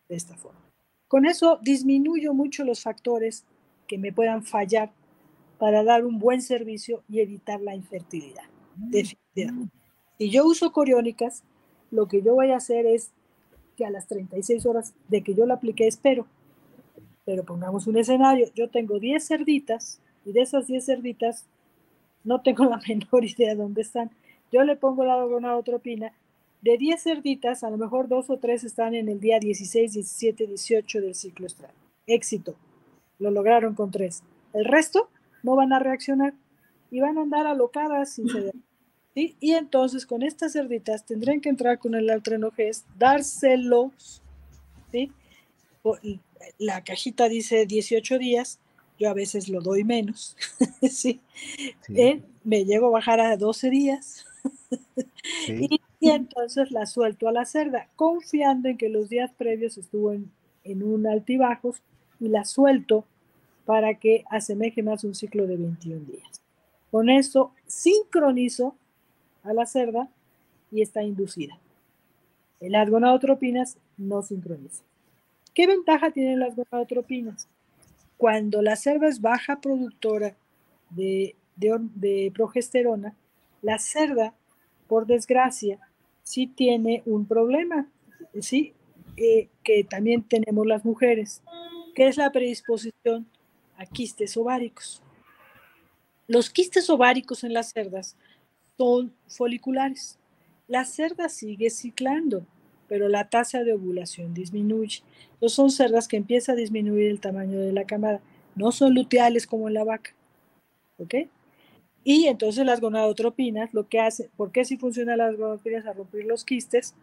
De 0.08 0.16
esta 0.16 0.36
forma. 0.36 0.58
Con 1.06 1.24
eso 1.24 1.60
disminuyo 1.62 2.34
mucho 2.34 2.64
los 2.64 2.82
factores 2.82 3.44
que 3.86 3.96
me 3.96 4.12
puedan 4.12 4.42
fallar 4.42 4.90
para 5.56 5.84
dar 5.84 6.04
un 6.04 6.18
buen 6.18 6.42
servicio 6.42 7.04
y 7.08 7.20
evitar 7.20 7.60
la 7.60 7.76
infertilidad. 7.76 8.42
Si 10.18 10.30
yo 10.30 10.44
uso 10.44 10.72
coriónicas, 10.72 11.44
lo 11.92 12.08
que 12.08 12.22
yo 12.22 12.34
voy 12.34 12.50
a 12.50 12.56
hacer 12.56 12.86
es 12.86 13.12
que 13.76 13.84
a 13.84 13.90
las 13.90 14.08
36 14.08 14.66
horas 14.66 14.94
de 15.08 15.22
que 15.22 15.34
yo 15.34 15.46
la 15.46 15.54
apliqué 15.54 15.86
espero. 15.86 16.26
Pero 17.24 17.44
pongamos 17.44 17.86
un 17.86 17.96
escenario, 17.96 18.48
yo 18.54 18.68
tengo 18.68 18.98
10 18.98 19.24
cerditas 19.24 20.00
y 20.24 20.32
de 20.32 20.40
esas 20.40 20.66
10 20.66 20.84
cerditas 20.84 21.46
no 22.24 22.40
tengo 22.40 22.64
la 22.70 22.80
menor 22.88 23.24
idea 23.24 23.50
de 23.50 23.56
dónde 23.56 23.82
están. 23.82 24.10
Yo 24.50 24.64
le 24.64 24.74
pongo 24.76 25.04
la 25.04 25.22
gonadotropina. 25.22 26.12
De 26.62 26.78
10 26.78 27.02
cerditas, 27.02 27.64
a 27.64 27.70
lo 27.70 27.76
mejor 27.76 28.08
dos 28.08 28.30
o 28.30 28.38
tres 28.38 28.64
están 28.64 28.94
en 28.94 29.08
el 29.08 29.20
día 29.20 29.38
16, 29.40 29.94
17, 29.94 30.46
18 30.46 31.00
del 31.00 31.14
ciclo 31.14 31.46
estral. 31.46 31.72
Éxito. 32.06 32.54
Lo 33.18 33.30
lograron 33.30 33.74
con 33.74 33.90
tres. 33.90 34.22
El 34.52 34.64
resto 34.64 35.08
no 35.42 35.56
van 35.56 35.72
a 35.72 35.78
reaccionar 35.78 36.34
y 36.90 37.00
van 37.00 37.18
a 37.18 37.22
andar 37.22 37.46
alocadas 37.46 38.14
sin 38.14 38.28
ceder. 38.28 38.54
¿Sí? 39.14 39.36
Y 39.40 39.52
entonces 39.52 40.06
con 40.06 40.22
estas 40.22 40.52
cerditas 40.52 41.04
tendrían 41.04 41.40
que 41.40 41.48
entrar 41.48 41.78
con 41.78 41.94
el 41.94 42.10
altrenoges, 42.10 42.84
dárselos, 42.98 44.22
¿sí? 44.90 45.10
La 46.58 46.82
cajita 46.84 47.28
dice 47.28 47.66
18 47.66 48.18
días, 48.18 48.58
yo 48.98 49.08
a 49.10 49.14
veces 49.14 49.48
lo 49.48 49.60
doy 49.60 49.84
menos, 49.84 50.36
¿sí? 50.90 51.20
¿Eh? 51.88 52.22
Me 52.44 52.64
llego 52.64 52.88
a 52.88 52.90
bajar 52.90 53.20
a 53.20 53.36
12 53.36 53.70
días. 53.70 54.26
y, 55.48 55.80
y, 56.00 56.10
entonces 56.10 56.70
la 56.70 56.86
suelto 56.86 57.28
a 57.28 57.32
la 57.32 57.44
cerda, 57.44 57.88
confiando 57.96 58.68
en 58.68 58.76
que 58.76 58.88
los 58.88 59.08
días 59.08 59.30
previos 59.36 59.78
estuvo 59.78 60.12
en, 60.12 60.30
en 60.64 60.82
un 60.82 61.06
altibajos 61.06 61.82
y 62.20 62.28
la 62.28 62.44
suelto 62.44 63.04
para 63.64 63.94
que 63.94 64.24
asemeje 64.30 64.82
más 64.82 65.04
un 65.04 65.14
ciclo 65.14 65.46
de 65.46 65.56
21 65.56 66.04
días. 66.06 66.40
Con 66.90 67.08
eso 67.08 67.52
sincronizo 67.66 68.76
a 69.42 69.52
la 69.52 69.66
cerda 69.66 70.08
y 70.70 70.82
está 70.82 71.02
inducida. 71.02 71.58
Las 72.60 72.88
gonadotropinas 72.88 73.76
no 73.96 74.22
sincronizan. 74.22 74.86
¿Qué 75.54 75.66
ventaja 75.66 76.10
tienen 76.10 76.40
las 76.40 76.56
gonadotropinas? 76.56 77.48
Cuando 78.16 78.62
la 78.62 78.76
cerda 78.76 79.08
es 79.08 79.20
baja 79.20 79.60
productora 79.60 80.36
de, 80.90 81.34
de, 81.56 82.32
progesterona, 82.34 83.14
la 83.60 83.78
cerda, 83.78 84.34
por 84.86 85.06
desgracia, 85.06 85.78
sí 86.22 86.46
tiene 86.46 87.02
un 87.04 87.26
problema, 87.26 87.88
¿sí? 88.40 88.74
Eh, 89.16 89.48
que 89.62 89.84
también 89.84 90.22
tenemos 90.22 90.66
las 90.66 90.84
mujeres, 90.84 91.42
que 91.94 92.06
es 92.06 92.16
la 92.16 92.30
predisposición 92.32 93.26
a 93.76 93.86
quistes 93.86 94.36
ováricos. 94.36 95.02
Los 96.28 96.48
quistes 96.48 96.88
ováricos 96.88 97.44
en 97.44 97.52
las 97.52 97.72
cerdas 97.72 98.16
son 98.76 99.12
foliculares. 99.28 100.18
La 100.68 100.84
cerda 100.84 101.28
sigue 101.28 101.70
ciclando, 101.70 102.46
pero 102.88 103.08
la 103.08 103.28
tasa 103.28 103.62
de 103.64 103.74
ovulación 103.74 104.34
disminuye. 104.34 105.02
Entonces 105.34 105.56
son 105.56 105.70
cerdas 105.70 106.08
que 106.08 106.16
empieza 106.16 106.52
a 106.52 106.56
disminuir 106.56 107.10
el 107.10 107.20
tamaño 107.20 107.60
de 107.60 107.72
la 107.72 107.84
camada. 107.84 108.20
No 108.54 108.72
son 108.72 108.94
luteales 108.94 109.46
como 109.46 109.68
en 109.68 109.74
la 109.74 109.84
vaca. 109.84 110.12
¿Ok? 110.98 111.14
Y 112.04 112.26
entonces 112.26 112.66
las 112.66 112.80
gonadotropinas, 112.80 113.72
lo 113.74 113.88
que 113.88 114.00
hace, 114.00 114.28
¿por 114.36 114.50
qué 114.50 114.64
si 114.64 114.76
funcionan 114.76 115.18
las 115.18 115.36
gonadotropinas 115.36 115.86
a 115.86 115.92
romper 115.92 116.24
los 116.24 116.44
quistes? 116.44 116.94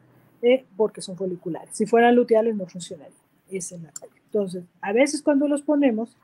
Eh, 0.41 0.65
porque 0.77 1.01
son 1.01 1.17
foliculares. 1.17 1.69
Si 1.73 1.85
fueran 1.85 2.15
luteales 2.15 2.55
no 2.55 2.65
funcionaría. 2.65 3.15
Esa 3.49 3.75
es 3.75 3.81
la 3.81 3.91
Entonces, 4.25 4.63
a 4.81 4.93
veces 4.93 5.21
cuando 5.21 5.47
los 5.47 5.61
ponemos, 5.61 6.15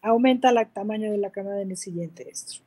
aumenta 0.00 0.50
el 0.50 0.66
tamaño 0.68 1.10
de 1.10 1.18
la 1.18 1.30
camada 1.30 1.62
en 1.62 1.70
el 1.70 1.76
siguiente 1.76 2.28
estro. 2.28 2.62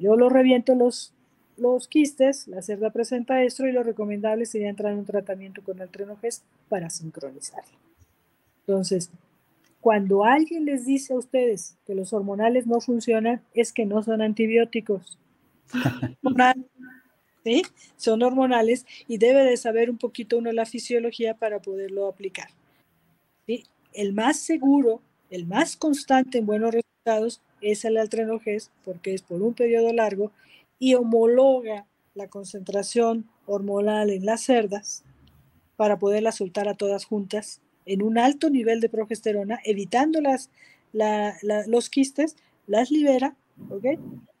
Yo 0.00 0.16
lo 0.16 0.28
reviento 0.28 0.74
los, 0.74 1.12
los 1.56 1.88
quistes, 1.88 2.48
la 2.48 2.62
cerda 2.62 2.90
presenta 2.90 3.42
estro 3.42 3.68
y 3.68 3.72
lo 3.72 3.82
recomendable 3.82 4.46
sería 4.46 4.68
entrar 4.68 4.92
en 4.92 5.00
un 5.00 5.06
tratamiento 5.06 5.62
con 5.62 5.80
altrenogés 5.80 6.42
para 6.68 6.90
sincronizarlo. 6.90 7.78
Entonces, 8.66 9.10
cuando 9.80 10.24
alguien 10.24 10.64
les 10.66 10.84
dice 10.84 11.14
a 11.14 11.18
ustedes 11.18 11.76
que 11.86 11.94
los 11.94 12.12
hormonales 12.12 12.66
no 12.66 12.80
funcionan, 12.80 13.42
es 13.54 13.72
que 13.72 13.86
no 13.86 14.02
son 14.02 14.22
antibióticos. 14.22 15.18
Son 17.96 18.22
hormonales 18.22 18.84
y 19.08 19.16
debe 19.16 19.42
de 19.44 19.56
saber 19.56 19.88
un 19.88 19.96
poquito 19.96 20.36
uno 20.38 20.52
la 20.52 20.66
fisiología 20.66 21.34
para 21.34 21.60
poderlo 21.60 22.06
aplicar. 22.06 22.48
El 23.92 24.12
más 24.12 24.38
seguro, 24.38 25.00
el 25.30 25.46
más 25.46 25.76
constante 25.76 26.38
en 26.38 26.46
buenos 26.46 26.74
resultados 26.74 27.40
es 27.60 27.84
el 27.84 27.96
altrenogés 27.96 28.70
porque 28.84 29.14
es 29.14 29.22
por 29.22 29.42
un 29.42 29.54
periodo 29.54 29.92
largo 29.92 30.32
y 30.78 30.94
homologa 30.94 31.86
la 32.14 32.28
concentración 32.28 33.26
hormonal 33.46 34.10
en 34.10 34.26
las 34.26 34.42
cerdas 34.42 35.04
para 35.76 35.98
poderlas 35.98 36.36
soltar 36.36 36.68
a 36.68 36.74
todas 36.74 37.04
juntas 37.04 37.60
en 37.86 38.02
un 38.02 38.18
alto 38.18 38.50
nivel 38.50 38.80
de 38.80 38.88
progesterona, 38.88 39.60
evitando 39.64 40.20
las, 40.20 40.50
los 41.66 41.90
quistes, 41.90 42.36
las 42.66 42.90
libera 42.90 43.34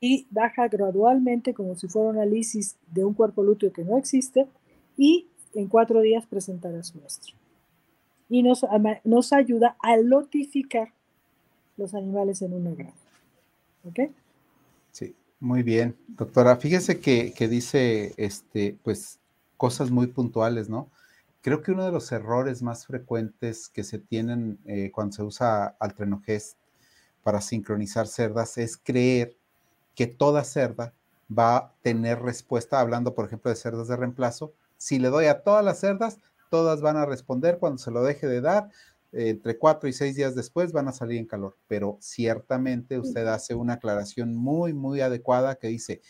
y 0.00 0.26
baja 0.30 0.68
gradualmente 0.68 1.52
como 1.52 1.74
si 1.74 1.88
fuera 1.88 2.10
una 2.10 2.24
lisis 2.24 2.76
de 2.92 3.04
un 3.04 3.14
cuerpo 3.14 3.42
lúteo 3.42 3.72
que 3.72 3.84
no 3.84 3.98
existe 3.98 4.46
y 4.96 5.26
en 5.54 5.68
cuatro 5.68 6.00
días 6.00 6.26
presentará 6.26 6.82
su 6.82 6.98
muestra. 6.98 7.34
Y 8.28 8.42
nos, 8.42 8.64
nos 9.04 9.32
ayuda 9.32 9.76
a 9.80 9.96
lotificar 9.96 10.92
los 11.76 11.94
animales 11.94 12.42
en 12.42 12.52
una 12.52 12.70
granja. 12.70 12.99
¿Ok? 13.84 14.00
Sí, 14.90 15.14
muy 15.40 15.62
bien. 15.62 15.96
Doctora, 16.08 16.56
fíjese 16.56 17.00
que, 17.00 17.32
que 17.32 17.48
dice 17.48 18.14
este, 18.16 18.76
pues, 18.82 19.20
cosas 19.56 19.90
muy 19.90 20.08
puntuales, 20.08 20.68
¿no? 20.68 20.90
Creo 21.42 21.62
que 21.62 21.72
uno 21.72 21.84
de 21.84 21.92
los 21.92 22.12
errores 22.12 22.62
más 22.62 22.86
frecuentes 22.86 23.68
que 23.68 23.84
se 23.84 23.98
tienen 23.98 24.58
eh, 24.66 24.90
cuando 24.92 25.12
se 25.14 25.22
usa 25.22 25.76
altrenogest 25.80 26.58
para 27.22 27.40
sincronizar 27.40 28.06
cerdas 28.06 28.58
es 28.58 28.76
creer 28.76 29.36
que 29.94 30.06
toda 30.06 30.44
cerda 30.44 30.94
va 31.36 31.56
a 31.56 31.74
tener 31.82 32.20
respuesta, 32.20 32.80
hablando 32.80 33.14
por 33.14 33.26
ejemplo 33.26 33.50
de 33.50 33.56
cerdas 33.56 33.88
de 33.88 33.96
reemplazo. 33.96 34.52
Si 34.76 34.98
le 34.98 35.08
doy 35.08 35.26
a 35.26 35.42
todas 35.42 35.64
las 35.64 35.78
cerdas, 35.80 36.18
todas 36.50 36.80
van 36.82 36.96
a 36.96 37.06
responder 37.06 37.58
cuando 37.58 37.78
se 37.78 37.90
lo 37.90 38.02
deje 38.02 38.26
de 38.26 38.40
dar. 38.40 38.70
Entre 39.12 39.58
cuatro 39.58 39.88
y 39.88 39.92
seis 39.92 40.14
días 40.14 40.34
después 40.34 40.72
van 40.72 40.88
a 40.88 40.92
salir 40.92 41.18
en 41.18 41.26
calor, 41.26 41.56
pero 41.66 41.98
ciertamente 42.00 42.98
usted 42.98 43.26
hace 43.26 43.54
una 43.54 43.74
aclaración 43.74 44.36
muy, 44.36 44.72
muy 44.72 45.00
adecuada 45.00 45.56
que 45.56 45.68
dice, 45.68 46.00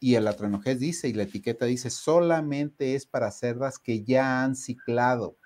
y 0.00 0.16
el 0.16 0.26
atrenogés 0.28 0.80
dice, 0.80 1.08
y 1.08 1.12
la 1.12 1.22
etiqueta 1.22 1.64
dice, 1.66 1.90
solamente 1.90 2.94
es 2.94 3.06
para 3.06 3.30
cerdas 3.30 3.78
que 3.78 4.02
ya 4.02 4.42
han 4.42 4.56
ciclado, 4.56 5.36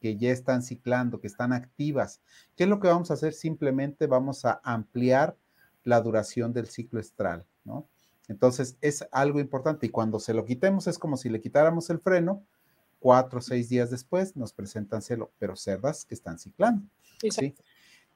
que 0.00 0.16
ya 0.16 0.32
están 0.32 0.62
ciclando, 0.62 1.20
que 1.20 1.26
están 1.26 1.52
activas. 1.52 2.20
¿Qué 2.56 2.64
es 2.64 2.70
lo 2.70 2.80
que 2.80 2.88
vamos 2.88 3.10
a 3.10 3.14
hacer? 3.14 3.34
Simplemente 3.34 4.06
vamos 4.06 4.44
a 4.44 4.60
ampliar 4.64 5.36
la 5.84 6.00
duración 6.00 6.52
del 6.52 6.66
ciclo 6.66 6.98
estral, 7.00 7.46
¿no? 7.64 7.86
Entonces 8.28 8.76
es 8.80 9.06
algo 9.12 9.40
importante 9.40 9.86
y 9.86 9.90
cuando 9.90 10.20
se 10.20 10.34
lo 10.34 10.44
quitemos 10.44 10.86
es 10.86 10.98
como 10.98 11.16
si 11.16 11.28
le 11.28 11.40
quitáramos 11.40 11.90
el 11.90 12.00
freno, 12.00 12.44
cuatro 13.00 13.40
o 13.40 13.42
seis 13.42 13.68
días 13.68 13.90
después 13.90 14.36
nos 14.36 14.52
presentan 14.52 15.02
celo, 15.02 15.32
pero 15.38 15.56
cerdas 15.56 16.04
que 16.04 16.14
están 16.14 16.38
ciclando. 16.38 16.86
¿sí? 17.30 17.54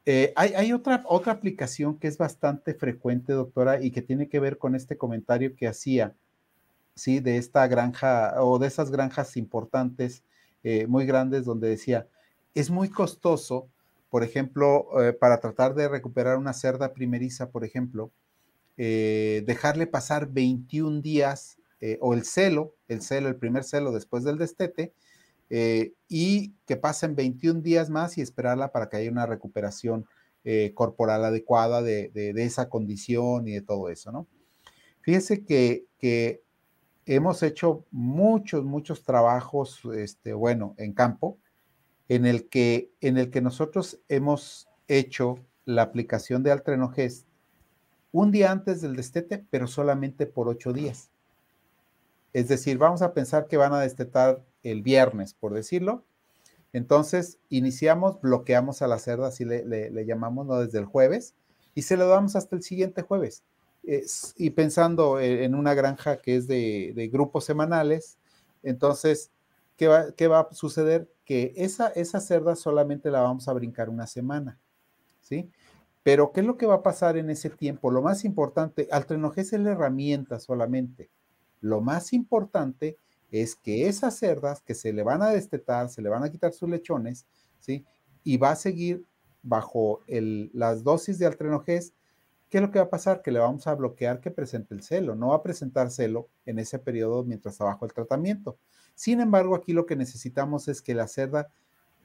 Eh, 0.06 0.34
hay, 0.36 0.72
otra, 0.72 1.02
otra 1.06 1.32
aplicación 1.32 1.98
que 1.98 2.08
es 2.08 2.18
bastante 2.18 2.74
frecuente, 2.74 3.32
doctora, 3.32 3.82
y 3.82 3.90
que 3.90 4.02
tiene 4.02 4.28
que 4.28 4.38
ver 4.38 4.58
con 4.58 4.74
este 4.74 4.98
comentario 4.98 5.56
que 5.56 5.66
hacía, 5.66 6.14
¿sí? 6.94 7.20
De 7.20 7.38
esta 7.38 7.66
granja 7.66 8.34
o 8.42 8.58
de 8.58 8.66
esas 8.66 8.90
granjas 8.90 9.36
importantes, 9.38 10.22
eh, 10.62 10.86
muy 10.86 11.06
grandes, 11.06 11.46
donde 11.46 11.68
decía, 11.68 12.06
es 12.54 12.70
muy 12.70 12.90
costoso, 12.90 13.68
por 14.10 14.22
ejemplo, 14.22 15.02
eh, 15.02 15.14
para 15.14 15.40
tratar 15.40 15.74
de 15.74 15.88
recuperar 15.88 16.36
una 16.36 16.52
cerda 16.52 16.92
primeriza, 16.92 17.50
por 17.50 17.64
ejemplo, 17.64 18.10
dejarle 18.76 19.86
pasar 19.86 20.26
21 20.28 21.00
días 21.00 21.58
o 22.00 22.14
el 22.14 22.24
celo, 22.24 22.74
el 22.88 23.02
celo, 23.02 23.28
el 23.28 23.36
primer 23.36 23.64
celo 23.64 23.92
después 23.92 24.24
del 24.24 24.38
destete, 24.38 24.94
eh, 25.50 25.92
y 26.08 26.54
que 26.66 26.76
pasen 26.76 27.14
21 27.14 27.60
días 27.60 27.90
más 27.90 28.16
y 28.16 28.22
esperarla 28.22 28.72
para 28.72 28.88
que 28.88 28.96
haya 28.96 29.10
una 29.10 29.26
recuperación 29.26 30.06
eh, 30.42 30.72
corporal 30.74 31.24
adecuada 31.24 31.82
de, 31.82 32.10
esa 32.36 32.68
condición 32.68 33.46
y 33.46 33.52
de 33.52 33.62
todo 33.62 33.88
eso, 33.88 34.10
¿no? 34.10 34.26
Fíjese 35.02 35.44
que, 35.44 35.84
que 35.98 36.42
hemos 37.06 37.42
hecho 37.42 37.84
muchos, 37.90 38.64
muchos 38.64 39.04
trabajos, 39.04 39.80
este, 39.94 40.32
bueno, 40.32 40.74
en 40.78 40.94
campo, 40.94 41.38
en 42.08 42.26
el, 42.26 42.48
que, 42.48 42.90
en 43.00 43.18
el 43.18 43.30
que 43.30 43.42
nosotros 43.42 44.00
hemos 44.08 44.68
hecho 44.88 45.38
la 45.66 45.82
aplicación 45.82 46.42
de 46.42 46.52
Altrenogest 46.52 47.26
un 48.12 48.30
día 48.30 48.50
antes 48.50 48.80
del 48.80 48.96
destete, 48.96 49.44
pero 49.50 49.66
solamente 49.66 50.26
por 50.26 50.48
ocho 50.48 50.72
días. 50.72 51.10
Es 52.34 52.48
decir, 52.48 52.78
vamos 52.78 53.00
a 53.00 53.14
pensar 53.14 53.46
que 53.46 53.56
van 53.56 53.72
a 53.72 53.80
destetar 53.80 54.44
el 54.64 54.82
viernes, 54.82 55.34
por 55.34 55.54
decirlo. 55.54 56.04
Entonces, 56.72 57.38
iniciamos, 57.48 58.20
bloqueamos 58.20 58.82
a 58.82 58.88
la 58.88 58.98
cerda, 58.98 59.28
así 59.28 59.44
le, 59.44 60.04
llamamos, 60.04 60.44
¿no? 60.44 60.58
Desde 60.58 60.80
el 60.80 60.84
jueves, 60.84 61.34
y 61.74 61.82
se 61.82 61.96
lo 61.96 62.08
damos 62.08 62.34
hasta 62.34 62.56
el 62.56 62.62
siguiente 62.62 63.02
jueves. 63.02 63.44
y 64.36 64.50
pensando 64.50 65.20
en 65.20 65.54
una 65.54 65.74
granja 65.74 66.16
que 66.16 66.36
es 66.36 66.48
de, 66.48 67.08
grupos 67.12 67.44
semanales, 67.44 68.18
entonces, 68.64 69.30
¿qué 69.76 69.88
va, 69.88 70.12
¿qué 70.12 70.26
va, 70.26 70.40
a 70.40 70.54
suceder? 70.54 71.08
Que 71.24 71.52
esa, 71.56 71.88
esa 71.88 72.20
cerda 72.20 72.56
solamente 72.56 73.10
la 73.10 73.20
vamos 73.20 73.46
a 73.46 73.52
brincar 73.52 73.88
una 73.88 74.06
semana, 74.06 74.58
¿sí? 75.20 75.50
Pero, 76.02 76.32
¿qué 76.32 76.40
es 76.40 76.46
lo 76.46 76.56
que 76.56 76.66
va 76.66 76.76
a 76.76 76.82
pasar 76.82 77.16
en 77.16 77.30
ese 77.30 77.50
tiempo? 77.50 77.90
Lo 77.90 78.02
más 78.02 78.24
importante, 78.24 78.88
al 78.90 79.06
es 79.36 79.52
la 79.52 79.72
herramienta 79.72 80.40
solamente. 80.40 81.10
Lo 81.64 81.80
más 81.80 82.12
importante 82.12 82.98
es 83.30 83.56
que 83.56 83.88
esas 83.88 84.18
cerdas 84.18 84.60
que 84.60 84.74
se 84.74 84.92
le 84.92 85.02
van 85.02 85.22
a 85.22 85.30
destetar, 85.30 85.88
se 85.88 86.02
le 86.02 86.10
van 86.10 86.22
a 86.22 86.30
quitar 86.30 86.52
sus 86.52 86.68
lechones, 86.68 87.26
¿sí? 87.58 87.86
Y 88.22 88.36
va 88.36 88.50
a 88.50 88.56
seguir 88.56 89.06
bajo 89.42 90.00
las 90.06 90.84
dosis 90.84 91.18
de 91.18 91.24
altrenogés, 91.24 91.94
¿qué 92.50 92.58
es 92.58 92.62
lo 92.62 92.70
que 92.70 92.78
va 92.78 92.84
a 92.84 92.90
pasar? 92.90 93.22
Que 93.22 93.32
le 93.32 93.38
vamos 93.38 93.66
a 93.66 93.74
bloquear 93.74 94.20
que 94.20 94.30
presente 94.30 94.74
el 94.74 94.82
celo, 94.82 95.14
no 95.14 95.28
va 95.28 95.36
a 95.36 95.42
presentar 95.42 95.90
celo 95.90 96.28
en 96.44 96.58
ese 96.58 96.78
periodo 96.78 97.24
mientras 97.24 97.54
está 97.54 97.64
bajo 97.64 97.86
el 97.86 97.94
tratamiento. 97.94 98.58
Sin 98.94 99.22
embargo, 99.22 99.54
aquí 99.54 99.72
lo 99.72 99.86
que 99.86 99.96
necesitamos 99.96 100.68
es 100.68 100.82
que 100.82 100.94
la 100.94 101.08
cerda 101.08 101.48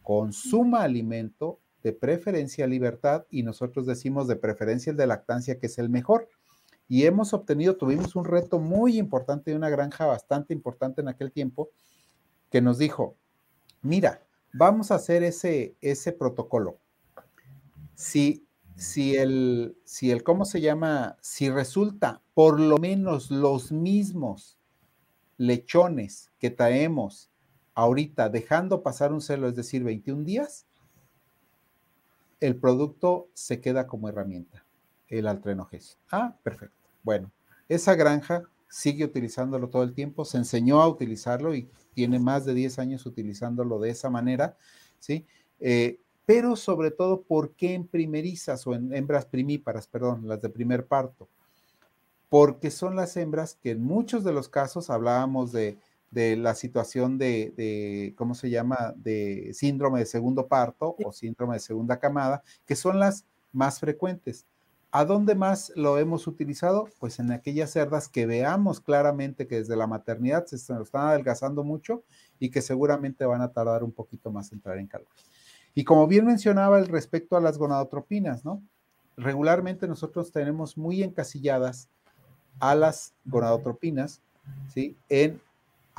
consuma 0.03 0.83
alimento, 0.83 1.59
de 1.83 1.91
preferencia 1.91 2.65
libertad, 2.65 3.25
y 3.29 3.43
nosotros 3.43 3.85
decimos 3.85 4.29
de 4.29 4.37
preferencia 4.37 4.91
el 4.91 4.97
de 4.97 5.07
lactancia, 5.07 5.59
que 5.59 5.67
es 5.67 5.77
el 5.79 5.89
mejor 5.89 6.29
y 6.89 7.05
hemos 7.05 7.33
obtenido, 7.33 7.77
tuvimos 7.77 8.15
un 8.15 8.25
reto 8.25 8.57
muy 8.57 8.97
importante 8.97 9.51
de 9.51 9.57
una 9.57 9.69
granja 9.69 10.07
bastante 10.07 10.55
importante 10.55 11.01
en 11.01 11.07
aquel 11.07 11.31
tiempo 11.31 11.69
que 12.49 12.61
nos 12.61 12.79
dijo, 12.79 13.15
mira, 13.83 14.25
vamos 14.53 14.89
a 14.89 14.95
hacer 14.95 15.21
ese, 15.21 15.75
ese 15.81 16.11
protocolo. 16.11 16.79
Si, 17.93 18.47
si, 18.75 19.15
el, 19.15 19.77
si 19.83 20.09
el, 20.09 20.23
¿cómo 20.23 20.45
se 20.45 20.61
llama? 20.61 21.17
Si 21.21 21.51
resulta 21.51 22.23
por 22.33 22.59
lo 22.59 22.79
menos 22.79 23.29
los 23.29 23.71
mismos 23.71 24.57
lechones 25.37 26.31
que 26.39 26.49
traemos 26.49 27.29
ahorita 27.75 28.29
dejando 28.29 28.81
pasar 28.81 29.13
un 29.13 29.21
celo, 29.21 29.47
es 29.47 29.55
decir, 29.55 29.83
21 29.83 30.23
días, 30.23 30.65
el 32.39 32.55
producto 32.55 33.29
se 33.35 33.61
queda 33.61 33.85
como 33.85 34.09
herramienta, 34.09 34.65
el 35.07 35.27
altrenoges. 35.27 35.99
Ah, 36.09 36.35
perfecto. 36.41 36.78
Bueno, 37.03 37.31
esa 37.67 37.95
granja 37.95 38.43
sigue 38.69 39.05
utilizándolo 39.05 39.69
todo 39.69 39.83
el 39.83 39.93
tiempo, 39.93 40.25
se 40.25 40.37
enseñó 40.37 40.81
a 40.81 40.87
utilizarlo 40.87 41.55
y 41.55 41.69
tiene 41.93 42.19
más 42.19 42.45
de 42.45 42.53
10 42.53 42.79
años 42.79 43.05
utilizándolo 43.05 43.79
de 43.79 43.89
esa 43.89 44.09
manera, 44.09 44.57
¿sí? 44.99 45.25
Eh, 45.59 45.99
pero 46.25 46.55
sobre 46.55 46.91
todo, 46.91 47.23
¿por 47.23 47.55
qué 47.55 47.73
en 47.73 47.87
primerizas 47.87 48.67
o 48.67 48.75
en 48.75 48.93
hembras 48.93 49.25
primíparas, 49.25 49.87
perdón, 49.87 50.27
las 50.27 50.41
de 50.41 50.49
primer 50.49 50.85
parto? 50.85 51.27
Porque 52.29 52.69
son 52.69 52.95
las 52.95 53.17
hembras 53.17 53.55
que 53.55 53.71
en 53.71 53.81
muchos 53.81 54.23
de 54.23 54.31
los 54.33 54.49
casos 54.49 54.89
hablábamos 54.89 55.51
de 55.51 55.77
de 56.11 56.35
la 56.35 56.55
situación 56.55 57.19
de, 57.19 58.15
¿cómo 58.17 58.33
se 58.33 58.49
llama?, 58.49 58.93
de 58.97 59.51
síndrome 59.53 59.99
de 59.99 60.07
segundo 60.07 60.47
parto 60.47 60.95
o 61.05 61.11
síndrome 61.11 61.53
de 61.53 61.59
segunda 61.59 61.99
camada, 61.99 62.41
que 62.65 62.75
son 62.75 62.97
las 62.99 63.25
más 63.51 63.79
frecuentes. 63.79 64.47
¿A 64.91 65.05
dónde 65.05 65.35
más 65.35 65.71
lo 65.75 65.99
hemos 65.99 66.25
utilizado? 66.25 66.89
Pues 66.99 67.19
en 67.19 67.31
aquellas 67.31 67.71
cerdas 67.71 68.09
que 68.09 68.25
veamos 68.25 68.81
claramente 68.81 69.45
que 69.45 69.57
desde 69.57 69.75
la 69.75 69.85
maternidad 69.85 70.47
se 70.47 70.55
están 70.55 70.83
adelgazando 70.93 71.63
mucho 71.63 72.03
y 72.39 72.49
que 72.49 72.61
seguramente 72.61 73.23
van 73.25 73.41
a 73.41 73.51
tardar 73.51 73.83
un 73.83 73.91
poquito 73.91 74.31
más 74.31 74.51
en 74.51 74.57
entrar 74.57 74.79
en 74.79 74.87
calor. 74.87 75.07
Y 75.75 75.83
como 75.83 76.07
bien 76.07 76.25
mencionaba 76.25 76.79
el 76.79 76.87
respecto 76.87 77.37
a 77.37 77.41
las 77.41 77.59
gonadotropinas, 77.59 78.43
¿no? 78.43 78.63
Regularmente 79.15 79.87
nosotros 79.87 80.31
tenemos 80.31 80.75
muy 80.75 81.03
encasilladas 81.03 81.87
a 82.59 82.73
las 82.73 83.13
gonadotropinas, 83.25 84.21
¿sí? 84.73 84.97
En 85.07 85.39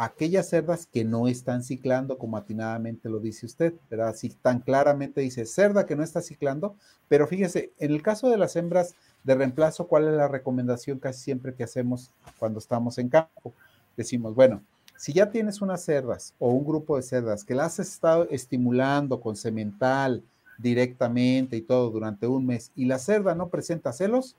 aquellas 0.04 0.48
cerdas 0.48 0.86
que 0.86 1.04
no 1.04 1.28
están 1.28 1.62
ciclando, 1.62 2.16
como 2.16 2.38
atinadamente 2.38 3.10
lo 3.10 3.20
dice 3.20 3.44
usted, 3.44 3.74
¿verdad? 3.90 4.14
Si 4.16 4.30
tan 4.30 4.60
claramente 4.60 5.20
dice 5.20 5.44
cerda 5.44 5.84
que 5.84 5.94
no 5.94 6.02
está 6.02 6.22
ciclando, 6.22 6.74
pero 7.06 7.26
fíjese, 7.26 7.70
en 7.78 7.90
el 7.90 8.00
caso 8.00 8.30
de 8.30 8.38
las 8.38 8.56
hembras 8.56 8.94
de 9.24 9.34
reemplazo, 9.34 9.88
¿cuál 9.88 10.08
es 10.08 10.14
la 10.14 10.26
recomendación 10.26 11.00
casi 11.00 11.20
siempre 11.20 11.54
que 11.54 11.64
hacemos 11.64 12.10
cuando 12.38 12.60
estamos 12.60 12.96
en 12.96 13.10
campo? 13.10 13.52
Decimos, 13.94 14.34
bueno, 14.34 14.62
si 14.96 15.12
ya 15.12 15.30
tienes 15.30 15.60
unas 15.60 15.84
cerdas 15.84 16.34
o 16.38 16.48
un 16.48 16.64
grupo 16.64 16.96
de 16.96 17.02
cerdas 17.02 17.44
que 17.44 17.54
las 17.54 17.78
has 17.78 17.88
estado 17.88 18.26
estimulando 18.30 19.20
con 19.20 19.36
semental 19.36 20.22
directamente 20.56 21.58
y 21.58 21.60
todo 21.60 21.90
durante 21.90 22.26
un 22.26 22.46
mes 22.46 22.72
y 22.74 22.86
la 22.86 22.98
cerda 22.98 23.34
no 23.34 23.48
presenta 23.48 23.92
celos, 23.92 24.34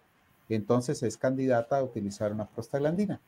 entonces 0.50 1.04
es 1.04 1.18
candidata 1.18 1.78
a 1.78 1.84
utilizar 1.84 2.34
una 2.34 2.48
prostaglandina, 2.48 3.22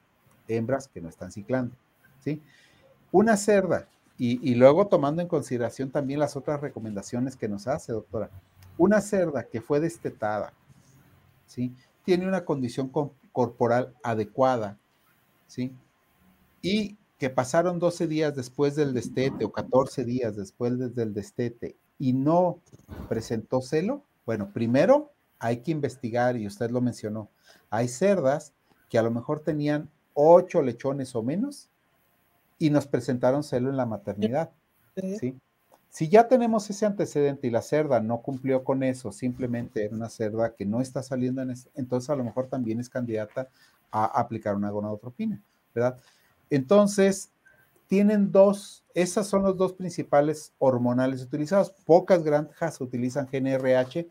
hembras 0.48 0.88
que 0.88 1.00
no 1.00 1.10
están 1.10 1.32
ciclando. 1.32 1.76
¿Sí? 2.24 2.42
Una 3.12 3.38
cerda, 3.38 3.88
y, 4.18 4.56
luego 4.56 4.88
tomando 4.88 5.22
en 5.22 5.28
consideración 5.28 5.92
también 5.92 6.20
las 6.20 6.38
otras 6.38 6.62
recomendaciones 6.62 7.36
que 7.36 7.50
nos 7.50 7.68
hace, 7.68 7.92
doctora, 7.92 8.30
una 8.78 9.02
cerda 9.02 9.44
que 9.44 9.60
fue 9.60 9.80
destetada, 9.80 10.54
¿sí? 11.46 11.76
Tiene 12.06 12.28
una 12.28 12.46
condición 12.46 12.90
corporal 13.32 13.94
adecuada, 14.02 14.78
¿sí? 15.48 15.74
Y 16.62 16.98
que 17.18 17.30
pasaron 17.30 17.80
12 17.80 18.08
días 18.08 18.36
después 18.36 18.76
del 18.76 18.94
destete 18.94 19.46
o 19.46 19.52
14 19.52 20.06
días 20.06 20.36
después 20.36 20.96
del 20.96 21.14
destete 21.14 21.76
y 22.00 22.14
no 22.14 22.60
presentó 23.10 23.62
celo, 23.62 24.04
bueno, 24.26 24.52
primero 24.54 25.12
hay 25.40 25.58
que 25.58 25.72
investigar, 25.72 26.38
y 26.38 26.48
usted 26.48 26.72
lo 26.72 26.80
mencionó, 26.80 27.30
hay 27.70 27.90
cerdas 27.90 28.54
que 28.90 28.98
a 28.98 29.04
lo 29.04 29.12
mejor 29.12 29.42
tenían 29.42 29.90
8 30.14 30.62
lechones 30.62 31.16
o 31.16 31.24
menos 31.24 31.70
y 32.64 32.70
nos 32.70 32.88
presentaron 32.88 33.44
celo 33.44 33.70
en 33.70 33.76
la 33.76 33.86
maternidad. 33.86 34.52
¿sí? 35.20 35.38
Si 35.90 36.08
ya 36.08 36.30
tenemos 36.30 36.70
ese 36.70 36.86
antecedente 36.86 37.46
y 37.46 37.50
la 37.50 37.62
cerda 37.62 38.00
no 38.00 38.22
cumplió 38.22 38.64
con 38.64 38.84
eso, 38.84 39.12
simplemente 39.12 39.84
era 39.84 39.94
una 39.94 40.08
cerda 40.08 40.56
que 40.56 40.66
no 40.66 40.80
está 40.80 41.04
saliendo 41.04 41.42
en 41.42 41.54
entonces 41.76 42.10
a 42.10 42.16
lo 42.16 42.24
mejor 42.24 42.48
también 42.48 42.80
es 42.80 42.88
candidata 42.88 43.50
a 43.92 44.06
aplicar 44.06 44.56
una 44.56 44.70
gonadotropina, 44.70 45.42
¿verdad? 45.76 46.00
Entonces, 46.50 47.32
tienen 47.88 48.32
dos, 48.32 48.86
esas 48.94 49.28
son 49.28 49.44
los 49.44 49.58
dos 49.58 49.74
principales 49.74 50.54
hormonales 50.58 51.22
utilizados. 51.22 51.72
Pocas 51.86 52.24
granjas 52.24 52.80
utilizan 52.80 53.28
GNRH, 53.30 54.08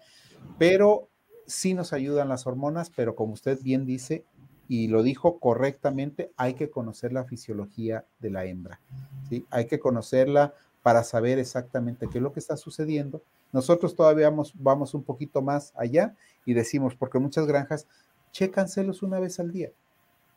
pero 0.59 1.09
sí 1.47 1.73
nos 1.73 1.95
ayudan 1.95 2.29
las 2.29 2.47
hormonas, 2.47 2.93
pero 2.95 3.15
como 3.15 3.33
usted 3.33 3.59
bien 3.63 3.87
dice, 3.87 4.27
y 4.73 4.89
lo 4.89 5.03
dijo 5.03 5.39
correctamente, 5.39 6.33
hay 6.39 6.55
que 6.55 6.71
conocer 6.71 7.13
la 7.13 7.25
fisiología 7.25 8.07
de 8.21 8.31
la 8.31 8.47
hembra. 8.47 8.81
¿sí? 9.29 9.45
Hay 9.51 9.67
que 9.67 9.79
conocerla 9.79 10.55
para 10.83 11.05
saber 11.05 11.39
exactamente 11.39 12.09
qué 12.11 12.17
es 12.17 12.23
lo 12.23 12.33
que 12.33 12.41
está 12.41 12.57
sucediendo. 12.57 13.23
Nosotros 13.53 13.95
todavía 13.95 14.31
vamos, 14.31 14.55
vamos 14.55 14.95
un 14.95 15.03
poquito 15.03 15.43
más 15.43 15.75
allá 15.77 16.17
y 16.47 16.55
decimos, 16.55 16.95
porque 16.95 17.19
muchas 17.19 17.47
granjas 17.47 17.87
checan 18.31 18.67
celos 18.67 19.03
una 19.03 19.21
vez 19.21 19.39
al 19.41 19.53
día. 19.53 19.73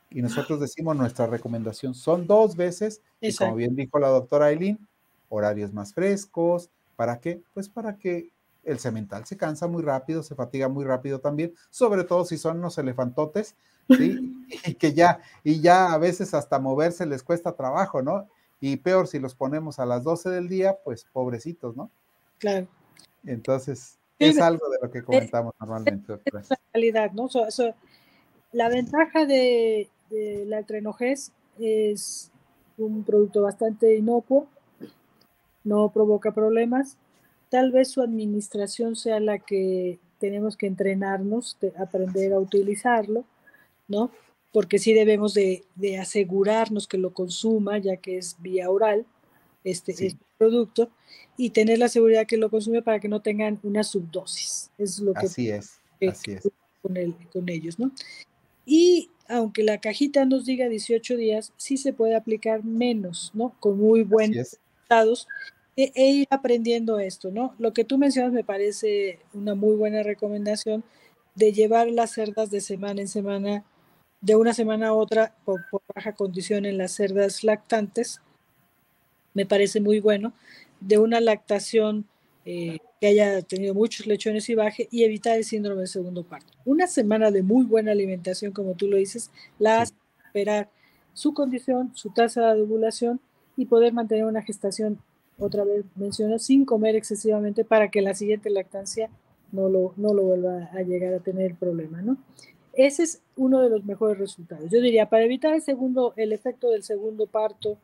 Y 0.10 0.22
nosotros 0.22 0.60
decimos, 0.60 0.98
nuestra 0.98 1.28
recomendación 1.28 1.96
son 1.96 2.28
dos 2.28 2.58
veces, 2.58 3.02
y 3.22 3.34
como 3.34 3.56
bien 3.56 3.74
dijo 3.74 4.00
la 4.00 4.10
doctora 4.10 4.48
Aileen, 4.48 4.86
horarios 5.30 5.72
más 5.72 5.94
frescos. 5.94 6.70
¿Para 6.98 7.22
qué? 7.22 7.42
Pues 7.54 7.70
para 7.70 7.96
que 7.98 8.32
el 8.66 8.80
semental 8.80 9.26
se 9.26 9.38
cansa 9.38 9.68
muy 9.68 9.84
rápido, 9.84 10.24
se 10.24 10.36
fatiga 10.36 10.68
muy 10.68 10.84
rápido 10.84 11.20
también, 11.20 11.54
sobre 11.70 12.04
todo 12.04 12.26
si 12.26 12.38
son 12.38 12.60
unos 12.60 12.78
elefantotes, 12.78 13.56
¿sí? 13.90 14.46
y 14.66 14.74
que 14.76 14.94
ya, 14.94 15.22
y 15.44 15.62
ya 15.62 15.94
a 15.94 15.98
veces 15.98 16.34
hasta 16.34 16.60
moverse 16.60 17.06
les 17.06 17.24
cuesta 17.24 17.56
trabajo, 17.56 18.02
¿no? 18.02 18.28
Y 18.60 18.78
peor 18.78 19.08
si 19.08 19.20
los 19.20 19.36
ponemos 19.36 19.80
a 19.80 19.86
las 19.86 20.04
12 20.04 20.30
del 20.30 20.50
día, 20.50 20.78
pues 20.84 21.06
pobrecitos, 21.12 21.76
¿no? 21.76 21.92
Claro. 22.40 22.68
Entonces, 23.26 23.98
es 24.20 24.40
algo 24.40 24.70
de 24.70 24.78
lo 24.82 24.92
que 24.92 25.04
comentamos 25.04 25.54
normalmente. 25.60 26.20
Es 26.26 26.50
la 26.94 27.08
¿no? 27.10 27.30
la 28.52 28.70
ventaja 28.70 29.26
de, 29.26 29.90
de 30.10 30.46
la 30.46 30.64
trenogés 30.64 31.32
es 31.60 32.32
un 32.78 33.04
producto 33.04 33.42
bastante 33.42 33.96
inocuo, 33.96 34.48
no 35.64 35.90
provoca 35.90 36.34
problemas. 36.34 36.98
Tal 37.50 37.72
vez 37.72 37.90
su 37.90 38.02
administración 38.02 38.96
sea 38.96 39.20
la 39.20 39.40
que 39.40 40.00
tenemos 40.20 40.58
que 40.58 40.68
entrenarnos, 40.68 41.58
de 41.62 41.74
aprender 41.78 42.34
a 42.34 42.40
utilizarlo 42.40 43.26
¿no? 43.88 44.12
Porque 44.52 44.80
sí 44.80 44.94
debemos 44.94 45.34
de, 45.34 45.64
asegurarnos 46.00 46.88
que 46.88 46.98
lo 46.98 47.14
consuma, 47.14 47.78
ya 47.78 47.98
que 47.98 48.18
es 48.18 48.38
vía 48.40 48.70
oral 48.70 49.06
este, 49.64 49.92
este, 49.92 50.18
producto, 50.38 50.90
y 51.38 51.50
tener 51.50 51.80
la 51.80 51.90
seguridad 51.90 52.26
que 52.26 52.38
lo 52.38 52.50
consume 52.50 52.82
para 52.82 53.00
que 53.00 53.08
no 53.08 53.22
tengan 53.22 53.60
una 53.64 53.84
subdosis. 53.84 54.72
Es 54.78 55.00
lo 55.00 55.14
que 55.14 55.26
así 55.26 55.50
es, 55.50 55.80
así 56.08 56.34
es. 56.34 56.50
Con, 56.82 56.96
con 57.34 57.50
ellos, 57.50 57.80
¿no? 57.80 57.92
Y 58.66 59.10
aunque 59.28 59.64
la 59.64 59.80
cajita 59.80 60.24
nos 60.26 60.46
diga 60.46 60.70
18 60.70 61.18
días, 61.18 61.52
sí 61.58 61.78
se 61.78 61.94
puede 61.94 62.16
aplicar 62.16 62.64
menos, 62.64 63.32
¿no? 63.34 63.56
Con 63.60 63.80
muy 63.80 64.04
buenos 64.04 64.38
resultados 64.38 65.28
e, 65.76 65.92
e, 65.96 66.10
ir 66.10 66.28
aprendiendo 66.30 67.00
esto, 67.00 67.32
¿no? 67.32 67.54
Lo 67.60 67.74
que 67.74 67.84
tú 67.84 67.98
mencionas 67.98 68.32
me 68.32 68.44
parece 68.44 69.20
una 69.34 69.56
muy 69.56 69.76
buena 69.76 70.04
recomendación 70.04 70.84
de 71.36 71.52
llevar 71.52 71.90
las 71.90 72.12
cerdas 72.12 72.50
de 72.50 72.62
semana 72.62 73.02
en 73.02 73.08
semana 73.08 73.66
de 74.22 74.36
una 74.36 74.54
semana 74.54 74.88
a 74.88 74.94
otra 74.94 75.36
por, 75.46 75.62
baja 75.94 76.14
condición 76.14 76.66
en 76.66 76.80
las 76.80 76.94
cerdas 76.94 77.44
lactantes, 77.44 78.22
me 79.36 79.46
parece 79.46 79.82
muy 79.82 80.00
bueno, 80.00 80.34
de 80.80 80.98
una 80.98 81.20
lactación 81.20 82.06
eh, 82.46 82.80
que 83.00 83.08
haya 83.08 83.42
tenido 83.44 83.76
muchos 83.76 84.08
lechones 84.08 84.50
y 84.50 84.56
baje 84.56 84.88
y 84.92 85.04
evitar 85.04 85.38
el 85.38 85.44
síndrome 85.44 85.82
de 85.82 85.88
segundo 85.88 86.24
parto. 86.24 86.54
Una 86.66 86.88
semana 86.88 87.30
de 87.30 87.44
muy 87.44 87.66
buena 87.66 87.92
alimentación, 87.92 88.52
como 88.52 88.74
tú 88.74 88.88
lo 88.88 88.98
dices, 88.98 89.30
la 89.60 89.82
hace 89.82 89.94
esperar 90.26 90.70
su 91.14 91.34
condición, 91.34 91.92
su 91.94 92.10
tasa 92.10 92.54
de 92.56 92.62
ovulación 92.62 93.20
y 93.58 93.66
poder 93.66 93.94
mantener 93.94 94.26
una 94.26 94.42
gestación, 94.42 95.00
otra 95.38 95.64
vez 95.64 95.86
menciono, 95.96 96.40
sin 96.40 96.66
comer 96.66 96.96
excesivamente 96.96 97.66
para 97.66 97.90
que 97.90 98.02
la 98.02 98.14
siguiente 98.14 98.50
lactancia 98.50 99.10
no 99.52 99.70
lo, 99.70 99.94
no 99.98 100.14
lo 100.14 100.24
vuelva 100.24 100.70
a 100.74 100.82
llegar 100.82 101.14
a 101.14 101.20
tener 101.20 101.56
problema, 101.56 102.02
¿no? 102.02 102.18
Ese 102.74 103.04
es 103.04 103.22
uno 103.38 103.62
de 103.62 103.70
los 103.70 103.86
mejores 103.86 104.18
resultados. 104.18 104.70
Yo 104.70 104.82
diría, 104.82 105.10
para 105.10 105.24
evitar 105.24 105.54
el 105.54 105.62
segundo, 105.62 106.14
el 106.18 106.34
efecto 106.34 106.70
del 106.72 106.84
segundo 106.84 107.26
parto 107.26 107.78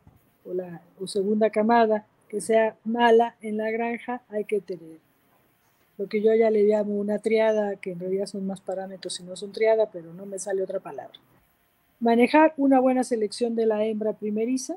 o 0.44 0.52
la 0.52 0.82
segunda 1.06 1.50
camada 1.50 2.06
que 2.28 2.40
sea 2.40 2.76
mala 2.84 3.36
en 3.40 3.56
la 3.56 3.70
granja, 3.70 4.22
hay 4.28 4.44
que 4.44 4.60
tener 4.60 4.98
lo 5.98 6.08
que 6.08 6.22
yo 6.22 6.34
ya 6.34 6.50
le 6.50 6.64
llamo 6.64 6.94
una 6.94 7.18
triada, 7.18 7.76
que 7.76 7.92
en 7.92 8.00
realidad 8.00 8.26
son 8.26 8.46
más 8.46 8.60
parámetros 8.60 9.20
y 9.20 9.22
no 9.22 9.36
son 9.36 9.52
triada, 9.52 9.90
pero 9.90 10.12
no 10.14 10.26
me 10.26 10.38
sale 10.38 10.62
otra 10.62 10.80
palabra. 10.80 11.18
Manejar 12.00 12.54
una 12.56 12.80
buena 12.80 13.04
selección 13.04 13.54
de 13.54 13.66
la 13.66 13.84
hembra 13.84 14.14
primeriza, 14.14 14.76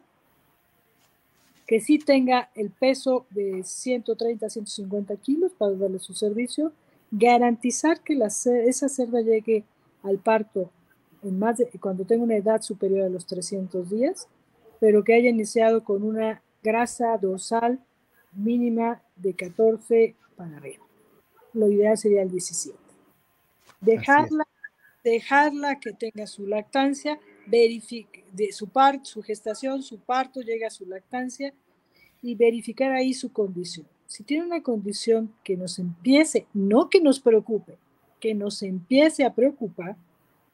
que 1.65 1.81
sí 1.81 1.97
tenga 1.97 2.49
el 2.55 2.69
peso 2.69 3.25
de 3.31 3.63
130 3.63 4.45
a 4.45 4.49
150 4.49 5.15
kilos 5.17 5.51
para 5.57 5.73
darle 5.73 5.99
su 5.99 6.13
servicio, 6.13 6.71
garantizar 7.11 8.01
que 8.01 8.15
la, 8.15 8.27
esa 8.27 8.89
cerda 8.89 9.21
llegue 9.21 9.63
al 10.03 10.19
parto 10.19 10.69
en 11.23 11.39
más 11.39 11.61
cuando 11.79 12.05
tenga 12.05 12.23
una 12.23 12.35
edad 12.35 12.61
superior 12.61 13.03
a 13.03 13.09
los 13.09 13.25
300 13.25 13.89
días, 13.89 14.27
pero 14.79 15.03
que 15.03 15.15
haya 15.15 15.29
iniciado 15.29 15.83
con 15.83 16.03
una 16.03 16.41
grasa 16.61 17.17
dorsal 17.17 17.79
mínima 18.33 19.01
de 19.15 19.33
14 19.33 20.15
para 20.35 20.57
arriba. 20.57 20.85
Lo 21.53 21.71
ideal 21.71 21.97
sería 21.97 22.21
el 22.21 22.29
17. 22.29 22.77
Dejarla, 23.81 24.45
dejarla 25.03 25.79
que 25.79 25.93
tenga 25.93 26.27
su 26.27 26.45
lactancia, 26.45 27.19
verifique 27.45 28.23
de 28.31 28.51
su 28.51 28.67
parto, 28.67 29.05
su 29.05 29.21
gestación, 29.21 29.83
su 29.83 29.99
parto, 29.99 30.41
llega 30.41 30.67
a 30.67 30.71
su 30.71 30.85
lactancia 30.85 31.53
y 32.21 32.35
verificar 32.35 32.91
ahí 32.91 33.13
su 33.13 33.31
condición. 33.31 33.87
Si 34.07 34.23
tiene 34.23 34.45
una 34.45 34.61
condición 34.61 35.33
que 35.43 35.57
nos 35.57 35.79
empiece, 35.79 36.47
no 36.53 36.89
que 36.89 37.01
nos 37.01 37.19
preocupe, 37.19 37.77
que 38.19 38.33
nos 38.33 38.61
empiece 38.63 39.23
a 39.23 39.33
preocupar, 39.33 39.95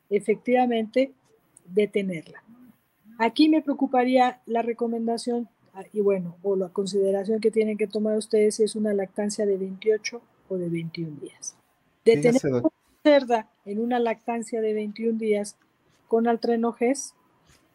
efectivamente 0.09 1.11
detenerla. 1.65 2.43
Aquí 3.17 3.49
me 3.49 3.61
preocuparía 3.61 4.41
la 4.45 4.61
recomendación 4.61 5.47
ah, 5.73 5.83
y 5.93 6.01
bueno, 6.01 6.37
o 6.43 6.55
la 6.55 6.69
consideración 6.69 7.39
que 7.39 7.51
tienen 7.51 7.77
que 7.77 7.87
tomar 7.87 8.17
ustedes 8.17 8.55
si 8.55 8.63
es 8.63 8.75
una 8.75 8.93
lactancia 8.93 9.45
de 9.45 9.57
28 9.57 10.21
o 10.49 10.57
de 10.57 10.69
21 10.69 11.19
días. 11.21 11.55
De 12.03 12.17
tener 12.17 12.41
una 12.45 12.69
cerda 13.03 13.49
en 13.65 13.79
una 13.79 13.99
lactancia 13.99 14.59
de 14.59 14.73
21 14.73 15.17
días 15.17 15.55
con 16.11 16.27
altrenoges 16.27 17.13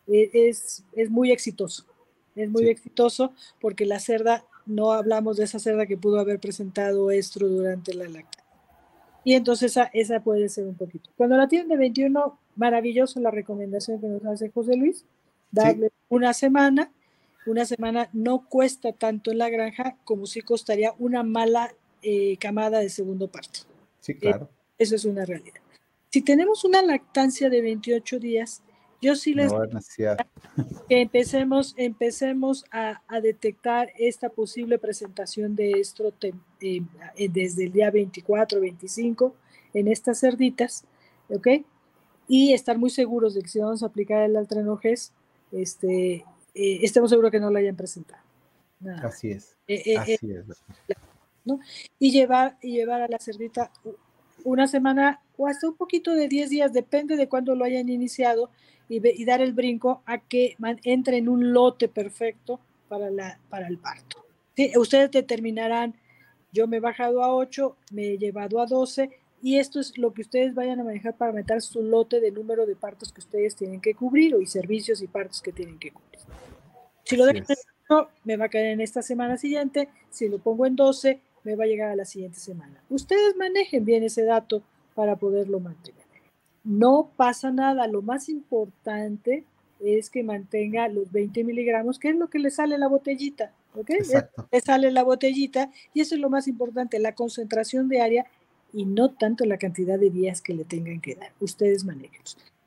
eh, 0.08 0.28
es, 0.34 0.84
es 0.92 1.08
muy 1.08 1.32
exitoso. 1.32 1.86
Es 2.34 2.50
muy 2.50 2.68
exitoso 2.68 3.32
porque 3.62 3.86
la 3.86 3.98
cerda, 3.98 4.44
no 4.66 4.92
hablamos 4.92 5.38
de 5.38 5.44
esa 5.44 5.58
cerda 5.58 5.86
que 5.86 5.96
pudo 5.96 6.20
haber 6.20 6.38
presentado 6.38 7.10
estro 7.10 7.48
durante 7.48 7.94
la 7.94 8.04
lactancia. 8.04 8.44
Y 9.24 9.32
entonces 9.32 9.70
esa, 9.70 9.84
esa 9.94 10.20
puede 10.20 10.50
ser 10.50 10.66
un 10.66 10.74
poquito. 10.74 11.08
Cuando 11.16 11.38
la 11.38 11.48
tienen 11.48 11.68
de 11.68 11.78
21, 11.78 12.38
maravilloso 12.56 13.20
la 13.20 13.30
recomendación 13.30 14.02
que 14.02 14.06
nos 14.06 14.22
hace 14.26 14.50
José 14.50 14.76
Luis, 14.76 15.06
darle 15.50 15.90
una 16.10 16.34
semana. 16.34 16.92
Una 17.46 17.64
semana 17.64 18.10
no 18.12 18.46
cuesta 18.50 18.92
tanto 18.92 19.30
en 19.30 19.38
la 19.38 19.48
granja 19.48 19.96
como 20.04 20.26
si 20.26 20.42
costaría 20.42 20.92
una 20.98 21.22
mala 21.22 21.72
eh, 22.02 22.36
camada 22.36 22.80
de 22.80 22.90
segundo 22.90 23.28
parto. 23.28 23.60
Sí, 24.00 24.14
claro. 24.14 24.50
eso 24.76 24.94
es 24.94 25.06
una 25.06 25.24
realidad. 25.24 25.62
Si 26.16 26.22
tenemos 26.22 26.64
una 26.64 26.80
lactancia 26.80 27.50
de 27.50 27.60
28 27.60 28.18
días, 28.18 28.62
yo 29.02 29.14
sí 29.16 29.34
les 29.34 29.52
no 29.52 29.68
que 30.88 31.02
empecemos, 31.02 31.74
empecemos 31.76 32.64
a, 32.70 33.02
detectar 33.20 33.92
esta 33.98 34.30
posible 34.30 34.78
presentación 34.78 35.54
de 35.54 35.72
estro 35.72 36.14
eh, 36.22 36.32
eh, 37.18 37.28
desde 37.28 37.64
el 37.64 37.72
día 37.72 37.90
24, 37.90 38.62
25 38.62 39.34
en 39.74 39.88
estas 39.88 40.18
cerditas, 40.20 40.86
¿ok? 41.28 41.48
Y 42.28 42.54
estar 42.54 42.78
muy 42.78 42.88
seguros 42.88 43.34
de 43.34 43.42
que 43.42 43.48
si 43.48 43.58
vamos 43.58 43.82
a 43.82 43.86
aplicar 43.86 44.22
el 44.22 44.36
altrenoges, 44.38 45.12
este, 45.52 46.24
eh, 46.54 46.78
estemos 46.80 47.10
seguros 47.10 47.30
que 47.30 47.40
no 47.40 47.50
lo 47.50 47.58
hayan 47.58 47.76
presentado. 47.76 48.22
Así 49.02 49.32
es. 49.32 49.54
Así 49.98 50.16
es. 50.30 50.46
¿no? 51.44 51.60
Y 51.98 52.10
llevar, 52.10 52.56
y 52.62 52.72
llevar 52.72 53.02
a 53.02 53.08
la 53.08 53.18
cerdita 53.18 53.70
una 54.44 54.66
semana 54.66 55.20
o 55.36 55.46
hasta 55.46 55.68
un 55.68 55.76
poquito 55.76 56.14
de 56.14 56.28
10 56.28 56.50
días, 56.50 56.72
depende 56.72 57.16
de 57.16 57.28
cuándo 57.28 57.54
lo 57.54 57.64
hayan 57.64 57.88
iniciado, 57.88 58.50
y, 58.88 59.24
dar 59.24 59.40
el 59.40 59.52
brinco 59.52 60.02
a 60.06 60.18
que 60.18 60.56
entre 60.84 61.18
en 61.18 61.28
un 61.28 61.52
lote 61.52 61.88
perfecto 61.88 62.60
para, 62.88 63.10
la, 63.10 63.38
para 63.48 63.66
el 63.66 63.78
parto. 63.78 64.24
Ustedes 64.76 65.10
determinarán, 65.10 65.94
yo 66.52 66.66
me 66.66 66.78
he 66.78 66.80
bajado 66.80 67.22
a 67.22 67.34
8, 67.34 67.76
me 67.92 68.12
he 68.12 68.18
llevado 68.18 68.60
a 68.60 68.66
12 68.66 69.10
y 69.42 69.58
esto 69.58 69.80
es 69.80 69.98
lo 69.98 70.14
que 70.14 70.22
ustedes 70.22 70.54
vayan 70.54 70.80
a 70.80 70.84
manejar 70.84 71.16
para 71.16 71.32
meter 71.32 71.60
su 71.60 71.82
lote 71.82 72.20
de 72.20 72.30
número 72.30 72.64
de 72.64 72.74
partos 72.74 73.12
que 73.12 73.20
ustedes 73.20 73.54
tienen 73.54 73.80
que 73.80 73.94
cubrir 73.94 74.34
o 74.34 74.40
y 74.40 74.46
servicios 74.46 75.02
y 75.02 75.08
partos 75.08 75.42
que 75.42 75.52
tienen 75.52 75.78
que 75.78 75.90
cubrir. 75.90 76.20
Si 77.04 77.16
lo 77.16 77.26
dejo 77.26 77.38
en 77.38 77.56
8, 77.88 78.08
me 78.24 78.36
va 78.36 78.46
a 78.46 78.48
caer 78.48 78.66
en 78.66 78.80
esta 78.80 79.02
semana 79.02 79.36
siguiente, 79.36 79.88
si 80.10 80.28
lo 80.28 80.38
pongo 80.38 80.64
en 80.64 80.74
12, 80.74 81.20
me 81.46 81.56
va 81.56 81.64
a 81.64 81.68
llegar 81.68 81.90
a 81.90 81.96
la 81.96 82.04
siguiente 82.04 82.38
semana. 82.38 82.82
Ustedes 82.90 83.34
manejen 83.36 83.84
bien 83.84 84.02
ese 84.02 84.24
dato 84.24 84.62
para 84.94 85.16
poderlo 85.16 85.60
mantener 85.60 86.06
no 86.66 87.12
pasa 87.16 87.50
nada. 87.50 87.86
Lo 87.86 88.02
más 88.02 88.28
importante 88.28 89.44
es 89.80 90.10
que 90.10 90.24
mantenga 90.24 90.88
los 90.88 91.10
20 91.12 91.44
miligramos, 91.44 91.98
que 91.98 92.08
es 92.10 92.16
lo 92.16 92.28
que 92.28 92.40
le 92.40 92.50
sale 92.50 92.76
la 92.76 92.88
botellita. 92.88 93.52
¿ok? 93.74 93.90
Le 94.50 94.60
sale 94.60 94.90
la 94.90 95.04
botellita 95.04 95.70
y 95.94 96.00
eso 96.00 96.16
es 96.16 96.20
lo 96.20 96.28
más 96.28 96.48
importante, 96.48 96.98
la 96.98 97.14
concentración 97.14 97.88
diaria 97.88 98.26
y 98.72 98.84
no 98.84 99.10
tanto 99.10 99.44
la 99.44 99.58
cantidad 99.58 99.98
de 99.98 100.10
días 100.10 100.42
que 100.42 100.54
le 100.54 100.64
tengan 100.64 101.00
que 101.00 101.14
dar. 101.14 101.32
Ustedes 101.40 101.84
manejen. 101.84 102.20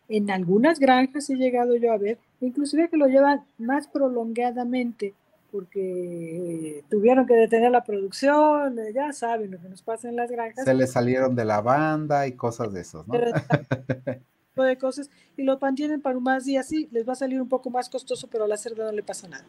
En 0.08 0.32
algunas 0.32 0.80
granjas 0.80 1.30
he 1.30 1.36
llegado 1.36 1.76
yo 1.76 1.92
a 1.92 1.98
ver, 1.98 2.18
inclusive 2.42 2.90
que 2.90 2.98
lo 2.98 3.08
llevan 3.08 3.44
más 3.58 3.88
prolongadamente, 3.88 5.14
porque 5.52 6.84
tuvieron 6.90 7.26
que 7.26 7.36
detener 7.36 7.72
la 7.72 7.84
producción, 7.84 8.78
eh, 8.80 8.94
ya 8.94 9.12
saben 9.14 9.52
lo 9.52 9.60
que 9.60 9.70
nos 9.70 9.82
pasa 9.82 10.10
en 10.10 10.16
las 10.16 10.30
granjas. 10.32 10.66
Se 10.66 10.74
le 10.74 10.88
salieron 10.88 11.36
de 11.36 11.46
la 11.46 11.62
banda 11.62 12.28
y 12.28 12.34
cosas 12.34 12.74
de 12.74 12.82
esos, 12.82 13.08
¿no? 13.08 13.14
de 14.64 14.78
cosas, 14.78 15.10
y 15.38 15.44
lo 15.44 15.58
mantienen 15.60 16.02
para 16.02 16.20
más 16.20 16.46
días, 16.46 16.68
sí, 16.68 16.88
les 16.92 17.08
va 17.08 17.14
a 17.14 17.16
salir 17.16 17.42
un 17.42 17.50
poco 17.50 17.70
más 17.70 17.90
costoso, 17.90 18.28
pero 18.28 18.46
a 18.46 18.48
la 18.48 18.58
cerda 18.58 18.86
no 18.86 18.92
le 18.92 19.04
pasa 19.04 19.28
nada. 19.28 19.46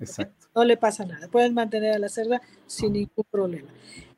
Exacto. 0.00 0.46
No 0.54 0.64
le 0.64 0.76
pasa 0.76 1.04
nada, 1.04 1.28
pueden 1.28 1.54
mantener 1.54 1.94
a 1.94 1.98
la 1.98 2.08
cerda 2.08 2.40
sin 2.66 2.92
ningún 2.92 3.24
problema. 3.30 3.68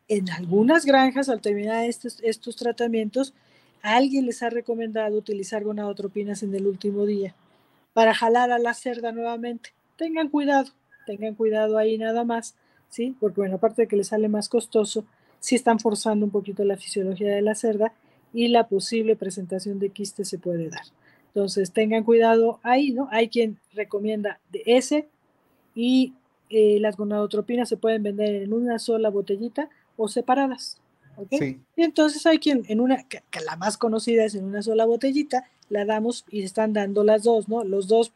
En 0.08 0.28
algunas 0.30 0.84
granjas, 0.84 1.28
al 1.28 1.40
terminar 1.40 1.84
estos, 1.84 2.20
estos 2.22 2.56
tratamientos, 2.56 3.34
alguien 3.82 4.26
les 4.26 4.42
ha 4.42 4.50
recomendado 4.50 5.16
utilizar 5.16 5.64
gonadotropinas 5.64 6.42
en 6.42 6.54
el 6.54 6.66
último 6.66 7.06
día 7.06 7.34
para 7.92 8.14
jalar 8.14 8.50
a 8.50 8.58
la 8.58 8.74
cerda 8.74 9.12
nuevamente. 9.12 9.70
Tengan 9.96 10.28
cuidado, 10.28 10.70
tengan 11.10 11.34
cuidado 11.34 11.76
ahí 11.76 11.98
nada 11.98 12.24
más, 12.24 12.54
¿sí? 12.88 13.16
Porque 13.18 13.40
bueno, 13.40 13.56
aparte 13.56 13.82
de 13.82 13.88
que 13.88 13.96
les 13.96 14.08
sale 14.08 14.28
más 14.28 14.48
costoso, 14.48 15.04
sí 15.40 15.56
están 15.56 15.80
forzando 15.80 16.24
un 16.24 16.30
poquito 16.30 16.64
la 16.64 16.76
fisiología 16.76 17.34
de 17.34 17.42
la 17.42 17.54
cerda 17.54 17.92
y 18.32 18.48
la 18.48 18.68
posible 18.68 19.16
presentación 19.16 19.80
de 19.80 19.90
quiste 19.90 20.24
se 20.24 20.38
puede 20.38 20.68
dar. 20.68 20.84
Entonces, 21.28 21.72
tengan 21.72 22.04
cuidado 22.04 22.60
ahí, 22.62 22.92
¿no? 22.92 23.08
Hay 23.10 23.28
quien 23.28 23.58
recomienda 23.72 24.38
de 24.52 24.62
ese 24.66 25.08
y 25.74 26.14
eh, 26.48 26.78
las 26.80 26.96
gonadotropinas 26.96 27.68
se 27.68 27.76
pueden 27.76 28.02
vender 28.04 28.42
en 28.42 28.52
una 28.52 28.78
sola 28.78 29.10
botellita 29.10 29.68
o 29.96 30.06
separadas. 30.08 30.78
¿ok? 31.16 31.28
Sí. 31.38 31.60
Y 31.76 31.82
entonces 31.82 32.24
hay 32.26 32.38
quien 32.38 32.64
en 32.68 32.80
una, 32.80 33.02
que, 33.08 33.22
que, 33.30 33.40
la 33.40 33.56
más 33.56 33.76
conocida 33.76 34.24
es 34.24 34.36
en 34.36 34.44
una 34.44 34.62
sola 34.62 34.84
botellita, 34.84 35.44
la 35.68 35.84
damos 35.84 36.24
y 36.30 36.42
están 36.42 36.72
dando 36.72 37.02
las 37.02 37.24
dos, 37.24 37.48
¿no? 37.48 37.64
Los 37.64 37.88
dos 37.88 38.12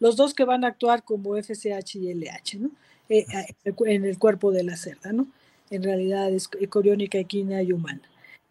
los 0.00 0.16
dos 0.16 0.34
que 0.34 0.44
van 0.44 0.64
a 0.64 0.68
actuar 0.68 1.04
como 1.04 1.36
FSH 1.36 1.96
y 1.96 2.14
LH, 2.14 2.58
¿no? 2.58 2.70
Eh, 3.08 3.26
en 3.64 4.04
el 4.04 4.18
cuerpo 4.18 4.50
de 4.50 4.64
la 4.64 4.76
cerda, 4.76 5.12
¿no? 5.12 5.26
En 5.70 5.82
realidad 5.82 6.32
es 6.32 6.48
coriónica, 6.68 7.18
equina 7.18 7.62
y 7.62 7.72
humana. 7.72 8.02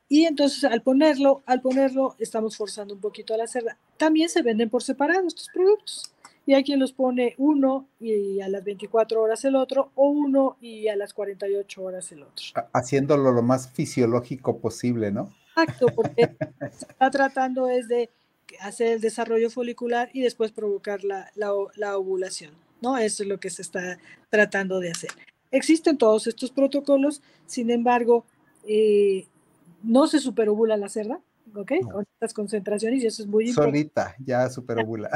Y 0.07 0.25
entonces 0.25 0.63
al 0.63 0.81
ponerlo, 0.81 1.43
al 1.45 1.61
ponerlo, 1.61 2.15
estamos 2.17 2.57
forzando 2.57 2.95
un 2.95 2.99
poquito 2.99 3.33
a 3.33 3.37
la 3.37 3.47
cerda. 3.47 3.77
También 3.97 4.27
se 4.29 4.41
venden 4.41 4.69
por 4.69 4.81
separado 4.81 5.27
estos 5.27 5.47
productos. 5.53 6.11
Y 6.45 6.55
hay 6.55 6.63
quien 6.63 6.79
los 6.79 6.93
pone 6.93 7.35
uno 7.37 7.85
y 7.99 8.41
a 8.41 8.49
las 8.49 8.63
24 8.63 9.21
horas 9.21 9.45
el 9.45 9.55
otro, 9.55 9.91
o 9.93 10.09
uno 10.09 10.57
y 10.59 10.87
a 10.87 10.95
las 10.95 11.13
48 11.13 11.83
horas 11.83 12.11
el 12.11 12.23
otro. 12.23 12.43
Haciéndolo 12.73 13.31
lo 13.31 13.43
más 13.43 13.69
fisiológico 13.69 14.57
posible, 14.57 15.11
¿no? 15.11 15.31
Exacto, 15.49 15.87
porque 15.95 16.35
se 16.71 16.85
está 16.87 17.11
tratando 17.11 17.69
es 17.69 17.87
de 17.87 18.09
hacer 18.61 18.93
el 18.93 19.01
desarrollo 19.01 19.49
folicular 19.49 20.09
y 20.13 20.21
después 20.21 20.51
provocar 20.51 21.03
la, 21.03 21.31
la, 21.35 21.97
ovulación, 21.97 22.53
¿no? 22.81 22.97
Eso 22.97 23.23
es 23.23 23.29
lo 23.29 23.39
que 23.39 23.49
se 23.49 23.61
está 23.61 23.97
tratando 24.29 24.79
de 24.79 24.91
hacer. 24.91 25.11
Existen 25.51 25.97
todos 25.97 26.27
estos 26.27 26.51
protocolos, 26.51 27.21
sin 27.45 27.71
embargo, 27.71 28.25
eh, 28.67 29.25
no 29.83 30.07
se 30.07 30.19
superovula 30.19 30.77
la 30.77 30.89
cerda, 30.89 31.19
¿ok? 31.55 31.71
Con 31.91 32.05
estas 32.13 32.33
concentraciones 32.33 33.03
y 33.03 33.07
eso 33.07 33.23
es 33.23 33.27
muy 33.27 33.49
importante. 33.49 33.79
Solita, 33.79 34.15
ya 34.19 34.49
superovula. 34.49 35.09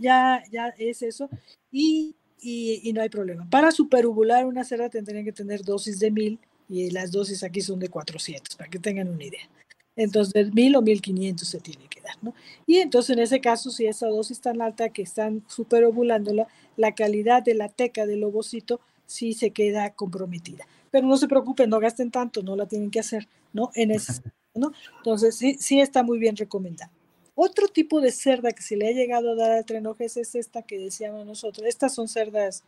Ya, 0.00 0.42
ya, 0.50 0.68
es 0.78 1.02
eso 1.02 1.28
y, 1.72 2.14
y, 2.40 2.80
y, 2.84 2.92
no 2.92 3.02
hay 3.02 3.08
problema. 3.08 3.48
Para 3.50 3.70
superovular 3.70 4.46
una 4.46 4.64
cerda 4.64 4.88
tendrían 4.88 5.24
que 5.24 5.32
tener 5.32 5.62
dosis 5.62 5.98
de 5.98 6.10
mil 6.10 6.38
y 6.68 6.90
las 6.90 7.10
dosis 7.10 7.42
aquí 7.42 7.60
son 7.60 7.80
de 7.80 7.88
400, 7.88 8.54
para 8.56 8.70
que 8.70 8.78
tengan 8.78 9.08
una 9.08 9.24
idea. 9.24 9.48
Entonces, 9.96 10.52
mil 10.54 10.76
o 10.76 10.82
mil 10.82 11.02
quinientos 11.02 11.48
se 11.48 11.60
tiene 11.60 11.86
que 11.88 12.00
dar, 12.00 12.16
¿no? 12.22 12.34
Y 12.66 12.78
entonces, 12.78 13.16
en 13.16 13.22
ese 13.22 13.40
caso, 13.40 13.70
si 13.70 13.86
esa 13.86 14.06
dosis 14.08 14.40
tan 14.40 14.62
alta 14.62 14.88
que 14.90 15.02
están 15.02 15.42
superovulándola, 15.48 16.46
la 16.76 16.94
calidad 16.94 17.42
de 17.42 17.54
la 17.54 17.68
teca 17.68 18.06
del 18.06 18.24
ovocito 18.24 18.80
sí 19.06 19.34
se 19.34 19.50
queda 19.50 19.90
comprometida. 19.90 20.66
Pero 20.90 21.06
no 21.06 21.16
se 21.16 21.28
preocupen, 21.28 21.70
no 21.70 21.80
gasten 21.80 22.10
tanto, 22.10 22.42
no 22.42 22.56
la 22.56 22.66
tienen 22.66 22.90
que 22.90 23.00
hacer, 23.00 23.28
¿no? 23.52 23.70
En 23.74 23.90
ese 23.90 24.22
¿no? 24.54 24.72
Entonces, 24.98 25.36
sí, 25.36 25.56
sí 25.58 25.80
está 25.80 26.02
muy 26.02 26.18
bien 26.18 26.36
recomendado. 26.36 26.90
Otro 27.34 27.68
tipo 27.68 28.00
de 28.00 28.12
cerda 28.12 28.52
que 28.52 28.62
se 28.62 28.76
le 28.76 28.88
ha 28.88 28.92
llegado 28.92 29.32
a 29.32 29.34
dar 29.34 29.52
al 29.52 29.64
trenojes 29.64 30.16
es 30.16 30.34
esta 30.34 30.62
que 30.62 30.78
decíamos 30.78 31.24
nosotros. 31.24 31.66
Estas 31.66 31.94
son 31.94 32.08
cerdas 32.08 32.64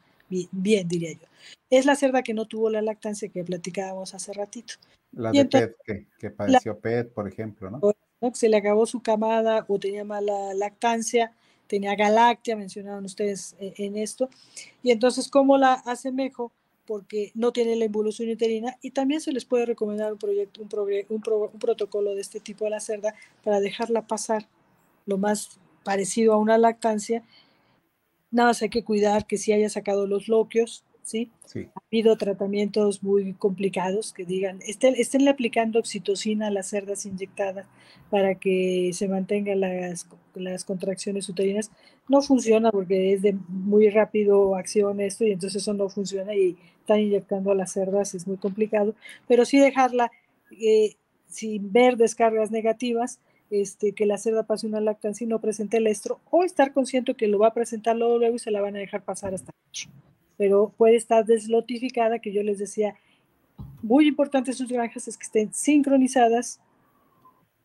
bien, 0.51 0.89
diría 0.89 1.13
yo. 1.13 1.27
Es 1.71 1.87
la 1.87 1.97
cerda 1.97 2.23
que 2.23 2.35
no 2.35 2.47
tuvo 2.47 2.71
la 2.71 2.83
lactancia 2.83 3.29
que 3.29 3.45
platicábamos 3.45 4.15
hace 4.15 4.33
ratito. 4.33 4.75
La 5.13 5.31
de 5.31 5.45
PET, 5.45 5.77
que, 6.19 6.31
padeció 6.31 6.79
PET, 6.79 7.13
por 7.13 7.29
ejemplo, 7.29 7.71
¿no? 7.71 7.81
Se 8.35 8.49
le 8.49 8.57
acabó 8.57 8.87
su 8.87 9.03
camada 9.03 9.65
o 9.69 9.79
tenía 9.79 10.05
mala 10.05 10.55
lactancia, 10.55 11.33
tenía 11.67 11.95
galactia, 11.97 12.57
mencionaron 12.57 13.05
ustedes 13.05 13.57
eh, 13.59 13.75
en 13.79 13.97
esto. 13.97 14.29
Y 14.83 14.91
entonces, 14.91 15.29
¿cómo 15.29 15.59
la 15.59 15.75
asemejo? 15.75 16.53
Porque 16.87 17.33
no 17.35 17.53
tiene 17.53 17.77
la 17.77 17.85
involución 17.85 18.31
uterina 18.31 18.77
y 18.81 18.91
también 18.91 19.21
se 19.21 19.33
les 19.33 19.45
puede 19.45 19.67
recomendar 19.67 20.13
un, 20.13 20.19
proyecto, 20.19 20.63
un, 20.63 20.69
un 21.09 21.59
protocolo 21.59 22.15
de 22.15 22.21
este 22.21 22.41
tipo 22.41 22.67
a 22.67 22.71
la 22.71 22.81
cerda 22.81 23.15
para 23.43 23.61
dejarla 23.61 24.07
pasar 24.07 24.47
lo 25.07 25.19
más 25.19 25.59
parecido 25.85 26.33
a 26.33 26.37
una 26.37 26.59
lactancia 26.59 27.23
Nada 28.33 28.49
más 28.49 28.63
hay 28.63 28.71
que 28.71 28.83
cuidar 28.83 29.27
que 29.27 29.39
si 29.39 29.53
haya 29.53 29.69
sacado 29.69 30.07
los 30.07 30.27
loquios, 30.27 30.85
¿sí? 31.03 31.31
Ha 31.55 31.83
habido 31.91 32.17
tratamientos 32.17 33.03
muy 33.03 33.35
complicados 33.35 34.13
que 34.13 34.25
digan, 34.25 34.61
estén, 34.67 34.95
estén 34.97 35.29
aplicando 35.29 35.79
oxitocina 35.79 36.49
a 36.49 36.51
las 36.51 36.69
cerdas 36.69 37.07
inyectadas 37.07 37.67
para 38.11 38.35
que 38.35 38.91
se 38.95 39.09
mantengan 39.09 39.61
las, 39.61 40.09
las 40.35 40.65
contracciones 40.65 41.29
uterinas. 41.29 41.71
No 42.09 42.23
funciona 42.23 42.71
porque 42.71 43.13
es 43.13 43.23
de 43.23 43.37
muy 43.49 43.91
rápido 43.91 44.57
acción 44.57 45.01
esto 45.01 45.25
y 45.25 45.33
entonces 45.33 45.63
eso 45.63 45.75
no 45.75 45.89
funciona 45.89 46.35
y 46.35 46.57
están 46.81 47.01
inyectando 47.01 47.53
a 47.53 47.55
las 47.55 47.73
cerdas, 47.73 48.15
es 48.15 48.27
muy 48.27 48.39
complicado, 48.39 48.95
pero 49.29 49.45
sí 49.45 49.59
dejarla 49.59 50.11
eh, 50.51 50.97
sin 51.29 51.73
ver 51.73 51.97
descargas 51.97 52.51
negativas, 52.51 53.21
este, 53.53 53.93
que 53.93 54.07
la 54.07 54.17
cerda 54.17 54.45
pase 54.45 54.67
una 54.67 54.81
lactancia 54.81 55.27
y 55.27 55.29
no 55.29 55.39
presente 55.39 55.77
el 55.77 55.87
estro, 55.87 56.21
o 56.31 56.43
estar 56.43 56.73
consciente 56.73 57.15
que 57.15 57.29
lo 57.29 57.39
va 57.39 57.49
a 57.49 57.55
presentar 57.55 57.97
luego, 57.97 58.19
luego 58.19 58.37
y 58.37 58.39
se 58.39 58.51
la 58.51 58.63
van 58.63 58.77
a 58.77 58.79
dejar 58.79 59.03
pasar 59.03 59.35
hasta 59.35 59.53
pero 60.39 60.73
puede 60.77 60.97
estar 60.97 61.25
deslotificada, 61.25 62.19
que 62.19 62.33
yo 62.33 62.43
les 62.43 62.59
decía, 62.59 62.97
muy 63.83 64.09
importante 64.09 64.53
sus 64.53 64.69
granjas 64.73 65.07
es 65.07 65.17
que 65.17 65.25
estén 65.25 65.53
sincronizadas 65.53 66.59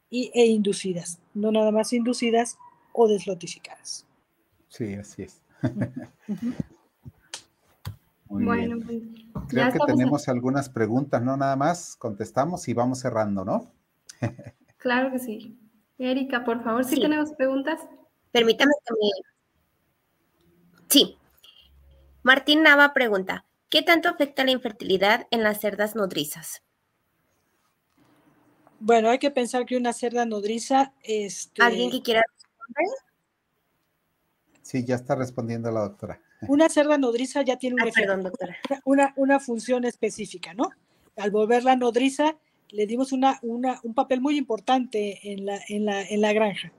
y, 0.10 0.30
e 0.36 0.46
inducidas, 0.46 1.20
no 1.34 1.52
nada 1.52 1.72
más 1.72 1.94
inducidas 1.94 2.58
o 2.94 3.08
deslotificadas. 3.08 4.06
Sí, 4.68 4.94
así 4.94 5.24
es. 5.24 5.42
Muy 8.30 8.44
bueno, 8.44 8.78
bien. 8.78 9.30
Pues, 9.32 9.46
Creo 9.48 9.72
que 9.72 9.80
tenemos 9.88 10.28
algunas 10.28 10.70
preguntas, 10.70 11.24
¿no? 11.24 11.38
Nada 11.38 11.56
más 11.56 11.96
contestamos 11.96 12.68
y 12.68 12.74
vamos 12.74 13.00
cerrando, 13.00 13.46
¿no? 13.46 13.72
claro 14.78 15.12
que 15.12 15.20
sí. 15.20 15.58
Erika, 16.00 16.44
por 16.44 16.64
favor, 16.64 16.86
¿sí, 16.86 17.00
tenemos 17.00 17.32
preguntas? 17.34 17.82
Permítame 18.32 18.72
que 18.86 18.94
Sí, 20.90 21.18
Martín 22.24 22.64
Nava 22.64 22.94
pregunta, 22.94 23.46
¿qué 23.70 23.82
tanto 23.82 24.10
afecta 24.10 24.46
la 24.46 24.52
infertilidad 24.52 25.28
en 25.32 25.44
las 25.44 25.60
cerdas 25.60 25.96
nodrizas? 25.96 26.62
Bueno, 28.80 29.10
hay 29.10 29.18
que 29.18 29.32
pensar 29.32 29.66
que 29.66 29.76
una 29.76 29.94
cerda 29.94 30.26
nodriza... 30.26 30.94
Este... 31.02 31.64
¿Alguien 31.64 31.90
que 31.90 32.02
quiera 32.02 32.22
responder? 32.22 32.86
Sí, 34.62 34.86
ya 34.86 34.96
está 34.96 35.16
respondiendo 35.16 35.72
la 35.72 35.82
doctora. 35.82 36.22
Una 36.42 36.70
cerda 36.70 36.98
nodriza 36.98 37.42
ya 37.42 37.58
tiene 37.58 37.78
una, 38.86 39.14
una, 39.16 39.40
función 39.40 39.86
específica, 39.86 40.54
¿no? 40.54 40.70
Al 41.16 41.32
volverla 41.32 41.76
nodriza, 41.76 42.38
le 42.70 42.86
dimos 42.86 43.12
una, 43.12 43.40
un 43.42 43.94
papel 43.94 44.22
muy 44.22 44.38
importante 44.38 45.20
en 45.24 45.46
la, 45.46 45.60
en, 45.70 45.86
la, 45.86 46.04
en 46.04 46.22
la 46.22 46.34
granja, 46.34 46.72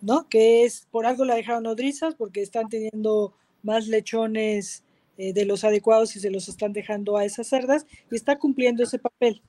¿no? 0.00 0.28
Que 0.28 0.64
es, 0.64 0.86
por 0.90 1.06
algo 1.06 1.24
la 1.24 1.34
dejaron 1.34 1.64
nodrizas, 1.64 2.14
porque 2.14 2.42
están 2.42 2.68
teniendo 2.68 3.34
más 3.62 3.86
lechones 3.86 4.84
eh, 5.16 5.32
de 5.32 5.44
los 5.44 5.64
adecuados 5.64 6.16
y 6.16 6.20
se 6.20 6.30
los 6.30 6.48
están 6.48 6.72
dejando 6.72 7.16
a 7.16 7.24
esas 7.24 7.46
cerdas 7.46 7.86
y 8.10 8.16
está 8.16 8.38
cumpliendo 8.38 8.82
ese 8.82 8.98
papel, 8.98 9.42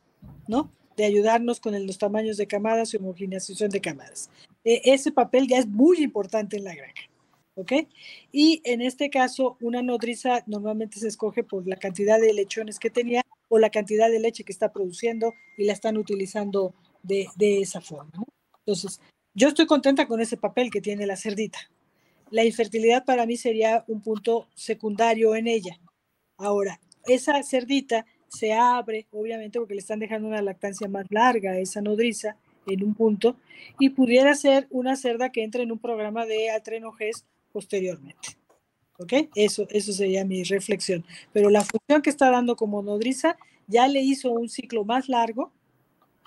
¿no? 0.48 0.72
De 0.96 1.06
ayudarnos 1.06 1.60
con 1.60 1.86
los 1.86 1.98
tamaños 1.98 2.38
de 2.38 2.48
camadas 2.48 2.94
y 2.94 2.98
homogeneización 2.98 3.70
de 3.70 3.82
camadas. 3.82 4.30
E, 4.64 4.82
ese 4.86 5.12
papel 5.12 5.48
ya 5.48 5.58
es 5.58 5.68
muy 5.68 6.04
importante 6.04 6.58
en 6.58 6.66
la 6.66 6.76
granja, 6.76 7.10
¿ok? 7.56 7.72
Y 8.32 8.62
en 8.64 8.82
este 8.82 9.10
caso, 9.10 9.58
una 9.62 9.82
nodriza 9.82 10.44
normalmente 10.46 11.00
se 11.00 11.08
escoge 11.08 11.44
por 11.44 11.68
la 11.68 11.78
cantidad 11.78 12.20
de 12.20 12.34
lechones 12.34 12.80
que 12.80 12.90
tenía 12.90 13.22
o 13.56 13.58
la 13.58 13.70
cantidad 13.70 14.10
de 14.10 14.20
leche 14.20 14.44
que 14.44 14.52
está 14.52 14.74
produciendo 14.74 15.34
y 15.58 15.64
la 15.64 15.72
están 15.72 15.96
utilizando 15.96 16.76
de, 17.04 17.30
esa 17.40 17.80
forma. 17.80 18.12
Entonces, 18.60 19.00
yo 19.34 19.48
estoy 19.48 19.66
contenta 19.66 20.08
con 20.08 20.20
ese 20.20 20.36
papel 20.36 20.70
que 20.70 20.82
tiene 20.82 21.06
la 21.06 21.16
cerdita, 21.16 21.60
la 22.32 22.44
infertilidad 22.44 23.06
para 23.06 23.26
mí 23.26 23.38
sería 23.38 23.86
un 23.88 24.02
punto 24.02 24.50
secundario 24.56 25.36
en 25.36 25.48
ella. 25.48 25.80
Ahora, 26.38 26.82
esa 27.06 27.42
cerdita 27.44 28.06
se 28.28 28.52
abre, 28.52 29.08
obviamente 29.12 29.58
porque 29.58 29.76
le 29.76 29.80
están 29.80 30.00
dejando 30.00 30.28
una 30.28 30.42
lactancia 30.42 30.90
más 30.90 31.06
larga 31.12 31.52
a 31.52 31.60
esa 31.60 31.82
nodriza 31.82 32.36
en 32.68 32.84
un 32.84 32.94
punto, 32.94 33.38
y 33.80 33.92
pudiera 33.92 34.36
ser 34.36 34.68
una 34.70 34.98
cerda 34.98 35.32
que 35.32 35.44
entre 35.44 35.64
en 35.64 35.72
un 35.72 35.80
programa 35.80 36.26
de 36.26 36.50
atrenoges 36.50 37.24
posteriormente. 37.54 38.38
¿Ok? 38.98 39.14
Eso, 39.36 39.68
eso 39.70 39.92
sería 39.92 40.24
mi 40.26 40.44
reflexión. 40.44 41.04
Pero 41.34 41.50
la 41.50 41.62
función 41.62 42.02
que 42.02 42.10
está 42.10 42.32
dando 42.32 42.56
como 42.56 42.82
nodriza 42.82 43.38
ya 43.68 43.88
le 43.88 44.00
hizo 44.02 44.32
un 44.32 44.50
ciclo 44.50 44.86
más 44.86 45.10
largo, 45.10 45.52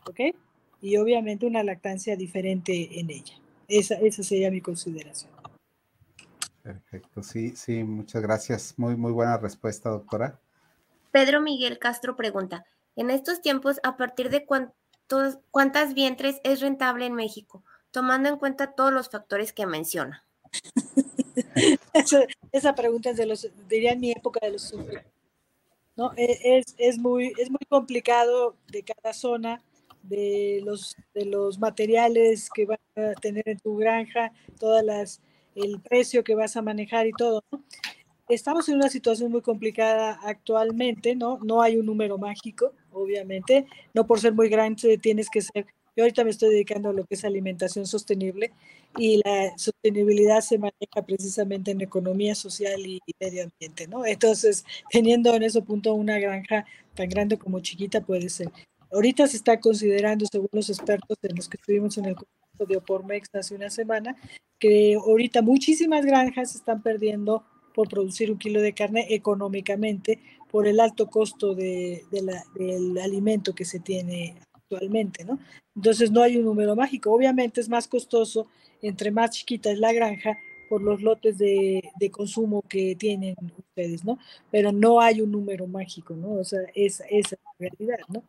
¿ok? 0.06 0.34
Y 0.80 0.96
obviamente 0.96 1.46
una 1.46 1.62
lactancia 1.62 2.16
diferente 2.16 3.00
en 3.00 3.10
ella. 3.10 3.34
Esa, 3.68 3.94
esa 3.96 4.22
sería 4.22 4.50
mi 4.50 4.60
consideración. 4.60 5.30
Perfecto, 6.62 7.22
sí, 7.22 7.56
sí, 7.56 7.82
muchas 7.84 8.22
gracias. 8.22 8.74
Muy, 8.76 8.96
muy 8.96 9.12
buena 9.12 9.38
respuesta, 9.38 9.88
doctora. 9.88 10.38
Pedro 11.10 11.40
Miguel 11.40 11.78
Castro 11.78 12.16
pregunta, 12.16 12.66
en 12.96 13.10
estos 13.10 13.40
tiempos, 13.40 13.80
¿a 13.82 13.96
partir 13.96 14.28
de 14.28 14.44
cuántos, 14.44 15.38
cuántas 15.50 15.94
vientres 15.94 16.40
es 16.44 16.60
rentable 16.60 17.06
en 17.06 17.14
México, 17.14 17.64
tomando 17.90 18.28
en 18.28 18.36
cuenta 18.36 18.72
todos 18.72 18.92
los 18.92 19.08
factores 19.08 19.52
que 19.52 19.66
menciona? 19.66 20.24
esa, 22.52 22.74
pregunta 22.74 23.10
es 23.10 23.16
de 23.16 23.26
los, 23.26 23.48
diría 23.68 23.92
en 23.92 24.00
mi 24.00 24.12
época 24.12 24.40
de 24.42 24.52
los 24.52 24.74
¿no? 25.96 26.12
E, 26.16 26.58
es, 26.58 26.74
es, 26.78 26.98
muy, 26.98 27.32
es 27.38 27.50
muy 27.50 27.64
complicado 27.68 28.56
de 28.68 28.82
cada 28.82 29.12
zona, 29.12 29.62
de 30.02 30.60
los, 30.64 30.96
de 31.14 31.26
los 31.26 31.58
materiales 31.58 32.48
que 32.54 32.66
van 32.66 32.78
a 32.96 33.12
tener 33.20 33.48
en 33.48 33.58
tu 33.58 33.76
granja, 33.76 34.32
todas 34.58 34.84
las 34.84 35.20
el 35.54 35.80
precio 35.80 36.24
que 36.24 36.34
vas 36.34 36.56
a 36.56 36.62
manejar 36.62 37.06
y 37.06 37.12
todo. 37.12 37.42
Estamos 38.28 38.68
en 38.68 38.76
una 38.76 38.88
situación 38.88 39.32
muy 39.32 39.40
complicada 39.40 40.18
actualmente, 40.22 41.16
¿no? 41.16 41.38
No 41.42 41.62
hay 41.62 41.76
un 41.76 41.86
número 41.86 42.18
mágico, 42.18 42.72
obviamente. 42.92 43.66
No 43.94 44.06
por 44.06 44.20
ser 44.20 44.34
muy 44.34 44.48
grande 44.48 44.98
tienes 44.98 45.28
que 45.30 45.42
ser. 45.42 45.66
Yo 45.98 46.04
ahorita 46.04 46.22
me 46.22 46.30
estoy 46.30 46.50
dedicando 46.50 46.90
a 46.90 46.92
lo 46.92 47.04
que 47.04 47.16
es 47.16 47.24
alimentación 47.24 47.84
sostenible 47.84 48.52
y 48.96 49.20
la 49.24 49.52
sostenibilidad 49.58 50.42
se 50.42 50.56
maneja 50.56 51.02
precisamente 51.04 51.72
en 51.72 51.80
economía 51.80 52.36
social 52.36 52.86
y 52.86 53.00
medio 53.18 53.42
ambiente, 53.42 53.88
¿no? 53.88 54.06
Entonces, 54.06 54.64
teniendo 54.92 55.34
en 55.34 55.42
ese 55.42 55.60
punto 55.60 55.92
una 55.94 56.20
granja 56.20 56.64
tan 56.94 57.08
grande 57.08 57.36
como 57.36 57.58
chiquita 57.58 58.00
puede 58.00 58.28
ser. 58.28 58.48
Ahorita 58.92 59.26
se 59.26 59.38
está 59.38 59.58
considerando, 59.58 60.24
según 60.30 60.50
los 60.52 60.70
expertos 60.70 61.18
en 61.22 61.34
los 61.34 61.48
que 61.48 61.56
estuvimos 61.56 61.98
en 61.98 62.04
el 62.04 62.16
de 62.68 62.76
Opormex 62.76 63.34
hace 63.34 63.56
una 63.56 63.68
semana, 63.68 64.16
que 64.60 64.94
ahorita 64.94 65.42
muchísimas 65.42 66.06
granjas 66.06 66.54
están 66.54 66.80
perdiendo 66.80 67.42
por 67.74 67.88
producir 67.88 68.30
un 68.30 68.38
kilo 68.38 68.60
de 68.60 68.72
carne 68.72 69.08
económicamente 69.10 70.20
por 70.48 70.68
el 70.68 70.78
alto 70.78 71.08
costo 71.08 71.56
de, 71.56 72.04
del 72.12 72.98
alimento 72.98 73.52
que 73.52 73.64
se 73.64 73.80
tiene 73.80 74.36
actualmente, 74.70 75.24
¿no? 75.24 75.38
Entonces 75.74 76.10
no 76.10 76.22
hay 76.22 76.36
un 76.36 76.44
número 76.44 76.76
mágico. 76.76 77.12
Obviamente 77.12 77.60
es 77.60 77.68
más 77.68 77.88
costoso 77.88 78.46
entre 78.82 79.10
más 79.10 79.30
chiquita 79.30 79.70
es 79.70 79.78
la 79.78 79.92
granja 79.92 80.38
por 80.68 80.82
los 80.82 81.00
lotes 81.00 81.38
de, 81.38 81.82
de, 81.98 82.10
consumo 82.10 82.62
que 82.68 82.94
tienen 82.94 83.34
ustedes, 83.56 84.04
¿no? 84.04 84.18
Pero 84.50 84.70
no 84.70 85.00
hay 85.00 85.22
un 85.22 85.32
número 85.32 85.66
mágico, 85.66 86.14
¿no? 86.14 86.32
O 86.32 86.44
sea, 86.44 86.60
esa, 86.74 87.04
es 87.06 87.32
la 87.32 87.38
realidad, 87.58 87.98
¿no? 88.08 88.22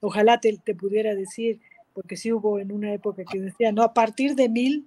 Ojalá 0.00 0.38
te, 0.38 0.56
te 0.58 0.74
pudiera 0.74 1.14
decir 1.14 1.58
porque 1.94 2.16
sí 2.16 2.30
hubo 2.32 2.58
en 2.58 2.70
una 2.70 2.92
época 2.92 3.24
que 3.24 3.40
decía, 3.40 3.72
no, 3.72 3.82
a 3.82 3.94
partir 3.94 4.34
de 4.34 4.50
mil 4.50 4.86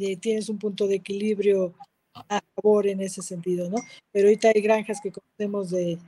eh, 0.00 0.16
tienes 0.16 0.48
un 0.48 0.58
punto 0.58 0.86
de 0.86 0.96
equilibrio 0.96 1.74
a 2.14 2.40
favor 2.54 2.86
en 2.86 3.02
ese 3.02 3.20
sentido, 3.20 3.68
¿no? 3.68 3.76
Pero 4.10 4.28
ahorita 4.28 4.48
hay 4.54 4.62
granjas 4.62 5.00
que 5.02 5.12
conocemos 5.12 5.70
de 5.70 5.98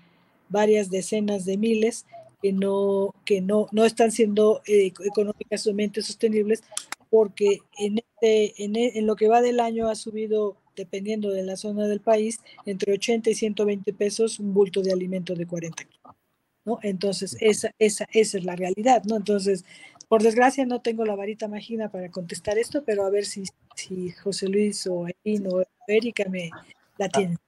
varias 0.48 0.90
decenas 0.90 1.44
de 1.44 1.58
miles 1.58 2.06
que 2.42 2.52
no, 2.52 3.14
que 3.24 3.40
no, 3.40 3.68
no 3.72 3.84
están 3.84 4.10
siendo 4.12 4.62
eh, 4.66 4.92
económicamente 5.04 6.02
sostenibles 6.02 6.62
porque 7.10 7.60
en, 7.78 7.98
este, 7.98 8.64
en, 8.64 8.76
e, 8.76 8.98
en, 8.98 9.06
lo 9.06 9.16
que 9.16 9.28
va 9.28 9.40
del 9.40 9.60
año 9.60 9.88
ha 9.88 9.94
subido, 9.94 10.56
dependiendo 10.76 11.30
de 11.30 11.42
la 11.42 11.56
zona 11.56 11.86
del 11.86 12.00
país, 12.00 12.40
entre 12.66 12.92
80 12.92 13.30
y 13.30 13.34
120 13.34 13.92
pesos 13.94 14.38
un 14.38 14.52
bulto 14.52 14.82
de 14.82 14.92
alimento 14.92 15.34
de 15.34 15.46
40 15.46 15.84
kilos. 15.84 16.16
¿no? 16.64 16.78
Entonces, 16.82 17.36
esa, 17.40 17.70
esa, 17.78 18.06
esa 18.10 18.38
es 18.38 18.44
la 18.44 18.56
realidad, 18.56 19.02
¿no? 19.04 19.16
Entonces, 19.16 19.64
por 20.08 20.22
desgracia 20.22 20.66
no 20.66 20.80
tengo 20.80 21.04
la 21.04 21.16
varita 21.16 21.48
mágica 21.48 21.90
para 21.90 22.10
contestar 22.10 22.58
esto, 22.58 22.82
pero 22.84 23.04
a 23.04 23.10
ver 23.10 23.24
si, 23.24 23.44
si 23.74 24.10
José 24.10 24.48
Luis 24.48 24.86
o 24.86 25.06
o 25.06 25.64
Erika 25.86 26.24
me 26.28 26.50
la 26.98 27.08
tienen. 27.08 27.38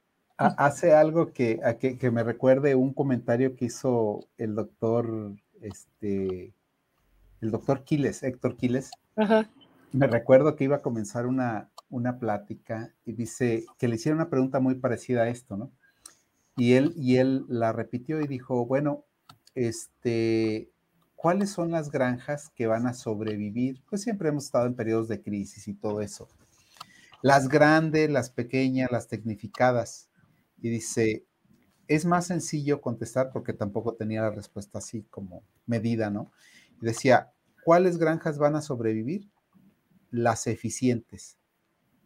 Hace 0.57 0.93
algo 0.93 1.33
que, 1.33 1.59
que, 1.99 2.11
me 2.11 2.23
recuerde 2.23 2.75
un 2.75 2.93
comentario 2.93 3.55
que 3.55 3.65
hizo 3.65 4.27
el 4.37 4.55
doctor, 4.55 5.33
este, 5.61 6.53
el 7.41 7.51
doctor 7.51 7.83
Quiles, 7.83 8.23
Héctor 8.23 8.57
Quiles. 8.57 8.91
Me 9.91 10.07
recuerdo 10.07 10.55
que 10.55 10.63
iba 10.63 10.77
a 10.77 10.81
comenzar 10.81 11.25
una, 11.25 11.69
una 11.89 12.17
plática 12.17 12.93
y 13.05 13.13
dice 13.13 13.65
que 13.77 13.87
le 13.87 13.95
hicieron 13.95 14.19
una 14.19 14.29
pregunta 14.29 14.59
muy 14.59 14.75
parecida 14.75 15.23
a 15.23 15.29
esto, 15.29 15.57
¿no? 15.57 15.71
Y 16.55 16.73
él, 16.73 16.93
y 16.95 17.17
él 17.17 17.45
la 17.47 17.71
repitió 17.71 18.21
y 18.21 18.27
dijo, 18.27 18.65
bueno, 18.65 19.05
este, 19.55 20.71
¿cuáles 21.15 21.49
son 21.49 21.71
las 21.71 21.91
granjas 21.91 22.49
que 22.49 22.67
van 22.67 22.87
a 22.87 22.93
sobrevivir? 22.93 23.81
Pues 23.89 24.01
siempre 24.01 24.29
hemos 24.29 24.45
estado 24.45 24.65
en 24.65 24.75
periodos 24.75 25.07
de 25.07 25.21
crisis 25.21 25.67
y 25.67 25.73
todo 25.73 26.01
eso. 26.01 26.27
Las 27.21 27.47
grandes, 27.47 28.09
las 28.09 28.29
pequeñas, 28.29 28.91
las 28.91 29.07
tecnificadas. 29.07 30.09
Y 30.61 30.69
dice, 30.69 31.25
es 31.87 32.05
más 32.05 32.27
sencillo 32.27 32.81
contestar 32.81 33.31
porque 33.31 33.53
tampoco 33.53 33.95
tenía 33.95 34.21
la 34.21 34.31
respuesta 34.31 34.77
así 34.77 35.03
como 35.09 35.43
medida, 35.65 36.09
¿no? 36.09 36.31
Decía, 36.79 37.31
¿cuáles 37.63 37.97
granjas 37.97 38.37
van 38.37 38.55
a 38.55 38.61
sobrevivir? 38.61 39.29
Las 40.09 40.47
eficientes, 40.47 41.37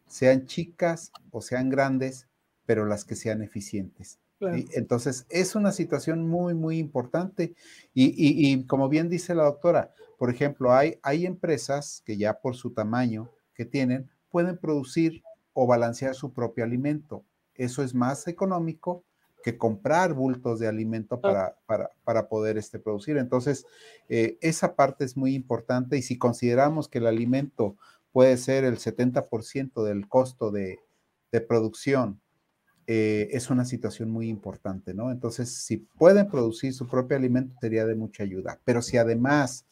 sean 0.06 0.46
chicas 0.46 1.12
o 1.30 1.40
sean 1.40 1.68
grandes, 1.70 2.28
pero 2.64 2.86
las 2.86 3.04
que 3.04 3.16
sean 3.16 3.42
eficientes. 3.42 4.18
Entonces, 4.40 5.26
es 5.30 5.54
una 5.54 5.72
situación 5.72 6.28
muy, 6.28 6.54
muy 6.54 6.78
importante. 6.78 7.54
Y, 7.94 8.64
como 8.66 8.88
bien 8.88 9.08
dice 9.08 9.34
la 9.34 9.44
doctora, 9.44 9.92
por 10.18 10.30
ejemplo, 10.30 10.72
hay, 10.72 10.98
hay 11.02 11.26
empresas 11.26 12.02
que 12.04 12.16
ya 12.16 12.40
por 12.40 12.54
su 12.54 12.72
tamaño 12.72 13.30
que 13.54 13.64
tienen, 13.64 14.10
pueden 14.30 14.58
producir 14.58 15.22
o 15.52 15.66
balancear 15.66 16.14
su 16.14 16.32
propio 16.32 16.64
alimento. 16.64 17.24
Eso 17.58 17.82
es 17.82 17.94
más 17.94 18.26
económico 18.28 19.04
que 19.42 19.56
comprar 19.56 20.12
bultos 20.12 20.58
de 20.58 20.66
alimento 20.66 21.20
para, 21.20 21.56
para, 22.04 22.28
poder 22.28 22.58
este, 22.58 22.80
producir. 22.80 23.16
Entonces, 23.16 23.64
eh, 24.08 24.38
esa 24.40 24.74
parte 24.74 25.04
es 25.04 25.16
muy 25.16 25.34
importante 25.34 25.96
y 25.96 26.02
si 26.02 26.18
consideramos 26.18 26.88
que 26.88 26.98
el 26.98 27.06
alimento 27.06 27.76
puede 28.10 28.36
ser 28.38 28.64
el 28.64 28.78
70% 28.78 29.84
del 29.84 30.08
costo 30.08 30.50
de, 30.50 30.80
de 31.30 31.40
producción 31.40 32.20
eh, 32.88 33.28
es 33.32 33.50
una 33.50 33.64
situación 33.64 34.10
muy 34.10 34.28
importante, 34.28 34.94
¿no? 34.94 35.10
Entonces, 35.10 35.52
si 35.52 35.78
pueden 35.78 36.28
producir 36.28 36.72
su 36.72 36.86
propio 36.86 37.16
alimento, 37.16 37.56
sería 37.60 37.84
de 37.84 37.96
mucha 37.96 38.22
ayuda. 38.22 38.60
Pero 38.64 38.80
si 38.80 38.96
además, 38.96 39.66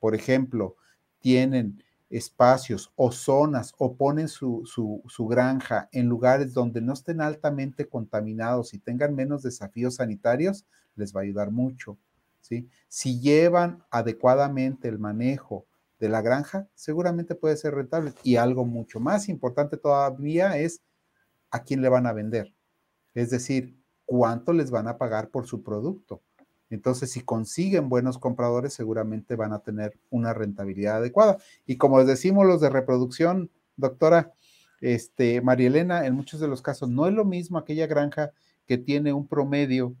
por 0.00 0.14
ejemplo, 0.14 0.76
tienen 1.20 1.82
espacios 2.16 2.92
o 2.94 3.10
zonas 3.10 3.74
o 3.76 3.96
ponen 3.96 4.28
su, 4.28 4.62
su, 4.66 5.26
granja 5.26 5.88
en 5.90 6.06
lugares 6.06 6.54
donde 6.54 6.80
no 6.80 6.92
estén 6.92 7.20
altamente 7.20 7.88
contaminados 7.88 8.72
y 8.72 8.78
tengan 8.78 9.16
menos 9.16 9.42
desafíos 9.42 9.96
sanitarios, 9.96 10.64
les 10.94 11.14
va 11.14 11.20
a 11.20 11.22
ayudar 11.24 11.50
mucho, 11.50 11.98
¿sí? 12.40 12.68
Si 12.88 13.20
llevan 13.20 13.82
adecuadamente 13.90 14.86
el 14.86 15.00
manejo 15.00 15.66
de 15.98 16.08
la 16.08 16.22
granja, 16.22 16.68
seguramente 16.74 17.34
puede 17.34 17.56
ser 17.56 17.74
rentable. 17.74 18.14
Y 18.22 18.36
algo 18.36 18.64
mucho 18.64 19.00
más 19.00 19.28
importante 19.28 19.76
todavía 19.76 20.56
es 20.56 20.82
a 21.50 21.64
quién 21.64 21.82
le 21.82 21.88
van 21.88 22.06
a 22.06 22.12
vender. 22.12 22.54
Es 23.14 23.30
decir, 23.30 23.76
cuánto 24.06 24.52
les 24.52 24.70
van 24.70 24.86
a 24.86 24.98
pagar 24.98 25.30
por 25.30 25.46
su 25.46 25.64
producto. 25.64 26.22
Entonces, 26.74 27.12
si 27.12 27.20
consiguen 27.20 27.88
buenos 27.88 28.18
compradores, 28.18 28.74
seguramente 28.74 29.36
van 29.36 29.52
a 29.52 29.60
tener 29.60 29.96
una 30.10 30.34
rentabilidad 30.34 30.96
adecuada. 30.96 31.38
Y 31.66 31.76
como 31.76 31.98
les 31.98 32.08
decimos 32.08 32.46
los 32.46 32.60
de 32.60 32.68
reproducción, 32.68 33.50
doctora 33.76 34.32
este, 34.80 35.40
María 35.40 35.68
Elena, 35.68 36.04
en 36.04 36.14
muchos 36.14 36.40
de 36.40 36.48
los 36.48 36.62
casos 36.62 36.90
no 36.90 37.06
es 37.06 37.14
lo 37.14 37.24
mismo 37.24 37.58
aquella 37.58 37.86
granja 37.86 38.32
que 38.66 38.76
tiene 38.76 39.12
un 39.12 39.26
promedio 39.28 39.94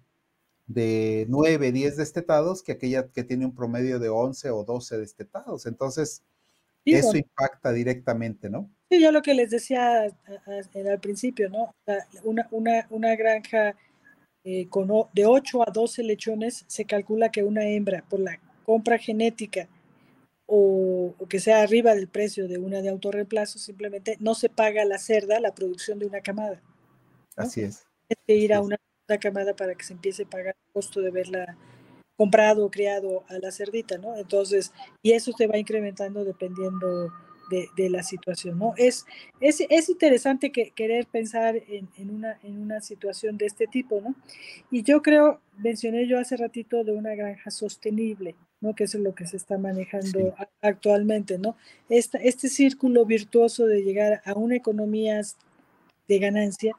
de 0.66 1.26
9, 1.28 1.72
10 1.72 1.96
destetados 1.96 2.62
que 2.62 2.72
aquella 2.72 3.06
que 3.08 3.22
tiene 3.22 3.44
un 3.44 3.54
promedio 3.54 3.98
de 3.98 4.08
11 4.08 4.50
o 4.50 4.64
12 4.64 4.98
destetados. 4.98 5.66
Entonces, 5.66 6.22
eso 6.84 7.16
impacta 7.16 7.72
directamente, 7.72 8.50
¿no? 8.50 8.68
Sí, 8.90 9.00
yo 9.00 9.12
lo 9.12 9.22
que 9.22 9.34
les 9.34 9.50
decía 9.50 10.02
al 10.02 11.00
principio, 11.00 11.48
¿no? 11.48 11.74
Una, 12.24 12.48
una, 12.50 12.86
una 12.90 13.16
granja 13.16 13.74
eh, 14.44 14.68
con 14.68 14.88
de 15.12 15.26
8 15.26 15.62
a 15.68 15.70
12 15.72 16.02
lechones, 16.02 16.64
se 16.66 16.84
calcula 16.84 17.30
que 17.30 17.42
una 17.42 17.66
hembra, 17.66 18.04
por 18.08 18.20
la 18.20 18.38
compra 18.64 18.98
genética 18.98 19.68
o, 20.46 21.14
que 21.28 21.40
sea 21.40 21.62
arriba 21.62 21.94
del 21.94 22.08
precio 22.08 22.46
de 22.46 22.58
una 22.58 22.82
de 22.82 22.90
autorreemplazo, 22.90 23.58
simplemente 23.58 24.16
no 24.20 24.34
se 24.34 24.50
paga 24.50 24.84
la 24.84 24.98
cerda 24.98 25.40
la 25.40 25.54
producción 25.54 25.98
de 25.98 26.06
una 26.06 26.20
camada. 26.20 26.60
Así 27.36 27.62
es. 27.62 27.86
Hay 28.10 28.16
que 28.26 28.34
ir 28.36 28.52
a 28.52 28.60
una, 28.60 28.76
una 29.08 29.18
camada 29.18 29.56
para 29.56 29.74
que 29.74 29.84
se 29.84 29.94
empiece 29.94 30.24
a 30.24 30.30
pagar 30.30 30.54
el 30.66 30.72
costo 30.72 31.00
de 31.00 31.10
verla 31.10 31.56
comprado 32.16 32.66
o 32.66 32.70
criado 32.70 33.24
a 33.28 33.38
la 33.38 33.50
cerdita, 33.50 33.98
¿no? 33.98 34.16
Entonces, 34.16 34.72
y 35.02 35.12
eso 35.12 35.32
se 35.32 35.46
va 35.46 35.58
incrementando 35.58 36.24
dependiendo 36.24 37.12
de, 37.50 37.90
la 37.90 38.02
situación, 38.02 38.58
¿no? 38.58 38.74
Es, 38.76 39.04
es, 39.40 39.62
es 39.68 39.88
interesante 39.88 40.50
que, 40.50 40.70
querer 40.70 41.06
pensar 41.06 41.56
en, 41.56 41.88
en, 41.96 42.10
una, 42.10 42.38
en 42.42 42.58
una 42.58 42.80
situación 42.80 43.36
de 43.36 43.46
este 43.46 43.66
tipo, 43.66 44.00
¿no? 44.00 44.14
Y 44.70 44.82
yo 44.82 45.02
creo, 45.02 45.40
mencioné 45.58 46.06
yo 46.06 46.18
hace 46.18 46.36
ratito 46.36 46.84
de 46.84 46.92
una 46.92 47.14
granja 47.14 47.50
sostenible, 47.50 48.34
¿no? 48.60 48.74
Que 48.74 48.84
es 48.84 48.94
lo 48.94 49.14
que 49.14 49.26
se 49.26 49.36
está 49.36 49.58
manejando 49.58 50.34
actualmente, 50.60 51.38
¿no? 51.38 51.56
Esta, 51.88 52.18
este 52.18 52.48
círculo 52.48 53.04
virtuoso 53.04 53.66
de 53.66 53.82
llegar 53.82 54.22
a 54.24 54.34
una 54.34 54.56
economía 54.56 55.20
de 56.08 56.18
ganancia, 56.18 56.74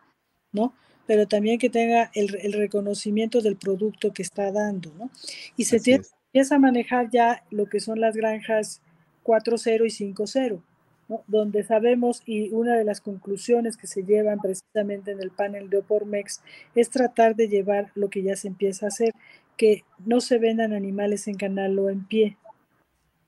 ¿no? 0.52 0.74
pero 1.08 1.28
también 1.28 1.60
que 1.60 1.70
tenga 1.70 2.10
el, 2.14 2.36
el 2.42 2.54
reconocimiento 2.54 3.42
del 3.42 3.58
producto 3.58 4.12
que 4.12 4.24
está 4.24 4.52
dando, 4.52 4.92
¿no? 4.98 5.12
Y 5.56 5.66
se 5.66 5.78
empieza 5.78 6.56
a 6.56 6.60
manejar 6.60 7.10
ya 7.12 7.44
lo 7.52 7.68
que 7.68 7.80
son 7.80 8.00
las 8.00 8.16
granjas 8.16 8.82
4.0 9.26 9.86
y 9.86 10.14
5.0, 10.14 10.62
¿no? 11.10 11.24
donde 11.28 11.64
sabemos, 11.64 12.22
y 12.26 12.52
una 12.52 12.78
de 12.78 12.84
las 12.84 13.02
conclusiones 13.02 13.76
que 13.76 13.88
se 13.88 14.04
llevan 14.04 14.40
precisamente 14.40 15.12
en 15.12 15.22
el 15.22 15.32
panel 15.32 15.70
de 15.70 15.80
Opormex 15.80 16.42
es 16.76 16.90
tratar 16.90 17.36
de 17.36 17.48
llevar 17.48 17.92
lo 17.96 18.10
que 18.10 18.24
ya 18.24 18.36
se 18.36 18.48
empieza 18.48 18.86
a 18.86 18.90
hacer, 18.90 19.14
que 19.58 19.84
no 20.06 20.22
se 20.22 20.38
vendan 20.38 20.74
animales 20.74 21.28
en 21.28 21.36
canal 21.36 21.78
o 21.80 21.90
en 21.90 22.06
pie, 22.06 22.38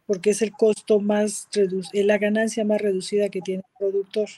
porque 0.05 0.29
es 0.29 0.41
el 0.41 0.51
costo 0.51 0.99
más 0.99 1.47
reducido, 1.51 2.05
la 2.05 2.17
ganancia 2.17 2.63
más 2.63 2.81
reducida 2.81 3.29
que 3.29 3.41
tiene 3.41 3.63
el 3.67 3.77
productor. 3.77 4.29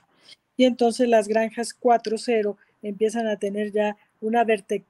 Y 0.56 0.66
entonces 0.66 1.08
las 1.08 1.28
granjas 1.28 1.76
4.0 1.80 2.56
empiezan 2.82 3.28
a 3.28 3.38
tener 3.38 3.72
ya 3.72 3.98
una 4.22 4.46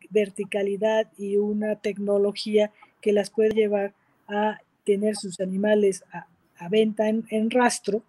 verticalidad 0.10 1.08
y 1.18 1.38
una 1.38 1.76
tecnología 1.76 2.72
que 3.02 3.14
las 3.14 3.30
puede 3.30 3.52
llevar 3.52 3.94
a 4.28 4.60
tener 4.86 5.16
sus 5.16 5.40
animales 5.40 6.04
a, 6.12 6.28
venta 6.68 7.07
en, 7.07 7.52
rastro, 7.52 8.02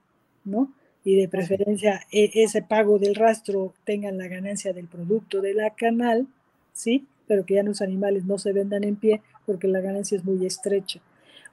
¿no? 0.44 0.72
Y 1.04 1.16
de 1.16 1.28
preferencia 1.28 2.00
e, 2.10 2.30
ese 2.34 2.62
pago 2.62 2.98
del 2.98 3.14
rastro 3.14 3.74
tengan 3.84 4.18
la 4.18 4.28
ganancia 4.28 4.72
del 4.72 4.88
producto 4.88 5.40
de 5.40 5.54
la 5.54 5.70
canal, 5.70 6.26
¿sí? 6.72 7.06
Pero 7.26 7.46
que 7.46 7.54
ya 7.54 7.62
los 7.62 7.80
animales 7.80 8.24
no 8.24 8.38
se 8.38 8.52
vendan 8.52 8.84
en 8.84 8.96
pie 8.96 9.22
porque 9.46 9.68
la 9.68 9.80
ganancia 9.80 10.16
es 10.16 10.24
muy 10.24 10.44
estrecha 10.44 11.00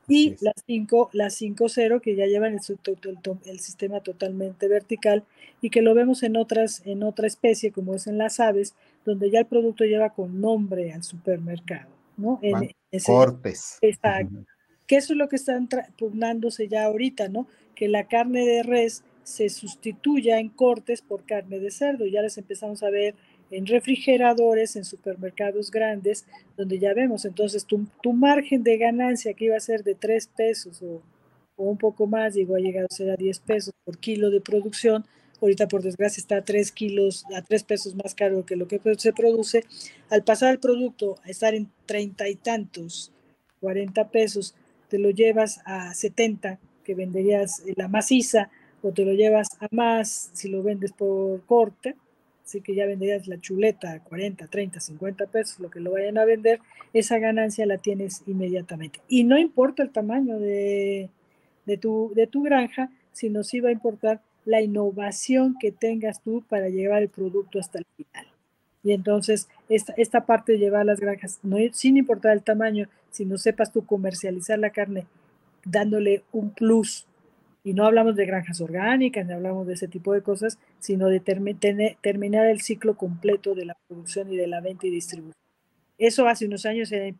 y 0.07 0.35
las 0.39 0.55
5, 0.65 1.09
las 1.13 1.41
5.0 1.41 2.01
que 2.01 2.15
ya 2.15 2.25
llevan 2.25 2.53
el, 2.53 2.61
el, 3.45 3.59
sistema 3.59 3.99
totalmente 3.99 4.67
vertical 4.67 5.25
y 5.61 5.69
que 5.69 5.81
lo 5.81 5.93
vemos 5.93 6.23
en 6.23 6.37
otras 6.37 6.81
en 6.85 7.03
otra 7.03 7.27
especie 7.27 7.71
como 7.71 7.93
es 7.93 8.07
en 8.07 8.17
las 8.17 8.39
aves 8.39 8.73
donde 9.05 9.29
ya 9.29 9.39
el 9.39 9.45
producto 9.45 9.83
lleva 9.83 10.11
con 10.11 10.39
nombre 10.39 10.93
al 10.93 11.03
supermercado, 11.03 11.89
¿no? 12.15 12.39
En, 12.41 12.73
cortes. 13.05 13.77
Exacto. 13.81 14.45
Que 14.87 14.95
eso 14.97 15.13
es 15.13 15.17
lo 15.17 15.29
que 15.29 15.35
están 15.35 15.69
pugnándose 15.97 16.67
ya 16.67 16.85
ahorita, 16.85 17.27
¿no? 17.27 17.47
Que 17.75 17.87
la 17.87 18.07
carne 18.07 18.45
de 18.45 18.63
res 18.63 19.03
se 19.23 19.49
sustituya 19.49 20.39
en 20.39 20.49
cortes 20.49 21.01
por 21.01 21.25
carne 21.25 21.59
de 21.59 21.69
cerdo. 21.69 22.05
Ya 22.05 22.21
les 22.21 22.37
empezamos 22.37 22.81
a 22.81 22.89
ver 22.89 23.15
en 23.51 23.65
refrigeradores, 23.65 24.75
en 24.75 24.85
supermercados 24.85 25.71
grandes, 25.71 26.25
donde 26.55 26.79
ya 26.79 26.93
vemos, 26.93 27.25
entonces 27.25 27.65
tu, 27.65 27.87
tu 28.01 28.13
margen 28.13 28.63
de 28.63 28.77
ganancia 28.77 29.33
que 29.33 29.45
iba 29.45 29.57
a 29.57 29.61
ser 29.61 29.83
de 29.83 29.95
3 29.95 30.27
pesos 30.35 30.81
o, 30.81 31.01
un 31.55 31.77
poco 31.77 32.05
más, 32.05 32.35
llegó 32.35 32.55
a 32.55 32.59
llegar 32.59 32.85
a 32.89 32.93
ser 32.93 33.09
a 33.09 33.15
10 33.15 33.39
pesos 33.39 33.73
por 33.83 33.97
kilo 33.97 34.29
de 34.29 34.41
producción, 34.41 35.05
ahorita 35.41 35.67
por 35.67 35.81
desgracia 35.81 36.21
está 36.21 36.37
a 36.37 36.43
3 36.43 36.71
kilos, 36.71 37.25
a 37.35 37.41
3 37.41 37.63
pesos 37.63 37.95
más 37.95 38.13
caro 38.13 38.45
que 38.45 38.55
lo 38.55 38.67
que 38.67 38.79
se 38.97 39.13
produce, 39.13 39.63
al 40.09 40.23
pasar 40.23 40.51
el 40.51 40.59
producto 40.59 41.15
a 41.23 41.29
estar 41.29 41.55
en 41.55 41.71
treinta 41.85 42.27
y 42.29 42.35
tantos, 42.35 43.11
40 43.61 44.09
pesos, 44.09 44.55
te 44.89 44.99
lo 44.99 45.09
llevas 45.09 45.61
a 45.65 45.93
70, 45.93 46.59
que 46.83 46.95
venderías 46.95 47.63
la 47.75 47.87
maciza, 47.87 48.49
o 48.81 48.91
te 48.91 49.03
lo 49.03 49.13
llevas 49.13 49.49
a 49.59 49.67
más 49.71 50.29
si 50.33 50.49
lo 50.49 50.63
vendes 50.63 50.93
por 50.93 51.41
corte, 51.45 51.95
así 52.45 52.61
que 52.61 52.75
ya 52.75 52.85
venderías 52.85 53.27
la 53.27 53.39
chuleta 53.39 53.91
a 53.91 54.03
40, 54.03 54.47
30, 54.47 54.79
50 54.79 55.25
pesos, 55.27 55.59
lo 55.59 55.69
que 55.69 55.79
lo 55.79 55.91
vayan 55.91 56.17
a 56.17 56.25
vender, 56.25 56.59
esa 56.93 57.19
ganancia 57.19 57.65
la 57.65 57.77
tienes 57.77 58.23
inmediatamente. 58.25 59.01
Y 59.07 59.23
no 59.23 59.37
importa 59.37 59.83
el 59.83 59.89
tamaño 59.89 60.39
de, 60.39 61.09
tu, 61.81 62.11
de 62.15 62.27
tu 62.27 62.43
granja, 62.43 62.89
sino 63.11 63.43
sí 63.43 63.59
va 63.59 63.69
a 63.69 63.73
importar 63.73 64.21
la 64.45 64.61
innovación 64.61 65.57
que 65.59 65.73
tengas 65.73 66.21
tú 66.21 66.43
para 66.47 66.69
llevar 66.69 67.01
el 67.01 67.09
producto 67.09 67.59
hasta 67.59 67.79
el 67.79 67.85
final. 67.97 68.27
Y 68.83 68.93
entonces, 68.93 69.49
esta, 69.67 69.93
esta 69.97 70.25
parte 70.25 70.53
de 70.53 70.59
llevar 70.59 70.85
las 70.85 71.01
granjas, 71.01 71.39
no, 71.43 71.57
sin 71.73 71.97
importar 71.97 72.31
el 72.31 72.43
tamaño, 72.43 72.87
si 73.17 73.25
no 73.25 73.39
sepas 73.39 73.71
tú 73.71 73.83
comercializar 73.83 74.59
la 74.59 74.69
carne, 74.69 75.07
dándole 75.65 76.23
un 76.31 76.51
plus 76.51 77.07
y 77.63 77.73
no 77.73 77.85
hablamos 77.85 78.15
de 78.15 78.27
granjas 78.27 78.61
orgánicas, 78.61 79.25
ni 79.25 79.33
hablamos 79.33 79.65
de 79.65 79.73
ese 79.73 79.87
tipo 79.87 80.13
de 80.13 80.21
cosas, 80.21 80.59
sino 80.79 81.07
de 81.07 81.19
terminar 81.19 82.45
el 82.45 82.61
ciclo 82.61 82.95
completo 82.95 83.55
de 83.55 83.65
la 83.65 83.77
producción 83.87 84.31
y 84.31 84.37
de 84.37 84.45
la 84.45 84.61
venta 84.61 84.85
y 84.85 84.91
distribución. 84.91 85.33
Eso 85.97 86.27
hace 86.27 86.45
unos 86.45 86.67
años 86.67 86.91
era 86.91 87.11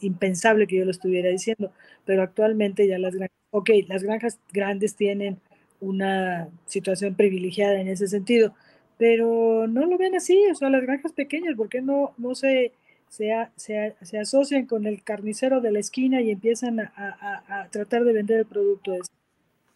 impensable 0.00 0.66
que 0.66 0.76
yo 0.76 0.84
lo 0.84 0.90
estuviera 0.90 1.30
diciendo, 1.30 1.72
pero 2.04 2.22
actualmente 2.22 2.86
ya 2.86 2.98
las 2.98 3.14
granjas, 3.14 3.38
ok, 3.50 3.70
las 3.88 4.02
granjas 4.02 4.38
grandes 4.52 4.96
tienen 4.96 5.38
una 5.80 6.50
situación 6.66 7.14
privilegiada 7.14 7.80
en 7.80 7.88
ese 7.88 8.06
sentido, 8.06 8.54
pero 8.98 9.66
no 9.66 9.86
lo 9.86 9.96
ven 9.96 10.14
así, 10.14 10.38
o 10.52 10.54
sea, 10.54 10.68
las 10.68 10.82
granjas 10.82 11.12
pequeñas, 11.12 11.56
¿por 11.56 11.70
qué 11.70 11.80
no, 11.80 12.12
no 12.18 12.34
se 12.34 12.72
se, 13.08 13.32
se, 13.56 14.18
asocian 14.18 14.66
con 14.66 14.86
el 14.86 15.02
carnicero 15.02 15.60
de 15.60 15.72
la 15.72 15.78
esquina 15.78 16.20
y 16.20 16.30
empiezan 16.30 16.80
a, 16.80 17.68
tratar 17.70 18.04
de 18.04 18.12
vender 18.12 18.40
el 18.40 18.46
producto. 18.46 18.92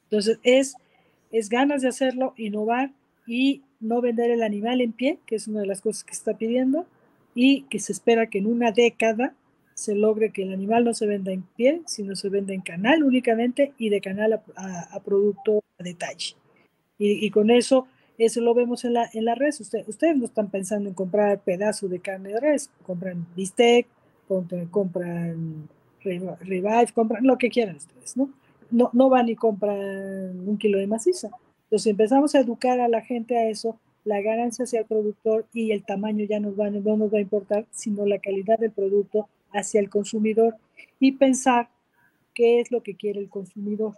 Entonces, 0.04 0.38
es, 0.42 0.74
es 1.30 1.48
ganas 1.48 1.82
de 1.82 1.88
hacerlo, 1.88 2.34
innovar 2.36 2.90
y 3.26 3.62
no 3.80 4.00
vender 4.00 4.30
el 4.30 4.42
animal 4.42 4.80
en 4.80 4.92
pie, 4.92 5.18
que 5.26 5.36
es 5.36 5.48
una 5.48 5.60
de 5.60 5.66
las 5.66 5.80
cosas 5.80 6.04
que 6.04 6.14
se 6.14 6.20
está 6.20 6.36
pidiendo, 6.36 6.86
y 7.34 7.62
que 7.62 7.78
se 7.78 7.92
espera 7.92 8.28
que 8.28 8.38
en 8.38 8.46
una 8.46 8.72
década 8.72 9.34
se 9.74 9.94
logre 9.94 10.32
que 10.32 10.42
el 10.42 10.52
animal 10.52 10.84
no 10.84 10.92
se 10.92 11.06
venda 11.06 11.32
en 11.32 11.42
pie, 11.42 11.80
sino 11.86 12.14
se 12.14 12.28
venda 12.28 12.52
en 12.52 12.60
canal 12.60 13.02
únicamente 13.02 13.72
y 13.78 13.88
de 13.88 14.00
canal 14.00 14.42
a, 14.54 15.00
producto 15.00 15.62
a 15.78 15.82
detalle. 15.82 16.36
Y, 16.98 17.24
y 17.26 17.30
con 17.30 17.50
eso 17.50 17.88
eso 18.18 18.40
lo 18.40 18.55
vemos 18.55 18.84
en 18.84 18.94
la, 18.94 19.09
en 19.12 19.24
la 19.24 19.34
red. 19.34 19.51
ustedes 19.51 20.16
no 20.16 20.24
están 20.24 20.51
pensando 20.51 20.89
en 20.89 20.94
comprar 20.94 21.40
pedazo 21.40 21.89
de 21.89 22.01
carne 22.01 22.30
de 22.30 22.40
res, 22.40 22.70
compran 22.84 23.26
bistec, 23.34 23.86
compran, 24.70 25.68
revive, 26.02 26.93
compran 26.94 27.26
lo 27.26 27.39
que 27.39 27.51
quieran 27.51 27.76
ustedes, 27.76 28.16
¿no? 28.16 28.30
No, 28.70 28.90
no 28.93 29.09
van 29.09 29.28
y 29.28 29.36
compran 29.36 30.48
un 30.48 30.56
kilo 30.59 30.78
de 30.78 30.86
maciza. 30.86 31.30
Entonces 31.64 31.90
empezamos 31.90 32.34
a 32.34 32.40
educar 32.40 32.80
a 32.80 32.89
la 32.89 33.02
gente 33.02 33.36
a 33.36 33.48
eso, 33.48 33.78
la 34.05 34.20
ganancia 34.20 34.64
hacia 34.64 34.80
el 34.80 34.86
productor 34.86 35.47
y 35.52 35.72
el 35.72 35.84
tamaño 35.84 36.24
ya 36.24 36.40
nos 36.40 36.59
va, 36.59 36.70
no 36.70 36.97
nos 36.97 37.12
va 37.12 37.18
a 37.18 37.22
importar, 37.22 37.66
sino 37.70 38.06
la 38.06 38.18
calidad 38.18 38.59
del 38.59 38.72
producto 38.72 39.28
hacia 39.52 39.80
el 39.80 39.90
consumidor 39.90 40.56
y 40.98 41.12
pensar 41.12 41.68
qué 42.34 42.60
es 42.60 42.70
lo 42.70 42.82
que 42.82 42.94
quiere 42.94 43.20
el 43.20 43.28
consumidor 43.28 43.94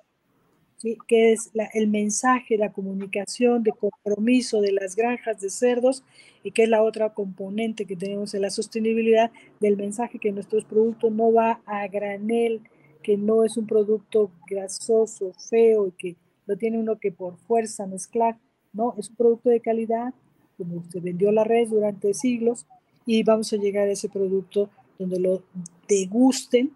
que 1.06 1.32
es 1.32 1.50
el 1.72 1.88
mensaje, 1.88 2.58
la 2.58 2.72
comunicación 2.72 3.62
de 3.62 3.72
compromiso 3.72 4.60
de 4.60 4.72
las 4.72 4.96
granjas 4.96 5.40
de 5.40 5.50
cerdos 5.50 6.04
y 6.42 6.50
que 6.50 6.64
es 6.64 6.68
la 6.68 6.82
otra 6.82 7.14
componente 7.14 7.86
que 7.86 7.96
tenemos 7.96 8.34
en 8.34 8.42
la 8.42 8.50
sostenibilidad 8.50 9.30
del 9.60 9.76
mensaje 9.76 10.18
que 10.18 10.32
nuestros 10.32 10.64
productos 10.64 11.10
no 11.10 11.32
va 11.32 11.60
a 11.64 11.86
granel, 11.88 12.60
que 13.02 13.16
no 13.16 13.44
es 13.44 13.56
un 13.56 13.66
producto 13.66 14.30
grasoso, 14.46 15.32
feo 15.48 15.88
y 15.88 15.92
que 15.92 16.16
lo 16.46 16.56
tiene 16.56 16.78
uno 16.78 16.98
que 16.98 17.12
por 17.12 17.38
fuerza 17.38 17.86
mezclar, 17.86 18.38
no, 18.72 18.94
es 18.98 19.08
un 19.08 19.16
producto 19.16 19.48
de 19.48 19.60
calidad, 19.60 20.12
como 20.58 20.84
se 20.90 21.00
vendió 21.00 21.32
la 21.32 21.44
red 21.44 21.68
durante 21.68 22.12
siglos 22.12 22.66
y 23.06 23.22
vamos 23.22 23.52
a 23.52 23.56
llegar 23.56 23.88
a 23.88 23.92
ese 23.92 24.08
producto 24.08 24.70
donde 24.98 25.18
lo 25.18 25.42
degusten 25.88 26.72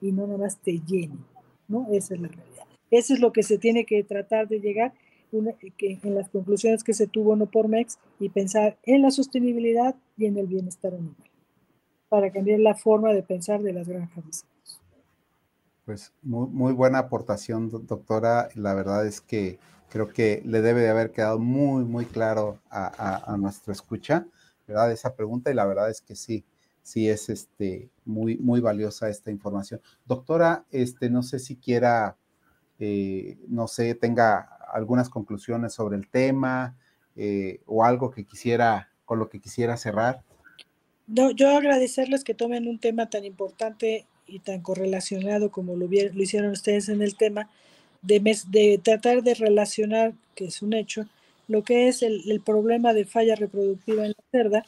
y 0.00 0.12
no 0.12 0.26
nada 0.26 0.38
más 0.38 0.58
te 0.58 0.80
llenen, 0.80 1.24
¿no? 1.68 1.88
Esa 1.92 2.14
es 2.14 2.20
la 2.20 2.28
realidad. 2.28 2.51
Eso 2.92 3.14
es 3.14 3.20
lo 3.20 3.32
que 3.32 3.42
se 3.42 3.58
tiene 3.58 3.86
que 3.86 4.04
tratar 4.04 4.48
de 4.48 4.60
llegar 4.60 4.92
en 5.32 6.14
las 6.14 6.28
conclusiones 6.28 6.84
que 6.84 6.92
se 6.92 7.06
tuvo 7.06 7.36
no 7.36 7.46
por 7.46 7.66
MEX 7.66 7.98
y 8.20 8.28
pensar 8.28 8.76
en 8.82 9.00
la 9.00 9.10
sostenibilidad 9.10 9.96
y 10.18 10.26
en 10.26 10.36
el 10.36 10.46
bienestar 10.46 10.92
animal 10.92 11.16
para 12.10 12.30
cambiar 12.30 12.60
la 12.60 12.74
forma 12.74 13.14
de 13.14 13.22
pensar 13.22 13.62
de 13.62 13.72
las 13.72 13.88
granjas. 13.88 14.44
Pues 15.86 16.12
muy, 16.20 16.74
buena 16.74 16.98
aportación, 16.98 17.70
doctora. 17.86 18.50
La 18.54 18.74
verdad 18.74 19.06
es 19.06 19.22
que 19.22 19.58
creo 19.88 20.08
que 20.10 20.42
le 20.44 20.60
debe 20.60 20.82
de 20.82 20.90
haber 20.90 21.12
quedado 21.12 21.38
muy, 21.38 21.84
muy 21.84 22.04
claro 22.04 22.58
a, 22.68 23.32
a, 23.32 23.36
nuestra 23.38 23.72
escucha, 23.72 24.26
¿verdad? 24.68 24.92
Esa 24.92 25.16
pregunta 25.16 25.50
y 25.50 25.54
la 25.54 25.64
verdad 25.64 25.88
es 25.88 26.02
que 26.02 26.14
sí, 26.14 26.44
sí 26.82 27.08
es 27.08 27.30
este, 27.30 27.88
muy, 28.04 28.36
muy 28.36 28.60
valiosa 28.60 29.08
esta 29.08 29.30
información. 29.30 29.80
Doctora, 30.04 30.66
este, 30.70 31.08
no 31.08 31.22
sé 31.22 31.38
si 31.38 31.56
quiera 31.56 32.18
eh, 32.84 33.38
no 33.46 33.68
sé, 33.68 33.94
tenga 33.94 34.58
algunas 34.72 35.08
conclusiones 35.08 35.72
sobre 35.72 35.96
el 35.96 36.08
tema 36.08 36.76
eh, 37.14 37.60
o 37.64 37.84
algo 37.84 38.10
que 38.10 38.24
quisiera, 38.24 38.90
con 39.04 39.20
lo 39.20 39.28
que 39.28 39.38
quisiera 39.38 39.76
cerrar. 39.76 40.24
No, 41.06 41.30
yo 41.30 41.56
agradecerles 41.56 42.24
que 42.24 42.34
tomen 42.34 42.66
un 42.66 42.80
tema 42.80 43.08
tan 43.08 43.24
importante 43.24 44.04
y 44.26 44.40
tan 44.40 44.62
correlacionado 44.62 45.52
como 45.52 45.76
lo, 45.76 45.86
lo 45.86 46.22
hicieron 46.22 46.50
ustedes 46.50 46.88
en 46.88 47.02
el 47.02 47.16
tema, 47.16 47.48
de, 48.02 48.18
de, 48.48 48.80
tratar 48.82 49.22
de 49.22 49.34
relacionar, 49.34 50.14
que 50.34 50.46
es 50.46 50.60
un 50.60 50.72
hecho, 50.72 51.06
lo 51.46 51.62
que 51.62 51.86
es 51.86 52.02
el, 52.02 52.28
el 52.28 52.40
problema 52.40 52.94
de 52.94 53.04
falla 53.04 53.36
reproductiva 53.36 54.06
en 54.06 54.14
la 54.16 54.24
cerda 54.32 54.66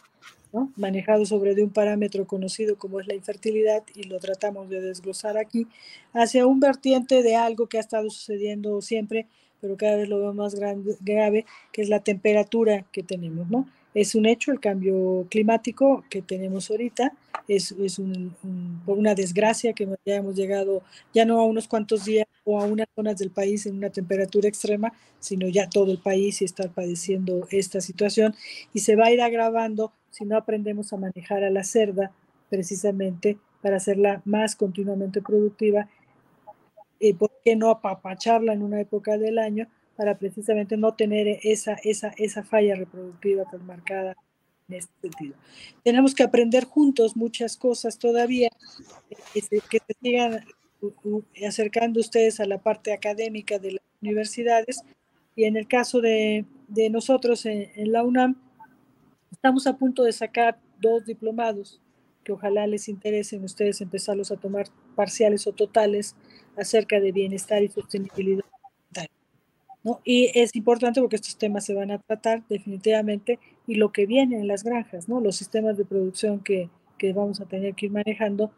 manejado 0.77 1.27
sobre 1.27 1.55
de 1.55 1.63
un 1.63 1.71
parámetro 1.71 2.27
conocido 2.27 2.77
como 2.77 3.01
es 3.01 3.07
la 3.07 3.15
infertilidad 3.15 3.83
y 3.95 4.05
lo 4.05 4.19
tratamos 4.19 4.69
de 4.69 4.81
desglosar 4.81 5.39
aquí, 5.39 5.67
hacia 6.13 6.47
un 6.47 6.61
vertiente 6.61 7.23
de 7.23 7.37
algo 7.37 7.67
que 7.67 7.79
ha 7.79 7.81
estado 7.81 8.11
sucediendo 8.11 8.81
siempre, 8.81 9.27
pero 9.61 9.77
cada 9.77 9.97
vez 9.97 10.09
lo 10.09 10.19
veo 10.19 10.35
más 10.35 10.55
grave, 10.55 11.47
que 11.73 11.83
es 11.83 11.89
la 11.89 12.01
temperatura 12.01 12.85
que 12.93 13.03
tenemos. 13.03 13.49
¿no? 13.49 13.67
Es 13.95 14.15
un 14.15 14.27
hecho 14.27 14.53
el 14.53 14.61
cambio 14.61 15.27
climático 15.31 16.05
que 16.11 16.23
tenemos 16.23 16.71
ahorita, 16.71 17.13
es, 17.49 17.73
es 17.73 17.99
una 17.99 19.15
desgracia 19.15 19.73
que 19.73 19.87
ya 20.05 20.17
hemos 20.17 20.35
llegado 20.35 20.83
ya 21.13 21.25
no 21.25 21.41
a 21.41 21.45
unos 21.45 21.69
cuantos 21.69 22.05
días 22.05 22.27
o 22.45 22.61
a 22.61 22.65
unas 22.65 22.87
zonas 22.95 23.19
del 23.19 23.31
país 23.31 23.67
en 23.67 23.77
una 23.77 23.91
temperatura 23.91 24.49
extrema, 24.49 24.93
sino 25.21 25.49
ya 25.49 25.69
todo 25.69 25.93
el 25.93 25.99
país 25.99 26.41
y 26.41 26.45
está 26.45 26.69
padeciendo 26.69 27.47
esta 27.51 27.81
situación 27.81 28.35
y 28.73 28.81
se 28.81 28.97
va 28.97 29.07
a 29.07 29.13
ir 29.13 29.21
agravando 29.21 29.93
si 30.15 30.25
no 30.25 30.37
aprendemos 30.37 30.93
a 30.93 30.97
manejar 30.97 31.43
a 31.43 31.51
la 31.51 31.65
cerda 31.65 32.13
precisamente 32.49 33.37
para 33.61 33.77
hacerla 33.77 34.23
más 34.25 34.55
continuamente 34.55 35.21
productiva. 35.21 35.89
Eh, 37.01 37.15
¿Por 37.15 37.33
qué 37.45 37.57
no 37.57 37.69
apapacharla 37.71 38.53
en 38.53 38.63
una 38.63 38.81
época 38.81 39.19
del 39.19 39.39
año 39.39 39.67
para 39.97 40.17
precisamente 40.17 40.77
no 40.77 40.95
tener 40.95 41.41
esa, 41.43 41.75
esa, 41.83 42.15
esa 42.17 42.45
falla 42.45 42.77
reproductiva 42.77 43.45
tan 43.51 43.67
marcada 43.67 44.15
en 44.69 44.77
este 44.77 44.93
sentido? 45.01 45.35
Tenemos 45.83 46.15
que 46.15 46.23
aprender 46.23 46.65
juntos 46.65 47.17
muchas 47.17 47.57
cosas 47.57 47.99
todavía, 47.99 48.51
eh, 49.11 49.17
que 49.33 49.41
se, 49.41 49.61
que 49.69 49.79
se 49.85 49.95
sigan 50.01 50.45
acercando 51.45 51.99
ustedes 51.99 52.39
a 52.39 52.47
la 52.47 52.59
parte 52.59 52.93
académica 52.93 53.59
de 53.59 53.73
las 53.73 53.83
universidades. 54.01 54.83
Y 55.35 55.45
en 55.45 55.57
el 55.57 55.67
caso 55.67 56.01
de, 56.01 56.45
de 56.69 56.91
nosotros 56.91 57.45
en, 57.47 57.73
en 57.75 57.91
la 57.91 58.05
UNAM, 58.05 58.44
Estamos 59.45 59.67
a 59.67 59.77
punto 59.77 60.05
de 60.05 60.13
sacar 60.15 60.59
dos 60.81 61.05
diplomados 61.05 61.79
que 62.25 62.33
ojalá 62.33 62.67
les 62.67 62.89
interesen 62.89 63.45
ustedes 63.45 63.83
empezarlos 63.83 64.31
a 64.31 64.39
tomar 64.39 64.69
parciales 64.97 65.47
o 65.47 65.53
totales 65.53 66.17
acerca 66.57 66.99
de 66.99 67.13
bienestar 67.13 67.63
y 67.63 67.69
sostenibilidad. 67.69 68.43
¿no? 69.83 70.01
Y 70.03 70.31
es 70.35 70.57
importante 70.57 71.03
porque 71.03 71.17
estos 71.17 71.37
temas 71.37 71.67
se 71.67 71.75
van 71.75 71.91
a 71.91 71.99
tratar 71.99 72.43
definitivamente 72.49 73.39
y 73.67 73.75
lo 73.75 73.93
que 73.93 74.07
viene 74.07 74.37
en 74.37 74.49
las 74.49 74.65
granjas, 74.65 75.11
¿no? 75.11 75.21
los 75.21 75.37
sistemas 75.37 75.77
de 75.77 75.85
producción 75.85 76.41
que, 76.41 76.71
que 76.97 77.13
vamos 77.13 77.43
a 77.43 77.45
tener 77.45 77.75
que 77.75 77.85
ir 77.85 77.93
manejando 77.93 78.51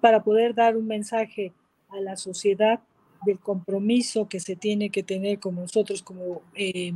para 0.00 0.24
poder 0.24 0.52
dar 0.52 0.76
un 0.76 0.88
mensaje 0.88 1.52
a 1.90 2.00
la 2.00 2.16
sociedad 2.16 2.80
del 3.24 3.38
compromiso 3.38 4.28
que 4.28 4.40
se 4.40 4.56
tiene 4.56 4.90
que 4.90 5.04
tener 5.04 5.38
con 5.38 5.54
nosotros 5.54 6.02
como 6.02 6.42
eh, 6.56 6.92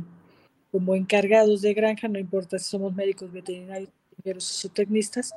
como 0.71 0.95
encargados 0.95 1.61
de 1.61 1.73
granja, 1.73 2.07
no 2.07 2.19
importa 2.19 2.59
si 2.59 2.65
somos 2.69 2.93
médicos 2.93 3.31
veterinarios, 3.31 3.89
o 4.25 4.39
zootecnistas, 4.39 5.33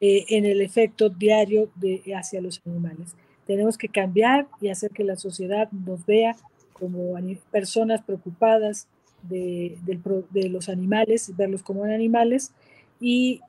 eh, 0.00 0.24
en 0.28 0.44
el 0.44 0.60
efecto 0.60 1.08
diario 1.08 1.70
de, 1.74 2.02
hacia 2.14 2.40
los 2.40 2.60
animales. 2.66 3.14
Tenemos 3.46 3.78
que 3.78 3.88
cambiar 3.88 4.46
y 4.60 4.68
hacer 4.68 4.90
que 4.90 5.04
la 5.04 5.16
sociedad 5.16 5.70
nos 5.72 6.04
vea 6.04 6.36
como 6.72 7.14
personas 7.50 8.02
preocupadas 8.02 8.88
de, 9.22 9.78
de, 9.84 10.48
los 10.48 10.68
animales, 10.68 11.34
verlos 11.34 11.62
como 11.62 11.84
animales 11.84 12.52
y 13.00 13.40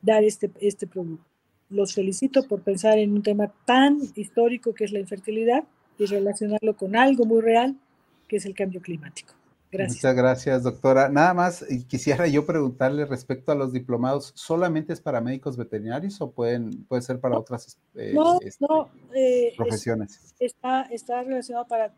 dar 0.00 0.24
este, 0.24 0.50
este 0.60 0.86
producto. 0.86 1.24
Los 1.68 1.94
felicito 1.94 2.48
por 2.48 2.62
pensar 2.62 2.98
en 2.98 3.12
un 3.12 3.22
tema 3.22 3.52
tan 3.64 3.98
histórico 4.16 4.74
que 4.74 4.84
es 4.84 4.92
la 4.92 4.98
infertilidad 4.98 5.64
y 5.98 6.06
relacionarlo 6.06 6.74
con 6.74 6.96
algo 6.96 7.26
muy 7.26 7.42
real 7.42 7.76
que 8.26 8.36
es 8.36 8.46
el 8.46 8.54
cambio 8.54 8.80
climático. 8.80 9.34
Muchas 9.72 10.16
gracias, 10.16 10.62
doctora. 10.64 11.08
Nada 11.08 11.32
más 11.32 11.64
quisiera 11.86 12.26
yo 12.26 12.44
preguntarle 12.44 13.04
respecto 13.06 13.52
a 13.52 13.54
los 13.54 13.72
diplomados, 13.72 14.32
¿solamente 14.34 14.92
es 14.92 15.00
para 15.00 15.20
médicos 15.20 15.56
veterinarios 15.56 16.20
o 16.20 16.30
pueden, 16.30 16.84
puede 16.84 17.02
ser 17.02 17.20
para 17.20 17.38
otras 17.38 17.78
eh, 17.94 18.14
este, 18.42 18.66
eh, 19.14 19.52
profesiones? 19.56 20.34
está, 20.40 20.82
está 20.82 21.22
relacionado 21.22 21.66
para 21.68 21.92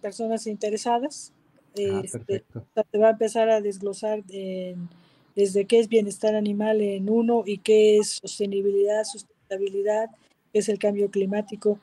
personas 0.00 0.46
interesadas. 0.46 1.32
Ah, 1.78 2.00
este, 2.02 2.44
se 2.90 2.98
va 2.98 3.08
a 3.08 3.10
empezar 3.10 3.50
a 3.50 3.60
desglosar 3.60 4.24
desde 4.24 5.66
qué 5.66 5.78
es 5.78 5.88
bienestar 5.88 6.34
animal 6.34 6.80
en 6.80 7.10
uno 7.10 7.42
y 7.44 7.58
qué 7.58 7.98
es 7.98 8.20
sostenibilidad, 8.22 9.04
sustentabilidad, 9.04 10.08
qué 10.52 10.60
es 10.60 10.68
el 10.70 10.78
cambio 10.78 11.10
climático. 11.10 11.78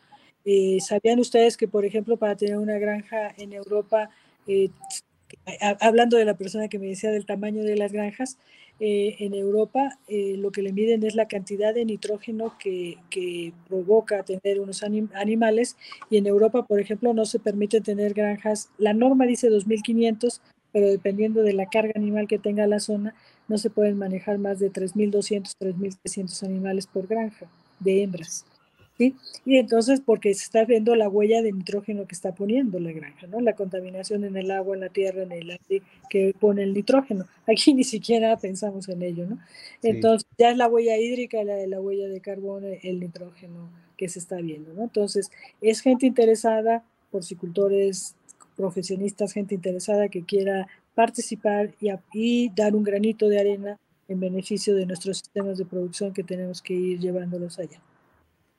Eh, 0.46 0.80
¿Sabían 0.82 1.20
ustedes 1.20 1.56
que, 1.56 1.68
por 1.68 1.86
ejemplo, 1.86 2.18
para 2.18 2.36
tener 2.36 2.58
una 2.58 2.80
granja 2.80 3.34
en 3.38 3.54
Europa, 3.54 4.10
eh, 4.48 4.70
hablando 5.82 6.18
de 6.18 6.26
la 6.26 6.38
persona 6.38 6.68
que 6.68 6.80
me 6.80 6.88
decía 6.88 7.12
del 7.12 7.26
tamaño 7.26 7.64
de 7.64 7.76
las 7.76 7.92
granjas, 7.92 8.38
eh, 8.80 9.16
en 9.20 9.34
Europa 9.36 10.00
eh, 10.08 10.36
lo 10.38 10.52
que 10.52 10.64
le 10.64 10.74
miden 10.74 11.04
es 11.04 11.16
la 11.16 11.28
cantidad 11.28 11.74
de 11.74 11.86
nitrógeno 11.86 12.58
que, 12.58 12.98
provoca 13.68 14.24
tener 14.24 14.60
unos 14.60 14.84
animales 14.84 15.78
y 16.10 16.18
en 16.18 16.28
Europa, 16.28 16.66
por 16.66 16.80
ejemplo, 16.80 17.14
no 17.14 17.26
se 17.26 17.40
permite 17.40 17.82
tener 17.82 18.14
granjas, 18.14 18.70
la 18.78 18.94
norma 18.94 19.26
dice 19.26 19.50
2.500, 19.50 20.42
pero 20.72 20.88
dependiendo 20.88 21.44
de 21.44 21.54
la 21.54 21.68
carga 21.68 21.94
animal 21.96 22.28
que 22.28 22.40
tenga 22.40 22.66
la 22.68 22.80
zona, 22.80 23.14
no 23.48 23.58
se 23.58 23.70
pueden 23.70 23.98
manejar 23.98 24.40
más 24.40 24.60
de 24.60 24.72
3.200, 24.72 25.56
3.300 25.60 26.44
animales 26.44 26.88
por 26.88 27.08
granja 27.08 27.48
de 27.80 28.04
hembras. 28.04 28.46
¿Sí? 29.04 29.16
Y 29.46 29.58
entonces, 29.58 30.02
porque 30.06 30.34
se 30.34 30.44
está 30.44 30.66
viendo 30.66 30.96
la 30.96 31.10
huella 31.10 31.42
de 31.42 31.52
nitrógeno 31.52 32.08
que 32.08 32.16
está 32.16 32.34
poniendo 32.34 32.80
la 32.80 32.92
granja, 32.92 33.28
¿no? 33.28 33.40
La 33.42 33.54
contaminación 33.54 34.24
en 34.24 34.38
el 34.38 34.52
agua, 34.52 34.76
en 34.76 34.82
la 34.82 34.90
tierra, 34.90 35.24
en 35.24 35.32
el 35.32 35.52
aire 35.52 35.84
que 36.10 36.34
pone 36.40 36.64
el 36.64 36.74
nitrógeno. 36.74 37.26
Aquí 37.48 37.74
ni 37.74 37.84
siquiera 37.84 38.38
pensamos 38.38 38.88
en 38.90 39.02
ello, 39.02 39.26
¿no? 39.26 39.40
Entonces, 39.82 40.28
ya 40.38 40.52
es 40.52 40.58
la 40.58 40.68
huella 40.68 40.98
hídrica, 40.98 41.44
la 41.44 41.56
de 41.56 41.68
la 41.68 41.82
huella 41.82 42.08
de 42.08 42.22
carbono, 42.22 42.68
el 42.82 43.00
nitrógeno 43.00 43.70
que 43.98 44.10
se 44.10 44.20
está 44.20 44.38
viendo, 44.38 44.74
¿no? 44.74 44.84
Entonces, 44.84 45.32
es 45.62 45.82
gente 45.82 46.06
interesada, 46.06 46.84
porcicultores, 47.12 48.16
profesionistas, 48.56 49.34
gente 49.34 49.56
interesada 49.56 50.10
que 50.10 50.24
quiera 50.24 50.68
participar 50.96 51.74
y, 51.82 51.90
y 52.14 52.50
dar 52.56 52.76
un 52.76 52.84
granito 52.84 53.28
de 53.28 53.40
arena 53.40 53.80
en 54.08 54.20
beneficio 54.20 54.76
de 54.76 54.86
nuestros 54.86 55.18
sistemas 55.18 55.58
de 55.58 55.66
producción 55.66 56.14
que 56.14 56.24
tenemos 56.24 56.62
que 56.62 56.74
ir 56.74 57.00
llevándolos 57.00 57.60
allá. 57.60 57.82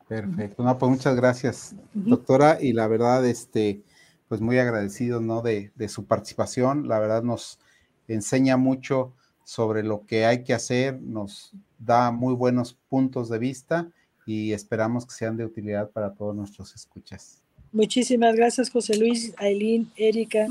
Perfecto, 0.09 0.63
no, 0.63 0.79
pues 0.79 0.91
muchas 0.91 1.17
gracias, 1.17 1.75
doctora, 1.95 2.59
y 2.61 2.75
la 2.75 2.87
verdad, 2.87 3.25
este, 3.27 3.83
pues 4.29 4.41
muy 4.41 4.59
agradecido, 4.59 5.21
¿no? 5.21 5.41
De, 5.41 5.73
de, 5.77 5.89
su 5.89 6.05
participación, 6.05 6.89
la 6.89 6.99
verdad 6.99 7.23
nos 7.23 7.59
enseña 8.07 8.59
mucho 8.59 9.15
sobre 9.45 9.83
lo 9.83 10.05
que 10.07 10.27
hay 10.27 10.45
que 10.45 10.53
hacer, 10.53 11.01
nos 11.01 11.53
da 11.79 12.11
muy 12.11 12.35
buenos 12.35 12.77
puntos 12.89 13.31
de 13.31 13.39
vista 13.39 13.89
y 14.27 14.53
esperamos 14.53 15.07
que 15.07 15.15
sean 15.15 15.37
de 15.37 15.47
utilidad 15.47 15.91
para 15.91 16.13
todos 16.13 16.35
nuestros 16.35 16.75
escuchas. 16.75 17.43
Muchísimas 17.73 18.37
gracias, 18.37 18.71
José 18.71 18.99
Luis, 18.99 19.35
Aileen, 19.39 19.91
Erika, 19.97 20.47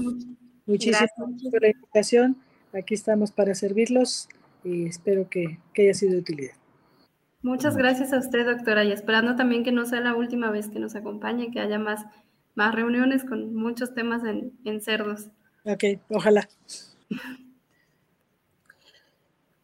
muchísimas 0.65 1.09
gracias 1.15 1.51
por 1.51 1.61
la 1.61 1.69
invitación, 1.69 2.37
aquí 2.73 2.95
estamos 2.95 3.31
para 3.31 3.53
servirlos 3.53 4.27
y 4.63 4.87
espero 4.87 5.29
que, 5.29 5.59
que 5.73 5.83
haya 5.83 5.93
sido 5.93 6.13
de 6.13 6.17
utilidad. 6.19 6.62
Muchas 7.43 7.75
gracias 7.75 8.13
a 8.13 8.19
usted, 8.19 8.45
doctora, 8.45 8.85
y 8.85 8.93
esperando 8.93 9.35
también 9.35 9.65
que 9.65 9.73
no 9.73 9.85
sea 9.85 9.99
la 9.99 10.15
última 10.15 10.49
vez 10.49 10.69
que 10.69 10.79
nos 10.79 10.95
acompañe, 10.95 11.51
que 11.51 11.59
haya 11.59 11.77
más, 11.77 12.05
más 12.55 12.73
reuniones 12.73 13.25
con 13.25 13.53
muchos 13.53 13.93
temas 13.93 14.23
en, 14.23 14.57
en 14.63 14.81
cerdos. 14.81 15.29
Ok, 15.65 15.83
ojalá. 16.09 16.47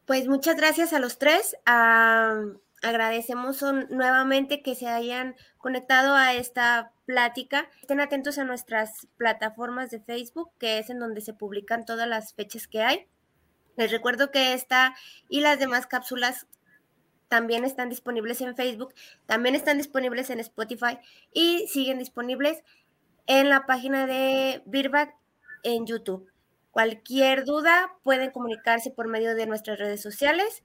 Pues 0.06 0.28
muchas 0.28 0.58
gracias 0.58 0.92
a 0.92 1.00
los 1.00 1.18
tres. 1.20 1.56
Ah, 1.66 2.42
agradecemos 2.82 3.64
nuevamente 3.90 4.62
que 4.62 4.76
se 4.76 4.88
hayan 4.88 5.36
conectado 5.58 6.16
a 6.16 6.34
esta 6.34 6.92
plática. 7.06 7.70
Estén 7.82 8.02
atentos 8.02 8.38
a 8.40 8.44
nuestras 8.44 9.08
plataformas 9.16 9.90
de 9.90 10.02
Facebook, 10.02 10.52
que 10.60 10.80
es 10.80 10.90
en 10.90 11.00
donde 11.00 11.22
se 11.22 11.34
publican 11.34 11.86
todas 11.86 12.10
las 12.10 12.34
fechas 12.34 12.68
que 12.68 12.82
hay. 12.82 13.08
Les 13.78 13.92
recuerdo 13.92 14.32
que 14.32 14.54
esta 14.54 14.96
y 15.30 15.40
las 15.40 15.60
demás 15.60 15.88
cápsulas 15.88 16.48
también 17.30 17.64
están 17.64 17.90
disponibles 17.90 18.42
en 18.42 18.56
Facebook, 18.56 18.94
también 19.26 19.56
están 19.56 19.78
disponibles 19.78 20.30
en 20.30 20.40
Spotify 20.42 21.00
y 21.32 21.68
siguen 21.68 22.00
disponibles 22.00 22.64
en 23.28 23.48
la 23.48 23.66
página 23.66 24.08
de 24.08 24.62
Birback 24.66 25.16
en 25.64 25.86
YouTube. 25.86 26.28
Cualquier 26.72 27.46
duda 27.46 27.94
pueden 28.04 28.32
comunicarse 28.32 28.92
por 28.92 29.08
medio 29.08 29.36
de 29.36 29.46
nuestras 29.46 29.80
redes 29.80 30.02
sociales. 30.02 30.64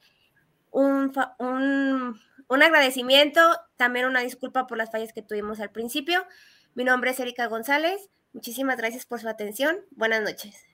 Un, 0.71 1.13
un, 1.39 2.63
agradecimiento, 2.63 3.41
también 3.77 4.07
una 4.07 4.21
disculpa 4.21 4.67
por 4.67 4.79
las 4.79 4.91
fallas 4.91 5.13
que 5.13 5.23
tuvimos 5.23 5.61
al 5.61 5.71
principio. 5.71 6.27
Mi 6.75 6.85
nombre 6.85 7.11
es 7.11 7.21
Erika 7.21 7.47
González. 7.47 8.11
Muchísimas 8.33 8.77
gracias 8.77 9.07
por 9.07 9.21
su 9.21 9.29
atención. 9.29 9.77
Buenas 9.91 10.23
noches. 10.23 10.74